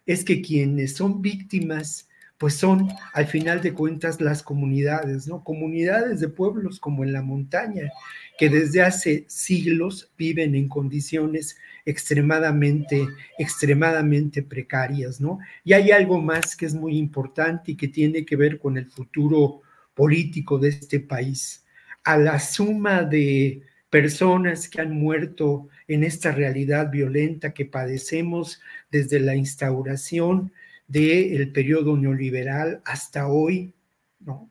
es 0.08 0.24
que 0.24 0.40
quienes 0.40 0.96
son 0.96 1.22
víctimas 1.22 2.08
pues 2.38 2.54
son 2.54 2.88
al 3.12 3.26
final 3.26 3.60
de 3.60 3.74
cuentas 3.74 4.20
las 4.20 4.44
comunidades, 4.44 5.26
¿no? 5.26 5.42
Comunidades 5.42 6.20
de 6.20 6.28
pueblos 6.28 6.78
como 6.78 7.02
en 7.02 7.12
la 7.12 7.20
montaña, 7.20 7.90
que 8.38 8.48
desde 8.48 8.80
hace 8.80 9.24
siglos 9.26 10.12
viven 10.16 10.54
en 10.54 10.68
condiciones 10.68 11.56
extremadamente, 11.84 13.08
extremadamente 13.38 14.44
precarias, 14.44 15.20
¿no? 15.20 15.40
Y 15.64 15.72
hay 15.72 15.90
algo 15.90 16.20
más 16.22 16.54
que 16.54 16.66
es 16.66 16.74
muy 16.74 16.96
importante 16.96 17.72
y 17.72 17.76
que 17.76 17.88
tiene 17.88 18.24
que 18.24 18.36
ver 18.36 18.60
con 18.60 18.78
el 18.78 18.86
futuro 18.86 19.62
político 19.94 20.58
de 20.58 20.68
este 20.68 21.00
país. 21.00 21.64
A 22.04 22.16
la 22.16 22.38
suma 22.38 23.02
de 23.02 23.62
personas 23.90 24.68
que 24.68 24.80
han 24.80 24.92
muerto 24.92 25.68
en 25.86 26.04
esta 26.04 26.32
realidad 26.32 26.90
violenta 26.90 27.54
que 27.54 27.64
padecemos 27.64 28.60
desde 28.90 29.20
la 29.20 29.34
instauración 29.34 30.52
del 30.86 31.52
periodo 31.52 31.96
neoliberal 31.96 32.80
hasta 32.84 33.28
hoy, 33.28 33.74
¿no? 34.20 34.50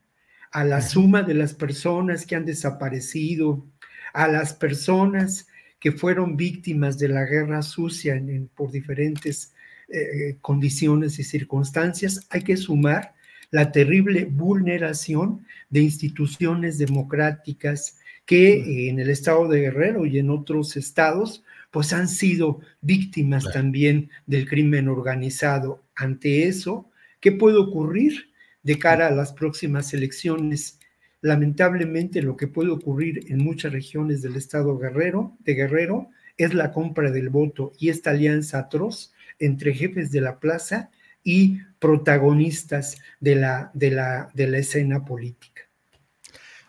A 0.51 0.63
la 0.63 0.81
suma 0.81 1.23
de 1.23 1.33
las 1.33 1.53
personas 1.53 2.25
que 2.25 2.35
han 2.35 2.45
desaparecido, 2.45 3.65
a 4.13 4.27
las 4.27 4.53
personas 4.53 5.47
que 5.79 5.91
fueron 5.91 6.37
víctimas 6.37 6.97
de 6.97 7.09
la 7.09 7.25
guerra 7.25 7.61
sucia 7.61 8.19
por 8.55 8.71
diferentes 8.71 9.53
eh, 9.89 10.37
condiciones 10.41 11.19
y 11.19 11.23
circunstancias, 11.23 12.25
hay 12.29 12.41
que 12.41 12.57
sumar 12.57 13.13
la 13.51 13.71
terrible 13.71 14.25
vulneración 14.25 15.45
de 15.69 15.81
instituciones 15.81 16.77
democráticas 16.77 17.97
que 18.27 18.89
en 18.89 18.99
el 18.99 19.09
estado 19.09 19.47
de 19.47 19.61
Guerrero 19.61 20.05
y 20.05 20.19
en 20.19 20.29
otros 20.29 20.75
estados 20.75 21.43
pues 21.71 21.93
han 21.93 22.09
sido 22.09 22.59
víctimas 22.81 23.45
también 23.51 24.09
del 24.25 24.47
crimen 24.47 24.89
organizado. 24.89 25.83
Ante 25.95 26.43
eso, 26.43 26.91
¿qué 27.21 27.31
puede 27.31 27.57
ocurrir 27.57 28.31
de 28.63 28.77
cara 28.77 29.07
a 29.07 29.11
las 29.11 29.31
próximas 29.31 29.93
elecciones? 29.93 30.77
Lamentablemente 31.21 32.21
lo 32.21 32.35
que 32.35 32.47
puede 32.47 32.69
ocurrir 32.69 33.31
en 33.31 33.39
muchas 33.39 33.71
regiones 33.71 34.21
del 34.21 34.35
estado 34.35 34.77
Guerrero, 34.77 35.37
de 35.39 35.53
Guerrero 35.55 36.09
es 36.37 36.53
la 36.53 36.73
compra 36.73 37.11
del 37.11 37.29
voto 37.29 37.71
y 37.79 37.89
esta 37.89 38.11
alianza 38.11 38.59
atroz 38.59 39.13
entre 39.39 39.73
jefes 39.73 40.11
de 40.11 40.21
la 40.21 40.39
plaza 40.39 40.91
y 41.23 41.59
protagonistas 41.79 42.97
de 43.21 43.35
la, 43.35 43.71
de 43.73 43.91
la, 43.91 44.29
de 44.33 44.47
la 44.47 44.57
escena 44.57 45.05
política. 45.05 45.66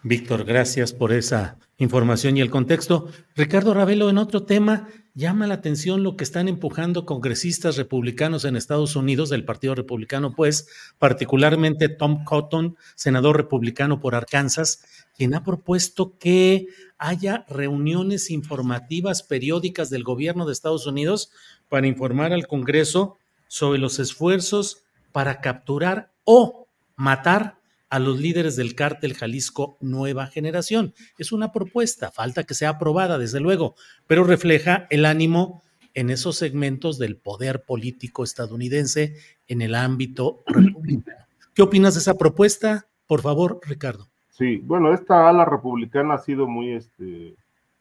Víctor, 0.03 0.45
gracias 0.45 0.93
por 0.93 1.13
esa 1.13 1.59
información 1.77 2.37
y 2.37 2.41
el 2.41 2.51
contexto. 2.51 3.09
Ricardo 3.35 3.75
Ravelo, 3.75 4.09
en 4.09 4.19
otro 4.19 4.45
tema, 4.45 4.89
llama 5.15 5.49
la 5.49 5.55
atención 5.55 6.05
lo 6.05 6.17
que 6.17 6.23
están 6.23 6.47
empujando 6.49 7.05
congresistas 7.05 7.77
republicanos 7.77 8.45
en 8.45 8.55
Estados 8.55 8.95
Unidos, 8.95 9.29
del 9.29 9.45
Partido 9.45 9.75
Republicano, 9.75 10.37
pues, 10.37 10.69
particularmente 10.99 11.89
Tom 11.89 12.23
Cotton, 12.25 12.77
senador 12.95 13.37
republicano 13.37 14.01
por 14.01 14.15
Arkansas, 14.15 14.85
quien 15.17 15.35
ha 15.35 15.43
propuesto 15.43 16.17
que 16.19 16.69
haya 16.97 17.45
reuniones 17.49 18.31
informativas 18.31 19.25
periódicas 19.25 19.91
del 19.91 20.05
gobierno 20.05 20.47
de 20.47 20.53
Estados 20.53 20.87
Unidos 20.87 21.31
para 21.69 21.89
informar 21.89 22.33
al 22.33 22.47
Congreso 22.47 23.17
sobre 23.49 23.81
los 23.81 23.99
esfuerzos 23.99 24.85
para 25.11 25.41
capturar 25.41 26.13
o 26.23 26.69
matar 26.95 27.58
a 27.91 27.99
los 27.99 28.21
líderes 28.21 28.57
del 28.57 28.75
cártel 28.75 29.15
Jalisco 29.15 29.77
Nueva 29.81 30.27
Generación. 30.27 30.95
Es 31.19 31.33
una 31.33 31.53
propuesta, 31.53 32.11
falta 32.11 32.45
que 32.45 32.55
sea 32.55 32.71
aprobada, 32.71 33.19
desde 33.19 33.41
luego, 33.41 33.75
pero 34.07 34.25
refleja 34.25 34.87
el 34.91 35.05
ánimo 35.05 35.63
en 35.95 36.11
esos 36.11 36.37
segmentos 36.37 36.99
del 36.99 37.17
poder 37.17 37.63
político 37.63 38.25
estadounidense 38.25 39.17
en 39.49 39.63
el 39.63 39.75
ámbito 39.75 40.43
republicano. 40.47 41.25
¿Qué 41.55 41.63
opinas 41.63 41.95
de 41.95 42.01
esa 42.01 42.15
propuesta? 42.15 42.87
Por 43.07 43.23
favor, 43.23 43.61
Ricardo. 43.67 44.07
Sí, 44.31 44.59
bueno, 44.59 44.95
esta 44.95 45.29
ala 45.29 45.45
republicana 45.45 46.15
ha 46.15 46.19
sido 46.19 46.47
muy, 46.47 46.73
este, 46.73 47.35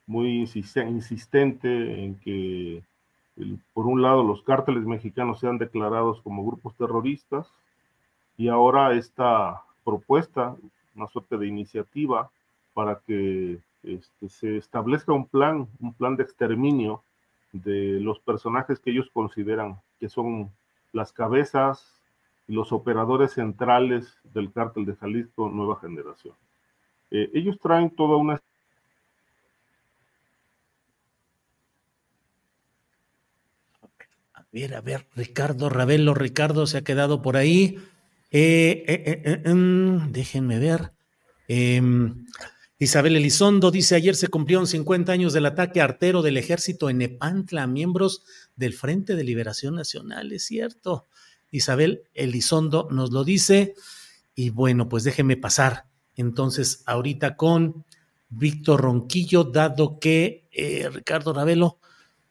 muy 0.07 0.49
insistente 0.87 2.03
en 2.03 2.15
que, 2.15 2.81
por 3.73 3.85
un 3.85 4.01
lado, 4.01 4.23
los 4.23 4.41
cárteles 4.41 4.83
mexicanos 4.85 5.39
sean 5.39 5.59
declarados 5.59 6.21
como 6.23 6.43
grupos 6.43 6.75
terroristas 6.75 7.47
y 8.37 8.47
ahora 8.47 8.93
esta 8.93 9.61
propuesta, 9.87 10.53
una 10.97 11.07
suerte 11.07 11.37
de 11.37 11.47
iniciativa 11.47 12.29
para 12.73 12.99
que 13.07 13.57
este, 13.83 14.27
se 14.27 14.57
establezca 14.57 15.13
un 15.13 15.25
plan, 15.25 15.69
un 15.79 15.93
plan 15.93 16.17
de 16.17 16.23
exterminio 16.23 17.03
de 17.53 18.01
los 18.01 18.19
personajes 18.19 18.79
que 18.79 18.91
ellos 18.91 19.09
consideran 19.13 19.79
que 20.01 20.09
son 20.09 20.51
las 20.91 21.13
cabezas 21.13 22.01
y 22.49 22.53
los 22.53 22.73
operadores 22.73 23.31
centrales 23.31 24.13
del 24.25 24.51
cártel 24.51 24.85
de 24.85 24.95
Jalisco 24.97 25.47
Nueva 25.49 25.79
Generación. 25.79 26.35
Eh, 27.09 27.31
ellos 27.33 27.57
traen 27.57 27.89
toda 27.89 28.17
una 28.17 28.41
A 34.33 34.43
ver, 34.51 34.75
a 34.75 34.81
ver, 34.81 35.05
Ricardo 35.15 35.69
Ravelo, 35.69 36.13
Ricardo 36.13 36.67
se 36.67 36.79
ha 36.79 36.83
quedado 36.83 37.21
por 37.21 37.37
ahí. 37.37 37.79
Eh, 38.31 38.83
eh, 38.87 39.21
eh, 39.23 39.41
em, 39.45 40.11
déjenme 40.11 40.59
ver. 40.59 40.91
Em, 41.47 42.25
Isabel 42.79 43.15
Elizondo 43.15 43.71
dice, 43.71 43.95
ayer 43.95 44.15
se 44.15 44.27
cumplieron 44.27 44.67
50 44.67 45.11
años 45.11 45.33
del 45.33 45.45
ataque 45.45 45.81
artero 45.81 46.21
del 46.21 46.37
ejército 46.37 46.89
en 46.89 46.99
Nepantla 46.99 47.65
miembros 47.67 48.23
del 48.55 48.73
Frente 48.73 49.15
de 49.15 49.23
Liberación 49.23 49.75
Nacional, 49.75 50.31
es 50.31 50.43
cierto. 50.45 51.05
Isabel 51.49 52.03
Elizondo 52.13 52.87
nos 52.91 53.11
lo 53.11 53.23
dice. 53.23 53.73
Y 54.35 54.51
bueno, 54.51 54.89
pues 54.89 55.03
déjenme 55.03 55.37
pasar 55.37 55.85
entonces 56.15 56.83
ahorita 56.85 57.35
con 57.35 57.85
Víctor 58.29 58.81
Ronquillo, 58.81 59.45
dado 59.45 59.99
que 59.99 60.47
Ricardo 60.91 61.33
Ravelo 61.33 61.79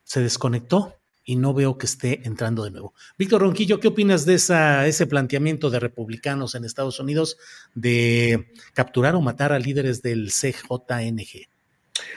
se 0.04 0.20
desconectó 0.20 0.95
y 1.26 1.36
no 1.36 1.52
veo 1.52 1.76
que 1.76 1.86
esté 1.86 2.20
entrando 2.24 2.64
de 2.64 2.70
nuevo. 2.70 2.94
Víctor 3.18 3.42
Ronquillo, 3.42 3.80
¿qué 3.80 3.88
opinas 3.88 4.24
de 4.24 4.34
ese 4.34 5.06
planteamiento 5.06 5.68
de 5.68 5.80
republicanos 5.80 6.54
en 6.54 6.64
Estados 6.64 7.00
Unidos 7.00 7.36
de 7.74 8.46
capturar 8.72 9.16
o 9.16 9.20
matar 9.20 9.52
a 9.52 9.58
líderes 9.58 10.00
del 10.00 10.30
CJNG? 10.30 11.48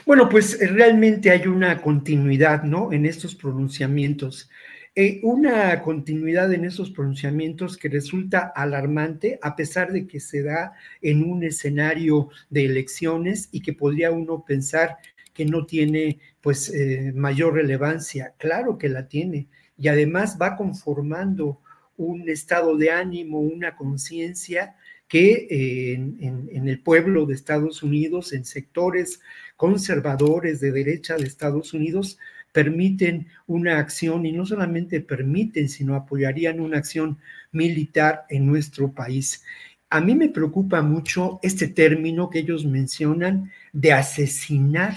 Bueno, 0.06 0.28
pues 0.28 0.60
eh, 0.60 0.68
realmente 0.68 1.30
hay 1.30 1.46
una 1.48 1.82
continuidad, 1.82 2.62
¿no? 2.62 2.92
En 2.92 3.04
estos 3.04 3.34
pronunciamientos. 3.34 4.48
Eh, 4.94 5.20
una 5.22 5.82
continuidad 5.82 6.52
en 6.52 6.64
esos 6.64 6.90
pronunciamientos 6.90 7.76
que 7.76 7.88
resulta 7.88 8.52
alarmante 8.54 9.38
a 9.42 9.56
pesar 9.56 9.92
de 9.92 10.06
que 10.06 10.20
se 10.20 10.42
da 10.42 10.72
en 11.02 11.24
un 11.24 11.42
escenario 11.42 12.28
de 12.48 12.66
elecciones 12.66 13.48
y 13.50 13.60
que 13.60 13.72
podría 13.72 14.10
uno 14.10 14.44
pensar 14.44 14.98
que 15.32 15.44
no 15.44 15.64
tiene 15.64 16.18
pues 16.40 16.68
eh, 16.70 17.12
mayor 17.14 17.54
relevancia. 17.54 18.34
Claro 18.38 18.78
que 18.78 18.88
la 18.88 19.08
tiene 19.08 19.48
y 19.78 19.88
además 19.88 20.38
va 20.40 20.56
conformando 20.56 21.60
un 21.96 22.28
estado 22.28 22.76
de 22.76 22.90
ánimo, 22.90 23.40
una 23.40 23.76
conciencia 23.76 24.76
que 25.08 25.48
eh, 25.50 25.94
en, 25.94 26.68
el 26.68 26.80
pueblo 26.80 27.26
de 27.26 27.34
Estados 27.34 27.82
Unidos, 27.82 28.32
en 28.32 28.44
sectores 28.44 29.20
conservadores 29.56 30.60
de 30.60 30.70
derecha 30.70 31.16
de 31.16 31.24
Estados 31.24 31.74
Unidos, 31.74 32.18
permiten 32.52 33.26
una 33.46 33.78
acción 33.78 34.24
y 34.24 34.32
no 34.32 34.46
solamente 34.46 35.00
permiten, 35.00 35.68
sino 35.68 35.94
apoyarían 35.94 36.60
una 36.60 36.78
acción 36.78 37.18
militar 37.52 38.24
en 38.28 38.46
nuestro 38.46 38.92
país. 38.92 39.42
A 39.88 40.00
mí 40.00 40.14
me 40.14 40.28
preocupa 40.28 40.80
mucho 40.82 41.40
este 41.42 41.68
término 41.68 42.30
que 42.30 42.40
ellos 42.40 42.64
mencionan 42.64 43.50
de 43.72 43.92
asesinar 43.92 44.94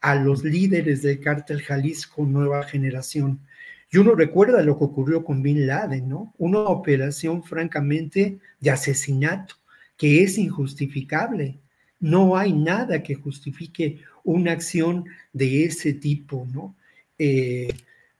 a 0.00 0.14
los 0.14 0.44
líderes 0.44 1.02
del 1.02 1.20
cártel 1.20 1.62
Jalisco 1.62 2.24
Nueva 2.24 2.64
Generación. 2.64 3.40
Y 3.92 3.98
uno 3.98 4.14
recuerda 4.14 4.62
lo 4.62 4.78
que 4.78 4.84
ocurrió 4.84 5.24
con 5.24 5.42
Bin 5.42 5.66
Laden, 5.66 6.08
¿no? 6.08 6.32
Una 6.38 6.60
operación 6.60 7.42
francamente 7.42 8.38
de 8.60 8.70
asesinato 8.70 9.56
que 9.96 10.22
es 10.22 10.38
injustificable. 10.38 11.58
No 11.98 12.36
hay 12.36 12.54
nada 12.54 13.02
que 13.02 13.14
justifique 13.14 14.00
una 14.24 14.52
acción 14.52 15.04
de 15.34 15.64
ese 15.64 15.92
tipo, 15.92 16.46
¿no? 16.50 16.74
Eh, 17.18 17.68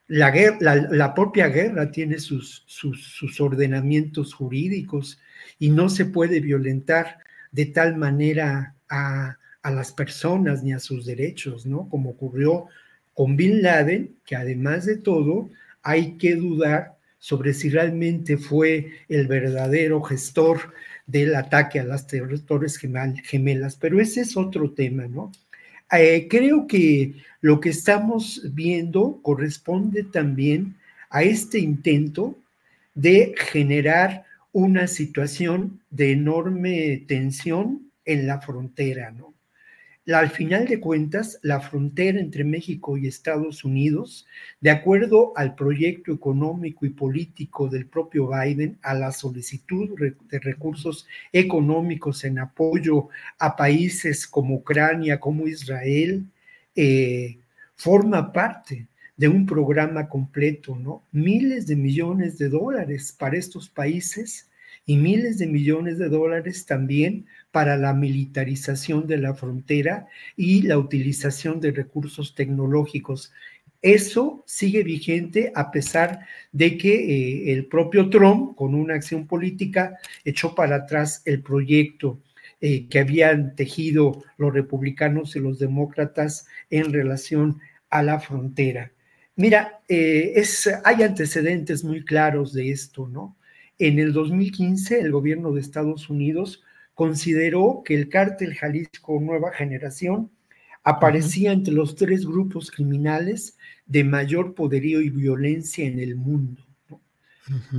la, 0.06 0.30
la, 0.60 1.14
propia 1.14 1.48
guerra 1.48 1.90
tiene 1.90 2.18
sus, 2.18 2.64
sus, 2.66 3.02
sus 3.02 3.40
ordenamientos 3.40 4.34
jurídicos 4.34 5.20
y 5.58 5.70
no 5.70 5.88
se 5.88 6.04
puede 6.04 6.40
violentar 6.40 7.20
de 7.52 7.66
tal 7.66 7.96
manera 7.96 8.74
a, 8.90 9.38
a 9.62 9.70
las 9.70 9.92
personas 9.92 10.62
ni 10.62 10.72
a 10.72 10.78
sus 10.78 11.04
derechos, 11.06 11.66
¿no? 11.66 11.88
Como 11.88 12.10
ocurrió 12.10 12.66
con 13.14 13.36
Bin 13.36 13.62
Laden, 13.62 14.16
que 14.24 14.36
además 14.36 14.86
de 14.86 14.96
todo 14.96 15.50
hay 15.82 16.16
que 16.16 16.36
dudar 16.36 16.96
sobre 17.18 17.52
si 17.52 17.68
realmente 17.68 18.38
fue 18.38 18.92
el 19.08 19.26
verdadero 19.26 20.02
gestor 20.02 20.72
del 21.06 21.34
ataque 21.34 21.80
a 21.80 21.84
las 21.84 22.06
Torres 22.06 22.78
Gemelas, 22.78 23.76
pero 23.76 24.00
ese 24.00 24.22
es 24.22 24.36
otro 24.36 24.70
tema, 24.72 25.06
¿no? 25.06 25.30
Eh, 25.92 26.28
creo 26.30 26.66
que 26.66 27.14
lo 27.40 27.60
que 27.60 27.70
estamos 27.70 28.42
viendo 28.54 29.20
corresponde 29.22 30.04
también 30.04 30.76
a 31.10 31.22
este 31.24 31.58
intento 31.58 32.38
de 32.94 33.34
generar 33.36 34.24
una 34.52 34.86
situación 34.86 35.80
de 35.90 36.12
enorme 36.12 37.04
tensión 37.08 37.90
en 38.04 38.26
la 38.26 38.40
frontera, 38.40 39.10
¿no? 39.10 39.34
Al 40.06 40.30
final 40.30 40.66
de 40.66 40.80
cuentas, 40.80 41.38
la 41.42 41.60
frontera 41.60 42.18
entre 42.18 42.42
México 42.42 42.96
y 42.96 43.06
Estados 43.06 43.64
Unidos, 43.64 44.26
de 44.60 44.70
acuerdo 44.70 45.32
al 45.36 45.54
proyecto 45.54 46.12
económico 46.12 46.86
y 46.86 46.90
político 46.90 47.68
del 47.68 47.86
propio 47.86 48.28
Biden, 48.28 48.78
a 48.82 48.94
la 48.94 49.12
solicitud 49.12 49.90
de 49.98 50.38
recursos 50.40 51.06
económicos 51.32 52.24
en 52.24 52.38
apoyo 52.38 53.08
a 53.38 53.56
países 53.56 54.26
como 54.26 54.56
Ucrania, 54.56 55.20
como 55.20 55.46
Israel, 55.46 56.24
eh, 56.74 57.38
forma 57.76 58.32
parte 58.32 58.86
de 59.16 59.28
un 59.28 59.44
programa 59.44 60.08
completo, 60.08 60.76
¿no? 60.76 61.02
Miles 61.12 61.66
de 61.66 61.76
millones 61.76 62.38
de 62.38 62.48
dólares 62.48 63.14
para 63.18 63.36
estos 63.36 63.68
países 63.68 64.48
y 64.86 64.96
miles 64.96 65.38
de 65.38 65.46
millones 65.46 65.98
de 65.98 66.08
dólares 66.08 66.64
también 66.64 67.26
para 67.50 67.76
la 67.76 67.94
militarización 67.94 69.06
de 69.06 69.18
la 69.18 69.34
frontera 69.34 70.06
y 70.36 70.62
la 70.62 70.78
utilización 70.78 71.60
de 71.60 71.72
recursos 71.72 72.34
tecnológicos. 72.34 73.32
Eso 73.82 74.44
sigue 74.46 74.82
vigente 74.82 75.52
a 75.54 75.70
pesar 75.70 76.26
de 76.52 76.76
que 76.76 76.94
eh, 76.94 77.52
el 77.52 77.66
propio 77.66 78.10
Trump, 78.10 78.54
con 78.54 78.74
una 78.74 78.94
acción 78.94 79.26
política, 79.26 79.98
echó 80.24 80.54
para 80.54 80.76
atrás 80.76 81.22
el 81.24 81.42
proyecto 81.42 82.20
eh, 82.60 82.88
que 82.88 82.98
habían 82.98 83.56
tejido 83.56 84.22
los 84.36 84.52
republicanos 84.52 85.34
y 85.34 85.40
los 85.40 85.58
demócratas 85.58 86.46
en 86.68 86.92
relación 86.92 87.58
a 87.88 88.02
la 88.02 88.20
frontera. 88.20 88.92
Mira, 89.34 89.80
eh, 89.88 90.42
hay 90.84 91.02
antecedentes 91.02 91.82
muy 91.82 92.04
claros 92.04 92.52
de 92.52 92.70
esto, 92.70 93.08
¿no? 93.08 93.38
En 93.78 93.98
el 93.98 94.12
2015, 94.12 95.00
el 95.00 95.10
gobierno 95.10 95.52
de 95.52 95.62
Estados 95.62 96.10
Unidos 96.10 96.62
consideró 97.00 97.80
que 97.82 97.94
el 97.94 98.10
cártel 98.10 98.54
Jalisco 98.54 99.18
Nueva 99.22 99.52
Generación 99.54 100.30
aparecía 100.84 101.50
entre 101.50 101.72
los 101.72 101.96
tres 101.96 102.26
grupos 102.26 102.70
criminales 102.70 103.56
de 103.86 104.04
mayor 104.04 104.54
poderío 104.54 105.00
y 105.00 105.08
violencia 105.08 105.86
en 105.86 105.98
el 105.98 106.14
mundo. 106.14 106.62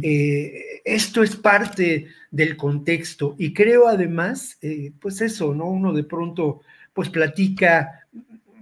Eh, 0.01 0.81
esto 0.83 1.21
es 1.21 1.35
parte 1.35 2.07
del 2.31 2.57
contexto 2.57 3.35
y 3.37 3.53
creo 3.53 3.87
además, 3.87 4.57
eh, 4.59 4.91
pues 4.99 5.21
eso, 5.21 5.53
¿no? 5.53 5.65
Uno 5.65 5.93
de 5.93 6.03
pronto 6.03 6.61
pues 6.91 7.09
platica 7.09 8.00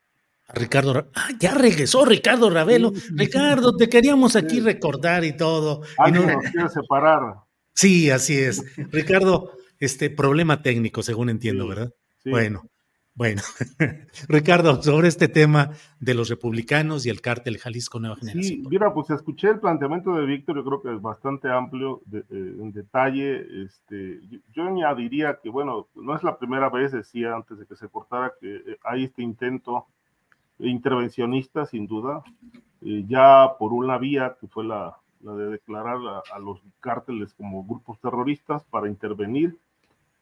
a 0.47 0.53
Ricardo. 0.53 1.09
Ah, 1.15 1.29
ya 1.37 1.53
regresó 1.53 2.05
Ricardo 2.05 2.49
Ravelo. 2.49 2.93
Ricardo, 3.11 3.75
te 3.75 3.89
queríamos 3.89 4.37
aquí 4.37 4.61
recordar 4.61 5.25
y 5.25 5.35
todo. 5.35 5.81
y 6.07 6.11
no... 6.11 6.25
nos 6.25 6.43
quiere 6.43 6.69
separar. 6.69 7.48
Sí, 7.73 8.09
así 8.09 8.37
es. 8.37 8.63
Ricardo, 8.91 9.51
este 9.79 10.09
problema 10.09 10.61
técnico, 10.61 11.03
según 11.03 11.29
entiendo, 11.29 11.67
¿verdad? 11.67 11.93
Bueno, 12.25 12.63
bueno. 13.19 13.41
Ricardo, 14.29 14.81
sobre 14.81 15.09
este 15.09 15.27
tema 15.27 15.71
de 15.99 16.13
los 16.13 16.29
republicanos 16.29 17.05
y 17.05 17.09
el 17.09 17.19
cártel 17.19 17.57
Jalisco 17.57 17.99
Nueva 17.99 18.15
Generación. 18.15 18.63
Sí, 18.63 18.63
mira, 18.69 18.93
pues 18.93 19.09
escuché 19.09 19.49
el 19.49 19.59
planteamiento 19.59 20.15
de 20.15 20.25
Víctor, 20.25 20.55
yo 20.55 20.63
creo 20.63 20.81
que 20.81 20.95
es 20.95 21.01
bastante 21.01 21.49
amplio 21.51 22.01
eh, 22.13 22.23
en 22.29 22.71
detalle. 22.71 23.45
Este, 23.63 24.21
yo, 24.53 24.63
añadiría 24.63 25.37
que, 25.43 25.49
bueno, 25.49 25.87
no 25.95 26.15
es 26.15 26.23
la 26.23 26.37
primera 26.37 26.69
vez, 26.69 26.93
decía 26.93 27.35
antes 27.35 27.59
de 27.59 27.65
que 27.65 27.75
se 27.75 27.89
cortara, 27.89 28.33
que 28.39 28.55
eh, 28.55 28.77
hay 28.85 29.03
este 29.03 29.21
intento 29.21 29.87
intervencionista, 30.59 31.65
sin 31.65 31.87
duda, 31.87 32.23
eh, 32.81 33.03
ya 33.05 33.49
por 33.59 33.73
una 33.73 33.97
vía 33.97 34.37
que 34.39 34.47
fue 34.47 34.63
la, 34.63 34.95
la 35.21 35.33
de 35.33 35.49
declarar 35.49 35.97
a, 36.33 36.39
los 36.39 36.61
cárteles 36.79 37.33
como 37.33 37.63
grupos 37.63 37.99
terroristas 37.99 38.63
para 38.65 38.87
intervenir 38.87 39.57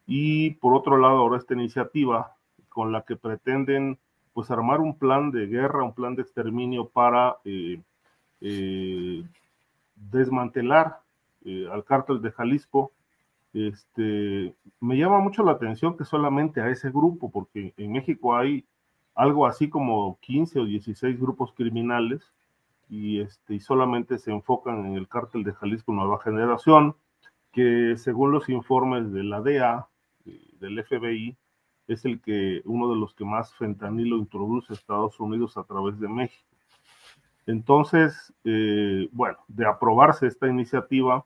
y 0.06 0.50
por 0.52 0.74
otro 0.74 0.96
lado 0.96 1.18
ahora 1.18 1.38
esta 1.38 1.54
iniciativa 1.54 2.34
con 2.68 2.92
la 2.92 3.02
que 3.02 3.16
pretenden 3.16 3.98
pues 4.32 4.50
armar 4.50 4.80
un 4.80 4.96
plan 4.96 5.30
de 5.30 5.46
guerra, 5.46 5.82
un 5.82 5.94
plan 5.94 6.14
de 6.14 6.22
exterminio 6.22 6.88
para 6.88 7.38
eh, 7.44 7.80
eh, 8.40 9.24
desmantelar 9.96 11.00
eh, 11.44 11.66
al 11.72 11.84
cártel 11.84 12.22
de 12.22 12.30
Jalisco. 12.30 12.92
Este, 13.52 14.54
me 14.80 14.96
llama 14.96 15.18
mucho 15.18 15.42
la 15.42 15.52
atención 15.52 15.96
que 15.96 16.04
solamente 16.04 16.60
a 16.60 16.68
ese 16.68 16.90
grupo, 16.90 17.30
porque 17.30 17.74
en 17.76 17.92
México 17.92 18.36
hay 18.36 18.64
algo 19.14 19.46
así 19.46 19.68
como 19.68 20.18
15 20.20 20.60
o 20.60 20.64
16 20.64 21.18
grupos 21.18 21.52
criminales 21.52 22.32
y, 22.88 23.20
este, 23.20 23.60
solamente 23.60 24.18
se 24.18 24.30
enfocan 24.30 24.86
en 24.86 24.94
el 24.94 25.08
cártel 25.08 25.44
de 25.44 25.52
Jalisco 25.52 25.92
Nueva 25.92 26.20
Generación, 26.20 26.96
que 27.52 27.96
según 27.96 28.32
los 28.32 28.48
informes 28.48 29.12
de 29.12 29.24
la 29.24 29.40
DEA, 29.40 29.88
del 30.60 30.84
FBI, 30.84 31.36
es 31.86 32.04
el 32.04 32.20
que 32.20 32.60
uno 32.64 32.90
de 32.90 32.96
los 32.96 33.14
que 33.14 33.24
más 33.24 33.54
fentanilo 33.54 34.16
introduce 34.16 34.72
a 34.72 34.76
Estados 34.76 35.18
Unidos 35.18 35.56
a 35.56 35.64
través 35.64 35.98
de 35.98 36.08
México. 36.08 36.48
Entonces, 37.46 38.32
eh, 38.44 39.08
bueno, 39.10 39.38
de 39.48 39.66
aprobarse 39.66 40.26
esta 40.26 40.48
iniciativa, 40.48 41.24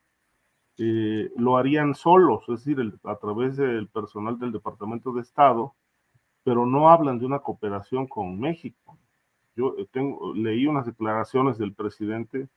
eh, 0.79 1.33
lo 1.37 1.57
harían 1.57 1.95
solos, 1.97 2.45
es 2.49 2.65
decir, 2.65 2.95
a 3.05 3.17
través 3.17 3.57
del 3.57 3.89
personal 3.89 4.39
del 4.39 4.53
Departamento 4.53 5.13
de 5.13 5.23
Estado, 5.23 5.75
pero 6.45 6.65
no 6.65 6.89
hablan 6.91 7.19
de 7.19 7.27
una 7.27 7.41
cooperación 7.41 8.07
con 8.07 8.39
México. 8.39 8.97
Yo 9.57 9.75
eh, 9.79 9.87
tengo, 9.91 10.35
leí 10.35 10.67
unas 10.67 10.87
declaraciones 10.87 11.59
del 11.59 11.75
presidente 11.75 12.49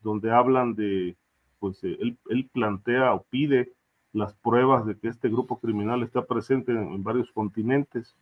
donde 0.00 0.30
hablan 0.30 0.74
de, 0.74 1.16
pues 1.58 1.82
eh, 1.84 1.98
él, 1.98 2.50
plantea 2.52 3.14
o 3.14 3.22
pide 3.24 3.72
las 4.12 4.34
pruebas 4.34 4.86
de 4.86 4.96
que 4.96 5.08
este 5.08 5.28
grupo 5.28 5.58
criminal 5.58 6.02
está 6.02 6.24
presente 6.26 6.72
en, 6.72 7.02
varios 7.02 7.32
continentes 7.32 8.14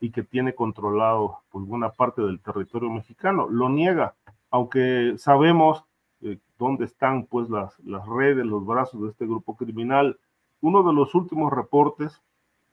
y 0.00 0.10
que 0.10 0.22
tiene 0.22 0.54
controlado 0.54 1.38
pues 1.50 1.64
buena 1.64 1.90
parte 1.90 2.22
del 2.22 2.40
territorio 2.40 2.90
mexicano. 2.90 3.48
Lo 3.48 3.68
niega, 3.68 4.14
aunque 4.50 5.14
sabemos 5.16 5.84
eh, 6.20 6.38
dónde 6.58 6.84
están 6.84 7.24
pues 7.24 7.48
las, 7.48 7.78
las 7.80 8.06
redes, 8.06 8.44
los 8.44 8.64
brazos 8.64 9.02
de 9.02 9.08
este 9.08 9.26
grupo 9.26 9.56
criminal. 9.56 10.18
Uno 10.60 10.82
de 10.82 10.92
los 10.92 11.14
últimos 11.14 11.52
reportes 11.52 12.22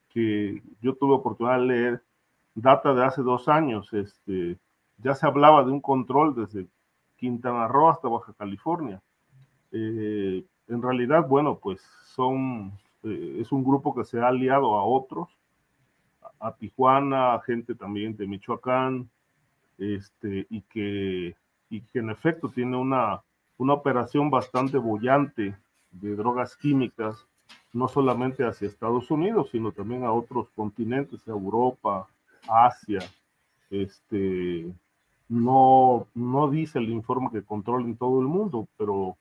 que 0.10 0.62
yo 0.82 0.96
tuve 0.96 1.14
oportunidad 1.14 1.60
de 1.60 1.66
leer 1.66 2.04
data 2.54 2.94
de 2.94 3.06
hace 3.06 3.22
dos 3.22 3.48
años, 3.48 3.94
este, 3.94 4.58
ya 5.04 5.16
se 5.16 5.26
hablaba 5.26 5.64
de 5.64 5.72
un 5.72 5.82
control 5.82 6.36
desde 6.36 6.68
Quintana 7.18 7.68
Roo 7.68 7.90
hasta 7.90 8.08
Baja 8.08 8.34
California. 8.34 9.02
Eh, 9.72 10.44
en 10.68 10.82
realidad, 10.82 11.28
bueno, 11.28 11.60
pues 11.62 11.82
son, 12.06 12.72
eh, 13.04 13.38
es 13.40 13.52
un 13.52 13.64
grupo 13.64 13.94
que 13.96 14.04
se 14.04 14.20
ha 14.20 14.28
aliado 14.28 14.78
a 14.78 14.84
otros, 14.84 15.30
a, 16.40 16.54
Tijuana, 16.56 17.34
a 17.34 17.42
gente 17.42 17.76
también 17.76 18.16
de 18.16 18.28
Michoacán, 18.28 19.10
este, 19.78 20.48
y, 20.50 20.62
que, 20.62 21.36
y 21.70 21.82
que 21.82 22.00
en 22.00 22.10
efecto 22.10 22.50
tiene 22.50 22.78
una, 22.78 23.22
una 23.58 23.74
operación 23.74 24.30
bastante 24.30 24.78
bollante 24.78 25.56
de 25.92 26.16
drogas 26.16 26.56
químicas, 26.56 27.28
no 27.74 27.88
solamente 27.88 28.46
hacia 28.46 28.68
Estados 28.68 29.12
Unidos, 29.12 29.50
sino 29.52 29.72
también 29.72 30.04
a 30.04 30.12
otros 30.12 30.50
continentes, 30.56 31.28
a 31.28 31.32
Europa, 31.32 32.08
Asia, 32.48 33.00
este, 33.70 34.74
no, 35.32 36.08
no 36.14 36.50
dice 36.50 36.78
el 36.80 36.90
informe 36.90 37.30
que 37.32 37.42
controlen 37.42 37.96
todo 37.96 38.20
el 38.20 38.28
mundo, 38.28 38.68
pero 38.78 39.16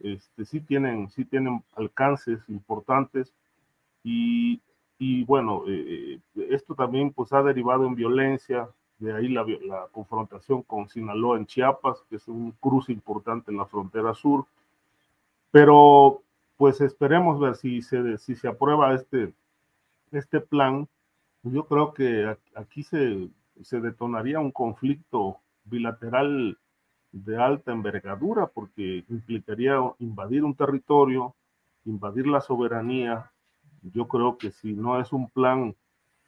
este, 0.00 0.44
sí, 0.44 0.60
tienen, 0.60 1.10
sí 1.10 1.24
tienen 1.24 1.64
alcances 1.74 2.46
importantes. 2.50 3.32
Y, 4.02 4.60
y 4.98 5.24
bueno, 5.24 5.62
eh, 5.66 6.20
esto 6.50 6.74
también 6.74 7.12
pues 7.14 7.32
ha 7.32 7.42
derivado 7.42 7.86
en 7.86 7.94
violencia, 7.94 8.68
de 8.98 9.14
ahí 9.14 9.28
la, 9.28 9.46
la, 9.62 9.88
confrontación 9.90 10.62
con 10.62 10.86
Sinaloa 10.90 11.38
en 11.38 11.46
Chiapas, 11.46 12.04
que 12.10 12.16
es 12.16 12.28
un 12.28 12.52
cruce 12.60 12.92
importante 12.92 13.50
en 13.50 13.56
la 13.56 13.64
frontera 13.64 14.12
sur, 14.12 14.44
pero 15.50 16.20
pues 16.58 16.82
esperemos 16.82 17.40
ver 17.40 17.56
si 17.56 17.80
se, 17.80 18.18
si 18.18 18.34
se 18.34 18.48
aprueba 18.48 18.94
este, 18.94 19.32
este 20.12 20.40
plan. 20.40 20.86
Yo 21.42 21.66
creo 21.66 21.94
que 21.94 22.36
aquí 22.54 22.82
se, 22.82 23.30
se 23.62 23.80
detonaría 23.80 24.40
un 24.40 24.52
conflicto 24.52 25.38
bilateral 25.64 26.58
de 27.12 27.40
alta 27.40 27.72
envergadura 27.72 28.46
porque 28.46 29.04
implicaría 29.08 29.78
invadir 29.98 30.44
un 30.44 30.54
territorio, 30.54 31.34
invadir 31.84 32.26
la 32.26 32.40
soberanía. 32.40 33.30
Yo 33.82 34.08
creo 34.08 34.36
que 34.38 34.50
si 34.50 34.72
no 34.72 35.00
es 35.00 35.12
un 35.12 35.30
plan 35.30 35.74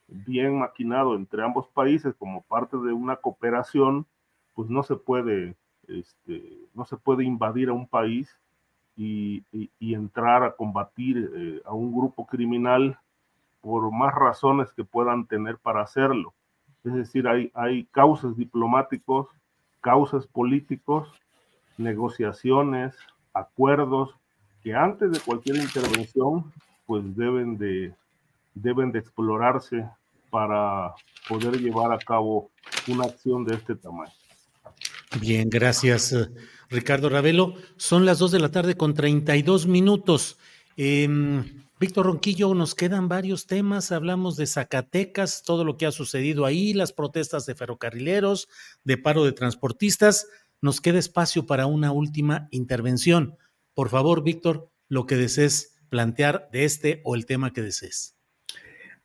bien 0.09 0.59
maquinado 0.61 1.17
entre 1.17 1.43
ambos 1.43 1.69
países 1.69 2.15
como 2.15 2.43
parte 2.43 2.77
de 2.77 2.93
una 2.93 3.17
cooperación, 3.17 4.07
pues 4.55 4.71
no 4.71 4.83
se 4.83 4.97
puede, 4.97 5.57
este, 5.89 6.59
no 6.75 6.85
se 6.85 6.97
puede 6.97 7.25
invadir 7.25 7.69
a 7.69 7.73
un 7.73 7.89
país 7.89 8.39
y, 8.97 9.45
entrar 9.81 10.43
a 10.43 10.55
combatir 10.57 11.31
eh, 11.35 11.63
a 11.65 11.73
un 11.75 11.93
grupo 11.93 12.27
criminal 12.27 12.99
por 13.61 13.91
más 13.93 14.15
razones 14.15 14.73
que 14.73 14.85
puedan 14.85 15.27
tener 15.27 15.59
para 15.59 15.83
hacerlo. 15.83 16.33
Es 16.87 16.95
decir, 16.95 17.27
hay, 17.27 17.51
hay 17.55 17.85
causas 17.87 18.37
diplomáticos, 18.37 19.27
causas 19.81 20.27
políticos, 20.27 21.09
negociaciones, 21.77 22.95
acuerdos 23.35 24.15
que 24.63 24.75
antes 24.75 25.11
de 25.11 25.21
cualquier 25.21 25.57
intervención 25.57 26.53
pues 26.87 27.05
deben 27.17 27.59
de, 27.59 27.93
deben 28.55 28.93
de 28.93 29.01
explorarse 29.01 29.85
para 30.31 30.95
poder 31.29 31.61
llevar 31.61 31.93
a 31.93 31.99
cabo 31.99 32.51
una 32.87 33.05
acción 33.05 33.45
de 33.45 33.57
este 33.57 33.75
tamaño. 33.75 34.13
Bien, 35.21 35.49
gracias, 35.51 36.13
eh, 36.13 36.29
Ricardo 36.71 37.09
Ravelo. 37.09 37.55
Son 37.77 38.05
las 38.05 38.19
2 38.19 38.33
de 38.33 38.39
la 38.39 38.51
tarde 38.51 38.77
con 38.77 38.95
32 38.95 39.67
minutos. 39.67 40.39
Em, 40.77 41.66
Víctor 41.79 42.07
Ronquillo, 42.07 42.55
nos 42.55 42.75
quedan 42.75 43.07
varios 43.07 43.47
temas. 43.47 43.93
Hablamos 43.93 44.39
de 44.39 44.47
Zacatecas, 44.47 45.43
todo 45.43 45.63
lo 45.63 45.77
que 45.77 45.85
ha 45.85 45.93
sucedido 45.93 46.47
ahí, 46.47 46.73
las 46.73 46.95
protestas 46.95 47.45
de 47.45 47.55
ferrocarrileros, 47.55 48.49
de 48.85 48.97
paro 48.97 49.27
de 49.27 49.33
transportistas. 49.33 50.27
Nos 50.63 50.81
queda 50.81 50.99
espacio 50.99 51.45
para 51.45 51.67
una 51.67 51.93
última 51.93 52.49
intervención. 52.51 53.37
Por 53.75 53.91
favor, 53.91 54.25
Víctor, 54.25 54.71
lo 54.89 55.05
que 55.05 55.17
desees 55.17 55.77
plantear 55.91 56.49
de 56.51 56.65
este 56.65 57.03
o 57.05 57.15
el 57.15 57.27
tema 57.27 57.53
que 57.53 57.61
desees. 57.61 58.17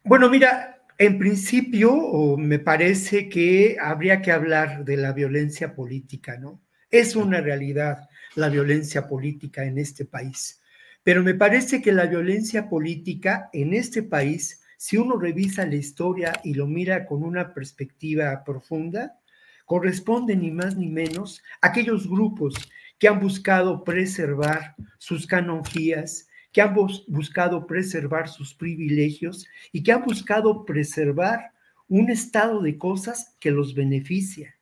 Bueno, 0.05 0.29
mira, 0.29 0.81
en 0.97 1.19
principio, 1.19 2.37
me 2.37 2.59
parece 2.59 3.27
que 3.27 3.75
habría 3.81 4.21
que 4.21 4.31
hablar 4.31 4.85
de 4.85 4.95
la 4.95 5.11
violencia 5.11 5.75
política, 5.75 6.37
¿no? 6.37 6.61
Es 6.89 7.17
una 7.17 7.41
realidad 7.41 8.07
la 8.35 8.47
violencia 8.47 9.09
política 9.09 9.65
en 9.65 9.77
este 9.77 10.05
país. 10.05 10.60
Pero 11.03 11.23
me 11.23 11.33
parece 11.33 11.81
que 11.81 11.91
la 11.91 12.05
violencia 12.05 12.69
política 12.69 13.49
en 13.53 13.73
este 13.73 14.03
país, 14.03 14.61
si 14.77 14.97
uno 14.97 15.17
revisa 15.17 15.65
la 15.65 15.75
historia 15.75 16.33
y 16.43 16.53
lo 16.53 16.67
mira 16.67 17.05
con 17.05 17.23
una 17.23 17.53
perspectiva 17.53 18.43
profunda, 18.43 19.19
corresponde 19.65 20.35
ni 20.35 20.51
más 20.51 20.75
ni 20.75 20.89
menos 20.89 21.41
a 21.61 21.67
aquellos 21.67 22.07
grupos 22.07 22.53
que 22.99 23.07
han 23.07 23.19
buscado 23.19 23.83
preservar 23.83 24.75
sus 24.99 25.25
canonjías, 25.25 26.27
que 26.51 26.61
han 26.61 26.75
buscado 27.07 27.65
preservar 27.65 28.27
sus 28.27 28.53
privilegios 28.53 29.47
y 29.71 29.81
que 29.81 29.91
han 29.91 30.03
buscado 30.03 30.65
preservar 30.65 31.51
un 31.87 32.09
estado 32.09 32.61
de 32.61 32.77
cosas 32.77 33.35
que 33.39 33.49
los 33.49 33.73
beneficia. 33.73 34.55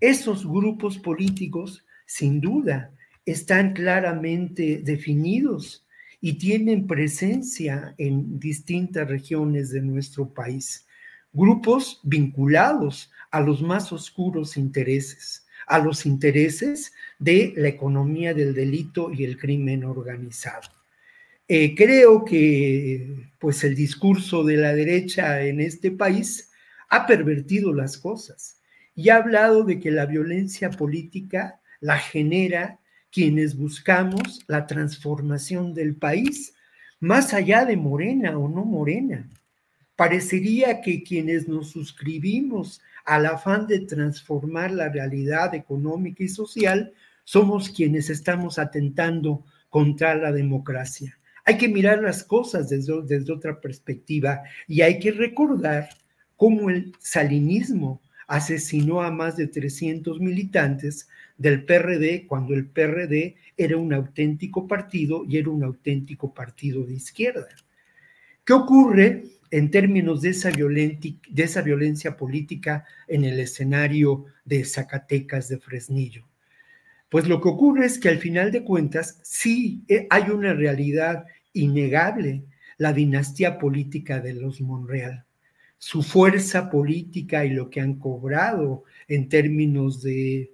Esos 0.00 0.46
grupos 0.46 0.98
políticos, 0.98 1.84
sin 2.06 2.40
duda, 2.40 2.92
están 3.26 3.74
claramente 3.74 4.80
definidos 4.82 5.84
y 6.20 6.34
tienen 6.38 6.86
presencia 6.86 7.94
en 7.98 8.38
distintas 8.38 9.06
regiones 9.08 9.70
de 9.70 9.82
nuestro 9.82 10.32
país. 10.32 10.86
Grupos 11.32 12.00
vinculados 12.04 13.10
a 13.30 13.40
los 13.40 13.60
más 13.60 13.92
oscuros 13.92 14.56
intereses, 14.56 15.44
a 15.66 15.78
los 15.78 16.06
intereses 16.06 16.92
de 17.18 17.52
la 17.56 17.68
economía 17.68 18.32
del 18.32 18.54
delito 18.54 19.12
y 19.12 19.24
el 19.24 19.36
crimen 19.36 19.84
organizado. 19.84 20.70
Eh, 21.48 21.74
creo 21.76 22.24
que 22.24 23.28
pues 23.38 23.62
el 23.62 23.74
discurso 23.74 24.42
de 24.42 24.56
la 24.56 24.72
derecha 24.74 25.42
en 25.42 25.60
este 25.60 25.90
país 25.90 26.50
ha 26.88 27.06
pervertido 27.06 27.72
las 27.72 27.98
cosas 27.98 28.60
y 28.94 29.10
ha 29.10 29.16
hablado 29.16 29.62
de 29.62 29.78
que 29.78 29.90
la 29.90 30.06
violencia 30.06 30.70
política 30.70 31.60
la 31.80 31.98
genera 31.98 32.80
quienes 33.16 33.56
buscamos 33.56 34.44
la 34.46 34.66
transformación 34.66 35.72
del 35.72 35.96
país, 35.96 36.52
más 37.00 37.32
allá 37.32 37.64
de 37.64 37.74
morena 37.74 38.36
o 38.38 38.46
no 38.46 38.66
morena. 38.66 39.26
Parecería 39.96 40.82
que 40.82 41.02
quienes 41.02 41.48
nos 41.48 41.70
suscribimos 41.70 42.82
al 43.06 43.24
afán 43.24 43.66
de 43.68 43.78
transformar 43.78 44.70
la 44.70 44.90
realidad 44.90 45.54
económica 45.54 46.24
y 46.24 46.28
social 46.28 46.92
somos 47.24 47.70
quienes 47.70 48.10
estamos 48.10 48.58
atentando 48.58 49.46
contra 49.70 50.14
la 50.14 50.30
democracia. 50.30 51.18
Hay 51.46 51.56
que 51.56 51.68
mirar 51.68 52.02
las 52.02 52.22
cosas 52.22 52.68
desde, 52.68 53.32
otra 53.32 53.62
perspectiva 53.62 54.42
y 54.68 54.82
hay 54.82 54.98
que 54.98 55.12
recordar 55.12 55.88
cómo 56.36 56.68
el 56.68 56.92
salinismo 56.98 58.02
asesinó 58.26 59.02
a 59.02 59.10
más 59.10 59.36
de 59.36 59.46
300 59.46 60.20
militantes 60.20 61.08
del 61.38 61.64
PRD 61.64 62.26
cuando 62.26 62.54
el 62.54 62.66
PRD 62.66 63.36
era 63.56 63.76
un 63.76 63.92
auténtico 63.92 64.66
partido 64.66 65.24
y 65.28 65.38
era 65.38 65.50
un 65.50 65.62
auténtico 65.62 66.32
partido 66.32 66.84
de 66.84 66.94
izquierda. 66.94 67.48
¿Qué 68.44 68.52
ocurre 68.52 69.24
en 69.50 69.70
términos 69.70 70.22
de 70.22 70.30
esa, 70.30 70.50
de 70.50 71.42
esa 71.42 71.62
violencia 71.62 72.16
política 72.16 72.84
en 73.08 73.24
el 73.24 73.38
escenario 73.40 74.26
de 74.44 74.64
Zacatecas 74.64 75.48
de 75.48 75.58
Fresnillo? 75.58 76.26
Pues 77.08 77.28
lo 77.28 77.40
que 77.40 77.48
ocurre 77.48 77.86
es 77.86 77.98
que 77.98 78.08
al 78.08 78.18
final 78.18 78.50
de 78.50 78.64
cuentas 78.64 79.20
sí 79.22 79.84
eh, 79.88 80.06
hay 80.10 80.30
una 80.30 80.54
realidad 80.54 81.26
innegable 81.52 82.44
la 82.78 82.92
dinastía 82.92 83.58
política 83.58 84.20
de 84.20 84.34
los 84.34 84.60
Monreal. 84.60 85.25
Su 85.78 86.02
fuerza 86.02 86.70
política 86.70 87.44
y 87.44 87.50
lo 87.50 87.68
que 87.70 87.80
han 87.80 87.96
cobrado 87.96 88.84
en 89.08 89.28
términos 89.28 90.02
de, 90.02 90.52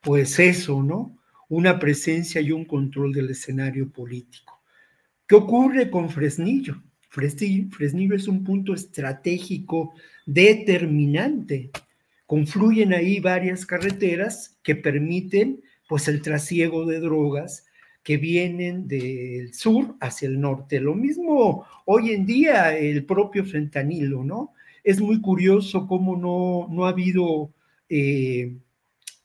pues 0.00 0.38
eso, 0.38 0.82
¿no? 0.82 1.18
Una 1.48 1.78
presencia 1.78 2.40
y 2.40 2.52
un 2.52 2.64
control 2.64 3.12
del 3.12 3.30
escenario 3.30 3.90
político. 3.90 4.60
¿Qué 5.26 5.34
ocurre 5.34 5.90
con 5.90 6.10
Fresnillo? 6.10 6.82
Fresnillo 7.08 8.16
es 8.16 8.26
un 8.26 8.42
punto 8.42 8.72
estratégico 8.72 9.92
determinante. 10.24 11.70
Confluyen 12.26 12.94
ahí 12.94 13.20
varias 13.20 13.66
carreteras 13.66 14.58
que 14.62 14.76
permiten 14.76 15.62
pues 15.86 16.08
el 16.08 16.22
trasiego 16.22 16.86
de 16.86 17.00
drogas 17.00 17.66
que 18.02 18.16
vienen 18.16 18.88
del 18.88 19.52
sur 19.52 19.94
hacia 20.00 20.28
el 20.28 20.40
norte. 20.40 20.80
Lo 20.80 20.94
mismo 20.94 21.66
hoy 21.84 22.12
en 22.12 22.24
día 22.24 22.76
el 22.76 23.04
propio 23.04 23.44
fentanilo, 23.44 24.24
¿no? 24.24 24.54
Es 24.84 25.00
muy 25.00 25.20
curioso 25.20 25.86
cómo 25.86 26.16
no, 26.16 26.68
no 26.74 26.86
ha 26.86 26.90
habido 26.90 27.52
eh, 27.88 28.56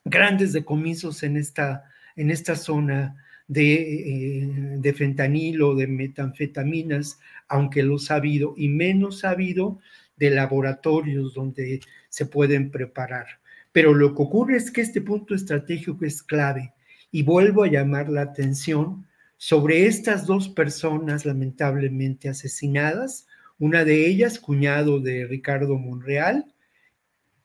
grandes 0.06 0.54
decomisos 0.54 1.24
en 1.24 1.38
esta, 1.38 1.86
en 2.16 2.32
esta 2.32 2.56
zona 2.56 3.16
de, 3.48 3.74
eh, 3.74 4.50
de, 4.78 4.94
fentanilo, 4.94 5.76
de 5.76 5.88
metanfetaminas, 5.88 7.20
aunque 7.48 7.84
los 7.84 8.12
ha 8.12 8.16
habido, 8.16 8.54
y 8.58 8.70
menos 8.70 9.24
ha 9.24 9.32
habido 9.32 9.80
de 10.18 10.32
laboratorios 10.32 11.34
donde 11.34 11.80
se 12.10 12.26
pueden 12.26 12.72
preparar. 12.72 13.26
Pero 13.72 13.94
lo 13.94 14.16
que 14.16 14.24
ocurre 14.24 14.58
es 14.58 14.72
que 14.72 14.82
este 14.82 15.02
punto 15.02 15.36
estratégico 15.36 16.06
es 16.06 16.24
clave 16.24 16.74
y 17.12 17.24
vuelvo 17.24 17.64
a 17.64 17.70
llamar 17.70 18.10
la 18.10 18.22
atención 18.22 19.06
sobre 19.38 19.86
estas 19.86 20.26
dos 20.26 20.50
personas 20.50 21.26
lamentablemente 21.26 22.28
asesinadas, 22.28 23.27
una 23.60 23.84
de 23.84 24.08
ellas, 24.08 24.40
cuñado 24.40 25.00
de 25.00 25.26
Ricardo 25.26 25.78
Monreal, 25.78 26.46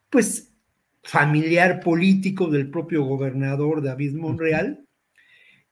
pues 0.09 0.53
familiar 1.03 1.79
político 1.79 2.47
del 2.47 2.69
propio 2.69 3.03
gobernador 3.03 3.81
David 3.81 4.13
Monreal, 4.13 4.85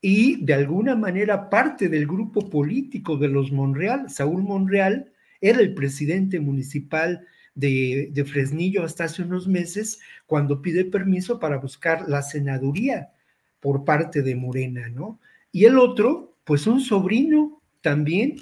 y 0.01 0.43
de 0.43 0.55
alguna 0.55 0.95
manera 0.95 1.49
parte 1.49 1.87
del 1.87 2.07
grupo 2.07 2.49
político 2.49 3.17
de 3.17 3.27
los 3.27 3.51
Monreal. 3.51 4.09
Saúl 4.09 4.41
Monreal 4.41 5.11
era 5.39 5.59
el 5.59 5.75
presidente 5.75 6.39
municipal 6.39 7.27
de, 7.53 8.25
Fresnillo 8.27 8.83
hasta 8.83 9.03
hace 9.03 9.21
unos 9.21 9.47
meses 9.47 9.99
cuando 10.25 10.61
pide 10.61 10.85
permiso 10.85 11.39
para 11.39 11.57
buscar 11.57 12.09
la 12.09 12.23
senaduría 12.23 13.11
por 13.59 13.85
parte 13.85 14.23
de 14.23 14.35
Morena, 14.35 14.89
¿no? 14.89 15.19
Y 15.51 15.65
el 15.65 15.77
otro, 15.77 16.35
pues 16.45 16.65
un 16.65 16.79
sobrino 16.79 17.61
también 17.81 18.37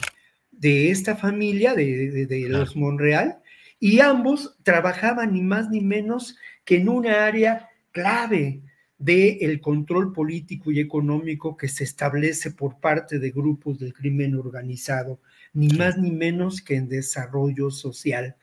de 0.59 0.91
esta 0.91 1.15
familia, 1.15 1.73
de, 1.73 2.45
los 2.49 2.75
Monreal, 2.75 3.39
y 3.79 4.01
ambos 4.01 4.57
trabajaban 4.63 5.33
ni 5.33 5.41
más 5.41 5.69
ni 5.69 5.79
menos 5.79 6.37
que 6.65 6.77
en 6.77 6.89
una 6.89 7.25
área 7.25 7.69
clave 7.91 8.61
del 8.97 9.37
el 9.39 9.61
control 9.61 10.11
político 10.11 10.71
y 10.71 10.81
económico 10.81 11.55
que 11.55 11.69
se 11.69 11.85
establece 11.85 12.51
por 12.51 12.79
parte 12.81 13.19
de 13.19 13.31
grupos 13.31 13.79
del 13.79 13.93
crimen 13.93 14.35
organizado, 14.35 15.21
ni 15.53 15.69
más 15.69 15.97
ni 15.97 16.11
menos 16.11 16.61
que 16.61 16.75
en 16.75 16.89
desarrollo 16.89 17.71
social. 17.71 18.35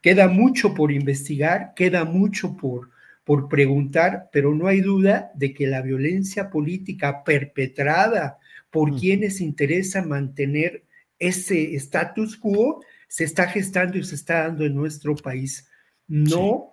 Queda 0.00 0.26
mucho 0.28 0.72
por 0.72 0.90
investigar, 0.90 1.74
queda 1.76 2.06
mucho 2.06 2.56
por, 2.56 2.88
por 3.24 3.50
preguntar, 3.50 4.30
pero 4.32 4.54
no 4.54 4.68
hay 4.68 4.80
duda 4.80 5.30
de 5.34 5.52
que 5.52 5.66
la 5.66 5.82
violencia 5.82 6.48
política 6.48 7.22
perpetrada 7.24 8.38
por 8.70 8.98
quienes 8.98 9.42
interesa 9.42 10.02
mantener 10.02 10.84
ese 11.18 11.74
status 11.76 12.36
quo 12.36 12.80
se 13.08 13.24
está 13.24 13.48
gestando 13.48 13.98
y 13.98 14.04
se 14.04 14.14
está 14.14 14.44
dando 14.44 14.64
en 14.64 14.74
nuestro 14.74 15.16
país. 15.16 15.68
No 16.06 16.72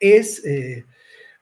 es, 0.00 0.44
eh, 0.44 0.84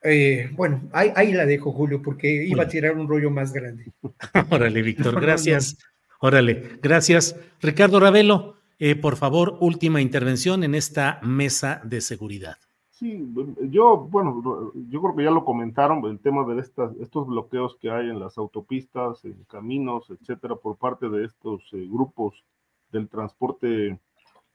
eh, 0.02 0.50
bueno, 0.52 0.88
ahí, 0.92 1.32
la 1.32 1.46
dejo, 1.46 1.72
Julio, 1.72 2.02
porque 2.02 2.44
iba 2.44 2.64
a 2.64 2.68
tirar 2.68 2.96
un 2.96 3.08
rollo 3.08 3.30
más 3.30 3.52
grande. 3.52 3.86
Órale, 4.50 4.82
Víctor, 4.82 5.20
gracias. 5.20 5.78
Órale, 6.20 6.78
gracias. 6.82 7.36
Ricardo 7.60 8.00
Ravelo, 8.00 8.56
eh, 8.78 8.96
por 8.96 9.16
favor, 9.16 9.58
última 9.60 10.00
intervención 10.00 10.64
en 10.64 10.74
esta 10.74 11.20
mesa 11.22 11.80
de 11.84 12.00
seguridad. 12.00 12.56
Sí, 13.02 13.28
yo, 13.62 13.96
bueno, 13.96 14.72
yo 14.88 15.02
creo 15.02 15.16
que 15.16 15.24
ya 15.24 15.32
lo 15.32 15.44
comentaron, 15.44 16.04
el 16.04 16.20
tema 16.20 16.46
de 16.46 16.60
estas, 16.60 16.94
estos 17.00 17.26
bloqueos 17.26 17.76
que 17.80 17.90
hay 17.90 18.08
en 18.08 18.20
las 18.20 18.38
autopistas, 18.38 19.24
en 19.24 19.42
caminos, 19.50 20.08
etcétera, 20.08 20.54
por 20.54 20.76
parte 20.76 21.08
de 21.08 21.24
estos 21.24 21.64
eh, 21.72 21.84
grupos 21.90 22.44
del 22.92 23.08
transporte 23.08 23.98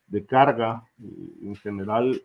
de 0.07 0.25
carga 0.25 0.89
eh, 1.03 1.29
en 1.41 1.57
general, 1.57 2.21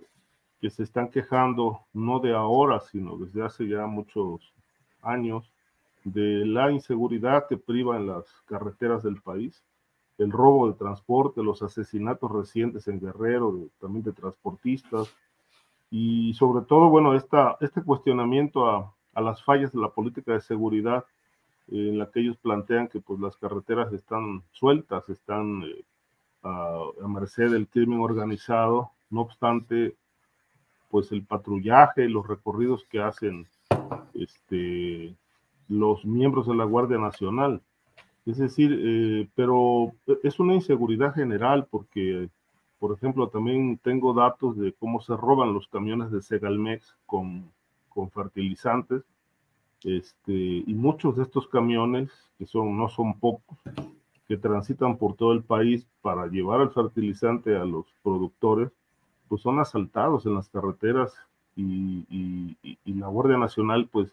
que 0.61 0.71
se 0.71 0.85
están 0.85 1.09
quejando 1.11 1.81
no 1.93 2.21
de 2.21 2.37
ahora, 2.37 2.79
sino 2.79 3.17
desde 3.17 3.43
hace 3.43 3.67
ya 3.67 3.87
muchos 3.87 4.55
años, 5.01 5.53
de 6.05 6.47
la 6.47 6.71
inseguridad 6.71 7.49
que 7.49 7.57
priva 7.57 7.97
en 7.97 8.07
las 8.07 8.27
carreteras 8.47 9.03
del 9.03 9.21
país, 9.21 9.65
el 10.19 10.31
robo 10.31 10.69
de 10.69 10.75
transporte, 10.75 11.43
los 11.43 11.63
asesinatos 11.63 12.31
recientes 12.31 12.87
en 12.87 13.01
Guerrero, 13.01 13.59
también 13.81 14.05
de 14.05 14.13
transportistas, 14.13 15.13
y 15.93 16.33
sobre 16.33 16.65
todo, 16.65 16.89
bueno, 16.89 17.15
esta, 17.15 17.59
este 17.61 17.83
cuestionamiento 17.83 18.67
a, 18.67 19.21
las 19.21 19.45
fallas 19.45 19.73
de 19.73 19.79
la 19.79 19.91
política 19.91 20.33
de 20.33 20.41
seguridad 20.41 21.05
eh, 21.69 21.91
en 21.91 21.99
la 21.99 22.11
que 22.11 22.21
ellos 22.21 22.39
plantean 22.39 22.89
que 22.89 22.99
pues 22.99 23.21
las 23.21 23.37
carreteras 23.37 23.93
están 23.93 24.43
sueltas, 24.53 25.07
están 25.11 25.63
eh, 25.65 25.85
a, 26.45 26.81
a, 27.05 27.09
merced 27.09 27.51
del 27.51 27.69
crimen 27.69 28.01
organizado, 28.01 28.93
no 29.11 29.21
obstante, 29.21 29.95
pues 30.89 31.13
el 31.13 31.27
patrullaje, 31.27 32.09
los 32.09 32.27
recorridos 32.27 32.87
que 32.87 33.03
hacen 33.03 33.47
este, 34.15 35.15
los 35.69 36.07
miembros 36.07 36.47
de 36.47 36.55
la 36.55 36.65
Guardia 36.65 36.97
Nacional. 36.97 37.61
Es 38.25 38.39
decir, 38.39 38.81
eh, 38.83 39.29
pero 39.35 39.93
es 40.23 40.41
una 40.41 40.55
inseguridad 40.55 41.13
general 41.15 41.67
porque 41.71 42.31
por 42.83 42.97
ejemplo, 42.97 43.29
también 43.29 43.79
tengo 43.79 44.13
datos 44.13 44.59
de 44.59 44.73
cómo 44.73 45.01
se 45.01 45.17
roban 45.17 45.55
los 45.55 45.69
camiones 45.69 46.11
de 46.11 46.21
Segalmex 46.21 46.97
con, 47.07 47.49
con 47.89 48.11
fertilizantes. 48.11 49.05
Este, 49.85 50.33
y 50.33 50.75
muchos 50.75 51.17
de 51.17 51.23
estos 51.23 51.47
camiones, 51.47 52.11
que 52.39 52.45
son, 52.45 52.77
no 52.77 52.89
son 52.89 53.21
pocos, 53.21 53.57
que 54.27 54.37
transitan 54.37 54.97
por 54.97 55.15
todo 55.15 55.31
el 55.31 55.45
país 55.45 55.87
para 56.01 56.27
llevar 56.27 56.61
el 56.61 56.71
fertilizante 56.71 57.55
a 57.55 57.65
los 57.65 57.87
productores, 58.03 58.73
pues 59.29 59.43
son 59.43 59.61
asaltados 59.61 60.27
en 60.27 60.35
las 60.35 60.49
carreteras 60.49 61.15
y, 61.55 62.05
y, 62.11 62.95
la 62.95 63.07
Guardia 63.07 63.39
Nacional, 63.39 63.89
pues 63.93 64.13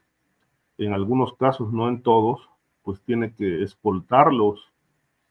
en 0.78 0.94
algunos 0.94 1.34
casos, 1.34 1.74
no 1.74 1.90
en 1.90 2.04
todos, 2.04 2.48
pues 2.84 3.02
tiene 3.02 3.34
que 3.34 3.64
escoltarlos 3.64 4.72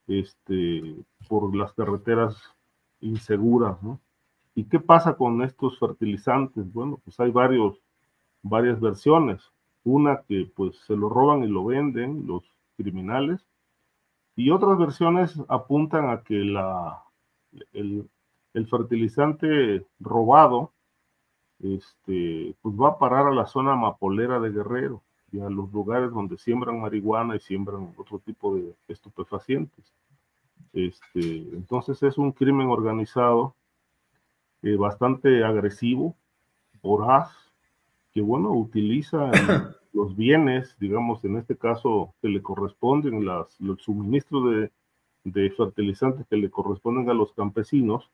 este, 0.09 0.97
por 1.29 1.55
las 1.55 1.73
carreteras 1.75 2.58
inseguras, 3.01 3.83
¿no? 3.83 4.01
¿Y 4.55 4.65
qué 4.65 4.81
pasa 4.81 5.17
con 5.17 5.43
estos 5.43 5.79
fertilizantes? 5.79 6.73
Bueno, 6.73 7.01
pues 7.05 7.19
hay 7.21 7.31
varios, 7.31 7.81
varias 8.43 8.81
versiones. 8.81 9.43
Una 9.85 10.23
que 10.23 10.51
pues 10.55 10.77
se 10.87 10.97
lo 10.97 11.09
roban 11.09 11.45
y 11.45 11.47
lo 11.47 11.65
venden 11.65 12.27
los 12.27 12.43
criminales 12.77 13.47
y 14.39 14.51
otras 14.51 14.79
versiones 14.79 15.37
apuntan 15.49 16.11
a 16.11 16.23
que 16.23 16.35
la, 16.35 17.03
el, 17.73 18.09
el 18.55 18.67
fertilizante 18.69 19.85
robado 19.99 20.73
este, 21.59 22.55
pues 22.63 22.75
va 22.77 22.91
a 22.91 22.99
parar 22.99 23.27
a 23.27 23.35
la 23.35 23.47
zona 23.47 23.75
mapolera 23.75 24.39
de 24.39 24.51
Guerrero 24.51 25.03
y 25.33 25.41
a 25.41 25.51
los 25.51 25.73
lugares 25.73 26.13
donde 26.13 26.39
siembran 26.39 26.81
marihuana 26.81 27.35
y 27.35 27.41
siembran 27.41 27.93
otro 27.97 28.21
tipo 28.21 28.55
de 28.55 28.75
estupefacientes. 28.87 29.93
Este, 30.73 31.21
entonces 31.53 32.03
es 32.03 32.19
un 32.19 32.33
crimen 32.33 32.69
organizado 32.69 33.55
eh, 34.63 34.77
bastante 34.77 35.45
agresivo, 35.45 36.17
voraz, 36.83 37.31
que 38.13 38.21
bueno, 38.21 38.53
utiliza 38.53 39.31
los 39.93 40.17
bienes, 40.17 40.77
digamos, 40.79 41.25
en 41.25 41.37
este 41.37 41.57
caso, 41.57 42.15
que 42.21 42.29
le 42.29 42.43
corresponden, 42.43 43.25
las, 43.25 43.61
los 43.61 43.83
suministros 43.83 44.51
de, 44.51 44.71
de, 45.25 45.51
fertilizantes 45.51 46.27
que 46.27 46.37
le 46.37 46.51
corresponden 46.51 47.09
a 47.11 47.15
los 47.15 47.33
campesinos 47.33 48.11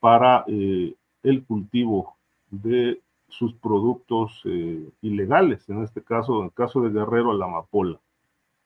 para 0.00 0.44
eh, 0.48 0.94
el 1.22 1.44
cultivo 1.44 2.16
de 2.50 3.00
sus 3.28 3.54
productos 3.54 4.40
eh, 4.44 4.88
ilegales, 5.02 5.68
en 5.68 5.82
este 5.82 6.02
caso, 6.02 6.38
en 6.40 6.46
el 6.46 6.52
caso 6.52 6.80
de 6.80 6.90
Guerrero, 6.90 7.32
la 7.32 7.46
amapola. 7.46 8.00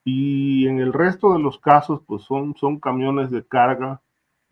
Y 0.04 0.66
en 0.66 0.80
el 0.80 0.92
resto 0.92 1.32
de 1.32 1.38
los 1.38 1.58
casos, 1.58 2.00
pues 2.06 2.22
son, 2.22 2.56
son 2.56 2.80
camiones 2.80 3.30
de 3.30 3.44
carga 3.44 4.00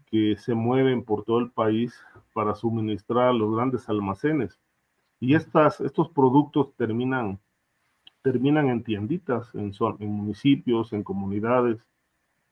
que 0.06 0.36
se 0.36 0.54
mueven 0.54 1.04
por 1.04 1.24
todo 1.24 1.38
el 1.38 1.50
país 1.50 1.94
para 2.32 2.54
suministrar 2.54 3.28
a 3.28 3.32
los 3.32 3.54
grandes 3.54 3.88
almacenes. 3.88 4.58
Y 5.20 5.34
estas, 5.34 5.80
estos 5.80 6.08
productos 6.10 6.72
terminan, 6.76 7.38
terminan 8.22 8.68
en 8.68 8.84
tienditas, 8.84 9.54
en, 9.54 9.72
en 9.98 10.12
municipios, 10.12 10.92
en 10.92 11.02
comunidades. 11.02 11.78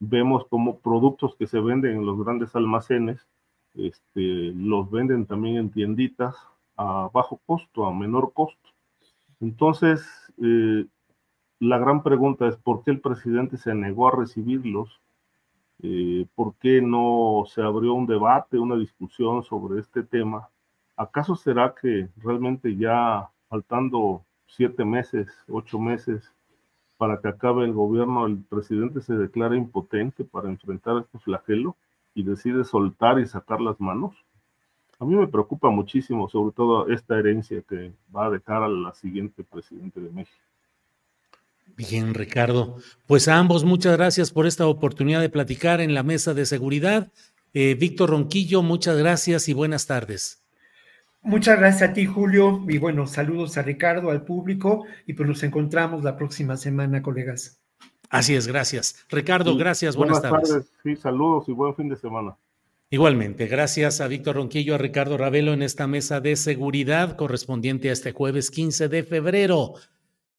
Vemos 0.01 0.47
como 0.48 0.78
productos 0.78 1.36
que 1.36 1.47
se 1.47 1.60
venden 1.60 1.98
en 1.98 2.06
los 2.06 2.18
grandes 2.23 2.55
almacenes, 2.56 3.27
este, 3.74 4.52
los 4.55 4.90
venden 4.90 5.27
también 5.27 5.56
en 5.56 5.70
tienditas 5.70 6.35
a 6.77 7.09
bajo 7.12 7.40
costo, 7.47 7.86
a 7.86 7.94
menor 7.94 8.32
costo. 8.32 8.70
Entonces, 9.40 10.06
eh, 10.43 10.86
la 11.58 11.78
gran 11.78 12.02
pregunta 12.02 12.46
es 12.46 12.56
por 12.56 12.82
qué 12.82 12.90
el 12.90 13.00
presidente 13.00 13.56
se 13.56 13.74
negó 13.74 14.08
a 14.08 14.16
recibirlos, 14.16 15.00
eh, 15.82 16.26
por 16.34 16.54
qué 16.56 16.82
no 16.82 17.44
se 17.46 17.62
abrió 17.62 17.94
un 17.94 18.06
debate, 18.06 18.58
una 18.58 18.76
discusión 18.76 19.42
sobre 19.42 19.80
este 19.80 20.02
tema. 20.02 20.48
¿Acaso 20.96 21.34
será 21.34 21.74
que 21.80 22.08
realmente 22.18 22.76
ya 22.76 23.30
faltando 23.48 24.24
siete 24.46 24.84
meses, 24.84 25.28
ocho 25.48 25.78
meses 25.78 26.34
para 26.98 27.20
que 27.20 27.28
acabe 27.28 27.64
el 27.64 27.72
gobierno, 27.72 28.26
el 28.26 28.38
presidente 28.44 29.00
se 29.00 29.14
declara 29.14 29.56
impotente 29.56 30.24
para 30.24 30.48
enfrentar 30.48 30.98
este 30.98 31.18
flagelo 31.18 31.76
y 32.14 32.22
decide 32.22 32.64
soltar 32.64 33.18
y 33.18 33.26
sacar 33.26 33.60
las 33.60 33.80
manos? 33.80 34.14
A 34.98 35.04
mí 35.04 35.14
me 35.14 35.28
preocupa 35.28 35.68
muchísimo, 35.70 36.28
sobre 36.28 36.54
todo 36.54 36.88
esta 36.88 37.18
herencia 37.18 37.62
que 37.62 37.92
va 38.14 38.26
a 38.26 38.30
dejar 38.30 38.62
a 38.62 38.68
la 38.68 38.94
siguiente 38.94 39.44
presidente 39.44 40.00
de 40.00 40.10
México. 40.10 40.46
Bien, 41.77 42.15
Ricardo. 42.15 42.78
Pues 43.07 43.28
a 43.28 43.36
ambos 43.36 43.65
muchas 43.65 43.97
gracias 43.97 44.31
por 44.31 44.47
esta 44.47 44.66
oportunidad 44.66 45.20
de 45.20 45.28
platicar 45.28 45.81
en 45.81 45.93
la 45.93 46.03
mesa 46.03 46.32
de 46.32 46.47
seguridad. 46.47 47.12
Eh, 47.53 47.74
Víctor 47.74 48.11
Ronquillo, 48.11 48.62
muchas 48.62 48.97
gracias 48.97 49.48
y 49.48 49.53
buenas 49.53 49.86
tardes. 49.86 50.43
Muchas 51.23 51.59
gracias 51.59 51.90
a 51.90 51.93
ti, 51.93 52.07
Julio, 52.07 52.65
y 52.69 52.78
bueno, 52.78 53.07
saludos 53.07 53.59
a 53.59 53.62
Ricardo, 53.62 54.11
al 54.11 54.23
público, 54.23 54.85
y 55.07 55.15
pues 55.15 55.28
nos 55.28 55.43
encontramos 55.43 56.05
la 56.05 56.16
próxima 56.16 56.57
semana, 56.57 57.03
colegas. 57.03 57.61
Así 58.09 58.35
es, 58.36 58.47
gracias. 58.47 59.05
Ricardo, 59.09 59.57
gracias, 59.57 59.97
buenas, 59.97 60.20
buenas 60.20 60.48
tardes. 60.48 60.73
Sí, 60.82 60.94
saludos 60.94 61.48
y 61.48 61.53
buen 61.53 61.74
fin 61.74 61.89
de 61.89 61.97
semana. 61.97 62.36
Igualmente, 62.89 63.48
gracias 63.48 64.01
a 64.01 64.07
Víctor 64.07 64.36
Ronquillo, 64.36 64.77
a 64.77 64.78
Ricardo 64.78 65.19
Ravelo 65.19 65.53
en 65.53 65.62
esta 65.62 65.89
mesa 65.89 66.20
de 66.20 66.36
seguridad 66.36 67.16
correspondiente 67.16 67.90
a 67.90 67.93
este 67.93 68.12
jueves 68.12 68.53
15 68.53 68.89
de 68.89 69.03
febrero 69.03 69.74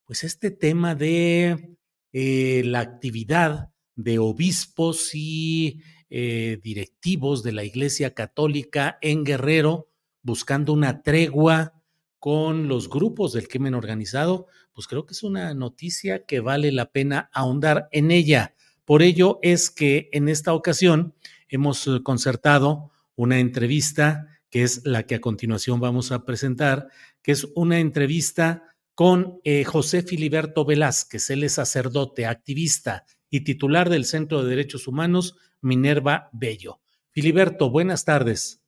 pues 0.08 0.24
este 0.24 0.52
tema 0.52 0.96
de 0.96 1.78
eh, 2.14 2.62
la 2.66 2.80
actividad 2.80 3.72
de 3.96 4.20
obispos 4.20 5.14
y 5.14 5.82
eh, 6.10 6.60
directivos 6.64 7.44
de 7.44 7.52
la 7.52 7.66
Iglesia 7.66 8.14
Católica 8.14 8.98
en 9.02 9.26
Guerrero 9.26 9.90
buscando 10.22 10.72
una 10.72 11.02
tregua 11.02 11.74
con 12.20 12.70
los 12.70 12.90
grupos 12.90 13.34
del 13.34 13.50
crimen 13.50 13.76
organizado, 13.76 14.48
pues 14.74 14.88
creo 14.88 15.06
que 15.06 15.14
es 15.14 15.24
una 15.24 15.54
noticia 15.54 16.26
que 16.26 16.40
vale 16.40 16.72
la 16.72 16.92
pena 16.92 17.30
ahondar 17.34 17.90
en 17.92 18.10
ella. 18.10 18.56
Por 18.86 19.02
ello 19.02 19.40
es 19.42 19.70
que 19.70 20.10
en 20.14 20.30
esta 20.30 20.54
ocasión 20.54 21.16
hemos 21.50 21.86
eh, 21.86 22.00
concertado 22.02 22.92
una 23.18 23.40
entrevista 23.40 24.40
que 24.50 24.64
es 24.64 24.86
la 24.86 25.04
que 25.04 25.16
a 25.16 25.22
continuación 25.22 25.82
vamos 25.82 26.14
a 26.14 26.24
presentar, 26.24 26.88
que 27.22 27.34
es 27.34 27.46
una 27.56 27.80
entrevista 27.80 28.77
con 28.98 29.42
eh, 29.44 29.64
José 29.64 30.02
Filiberto 30.02 30.66
Velázquez, 30.66 31.30
él 31.30 31.44
es 31.44 31.54
sacerdote, 31.54 32.26
activista 32.26 33.06
y 33.30 33.42
titular 33.42 33.92
del 33.92 34.06
Centro 34.06 34.42
de 34.42 34.50
Derechos 34.50 34.88
Humanos 34.88 35.36
Minerva 35.62 36.32
Bello. 36.34 36.80
Filiberto, 37.12 37.70
buenas 37.70 38.06
tardes. 38.06 38.64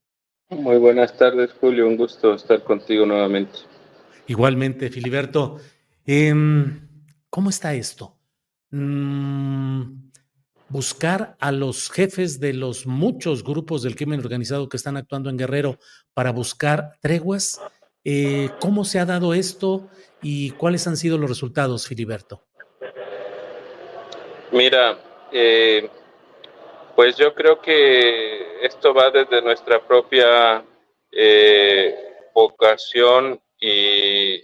Muy 0.49 0.77
buenas 0.77 1.17
tardes, 1.17 1.49
Julio, 1.59 1.87
un 1.87 1.97
gusto 1.97 2.35
estar 2.35 2.63
contigo 2.63 3.07
nuevamente. 3.07 3.57
Igualmente, 4.27 4.91
Filiberto. 4.91 5.57
Em, 6.05 6.79
¿Cómo 7.31 7.49
está 7.49 7.73
esto? 7.73 8.15
Mm, 8.69 10.11
buscar 10.69 11.37
a 11.39 11.51
los 11.51 11.89
jefes 11.89 12.39
de 12.39 12.53
los 12.53 12.85
muchos 12.85 13.43
grupos 13.43 13.81
del 13.81 13.95
crimen 13.95 14.19
organizado 14.19 14.69
que 14.69 14.77
están 14.77 14.95
actuando 14.95 15.31
en 15.31 15.37
Guerrero 15.37 15.79
para 16.13 16.31
buscar 16.31 16.99
treguas 17.01 17.59
eh, 18.11 18.49
¿Cómo 18.59 18.85
se 18.85 18.97
ha 18.97 19.05
dado 19.05 19.35
esto 19.35 19.87
y 20.23 20.49
cuáles 20.51 20.87
han 20.87 20.97
sido 20.97 21.19
los 21.19 21.29
resultados, 21.29 21.87
Filiberto? 21.87 22.41
Mira, 24.51 24.97
eh, 25.31 25.87
Pues 26.95 27.15
yo 27.17 27.35
creo 27.35 27.61
que 27.61 28.65
esto 28.65 28.93
va 28.95 29.11
desde 29.11 29.43
nuestra 29.43 29.85
propia 29.85 30.65
eh, 31.11 31.95
vocación 32.33 33.39
y, 33.59 34.43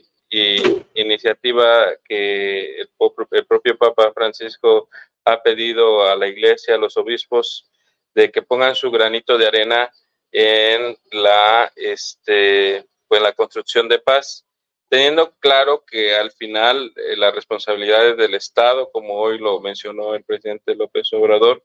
iniciativa 0.94 1.88
que 2.08 2.82
el, 2.82 2.90
el, 3.32 3.46
propio 3.46 3.78
Papa 3.78 4.12
Francisco 4.14 4.90
ha 5.24 5.42
pedido 5.42 6.04
a 6.04 6.16
la 6.16 6.28
iglesia, 6.28 6.76
a 6.76 6.78
los 6.78 6.98
obispos, 6.98 7.70
de 8.14 8.32
que 8.32 8.42
pongan 8.42 8.76
su 8.76 8.92
granito 8.92 9.38
de 9.38 9.48
arena 9.48 9.90
en 10.32 10.98
la, 11.12 11.72
este, 11.76 12.86
pues, 13.08 13.22
la 13.22 13.34
construcción 13.34 13.88
de 13.88 14.00
paz, 14.00 14.46
teniendo 14.90 15.34
claro 15.40 15.84
que 15.86 16.16
al 16.16 16.32
final 16.32 16.94
eh, 16.96 17.18
las 17.18 17.34
responsabilidades 17.34 18.18
del 18.18 18.36
Estado, 18.36 18.92
como 18.92 19.16
hoy 19.16 19.38
lo 19.40 19.60
mencionó 19.60 20.16
el 20.16 20.24
presidente 20.24 20.76
López 20.76 21.12
Obrador, 21.14 21.64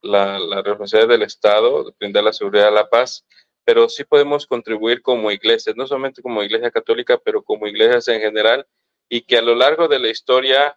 la, 0.00 0.38
la 0.38 0.62
responsabilidad 0.62 1.10
del 1.10 1.22
Estado 1.22 1.94
brindar 1.98 2.24
la 2.24 2.32
seguridad 2.32 2.68
a 2.68 2.72
la 2.72 2.88
paz, 2.88 3.24
pero 3.64 3.88
sí 3.88 4.04
podemos 4.04 4.46
contribuir 4.46 5.02
como 5.02 5.30
iglesias, 5.30 5.76
no 5.76 5.86
solamente 5.86 6.22
como 6.22 6.42
iglesia 6.42 6.70
católica, 6.70 7.18
pero 7.18 7.42
como 7.42 7.66
iglesias 7.66 8.08
en 8.08 8.20
general, 8.20 8.66
y 9.08 9.22
que 9.22 9.38
a 9.38 9.42
lo 9.42 9.54
largo 9.54 9.88
de 9.88 9.98
la 9.98 10.08
historia, 10.08 10.76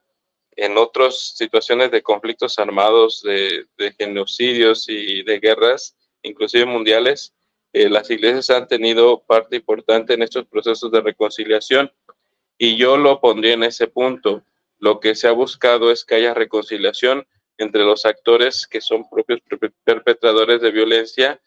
en 0.51 0.77
otras 0.77 1.35
situaciones 1.35 1.91
de 1.91 2.03
conflictos 2.03 2.59
armados, 2.59 3.21
de, 3.23 3.65
de 3.77 3.91
genocidios 3.93 4.87
y 4.87 5.23
de 5.23 5.39
guerras, 5.39 5.95
inclusive 6.21 6.65
mundiales, 6.65 7.33
eh, 7.75 7.89
las 7.89 8.09
iglesias 8.09 8.49
han 8.51 8.69
tenido 8.69 9.21
parte 9.27 9.57
importante 9.57 10.13
en 10.13 10.21
estos 10.21 10.45
procesos 10.45 10.89
de 10.93 11.01
reconciliación 11.01 11.91
y 12.57 12.77
yo 12.77 12.95
lo 12.95 13.19
pondría 13.19 13.51
en 13.51 13.63
ese 13.63 13.87
punto. 13.87 14.45
Lo 14.79 15.01
que 15.01 15.13
se 15.13 15.27
ha 15.27 15.33
buscado 15.33 15.91
es 15.91 16.05
que 16.05 16.15
haya 16.15 16.33
reconciliación 16.33 17.27
entre 17.57 17.83
los 17.83 18.05
actores 18.05 18.65
que 18.65 18.79
son 18.79 19.09
propios 19.09 19.41
perpetradores 19.83 20.61
de 20.61 20.71
violencia 20.71 21.41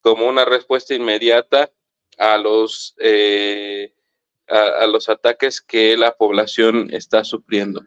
como 0.00 0.26
una 0.26 0.46
respuesta 0.46 0.94
inmediata 0.94 1.70
a 2.16 2.38
los, 2.38 2.94
eh, 2.98 3.92
a, 4.48 4.86
los 4.86 5.10
ataques 5.10 5.60
que 5.60 5.94
la 5.98 6.12
población 6.12 6.88
está 6.90 7.22
sufriendo. 7.22 7.84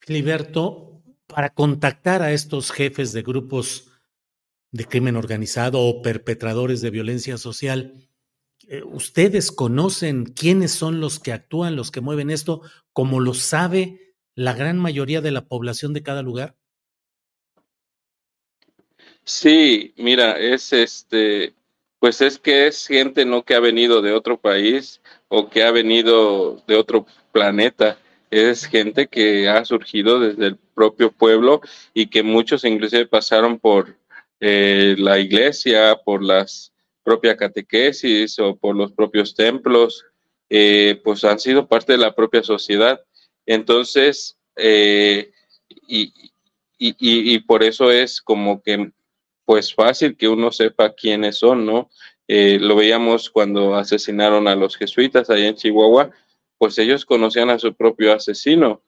Filiberto, 0.00 1.02
para 1.26 1.50
contactar 1.50 2.22
a 2.22 2.32
estos 2.32 2.70
jefes 2.72 3.12
de 3.12 3.20
grupos 3.20 3.93
de 4.74 4.86
crimen 4.86 5.14
organizado 5.14 5.80
o 5.80 6.02
perpetradores 6.02 6.80
de 6.80 6.90
violencia 6.90 7.38
social, 7.38 7.94
eh, 8.66 8.82
¿ustedes 8.82 9.52
conocen 9.52 10.24
quiénes 10.24 10.72
son 10.72 10.98
los 10.98 11.20
que 11.20 11.32
actúan, 11.32 11.76
los 11.76 11.92
que 11.92 12.00
mueven 12.00 12.28
esto, 12.28 12.60
como 12.92 13.20
lo 13.20 13.34
sabe 13.34 14.16
la 14.34 14.52
gran 14.52 14.80
mayoría 14.80 15.20
de 15.20 15.30
la 15.30 15.46
población 15.46 15.92
de 15.92 16.02
cada 16.02 16.22
lugar? 16.22 16.56
Sí, 19.22 19.94
mira, 19.96 20.40
es 20.40 20.72
este, 20.72 21.54
pues 22.00 22.20
es 22.20 22.40
que 22.40 22.66
es 22.66 22.88
gente 22.88 23.24
no 23.24 23.44
que 23.44 23.54
ha 23.54 23.60
venido 23.60 24.02
de 24.02 24.10
otro 24.10 24.40
país 24.40 25.00
o 25.28 25.50
que 25.50 25.62
ha 25.62 25.70
venido 25.70 26.64
de 26.66 26.74
otro 26.74 27.06
planeta, 27.30 27.96
es 28.28 28.66
gente 28.66 29.06
que 29.06 29.48
ha 29.48 29.64
surgido 29.64 30.18
desde 30.18 30.46
el 30.46 30.56
propio 30.56 31.12
pueblo 31.12 31.60
y 31.94 32.08
que 32.08 32.24
muchos 32.24 32.64
inclusive 32.64 33.06
pasaron 33.06 33.60
por 33.60 33.94
eh, 34.40 34.94
la 34.98 35.18
iglesia, 35.18 35.96
por 36.04 36.22
las 36.22 36.72
propias 37.04 37.36
catequesis 37.36 38.38
o 38.38 38.56
por 38.56 38.74
los 38.74 38.92
propios 38.92 39.34
templos, 39.34 40.04
eh, 40.48 41.00
pues 41.04 41.24
han 41.24 41.38
sido 41.38 41.68
parte 41.68 41.92
de 41.92 41.98
la 41.98 42.14
propia 42.14 42.42
sociedad. 42.42 43.00
Entonces, 43.46 44.36
eh, 44.56 45.30
y, 45.86 46.12
y, 46.78 46.94
y, 46.98 47.38
por 47.40 47.62
eso 47.62 47.90
es 47.90 48.20
como 48.20 48.62
que 48.62 48.90
pues 49.44 49.74
fácil 49.74 50.16
que 50.16 50.28
uno 50.28 50.50
sepa 50.50 50.94
quiénes 50.94 51.36
son, 51.36 51.66
¿no? 51.66 51.90
Eh, 52.28 52.58
lo 52.58 52.76
veíamos 52.76 53.28
cuando 53.28 53.74
asesinaron 53.74 54.48
a 54.48 54.54
los 54.54 54.76
jesuitas 54.76 55.28
allá 55.28 55.48
en 55.48 55.56
Chihuahua, 55.56 56.10
pues 56.56 56.78
ellos 56.78 57.04
conocían 57.04 57.50
a 57.50 57.58
su 57.58 57.74
propio 57.74 58.14
asesino, 58.14 58.82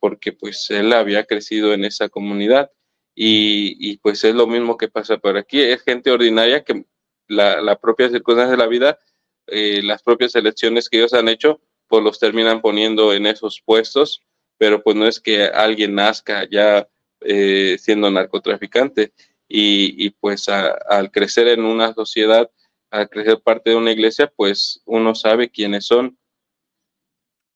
porque 0.00 0.32
pues 0.32 0.70
él 0.70 0.92
había 0.92 1.24
crecido 1.24 1.74
en 1.74 1.84
esa 1.84 2.08
comunidad. 2.08 2.70
Y, 3.18 3.96
pues 3.98 4.22
es 4.24 4.34
lo 4.34 4.46
mismo 4.46 4.76
que 4.76 4.88
pasa 4.88 5.16
por 5.16 5.38
aquí, 5.38 5.60
es 5.60 5.82
gente 5.82 6.10
ordinaria 6.10 6.62
que 6.62 6.84
la, 7.28 7.62
la 7.62 7.78
propia 7.80 8.10
circunstancia 8.10 8.50
de 8.52 8.58
la 8.58 8.66
vida, 8.66 8.98
eh, 9.46 9.82
las 9.82 10.02
propias 10.02 10.34
elecciones 10.34 10.90
que 10.90 10.98
ellos 10.98 11.14
han 11.14 11.28
hecho, 11.28 11.60
pues 11.88 12.04
los 12.04 12.18
terminan 12.18 12.60
poniendo 12.60 13.14
en 13.14 13.26
esos 13.26 13.62
puestos, 13.64 14.22
pero 14.58 14.82
pues 14.82 14.96
no 14.96 15.06
es 15.06 15.18
que 15.18 15.44
alguien 15.44 15.94
nazca 15.94 16.46
ya 16.50 16.86
eh, 17.20 17.76
siendo 17.80 18.10
narcotraficante. 18.10 19.12
Y, 19.48 20.10
pues 20.10 20.48
al 20.48 21.12
crecer 21.12 21.46
en 21.46 21.64
una 21.64 21.94
sociedad, 21.94 22.50
al 22.90 23.08
crecer 23.08 23.40
parte 23.40 23.70
de 23.70 23.76
una 23.76 23.92
iglesia, 23.92 24.32
pues 24.34 24.82
uno 24.84 25.14
sabe 25.14 25.50
quiénes 25.50 25.86
son. 25.86 26.18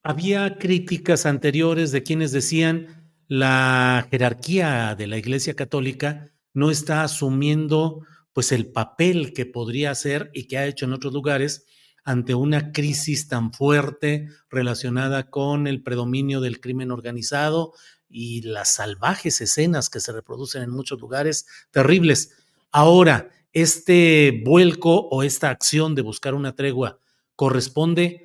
Había 0.05 0.57
críticas 0.57 1.27
anteriores 1.27 1.91
de 1.91 2.05
quienes 2.05 2.31
decían 2.31 3.00
la 3.31 4.09
jerarquía 4.11 4.97
de 4.97 5.07
la 5.07 5.17
Iglesia 5.17 5.55
Católica 5.55 6.33
no 6.53 6.69
está 6.69 7.05
asumiendo 7.05 8.05
pues 8.33 8.51
el 8.51 8.73
papel 8.73 9.33
que 9.33 9.47
podría 9.47 9.93
hacer 9.93 10.33
y 10.35 10.49
que 10.49 10.59
ha 10.59 10.67
hecho 10.67 10.85
en 10.85 10.95
otros 10.95 11.13
lugares 11.15 11.65
ante 12.03 12.35
una 12.35 12.73
crisis 12.73 13.29
tan 13.29 13.53
fuerte 13.53 14.27
relacionada 14.51 15.31
con 15.31 15.69
el 15.69 15.81
predominio 15.81 16.41
del 16.41 16.61
crimen 16.61 16.91
organizado 16.91 17.73
y 18.09 18.43
las 18.43 18.73
salvajes 18.73 19.41
escenas 19.41 19.91
que 19.91 20.01
se 20.01 20.11
reproducen 20.11 20.65
en 20.65 20.71
muchos 20.71 21.01
lugares 21.01 21.47
terribles. 21.71 22.33
Ahora, 22.73 23.31
este 23.53 24.43
vuelco 24.45 25.07
o 25.09 25.23
esta 25.23 25.51
acción 25.51 25.95
de 25.95 26.03
buscar 26.03 26.35
una 26.35 26.57
tregua 26.57 26.99
corresponde 27.37 28.25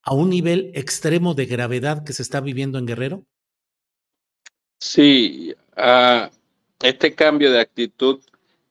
a 0.00 0.14
un 0.14 0.30
nivel 0.30 0.72
extremo 0.74 1.34
de 1.34 1.44
gravedad 1.44 2.02
que 2.02 2.14
se 2.14 2.22
está 2.22 2.40
viviendo 2.40 2.78
en 2.78 2.86
Guerrero? 2.86 3.26
Sí, 4.84 5.54
este 6.82 7.14
cambio 7.14 7.52
de 7.52 7.60
actitud, 7.60 8.20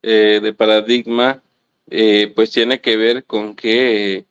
eh, 0.02 0.40
de 0.42 0.52
paradigma, 0.52 1.42
eh, 1.88 2.30
pues 2.34 2.50
tiene 2.50 2.82
que 2.82 2.98
ver 2.98 3.24
con 3.24 3.56
que 3.56 4.26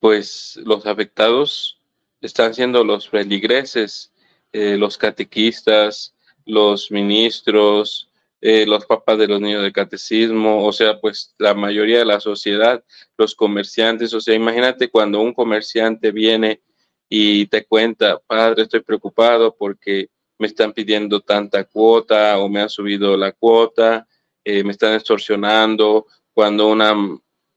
pues 0.00 0.58
los 0.64 0.86
afectados 0.86 1.78
están 2.22 2.54
siendo 2.54 2.84
los 2.84 3.10
feligreses, 3.10 4.12
eh, 4.52 4.78
los 4.78 4.96
catequistas, 4.96 6.14
los 6.46 6.90
ministros, 6.90 8.10
eh, 8.40 8.64
los 8.66 8.86
papás 8.86 9.18
de 9.18 9.28
los 9.28 9.42
niños 9.42 9.62
de 9.62 9.72
catecismo, 9.72 10.64
o 10.64 10.72
sea, 10.72 11.00
pues 11.02 11.34
la 11.36 11.52
mayoría 11.52 11.98
de 11.98 12.06
la 12.06 12.20
sociedad, 12.20 12.82
los 13.18 13.34
comerciantes, 13.34 14.14
o 14.14 14.22
sea, 14.22 14.34
imagínate 14.34 14.88
cuando 14.90 15.20
un 15.20 15.34
comerciante 15.34 16.12
viene 16.12 16.62
y 17.10 17.46
te 17.46 17.66
cuenta, 17.66 18.18
padre, 18.26 18.62
estoy 18.62 18.80
preocupado 18.80 19.54
porque 19.54 20.08
me 20.40 20.46
están 20.46 20.72
pidiendo 20.72 21.20
tanta 21.20 21.64
cuota 21.64 22.38
o 22.38 22.48
me 22.48 22.62
han 22.62 22.70
subido 22.70 23.14
la 23.14 23.30
cuota, 23.32 24.08
eh, 24.42 24.64
me 24.64 24.72
están 24.72 24.94
extorsionando, 24.94 26.06
cuando 26.32 26.68
una 26.68 26.94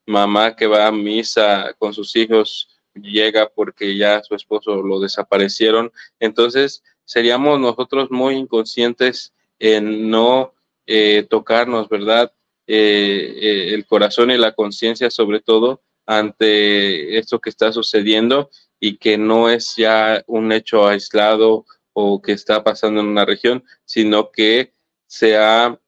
mamá 0.05 0.53
que 0.53 0.68
va 0.68 0.88
a 0.88 0.91
misa 0.91 1.73
con 1.80 1.93
sus 1.93 2.14
hijos 2.18 2.68
llega 2.93 3.47
porque 3.47 3.95
ya 3.95 4.22
su 4.22 4.35
esposo 4.35 4.81
lo 4.84 4.99
desaparecieron. 4.99 5.93
Entonces, 6.19 6.84
seríamos 7.05 7.57
nosotros 7.57 8.11
muy 8.11 8.35
inconscientes 8.35 9.34
en 9.60 10.10
no 10.10 10.53
eh, 10.85 11.26
tocarnos, 11.30 11.88
¿verdad? 11.88 12.34
Eh, 12.68 13.72
el 13.73 13.85
corazón 13.85 14.30
y 14.30 14.38
la 14.38 14.51
conciencia 14.51 15.10
sobre 15.10 15.39
todo 15.39 15.81
ante 16.05 17.18
esto 17.18 17.39
que 17.39 17.49
está 17.49 17.72
sucediendo 17.72 18.49
y 18.77 18.97
que 18.97 19.18
no 19.18 19.49
es 19.49 19.77
ya 19.77 20.22
un 20.27 20.51
hecho 20.51 20.85
aislado 20.85 21.65
o 21.94 22.22
que 22.22 22.34
está 22.34 22.64
pasando 22.64 23.02
en 23.02 23.07
una 23.07 23.26
región, 23.26 23.64
sino 23.86 24.32
que 24.32 24.74
se 25.07 25.38
ha, 25.38 25.80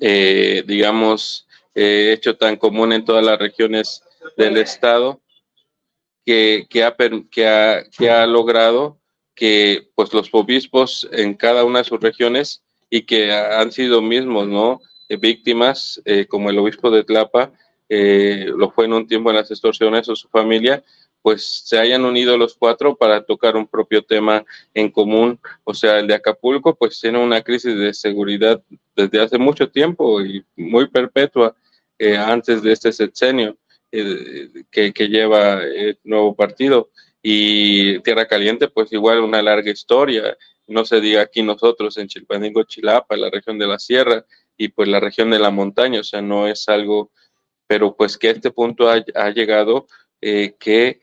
digamos, 0.00 1.46
hecho 1.74 2.36
tan 2.36 2.56
común 2.56 2.92
en 2.92 3.04
todas 3.04 3.24
las 3.24 3.38
regiones 3.38 4.02
del 4.36 4.56
Estado 4.56 5.20
que, 6.24 6.84
ha, 6.84 6.96
que, 7.90 8.10
ha, 8.10 8.26
logrado 8.26 8.98
que 9.34 9.88
pues 9.94 10.12
los 10.12 10.28
obispos 10.32 11.08
en 11.12 11.34
cada 11.34 11.64
una 11.64 11.80
de 11.80 11.84
sus 11.84 12.00
regiones 12.00 12.62
y 12.88 13.02
que 13.02 13.32
han 13.32 13.72
sido 13.72 14.02
mismos, 14.02 14.46
¿no? 14.48 14.80
Eh, 15.08 15.16
víctimas, 15.16 16.00
eh, 16.04 16.26
como 16.26 16.50
el 16.50 16.58
obispo 16.58 16.90
de 16.90 17.04
Tlapa, 17.04 17.52
eh, 17.88 18.46
lo 18.56 18.70
fue 18.70 18.84
en 18.84 18.92
un 18.92 19.06
tiempo 19.06 19.30
en 19.30 19.36
las 19.36 19.50
extorsiones 19.50 20.08
o 20.08 20.16
su 20.16 20.28
familia, 20.28 20.82
pues 21.22 21.62
se 21.64 21.78
hayan 21.78 22.04
unido 22.04 22.36
los 22.36 22.54
cuatro 22.54 22.96
para 22.96 23.22
tocar 23.24 23.56
un 23.56 23.66
propio 23.66 24.02
tema 24.02 24.44
en 24.74 24.90
común. 24.90 25.38
O 25.64 25.74
sea, 25.74 25.98
el 25.98 26.06
de 26.06 26.14
Acapulco, 26.14 26.74
pues 26.74 27.00
tiene 27.00 27.18
una 27.22 27.42
crisis 27.42 27.76
de 27.76 27.92
seguridad 27.92 28.62
desde 28.96 29.20
hace 29.20 29.38
mucho 29.38 29.68
tiempo 29.70 30.22
y 30.22 30.44
muy 30.56 30.88
perpetua 30.88 31.54
antes 31.98 32.62
de 32.62 32.72
este 32.72 32.92
sexenio. 32.92 33.56
Eh, 33.92 34.64
que, 34.70 35.08
lleva 35.08 35.62
el 35.64 35.98
nuevo 36.04 36.34
partido. 36.34 36.90
Y 37.22 37.98
Tierra 38.00 38.26
Caliente, 38.26 38.68
pues 38.68 38.92
igual 38.92 39.20
una 39.20 39.42
larga 39.42 39.70
historia. 39.70 40.36
no 40.68 40.84
se 40.84 41.00
diga 41.00 41.22
aquí 41.22 41.42
nosotros 41.42 41.96
en 41.98 42.06
Chilpancingo, 42.06 42.62
Chilapa, 42.64 43.16
la 43.16 43.30
región 43.30 43.58
de 43.58 43.66
la 43.66 43.78
sierra 43.78 44.24
y 44.56 44.68
pues 44.68 44.88
la 44.88 45.00
región 45.00 45.30
de 45.30 45.40
la 45.40 45.50
montaña, 45.50 46.00
o 46.00 46.04
sea, 46.04 46.22
no 46.22 46.46
es 46.46 46.68
algo, 46.68 47.10
pero 47.66 47.96
pues 47.96 48.16
que 48.18 48.30
este 48.30 48.52
punto 48.52 48.88
ha, 48.88 49.30
llegado 49.30 49.88
eh, 50.20 50.54
que 50.60 51.00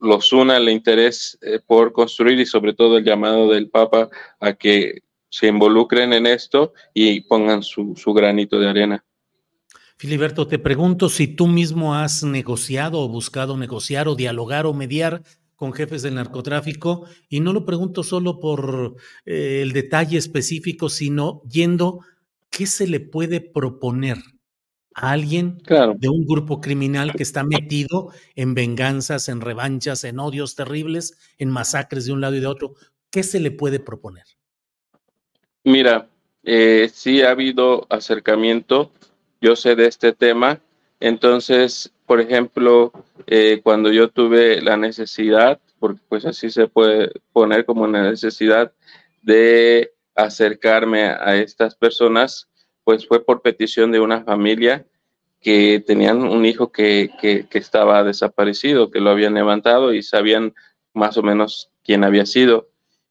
los 0.00 0.32
una 0.32 0.56
el 0.56 0.68
interés 0.68 1.38
eh, 1.42 1.60
por 1.64 1.92
construir 1.92 2.38
y 2.40 2.46
sobre 2.46 2.74
todo 2.74 2.98
el 2.98 3.04
llamado 3.04 3.50
del 3.50 3.68
Papa 3.70 4.08
a 4.40 4.52
que 4.52 5.02
se 5.28 5.48
involucren 5.48 6.12
en 6.12 6.26
esto 6.26 6.72
y 6.94 7.20
pongan 7.22 7.62
su, 7.62 7.94
su 7.96 8.12
granito 8.12 8.58
de 8.58 8.68
arena. 8.68 9.04
Filiberto, 9.98 10.46
te 10.46 10.58
pregunto 10.58 11.08
si 11.08 11.26
tú 11.26 11.46
mismo 11.46 11.94
has 11.94 12.22
negociado 12.22 13.00
o 13.00 13.08
buscado 13.08 13.56
negociar 13.56 14.08
o 14.08 14.14
dialogar 14.14 14.66
o 14.66 14.74
mediar 14.74 15.22
con 15.56 15.72
jefes 15.72 16.02
del 16.02 16.14
narcotráfico 16.14 17.06
y 17.30 17.40
no 17.40 17.54
lo 17.54 17.64
pregunto 17.64 18.02
solo 18.02 18.38
por 18.38 18.96
eh, 19.24 19.60
el 19.62 19.72
detalle 19.72 20.18
específico, 20.18 20.90
sino 20.90 21.42
yendo 21.50 22.00
qué 22.50 22.66
se 22.66 22.86
le 22.86 23.00
puede 23.00 23.40
proponer 23.40 24.18
a 24.96 25.10
alguien 25.10 25.58
de 25.98 26.08
un 26.08 26.24
grupo 26.24 26.60
criminal 26.62 27.12
que 27.12 27.22
está 27.22 27.44
metido 27.44 28.08
en 28.34 28.54
venganzas, 28.54 29.28
en 29.28 29.42
revanchas, 29.42 30.04
en 30.04 30.18
odios 30.18 30.56
terribles, 30.56 31.18
en 31.36 31.50
masacres 31.50 32.06
de 32.06 32.14
un 32.14 32.22
lado 32.22 32.34
y 32.34 32.40
de 32.40 32.46
otro. 32.46 32.74
¿Qué 33.10 33.22
se 33.22 33.38
le 33.38 33.50
puede 33.50 33.78
proponer? 33.78 34.24
Mira, 35.64 36.08
eh, 36.42 36.90
sí 36.92 37.20
ha 37.22 37.30
habido 37.32 37.86
acercamiento, 37.90 38.90
yo 39.42 39.54
sé 39.54 39.76
de 39.76 39.86
este 39.86 40.12
tema, 40.12 40.60
entonces, 40.98 41.92
por 42.06 42.22
ejemplo, 42.22 42.90
eh, 43.26 43.60
cuando 43.62 43.92
yo 43.92 44.08
tuve 44.08 44.62
la 44.62 44.78
necesidad, 44.78 45.60
porque 45.78 46.00
pues 46.08 46.24
así 46.24 46.48
se 46.48 46.68
puede 46.68 47.12
poner 47.34 47.66
como 47.66 47.82
una 47.82 48.10
necesidad 48.10 48.72
de 49.20 49.92
acercarme 50.14 51.04
a 51.04 51.36
estas 51.36 51.74
personas, 51.74 52.48
pues 52.86 53.04
fue 53.04 53.24
por 53.24 53.42
petición 53.42 53.90
de 53.90 53.98
una 53.98 54.22
familia 54.22 54.86
que 55.40 55.82
tenían 55.84 56.22
un 56.22 56.46
hijo 56.46 56.70
que, 56.70 57.10
estaba 57.50 58.04
desaparecido, 58.04 58.92
que 58.92 59.00
lo 59.00 59.10
habían 59.10 59.34
levantado 59.34 59.92
y 59.92 60.04
sabían 60.04 60.54
más 60.94 61.16
o 61.16 61.22
menos 61.24 61.68
quién 61.82 62.04
había 62.04 62.26
sido. 62.26 62.68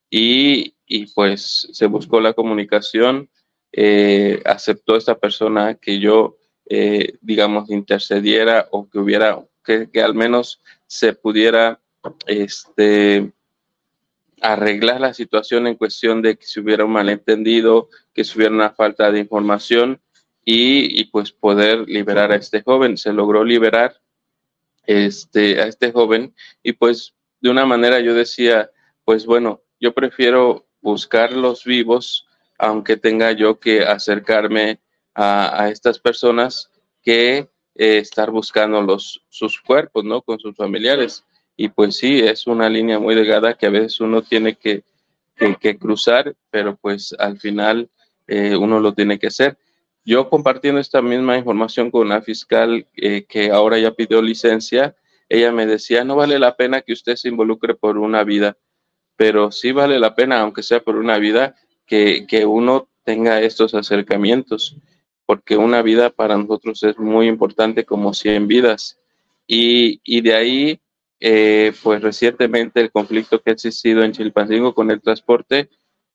Y, 0.08 0.76
pues 1.14 1.68
se 1.72 1.86
buscó 1.88 2.22
la 2.22 2.32
comunicación, 2.32 3.28
eh, 3.70 4.40
aceptó 4.46 4.96
esta 4.96 5.18
persona 5.18 5.74
que 5.74 6.00
yo, 6.00 6.38
eh, 6.70 7.18
digamos, 7.20 7.68
intercediera 7.68 8.68
o 8.70 8.88
que 8.88 8.98
hubiera, 8.98 9.44
que, 9.62 9.90
que, 9.90 10.00
al 10.00 10.14
menos 10.14 10.62
se 10.86 11.12
pudiera 11.12 11.82
este, 12.26 13.30
arreglar 14.40 15.00
la 15.00 15.14
situación 15.14 15.66
en 15.66 15.76
cuestión 15.76 16.22
de 16.22 16.36
que 16.36 16.46
si 16.46 16.60
hubiera 16.60 16.84
un 16.84 16.92
malentendido, 16.92 17.88
que 18.12 18.24
si 18.24 18.36
hubiera 18.38 18.54
una 18.54 18.70
falta 18.70 19.10
de 19.10 19.20
información 19.20 20.00
y, 20.44 21.04
pues 21.06 21.32
poder 21.32 21.88
liberar 21.88 22.30
a 22.30 22.36
este 22.36 22.62
joven. 22.62 22.96
Se 22.96 23.12
logró 23.12 23.44
liberar 23.44 24.00
este, 24.84 25.60
a 25.60 25.66
este 25.66 25.90
joven 25.90 26.34
y 26.62 26.72
pues 26.72 27.14
de 27.40 27.50
una 27.50 27.66
manera 27.66 28.00
yo 28.00 28.14
decía, 28.14 28.70
pues 29.04 29.26
bueno, 29.26 29.62
yo 29.80 29.92
prefiero 29.92 30.66
buscar 30.80 31.32
los 31.32 31.64
vivos, 31.64 32.26
aunque 32.58 32.96
tenga 32.96 33.32
yo 33.32 33.58
que 33.58 33.82
acercarme 33.82 34.80
a, 35.14 35.68
estas 35.70 35.98
personas, 35.98 36.70
que 37.02 37.48
eh, 37.74 37.98
estar 37.98 38.30
buscando 38.30 38.82
los, 38.82 39.24
sus 39.28 39.60
cuerpos, 39.60 40.04
¿no? 40.04 40.22
Con 40.22 40.38
sus 40.38 40.54
familiares. 40.54 41.24
Y 41.56 41.68
pues 41.68 41.96
sí, 41.96 42.20
es 42.20 42.46
una 42.46 42.68
línea 42.68 42.98
muy 42.98 43.14
delgada 43.14 43.54
que 43.54 43.66
a 43.66 43.70
veces 43.70 44.00
uno 44.00 44.22
tiene 44.22 44.56
que, 44.56 44.84
que, 45.60 45.78
cruzar, 45.78 46.34
pero 46.50 46.76
pues 46.76 47.14
al 47.18 47.38
final 47.38 47.88
eh, 48.26 48.56
uno 48.56 48.80
lo 48.80 48.92
tiene 48.92 49.18
que 49.18 49.28
hacer. 49.28 49.56
Yo 50.04 50.28
compartiendo 50.28 50.80
esta 50.80 51.02
misma 51.02 51.36
información 51.36 51.90
con 51.90 52.06
una 52.06 52.20
fiscal 52.20 52.86
eh, 52.96 53.24
que 53.28 53.50
ahora 53.50 53.78
ya 53.78 53.92
pidió 53.92 54.20
licencia, 54.22 54.94
ella 55.28 55.50
me 55.50 55.66
decía, 55.66 56.04
no 56.04 56.14
vale 56.14 56.38
la 56.38 56.56
pena 56.56 56.82
que 56.82 56.92
usted 56.92 57.16
se 57.16 57.28
involucre 57.28 57.74
por 57.74 57.98
una 57.98 58.22
vida, 58.22 58.56
pero 59.16 59.50
sí 59.50 59.72
vale 59.72 59.98
la 59.98 60.14
pena, 60.14 60.40
aunque 60.40 60.62
sea 60.62 60.80
por 60.80 60.96
una 60.96 61.18
vida, 61.18 61.56
que, 61.86 62.26
que 62.28 62.44
uno 62.44 62.88
tenga 63.02 63.40
estos 63.40 63.74
acercamientos, 63.74 64.76
porque 65.24 65.56
una 65.56 65.82
vida 65.82 66.10
para 66.10 66.36
nosotros 66.36 66.82
es 66.82 66.98
muy 66.98 67.26
importante 67.26 67.84
como 67.84 68.14
100 68.14 68.46
vidas. 68.46 68.98
Y, 69.46 70.00
y 70.04 70.20
de 70.20 70.34
ahí 70.34 70.80
eh, 71.20 71.72
pues 71.82 72.02
recientemente 72.02 72.80
el 72.80 72.90
conflicto 72.90 73.40
que 73.40 73.50
ha 73.50 73.54
existido 73.54 74.02
en 74.02 74.12
Chilpancingo 74.12 74.74
con 74.74 74.90
el 74.90 75.00
transporte 75.00 75.70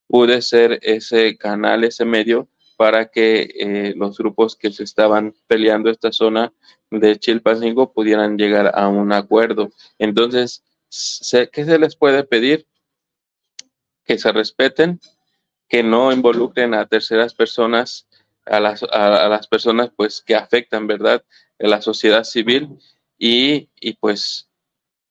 pude 0.08 0.42
ser 0.42 0.80
ese 0.84 1.38
canal, 1.38 1.84
ese 1.84 2.06
medio 2.06 2.48
para 2.78 3.08
que 3.08 3.50
eh, 3.60 3.94
los 3.96 4.18
grupos 4.18 4.56
que 4.56 4.72
se 4.72 4.84
estaban 4.84 5.36
peleando 5.48 5.90
esta 5.90 6.12
zona 6.12 6.52
de 6.90 7.18
Chilpancingo 7.18 7.94
pudieran 7.94 8.38
llegar 8.38 8.72
a 8.76 8.88
un 8.88 9.14
acuerdo. 9.14 9.72
Entonces, 9.98 10.64
¿qué 11.52 11.66
se 11.66 11.80
les 11.80 11.96
puede 11.96 12.24
pedir? 12.24 12.68
Que 14.04 14.18
se 14.18 14.32
respeten, 14.32 15.00
que 15.70 15.84
no 15.84 16.12
involucren 16.12 16.74
a 16.74 16.88
terceras 16.88 17.34
personas, 17.34 18.08
a 18.46 18.60
las, 18.60 19.48
personas 19.48 19.92
pues 19.96 20.22
que 20.22 20.36
afectan, 20.36 20.88
¿verdad?, 20.88 21.24
a 21.60 21.68
la 21.68 21.82
sociedad 21.82 22.24
civil 22.24 22.78
y 23.18 23.68
pues 24.00 24.51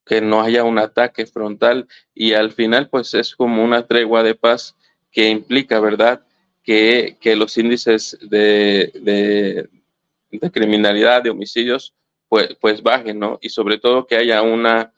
que 0.05 0.21
no 0.21 0.43
haya 0.43 0.65
un 0.65 0.79
ataque 0.79 1.27
frontal 1.27 1.87
y 2.15 2.33
al 2.33 2.53
final 2.53 2.89
pues 2.89 3.15
es 3.15 3.35
como 3.37 3.63
una 3.63 3.87
tregua 3.87 4.23
de 4.23 4.35
paz 4.35 4.77
que 5.11 5.29
implica, 5.29 5.81
¿verdad? 5.81 6.25
Que, 6.63 7.17
los 7.37 7.57
índices 7.59 8.17
de, 8.23 8.93
de, 10.31 10.51
criminalidad, 10.51 11.23
de 11.23 11.31
homicidios, 11.31 11.95
pues, 12.29 12.57
pues 12.61 12.83
bajen, 12.83 13.19
¿no? 13.19 13.39
Y 13.43 13.49
sobre 13.49 13.79
todo 13.79 14.07
que 14.07 14.17
haya 14.17 14.43
una, 14.43 14.93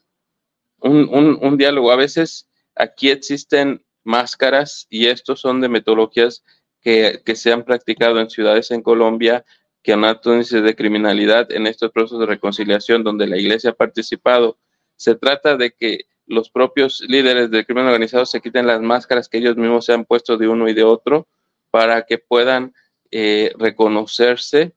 un, 0.81 1.57
diálogo. 1.57 1.91
A 1.91 1.97
veces 1.97 2.47
aquí 2.75 3.11
existen 3.11 3.83
máscaras 4.05 4.87
y 4.91 5.07
estos 5.07 5.41
son 5.41 5.61
de 5.61 5.69
metodologías 5.69 6.45
que, 6.83 7.23
que 7.25 7.37
se 7.37 7.53
han 7.53 7.65
practicado 7.65 8.21
en 8.21 8.29
ciudades 8.29 8.71
en 8.71 8.83
Colombia 8.83 9.45
que 9.83 9.93
han 9.93 10.05
alto 10.05 10.33
índice 10.33 10.61
de 10.61 10.77
criminalidad 10.77 11.51
en 11.53 11.67
estos 11.67 11.91
procesos 11.91 12.21
de 12.21 12.27
reconciliación 12.27 13.03
donde 13.03 13.27
la 13.27 13.37
iglesia 13.37 13.71
ha 13.71 13.75
participado 13.75 14.59
se 15.03 15.17
trata 15.17 15.57
de 15.57 15.73
que 15.73 16.07
los 16.27 16.49
propios 16.49 17.01
líderes 17.01 17.51
del 17.51 17.67
crimen 17.67 17.87
organizado 17.87 18.25
se 18.25 18.41
quiten 18.41 18.69
las 18.69 18.81
máscaras 18.81 19.29
que 19.29 19.39
ellos 19.39 19.57
mismos 19.57 19.85
se 19.85 19.93
han 19.93 20.05
puesto 20.05 20.37
de 20.37 20.47
uno 20.47 20.69
y 20.69 20.75
de 20.75 20.85
otro 20.85 21.27
para 21.73 22.03
que 22.03 22.19
puedan 22.19 22.73
eh, 23.11 23.53
reconocerse 23.59 24.75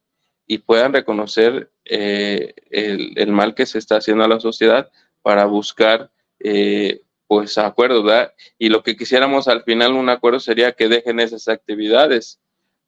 y 0.47 0.57
puedan 0.57 0.93
reconocer 0.93 1.69
eh, 1.85 2.55
el, 2.71 3.27
mal 3.27 3.53
que 3.53 3.67
se 3.67 3.77
está 3.77 3.97
haciendo 3.97 4.23
a 4.23 4.27
la 4.27 4.39
sociedad 4.39 4.89
para 5.21 5.45
buscar 5.45 6.09
eh, 6.39 7.01
pues 7.27 7.59
acuerdos, 7.59 8.03
¿verdad? 8.03 8.33
Y 8.57 8.69
lo 8.69 8.81
que 8.81 8.97
quisiéramos 8.97 9.47
al 9.47 9.61
final 9.61 9.93
un 9.93 10.09
acuerdo 10.09 10.39
sería 10.39 10.71
que 10.71 10.87
dejen 10.87 11.19
esas 11.19 11.47
actividades, 11.49 12.39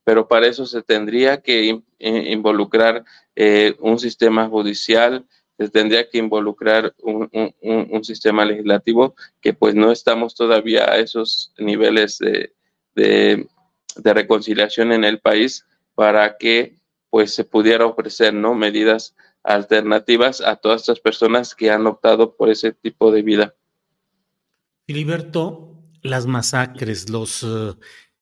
pero 0.03 0.27
para 0.27 0.47
eso 0.47 0.65
se 0.65 0.81
tendría 0.81 1.41
que 1.41 1.81
involucrar 1.99 3.03
un 3.79 3.99
sistema 3.99 4.47
judicial, 4.47 5.25
se 5.57 5.69
tendría 5.69 6.07
que 6.09 6.19
involucrar 6.19 6.93
un, 7.01 7.29
un, 7.61 8.03
sistema 8.03 8.45
legislativo 8.45 9.15
que 9.41 9.53
pues 9.53 9.73
no 9.73 9.91
estamos 9.91 10.35
todavía 10.35 10.89
a 10.89 10.97
esos 10.97 11.51
niveles 11.57 12.19
de, 12.19 12.53
de, 12.95 13.47
reconciliación 14.13 14.91
en 14.91 15.03
el 15.03 15.19
país 15.19 15.65
para 15.95 16.37
que 16.37 16.75
pues 17.09 17.33
se 17.33 17.43
pudiera 17.43 17.85
ofrecer 17.87 18.33
no 18.33 18.53
medidas 18.53 19.15
alternativas 19.43 20.41
a 20.41 20.57
todas 20.57 20.81
estas 20.81 20.99
personas 20.99 21.55
que 21.55 21.71
han 21.71 21.87
optado 21.87 22.35
por 22.35 22.49
ese 22.49 22.73
tipo 22.73 23.11
de 23.11 23.23
vida. 23.23 23.55
Filiberto, 24.85 25.73
las 26.03 26.27
masacres, 26.27 27.09
los, 27.09 27.43
eh, 27.43 27.73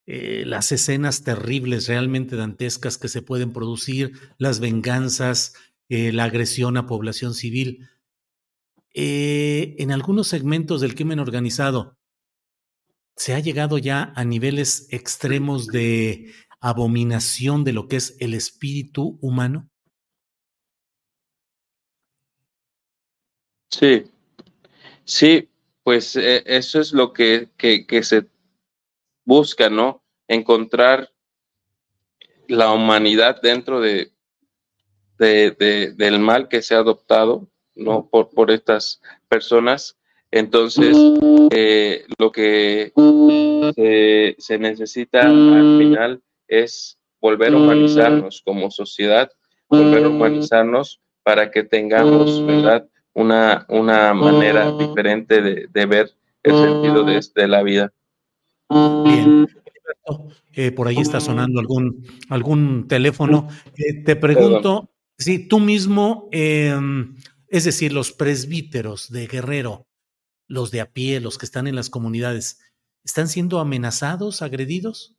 eh, 0.05 0.43
las 0.45 0.71
escenas 0.71 1.23
terribles, 1.23 1.87
realmente 1.87 2.35
dantescas 2.35 2.97
que 2.97 3.07
se 3.07 3.21
pueden 3.21 3.51
producir, 3.51 4.13
las 4.37 4.59
venganzas, 4.59 5.53
eh, 5.89 6.11
la 6.11 6.25
agresión 6.25 6.77
a 6.77 6.87
población 6.87 7.33
civil. 7.33 7.87
Eh, 8.93 9.75
en 9.79 9.91
algunos 9.91 10.27
segmentos 10.27 10.81
del 10.81 10.95
crimen 10.95 11.19
organizado, 11.19 11.97
se 13.17 13.33
ha 13.33 13.39
llegado 13.39 13.77
ya 13.77 14.13
a 14.15 14.25
niveles 14.25 14.87
extremos 14.91 15.67
de 15.67 16.33
abominación 16.65 17.63
de 17.63 17.73
lo 17.73 17.87
que 17.87 17.97
es 17.97 18.17
el 18.19 18.33
espíritu 18.33 19.19
humano? 19.21 19.69
Sí, 23.69 24.05
sí, 25.03 25.47
pues 25.83 26.15
eh, 26.15 26.41
eso 26.47 26.81
es 26.81 26.91
lo 26.91 27.13
que, 27.13 27.49
que, 27.57 28.03
se 28.03 28.27
busca, 29.25 29.69
¿no? 29.69 30.01
Encontrar 30.27 31.13
la 32.47 32.71
humanidad 32.71 33.41
dentro 33.43 33.79
de, 33.79 34.11
de, 35.17 35.93
del 35.95 36.19
mal 36.19 36.47
que 36.47 36.61
se 36.61 36.75
ha 36.75 36.79
adoptado 36.79 37.47
¿no? 37.75 38.07
por, 38.09 38.29
por 38.29 38.51
estas 38.51 39.01
personas. 39.27 39.97
Entonces, 40.31 40.97
que 41.49 42.05
lo 42.17 42.31
que 42.31 42.91
se, 44.37 44.57
necesita 44.59 45.21
al 45.21 45.77
final 45.77 46.21
es 46.47 46.97
volver 47.21 47.53
a 47.53 47.57
humanizarnos 47.57 48.41
como 48.43 48.69
sociedad, 48.69 49.31
volver 49.69 50.03
a 50.03 50.09
humanizarnos 50.09 50.99
para 51.23 51.51
que 51.51 51.63
tengamos, 51.63 52.45
¿verdad? 52.45 52.87
Una, 53.13 53.65
una 53.69 54.13
manera 54.13 54.71
diferente 54.73 55.41
de, 55.41 55.85
ver 55.85 56.11
el 56.43 56.55
sentido 56.55 57.03
de, 57.03 57.47
la 57.47 57.63
vida. 57.63 57.93
Bien. 58.69 59.47
Eh, 60.53 60.71
por 60.71 60.87
ahí 60.87 60.97
está 60.97 61.19
sonando 61.19 61.59
algún, 61.59 62.05
algún 62.29 62.87
teléfono. 62.87 63.47
Eh, 63.77 64.03
te 64.03 64.15
pregunto 64.15 64.89
si 65.17 65.47
tú 65.47 65.59
mismo, 65.59 66.29
em, 66.31 67.15
es 67.47 67.63
decir, 67.63 67.93
los 67.93 68.11
presbíteros 68.11 69.11
de 69.11 69.27
Guerrero, 69.27 69.87
los 70.47 70.71
de 70.71 70.81
a 70.81 70.91
pie, 70.91 71.19
los 71.19 71.37
que 71.37 71.45
están 71.45 71.67
en 71.67 71.75
las 71.75 71.89
comunidades, 71.89 72.59
¿están 73.03 73.27
siendo 73.27 73.59
amenazados, 73.59 74.41
agredidos? 74.41 75.15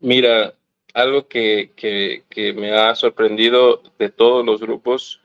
Mira, 0.00 0.54
algo 0.94 1.28
que, 1.28 1.72
que, 1.76 2.52
me 2.54 2.72
ha 2.72 2.94
sorprendido 2.94 3.82
de 3.98 4.10
todos 4.10 4.44
los 4.44 4.60
grupos 4.60 5.20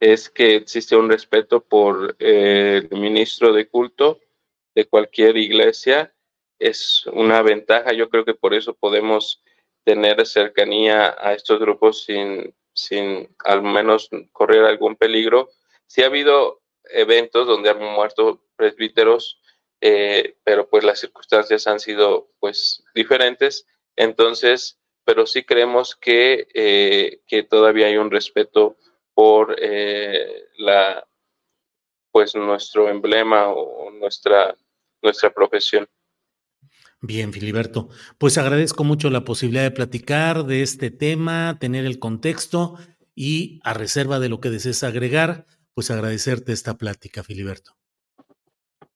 es 0.00 0.30
que 0.30 0.56
existe 0.56 0.96
un 0.96 1.10
respeto 1.10 1.60
por 1.60 2.16
el 2.18 2.88
ministro 2.90 3.52
de 3.52 3.68
culto 3.68 4.20
de 4.74 4.86
cualquier 4.86 5.36
iglesia. 5.36 6.14
Es 6.58 7.04
una 7.12 7.42
ventaja, 7.42 7.92
yo 7.92 8.08
creo 8.08 8.24
que 8.24 8.34
por 8.34 8.54
eso 8.54 8.74
podemos 8.74 9.42
tener 9.88 10.26
cercanía 10.26 11.16
a 11.18 11.32
estos 11.32 11.58
grupos 11.58 12.04
sin, 12.04 12.54
sin 12.74 13.34
al 13.42 13.62
menos 13.62 14.10
correr 14.32 14.66
algún 14.66 14.96
peligro. 14.96 15.48
Sí 15.86 16.02
ha 16.02 16.06
habido 16.08 16.60
eventos 16.90 17.46
donde 17.46 17.70
han 17.70 17.82
muerto 17.82 18.38
presbíteros, 18.54 19.40
eh, 19.80 20.36
pero 20.44 20.68
pues 20.68 20.84
las 20.84 21.00
circunstancias 21.00 21.66
han 21.66 21.80
sido 21.80 22.28
pues 22.38 22.84
diferentes. 22.94 23.66
Entonces, 23.96 24.78
pero 25.06 25.26
sí 25.26 25.42
creemos 25.42 25.96
que, 25.96 26.46
eh, 26.52 27.22
que 27.26 27.42
todavía 27.44 27.86
hay 27.86 27.96
un 27.96 28.10
respeto 28.10 28.76
por 29.14 29.56
eh, 29.58 30.48
la 30.58 31.02
pues 32.12 32.34
nuestro 32.34 32.90
emblema 32.90 33.48
o 33.48 33.90
nuestra, 33.90 34.54
nuestra 35.00 35.30
profesión. 35.30 35.88
Bien, 37.00 37.32
Filiberto. 37.32 37.88
Pues 38.18 38.38
agradezco 38.38 38.82
mucho 38.82 39.08
la 39.08 39.24
posibilidad 39.24 39.62
de 39.62 39.70
platicar 39.70 40.44
de 40.44 40.62
este 40.62 40.90
tema, 40.90 41.56
tener 41.60 41.84
el 41.84 42.00
contexto 42.00 42.76
y 43.14 43.60
a 43.62 43.72
reserva 43.72 44.18
de 44.18 44.28
lo 44.28 44.40
que 44.40 44.50
desees 44.50 44.82
agregar, 44.82 45.46
pues 45.74 45.90
agradecerte 45.90 46.52
esta 46.52 46.76
plática, 46.76 47.22
Filiberto. 47.22 47.72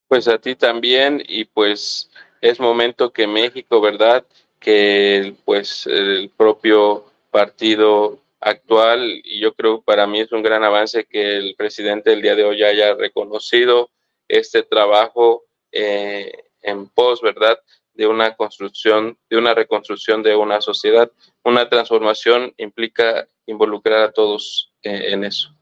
Pues 0.08 0.26
a 0.26 0.38
ti 0.38 0.56
también 0.56 1.22
y 1.26 1.44
pues 1.44 2.10
es 2.40 2.58
momento 2.58 3.12
que 3.12 3.26
México, 3.28 3.80
¿verdad? 3.80 4.26
Que 4.58 5.34
pues 5.44 5.86
el 5.86 6.28
propio 6.36 7.06
partido 7.30 8.20
actual, 8.40 9.22
y 9.24 9.40
yo 9.40 9.54
creo 9.54 9.80
para 9.80 10.08
mí 10.08 10.20
es 10.20 10.32
un 10.32 10.42
gran 10.42 10.64
avance 10.64 11.04
que 11.04 11.36
el 11.36 11.54
presidente 11.56 12.12
el 12.12 12.20
día 12.20 12.34
de 12.34 12.44
hoy 12.44 12.64
haya 12.64 12.94
reconocido 12.94 13.90
este 14.26 14.64
trabajo 14.64 15.44
eh, 15.70 16.32
en 16.60 16.88
pos, 16.88 17.20
¿verdad? 17.22 17.58
De 18.02 18.08
una 18.08 18.34
construcción, 18.34 19.16
de 19.30 19.38
una 19.38 19.54
reconstrucción 19.54 20.24
de 20.24 20.34
una 20.34 20.60
sociedad. 20.60 21.08
Una 21.44 21.68
transformación 21.68 22.52
implica 22.56 23.28
involucrar 23.46 24.02
a 24.02 24.10
todos 24.10 24.72
eh, 24.82 25.12
en 25.12 25.22
eso. 25.22 25.56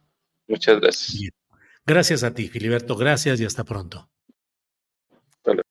Muchas 0.49 0.81
gracias. 0.81 1.31
Gracias 1.85 2.25
a 2.25 2.33
ti, 2.33 2.49
Filiberto. 2.49 2.97
Gracias 2.97 3.43
y 3.43 3.45
hasta 3.45 3.65
pronto. 3.65 4.09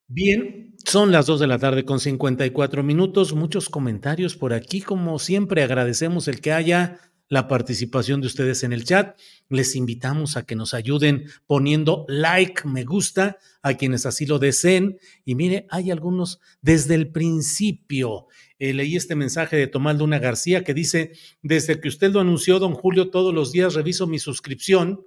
Bien, 0.07 0.75
son 0.85 1.11
las 1.11 1.25
2 1.25 1.39
de 1.39 1.47
la 1.47 1.57
tarde 1.57 1.85
con 1.85 1.99
54 1.99 2.83
minutos. 2.83 3.33
Muchos 3.33 3.67
comentarios 3.67 4.35
por 4.35 4.53
aquí. 4.53 4.81
Como 4.81 5.17
siempre, 5.17 5.63
agradecemos 5.63 6.27
el 6.27 6.39
que 6.39 6.51
haya 6.51 6.99
la 7.30 7.47
participación 7.47 8.22
de 8.22 8.27
ustedes 8.27 8.64
en 8.64 8.73
el 8.73 8.84
chat. 8.84 9.18
Les 9.47 9.76
invitamos 9.76 10.35
a 10.35 10.45
que 10.45 10.56
nos 10.56 10.73
ayuden 10.73 11.30
poniendo 11.45 12.06
like, 12.10 12.68
me 12.68 12.84
gusta, 12.84 13.38
a 13.61 13.76
quienes 13.76 14.06
así 14.06 14.26
lo 14.26 14.39
deseen. 14.39 14.97
Y 15.23 15.35
mire, 15.35 15.68
hay 15.69 15.91
algunos 15.91 16.39
desde 16.61 16.95
el 16.95 17.11
principio. 17.11 18.26
Eh, 18.57 18.73
leí 18.73 18.95
este 18.95 19.15
mensaje 19.15 19.56
de 19.56 19.68
Tomás 19.68 19.97
Luna 19.97 20.19
García 20.19 20.64
que 20.64 20.73
dice, 20.73 21.14
desde 21.41 21.80
que 21.80 21.88
usted 21.88 22.11
lo 22.11 22.19
anunció, 22.19 22.60
don 22.60 22.73
Julio, 22.73 23.11
todos 23.11 23.34
los 23.34 23.51
días 23.51 23.76
reviso 23.76 24.07
mi 24.07 24.19
suscripción 24.19 25.06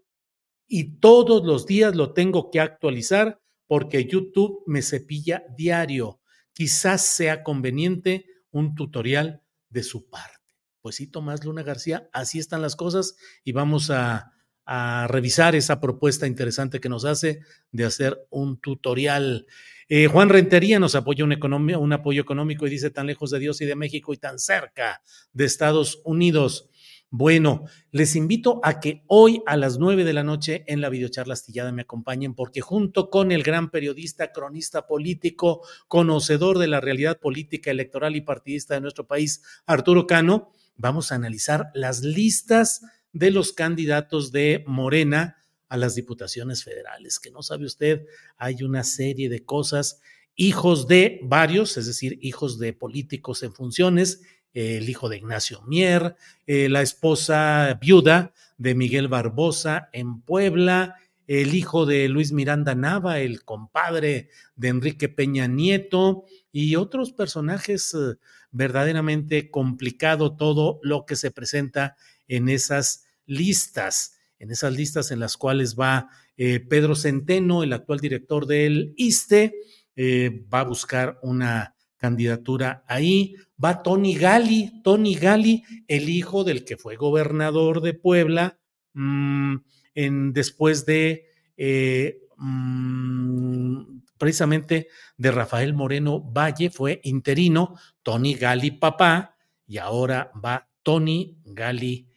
y 0.69 1.01
todos 1.01 1.45
los 1.45 1.67
días 1.67 1.95
lo 1.97 2.13
tengo 2.15 2.51
que 2.51 2.61
actualizar 2.61 3.41
porque 3.67 4.07
YouTube 4.07 4.63
me 4.67 4.81
cepilla 4.81 5.45
diario. 5.57 6.21
Quizás 6.53 7.05
sea 7.05 7.43
conveniente 7.43 8.27
un 8.51 8.75
tutorial 8.75 9.43
de 9.71 9.83
su 9.83 10.09
parte. 10.09 10.42
Pues 10.83 10.97
sí, 10.97 11.07
Tomás 11.07 11.45
Luna 11.45 11.63
García, 11.63 12.09
así 12.13 12.41
están 12.41 12.61
las 12.61 12.75
cosas 12.75 13.15
y 13.45 13.53
vamos 13.53 13.91
a, 13.91 14.33
a 14.67 15.07
revisar 15.09 15.55
esa 15.55 15.81
propuesta 15.81 16.27
interesante 16.27 16.81
que 16.81 16.89
nos 16.89 17.05
hace 17.05 17.41
de 17.71 17.85
hacer 17.85 18.27
un 18.31 18.61
tutorial. 18.61 19.47
Eh, 19.89 20.09
Juan 20.09 20.29
Rentería 20.29 20.81
nos 20.81 20.97
apoya 20.97 21.25
un, 21.25 21.33
un 21.33 21.93
apoyo 21.93 22.21
económico 22.21 22.67
y 22.67 22.71
dice 22.71 22.91
tan 22.91 23.07
lejos 23.07 23.31
de 23.31 23.39
Dios 23.39 23.61
y 23.61 23.67
de 23.67 23.77
México 23.77 24.13
y 24.13 24.17
tan 24.17 24.41
cerca 24.41 25.03
de 25.33 25.45
Estados 25.45 26.01
Unidos. 26.05 26.69
Bueno, 27.15 27.67
les 27.91 28.17
invito 28.17 28.61
a 28.65 28.81
que 28.81 29.05
hoy 29.07 29.43
a 29.47 29.59
las 29.59 29.79
nueve 29.79 30.03
de 30.03 30.15
la 30.15 30.25
noche 30.25 30.65
en 30.67 30.81
la 30.81 30.89
videocharla 30.89 31.35
astillada 31.35 31.71
me 31.71 31.83
acompañen 31.83 32.35
porque 32.35 32.63
junto 32.63 33.11
con 33.11 33.31
el 33.33 33.43
gran 33.43 33.71
periodista, 33.71 34.33
cronista 34.33 34.87
político, 34.87 35.61
conocedor 35.89 36.59
de 36.59 36.69
la 36.69 36.81
realidad 36.81 37.21
política, 37.21 37.71
electoral 37.71 38.17
y 38.17 38.23
partidista 38.23 38.75
de 38.75 38.81
nuestro 38.81 39.07
país, 39.07 39.43
Arturo 39.67 40.07
Cano, 40.07 40.53
vamos 40.83 41.13
a 41.13 41.15
analizar 41.15 41.71
las 41.75 42.03
listas 42.03 42.83
de 43.13 43.31
los 43.31 43.53
candidatos 43.53 44.33
de 44.33 44.65
Morena 44.67 45.37
a 45.69 45.77
las 45.77 45.95
diputaciones 45.95 46.65
federales, 46.65 47.21
que 47.21 47.31
no 47.31 47.41
sabe 47.43 47.65
usted, 47.65 48.05
hay 48.37 48.65
una 48.65 48.83
serie 48.83 49.29
de 49.29 49.45
cosas, 49.45 50.01
hijos 50.35 50.89
de 50.89 51.21
varios, 51.23 51.77
es 51.77 51.87
decir, 51.87 52.19
hijos 52.21 52.59
de 52.59 52.73
políticos 52.73 53.45
en 53.45 53.55
funciones, 53.55 54.23
el 54.55 54.89
hijo 54.89 55.09
de 55.09 55.19
Ignacio 55.19 55.63
Mier, 55.63 56.17
eh, 56.47 56.69
la 56.69 56.83
esposa 56.83 57.79
viuda 57.81 58.35
de 58.59 58.75
Miguel 58.75 59.07
Barbosa 59.07 59.89
en 59.93 60.21
Puebla, 60.21 60.97
el 61.29 61.55
hijo 61.55 61.87
de 61.87 62.09
Luis 62.09 62.33
Miranda 62.33 62.75
Nava, 62.75 63.21
el 63.21 63.45
compadre 63.45 64.31
de 64.57 64.69
Enrique 64.69 65.09
Peña 65.09 65.47
Nieto 65.47 66.25
y 66.51 66.75
otros 66.75 67.13
personajes 67.13 67.95
eh, 67.95 68.17
verdaderamente 68.53 69.51
complicado 69.51 70.37
todo 70.37 70.79
lo 70.83 71.05
que 71.05 71.17
se 71.17 71.31
presenta 71.31 71.97
en 72.29 72.49
esas 72.49 73.05
listas 73.27 74.19
en 74.43 74.51
esas 74.51 74.75
listas 74.75 75.13
en 75.13 75.21
las 75.21 75.37
cuales 75.37 75.77
va 75.79 76.09
eh, 76.37 76.59
Pedro 76.59 76.97
Centeno, 76.97 77.63
el 77.63 77.73
actual 77.73 78.01
director 78.01 78.47
del 78.47 78.93
ISTE, 78.97 79.55
eh, 79.95 80.45
va 80.53 80.61
a 80.61 80.65
buscar 80.65 81.21
una 81.23 81.77
candidatura 81.97 82.85
ahí. 82.89 83.37
Va 83.63 83.85
Tony 83.85 84.17
Gali, 84.17 84.83
Tony 84.83 85.15
Gali, 85.15 85.63
el 85.87 86.09
hijo 86.09 86.43
del 86.43 86.65
que 86.65 86.77
fue 86.77 86.97
gobernador 86.97 87.83
de 87.83 87.95
Puebla, 87.95 88.59
mm, 88.95 89.59
en, 89.95 90.33
después 90.33 90.87
de 90.87 91.27
eh, 91.57 92.23
mm, 92.37 94.01
precisamente 94.19 94.89
de 95.17 95.31
Rafael 95.31 95.73
Moreno 95.73 96.21
Valle, 96.21 96.71
fue 96.71 97.01
interino, 97.05 97.77
Tony 98.03 98.35
Gali 98.35 98.73
papá, 98.73 99.37
y 99.67 99.79
ahora 99.79 100.33
va 100.45 100.69
Tony 100.83 101.39
Gali 101.45 102.09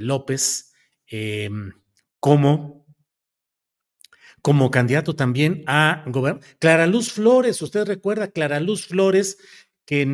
López 0.00 0.70
Em, 1.10 1.72
como, 2.20 2.86
como 4.42 4.70
candidato 4.70 5.16
también 5.16 5.64
a 5.66 6.04
gobernador. 6.06 6.46
Clara 6.60 6.86
Luz 6.86 7.10
Flores, 7.12 7.60
usted 7.62 7.84
recuerda, 7.84 8.30
Clara 8.30 8.60
Luz 8.60 8.86
Flores, 8.86 9.38
que 9.84 10.06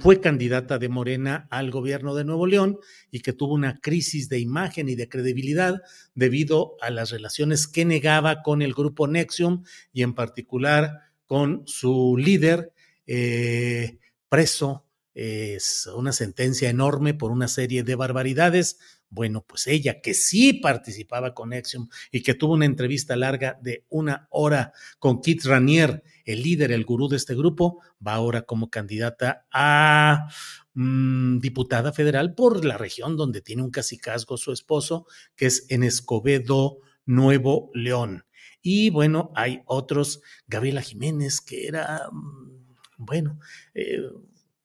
fue 0.00 0.20
candidata 0.20 0.78
de 0.78 0.88
Morena 0.88 1.48
al 1.50 1.72
gobierno 1.72 2.14
de 2.14 2.24
Nuevo 2.24 2.46
León 2.46 2.78
y 3.10 3.20
que 3.20 3.32
tuvo 3.32 3.54
una 3.54 3.80
crisis 3.80 4.28
de 4.28 4.38
imagen 4.38 4.88
y 4.88 4.94
de 4.94 5.08
credibilidad 5.08 5.82
debido 6.14 6.76
a 6.80 6.90
las 6.90 7.10
relaciones 7.10 7.66
que 7.66 7.84
negaba 7.84 8.42
con 8.42 8.62
el 8.62 8.72
grupo 8.72 9.08
Nexium 9.08 9.64
y 9.92 10.04
en 10.04 10.14
particular 10.14 10.92
con 11.26 11.66
su 11.66 12.16
líder 12.16 12.72
eh, 13.08 13.98
preso. 14.28 14.84
Es 15.14 15.88
una 15.94 16.12
sentencia 16.12 16.68
enorme 16.68 17.14
por 17.14 17.30
una 17.30 17.48
serie 17.48 17.82
de 17.82 17.94
barbaridades 17.94 18.78
bueno, 19.08 19.44
pues 19.46 19.66
ella 19.66 20.00
que 20.00 20.14
sí 20.14 20.54
participaba 20.54 21.32
con 21.32 21.50
Nexium 21.50 21.88
y 22.10 22.22
que 22.22 22.34
tuvo 22.34 22.54
una 22.54 22.66
entrevista 22.66 23.16
larga 23.16 23.58
de 23.62 23.84
una 23.88 24.26
hora 24.30 24.72
con 24.98 25.20
Kit 25.20 25.44
Ranier, 25.44 26.02
el 26.24 26.42
líder, 26.42 26.72
el 26.72 26.84
gurú 26.84 27.08
de 27.08 27.16
este 27.16 27.34
grupo, 27.34 27.80
va 28.04 28.14
ahora 28.14 28.42
como 28.42 28.68
candidata 28.68 29.46
a 29.52 30.28
mm, 30.74 31.38
diputada 31.38 31.92
federal 31.92 32.34
por 32.34 32.64
la 32.64 32.76
región 32.76 33.16
donde 33.16 33.42
tiene 33.42 33.62
un 33.62 33.70
casicazgo 33.70 34.36
su 34.36 34.52
esposo, 34.52 35.06
que 35.36 35.46
es 35.46 35.66
en 35.68 35.84
Escobedo, 35.84 36.78
Nuevo 37.04 37.70
León. 37.74 38.26
Y 38.60 38.90
bueno, 38.90 39.30
hay 39.36 39.62
otros, 39.66 40.20
Gabriela 40.48 40.82
Jiménez, 40.82 41.40
que 41.40 41.68
era, 41.68 42.08
mm, 42.10 42.55
bueno, 42.96 43.38
eh, 43.74 44.02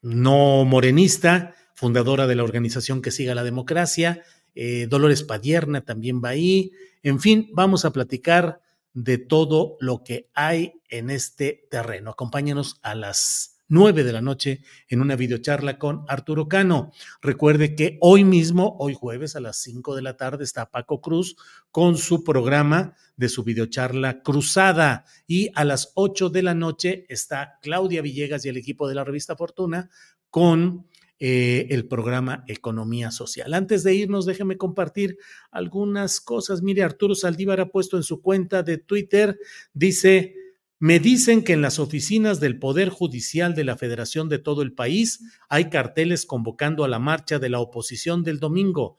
no 0.02 0.66
morenista, 0.66 1.56
fundadora 1.76 2.28
de 2.28 2.36
la 2.36 2.44
organización 2.44 3.02
que 3.02 3.12
siga 3.12 3.36
la 3.36 3.44
democracia, 3.44 4.24
eh, 4.56 4.88
Dolores 4.90 5.24
Padierna 5.24 5.82
también 5.82 6.22
va 6.24 6.30
ahí, 6.30 6.72
en 7.04 7.20
fin, 7.20 7.50
vamos 7.54 7.86
a 7.86 7.92
platicar 7.92 8.62
de 8.94 9.18
todo 9.18 9.78
lo 9.80 10.04
que 10.04 10.30
hay 10.34 10.74
en 10.90 11.10
este 11.10 11.68
terreno. 11.72 12.12
Acompáñanos 12.12 12.80
a 12.82 12.96
las 12.96 13.61
9 13.72 14.04
de 14.04 14.12
la 14.12 14.22
noche 14.22 14.62
en 14.90 15.00
una 15.00 15.16
videocharla 15.16 15.80
con 15.80 16.04
Arturo 16.10 16.50
Cano. 16.50 16.92
Recuerde 17.22 17.74
que 17.74 17.98
hoy 18.02 18.26
mismo, 18.26 18.76
hoy 18.80 18.94
jueves 18.94 19.38
a 19.38 19.40
las 19.40 19.62
5 19.62 19.96
de 19.96 20.02
la 20.02 20.18
tarde, 20.18 20.44
está 20.44 20.70
Paco 20.70 21.00
Cruz 21.00 21.38
con 21.72 21.98
su 21.98 22.26
programa 22.26 22.96
de 23.16 23.30
su 23.30 23.46
videocharla 23.46 24.24
Cruzada. 24.24 25.06
Y 25.26 25.52
a 25.56 25.64
las 25.64 25.94
8 25.96 26.30
de 26.30 26.44
la 26.44 26.54
noche 26.54 27.06
está 27.08 27.60
Claudia 27.62 28.02
Villegas 28.02 28.46
y 28.46 28.50
el 28.50 28.58
equipo 28.58 28.90
de 28.90 28.96
la 28.96 29.06
revista 29.06 29.38
Fortuna 29.38 29.90
con 30.30 30.86
eh, 31.18 31.68
el 31.70 31.88
programa 31.88 32.44
Economía 32.48 33.10
Social. 33.10 33.54
Antes 33.54 33.84
de 33.84 33.96
irnos, 33.96 34.26
déjeme 34.26 34.58
compartir 34.58 35.18
algunas 35.50 36.20
cosas. 36.20 36.62
Mire, 36.62 36.84
Arturo 36.84 37.16
Saldívar 37.16 37.62
ha 37.62 37.70
puesto 37.70 37.96
en 37.96 38.04
su 38.04 38.22
cuenta 38.22 38.64
de 38.64 38.80
Twitter, 38.80 39.40
dice, 39.72 40.36
me 40.82 41.00
dicen 41.00 41.44
que 41.44 41.54
en 41.54 41.62
las 41.62 41.78
oficinas 41.78 42.40
del 42.40 42.58
Poder 42.58 42.90
Judicial 42.90 43.54
de 43.54 43.64
la 43.64 43.78
Federación 43.78 44.30
de 44.30 44.40
todo 44.40 44.64
el 44.64 44.74
país 44.74 45.20
hay 45.48 45.70
carteles 45.70 46.26
convocando 46.26 46.84
a 46.84 46.88
la 46.88 46.98
marcha 46.98 47.38
de 47.38 47.50
la 47.50 47.60
oposición 47.60 48.24
del 48.24 48.40
domingo. 48.40 48.98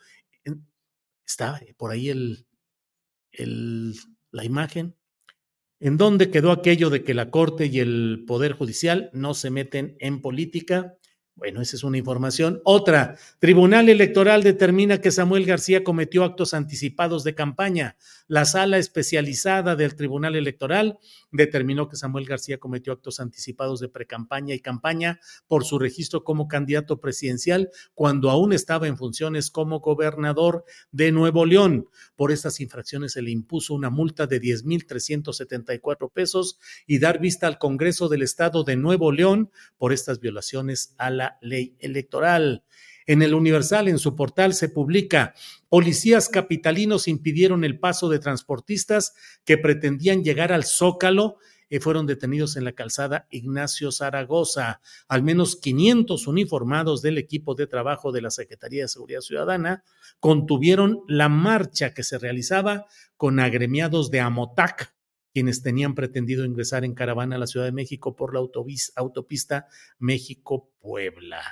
Está 1.26 1.60
por 1.76 1.90
ahí 1.90 2.46
la 3.32 4.44
imagen. 4.44 4.94
¿En 5.80 5.96
dónde 5.96 6.30
quedó 6.30 6.52
aquello 6.52 6.88
de 6.88 7.02
que 7.02 7.14
la 7.14 7.32
Corte 7.32 7.66
y 7.66 7.80
el 7.80 8.22
Poder 8.28 8.52
Judicial 8.52 9.10
no 9.12 9.34
se 9.34 9.50
meten 9.50 9.96
en 9.98 10.22
política? 10.22 10.96
Bueno, 11.34 11.62
esa 11.62 11.76
es 11.76 11.82
una 11.82 11.96
información. 11.96 12.60
Otra, 12.62 13.16
Tribunal 13.38 13.88
Electoral 13.88 14.42
determina 14.42 15.00
que 15.00 15.10
Samuel 15.10 15.46
García 15.46 15.82
cometió 15.82 16.24
actos 16.24 16.52
anticipados 16.52 17.24
de 17.24 17.34
campaña. 17.34 17.96
La 18.28 18.44
sala 18.44 18.76
especializada 18.76 19.74
del 19.74 19.96
Tribunal 19.96 20.36
Electoral 20.36 20.98
determinó 21.30 21.88
que 21.88 21.96
Samuel 21.96 22.26
García 22.26 22.58
cometió 22.58 22.92
actos 22.92 23.18
anticipados 23.18 23.80
de 23.80 23.88
precampaña 23.88 24.54
y 24.54 24.60
campaña 24.60 25.20
por 25.48 25.64
su 25.64 25.78
registro 25.78 26.22
como 26.22 26.48
candidato 26.48 27.00
presidencial 27.00 27.70
cuando 27.94 28.30
aún 28.30 28.52
estaba 28.52 28.86
en 28.86 28.98
funciones 28.98 29.50
como 29.50 29.80
gobernador 29.80 30.64
de 30.90 31.12
Nuevo 31.12 31.46
León. 31.46 31.88
Por 32.14 32.30
estas 32.30 32.60
infracciones 32.60 33.12
se 33.12 33.22
le 33.22 33.30
impuso 33.30 33.72
una 33.72 33.88
multa 33.88 34.26
de 34.26 34.38
10.374 34.38 36.12
pesos 36.12 36.58
y 36.86 36.98
dar 36.98 37.20
vista 37.20 37.46
al 37.46 37.58
Congreso 37.58 38.10
del 38.10 38.22
Estado 38.22 38.64
de 38.64 38.76
Nuevo 38.76 39.12
León 39.12 39.50
por 39.78 39.94
estas 39.94 40.20
violaciones 40.20 40.94
a 40.98 41.10
la 41.10 41.21
ley 41.40 41.76
electoral. 41.80 42.64
En 43.06 43.22
el 43.22 43.34
Universal, 43.34 43.88
en 43.88 43.98
su 43.98 44.14
portal, 44.14 44.54
se 44.54 44.68
publica, 44.68 45.34
policías 45.68 46.28
capitalinos 46.28 47.08
impidieron 47.08 47.64
el 47.64 47.78
paso 47.78 48.08
de 48.08 48.18
transportistas 48.18 49.14
que 49.44 49.58
pretendían 49.58 50.22
llegar 50.22 50.52
al 50.52 50.64
Zócalo 50.64 51.38
y 51.72 51.78
fueron 51.78 52.06
detenidos 52.06 52.56
en 52.56 52.64
la 52.64 52.72
calzada 52.72 53.26
Ignacio 53.30 53.90
Zaragoza. 53.90 54.82
Al 55.08 55.22
menos 55.22 55.56
500 55.56 56.26
uniformados 56.26 57.00
del 57.00 57.16
equipo 57.16 57.54
de 57.54 57.66
trabajo 57.66 58.12
de 58.12 58.20
la 58.20 58.30
Secretaría 58.30 58.82
de 58.82 58.88
Seguridad 58.88 59.22
Ciudadana 59.22 59.82
contuvieron 60.20 61.00
la 61.08 61.30
marcha 61.30 61.94
que 61.94 62.02
se 62.02 62.18
realizaba 62.18 62.84
con 63.16 63.40
agremiados 63.40 64.10
de 64.10 64.20
Amotac, 64.20 64.94
quienes 65.32 65.62
tenían 65.62 65.94
pretendido 65.94 66.44
ingresar 66.44 66.84
en 66.84 66.94
caravana 66.94 67.36
a 67.36 67.38
la 67.38 67.46
Ciudad 67.46 67.66
de 67.66 67.72
México 67.72 68.14
por 68.16 68.34
la 68.34 68.40
autopista 68.40 69.66
México-Puebla. 69.98 71.42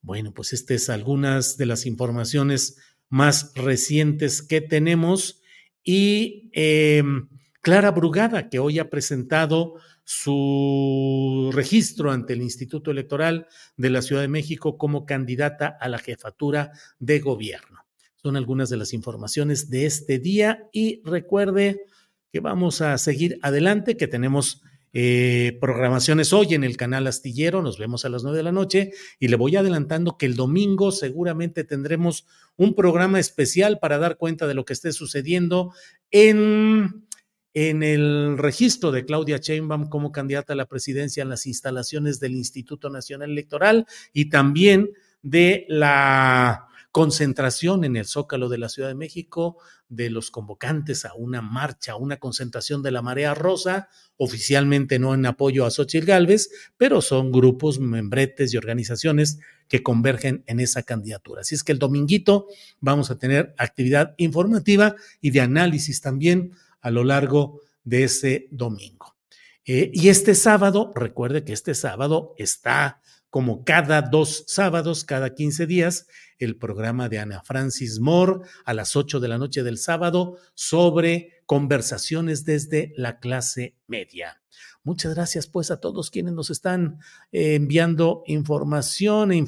Bueno, 0.00 0.34
pues 0.34 0.52
estas 0.52 0.82
es 0.82 0.90
algunas 0.90 1.56
de 1.56 1.66
las 1.66 1.86
informaciones 1.86 2.76
más 3.08 3.52
recientes 3.54 4.42
que 4.42 4.60
tenemos. 4.60 5.40
Y 5.82 6.50
em, 6.52 7.28
Clara 7.62 7.90
Brugada, 7.90 8.48
que 8.50 8.58
hoy 8.58 8.78
ha 8.78 8.90
presentado 8.90 9.76
su 10.04 11.50
registro 11.54 12.10
ante 12.10 12.34
el 12.34 12.42
Instituto 12.42 12.90
Electoral 12.90 13.46
de 13.76 13.90
la 13.90 14.02
Ciudad 14.02 14.20
de 14.20 14.28
México 14.28 14.76
como 14.76 15.06
candidata 15.06 15.78
a 15.80 15.88
la 15.88 15.98
jefatura 15.98 16.72
de 16.98 17.20
gobierno. 17.20 17.80
Son 18.16 18.36
algunas 18.36 18.68
de 18.68 18.76
las 18.76 18.92
informaciones 18.92 19.70
de 19.70 19.86
este 19.86 20.18
día 20.18 20.68
y 20.72 21.02
recuerde 21.04 21.86
que 22.34 22.40
vamos 22.40 22.80
a 22.80 22.98
seguir 22.98 23.38
adelante, 23.42 23.96
que 23.96 24.08
tenemos 24.08 24.60
eh, 24.92 25.56
programaciones 25.60 26.32
hoy 26.32 26.54
en 26.54 26.64
el 26.64 26.76
canal 26.76 27.06
Astillero, 27.06 27.62
nos 27.62 27.78
vemos 27.78 28.04
a 28.04 28.08
las 28.08 28.24
nueve 28.24 28.38
de 28.38 28.42
la 28.42 28.50
noche 28.50 28.90
y 29.20 29.28
le 29.28 29.36
voy 29.36 29.54
adelantando 29.54 30.18
que 30.18 30.26
el 30.26 30.34
domingo 30.34 30.90
seguramente 30.90 31.62
tendremos 31.62 32.26
un 32.56 32.74
programa 32.74 33.20
especial 33.20 33.78
para 33.78 33.98
dar 33.98 34.16
cuenta 34.16 34.48
de 34.48 34.54
lo 34.54 34.64
que 34.64 34.72
esté 34.72 34.92
sucediendo 34.92 35.72
en, 36.10 37.06
en 37.52 37.84
el 37.84 38.36
registro 38.36 38.90
de 38.90 39.04
Claudia 39.04 39.36
Sheinbaum 39.36 39.88
como 39.88 40.10
candidata 40.10 40.54
a 40.54 40.56
la 40.56 40.66
presidencia 40.66 41.22
en 41.22 41.28
las 41.28 41.46
instalaciones 41.46 42.18
del 42.18 42.32
Instituto 42.32 42.90
Nacional 42.90 43.30
Electoral 43.30 43.86
y 44.12 44.28
también 44.28 44.90
de 45.22 45.66
la 45.68 46.66
concentración 46.94 47.82
en 47.82 47.96
el 47.96 48.06
Zócalo 48.06 48.48
de 48.48 48.56
la 48.56 48.68
Ciudad 48.68 48.88
de 48.88 48.94
México 48.94 49.58
de 49.88 50.10
los 50.10 50.30
convocantes 50.30 51.04
a 51.04 51.12
una 51.14 51.42
marcha, 51.42 51.90
a 51.90 51.96
una 51.96 52.18
concentración 52.18 52.84
de 52.84 52.92
la 52.92 53.02
Marea 53.02 53.34
Rosa, 53.34 53.88
oficialmente 54.16 55.00
no 55.00 55.12
en 55.12 55.26
apoyo 55.26 55.66
a 55.66 55.72
Xochitl 55.72 56.06
Gálvez, 56.06 56.50
pero 56.76 57.02
son 57.02 57.32
grupos, 57.32 57.80
membretes 57.80 58.54
y 58.54 58.58
organizaciones 58.58 59.40
que 59.66 59.82
convergen 59.82 60.44
en 60.46 60.60
esa 60.60 60.84
candidatura. 60.84 61.40
Así 61.40 61.56
es 61.56 61.64
que 61.64 61.72
el 61.72 61.80
dominguito 61.80 62.46
vamos 62.78 63.10
a 63.10 63.18
tener 63.18 63.56
actividad 63.58 64.14
informativa 64.16 64.94
y 65.20 65.32
de 65.32 65.40
análisis 65.40 66.00
también 66.00 66.52
a 66.80 66.92
lo 66.92 67.02
largo 67.02 67.60
de 67.82 68.04
ese 68.04 68.46
domingo. 68.52 69.16
Eh, 69.64 69.90
y 69.92 70.10
este 70.10 70.36
sábado, 70.36 70.92
recuerde 70.94 71.42
que 71.42 71.54
este 71.54 71.74
sábado 71.74 72.36
está 72.38 73.00
como 73.34 73.64
cada 73.64 74.00
dos 74.00 74.44
sábados, 74.46 75.02
cada 75.02 75.34
15 75.34 75.66
días, 75.66 76.06
el 76.38 76.56
programa 76.56 77.08
de 77.08 77.18
Ana 77.18 77.42
Francis 77.42 77.98
Moore 77.98 78.46
a 78.64 78.74
las 78.74 78.94
8 78.94 79.18
de 79.18 79.26
la 79.26 79.38
noche 79.38 79.64
del 79.64 79.76
sábado 79.76 80.36
sobre 80.54 81.42
conversaciones 81.44 82.44
desde 82.44 82.92
la 82.96 83.18
clase 83.18 83.74
media. 83.88 84.40
Muchas 84.84 85.16
gracias 85.16 85.48
pues 85.48 85.72
a 85.72 85.80
todos 85.80 86.12
quienes 86.12 86.32
nos 86.32 86.48
están 86.50 87.00
eh, 87.32 87.56
enviando 87.56 88.22
información 88.28 89.32
e 89.32 89.44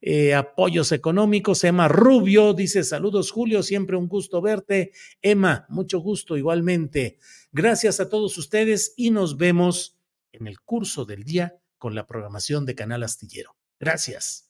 eh, 0.00 0.34
apoyos 0.34 0.90
económicos. 0.90 1.62
Emma 1.64 1.88
Rubio 1.88 2.54
dice 2.54 2.84
saludos 2.84 3.32
Julio, 3.32 3.62
siempre 3.62 3.98
un 3.98 4.08
gusto 4.08 4.40
verte. 4.40 4.92
Emma, 5.20 5.66
mucho 5.68 5.98
gusto 5.98 6.38
igualmente. 6.38 7.18
Gracias 7.52 8.00
a 8.00 8.08
todos 8.08 8.38
ustedes 8.38 8.94
y 8.96 9.10
nos 9.10 9.36
vemos 9.36 9.98
en 10.32 10.46
el 10.46 10.58
curso 10.60 11.04
del 11.04 11.22
día 11.24 11.59
con 11.80 11.96
la 11.96 12.06
programación 12.06 12.66
de 12.66 12.76
Canal 12.76 13.02
Astillero. 13.02 13.56
Gracias. 13.80 14.49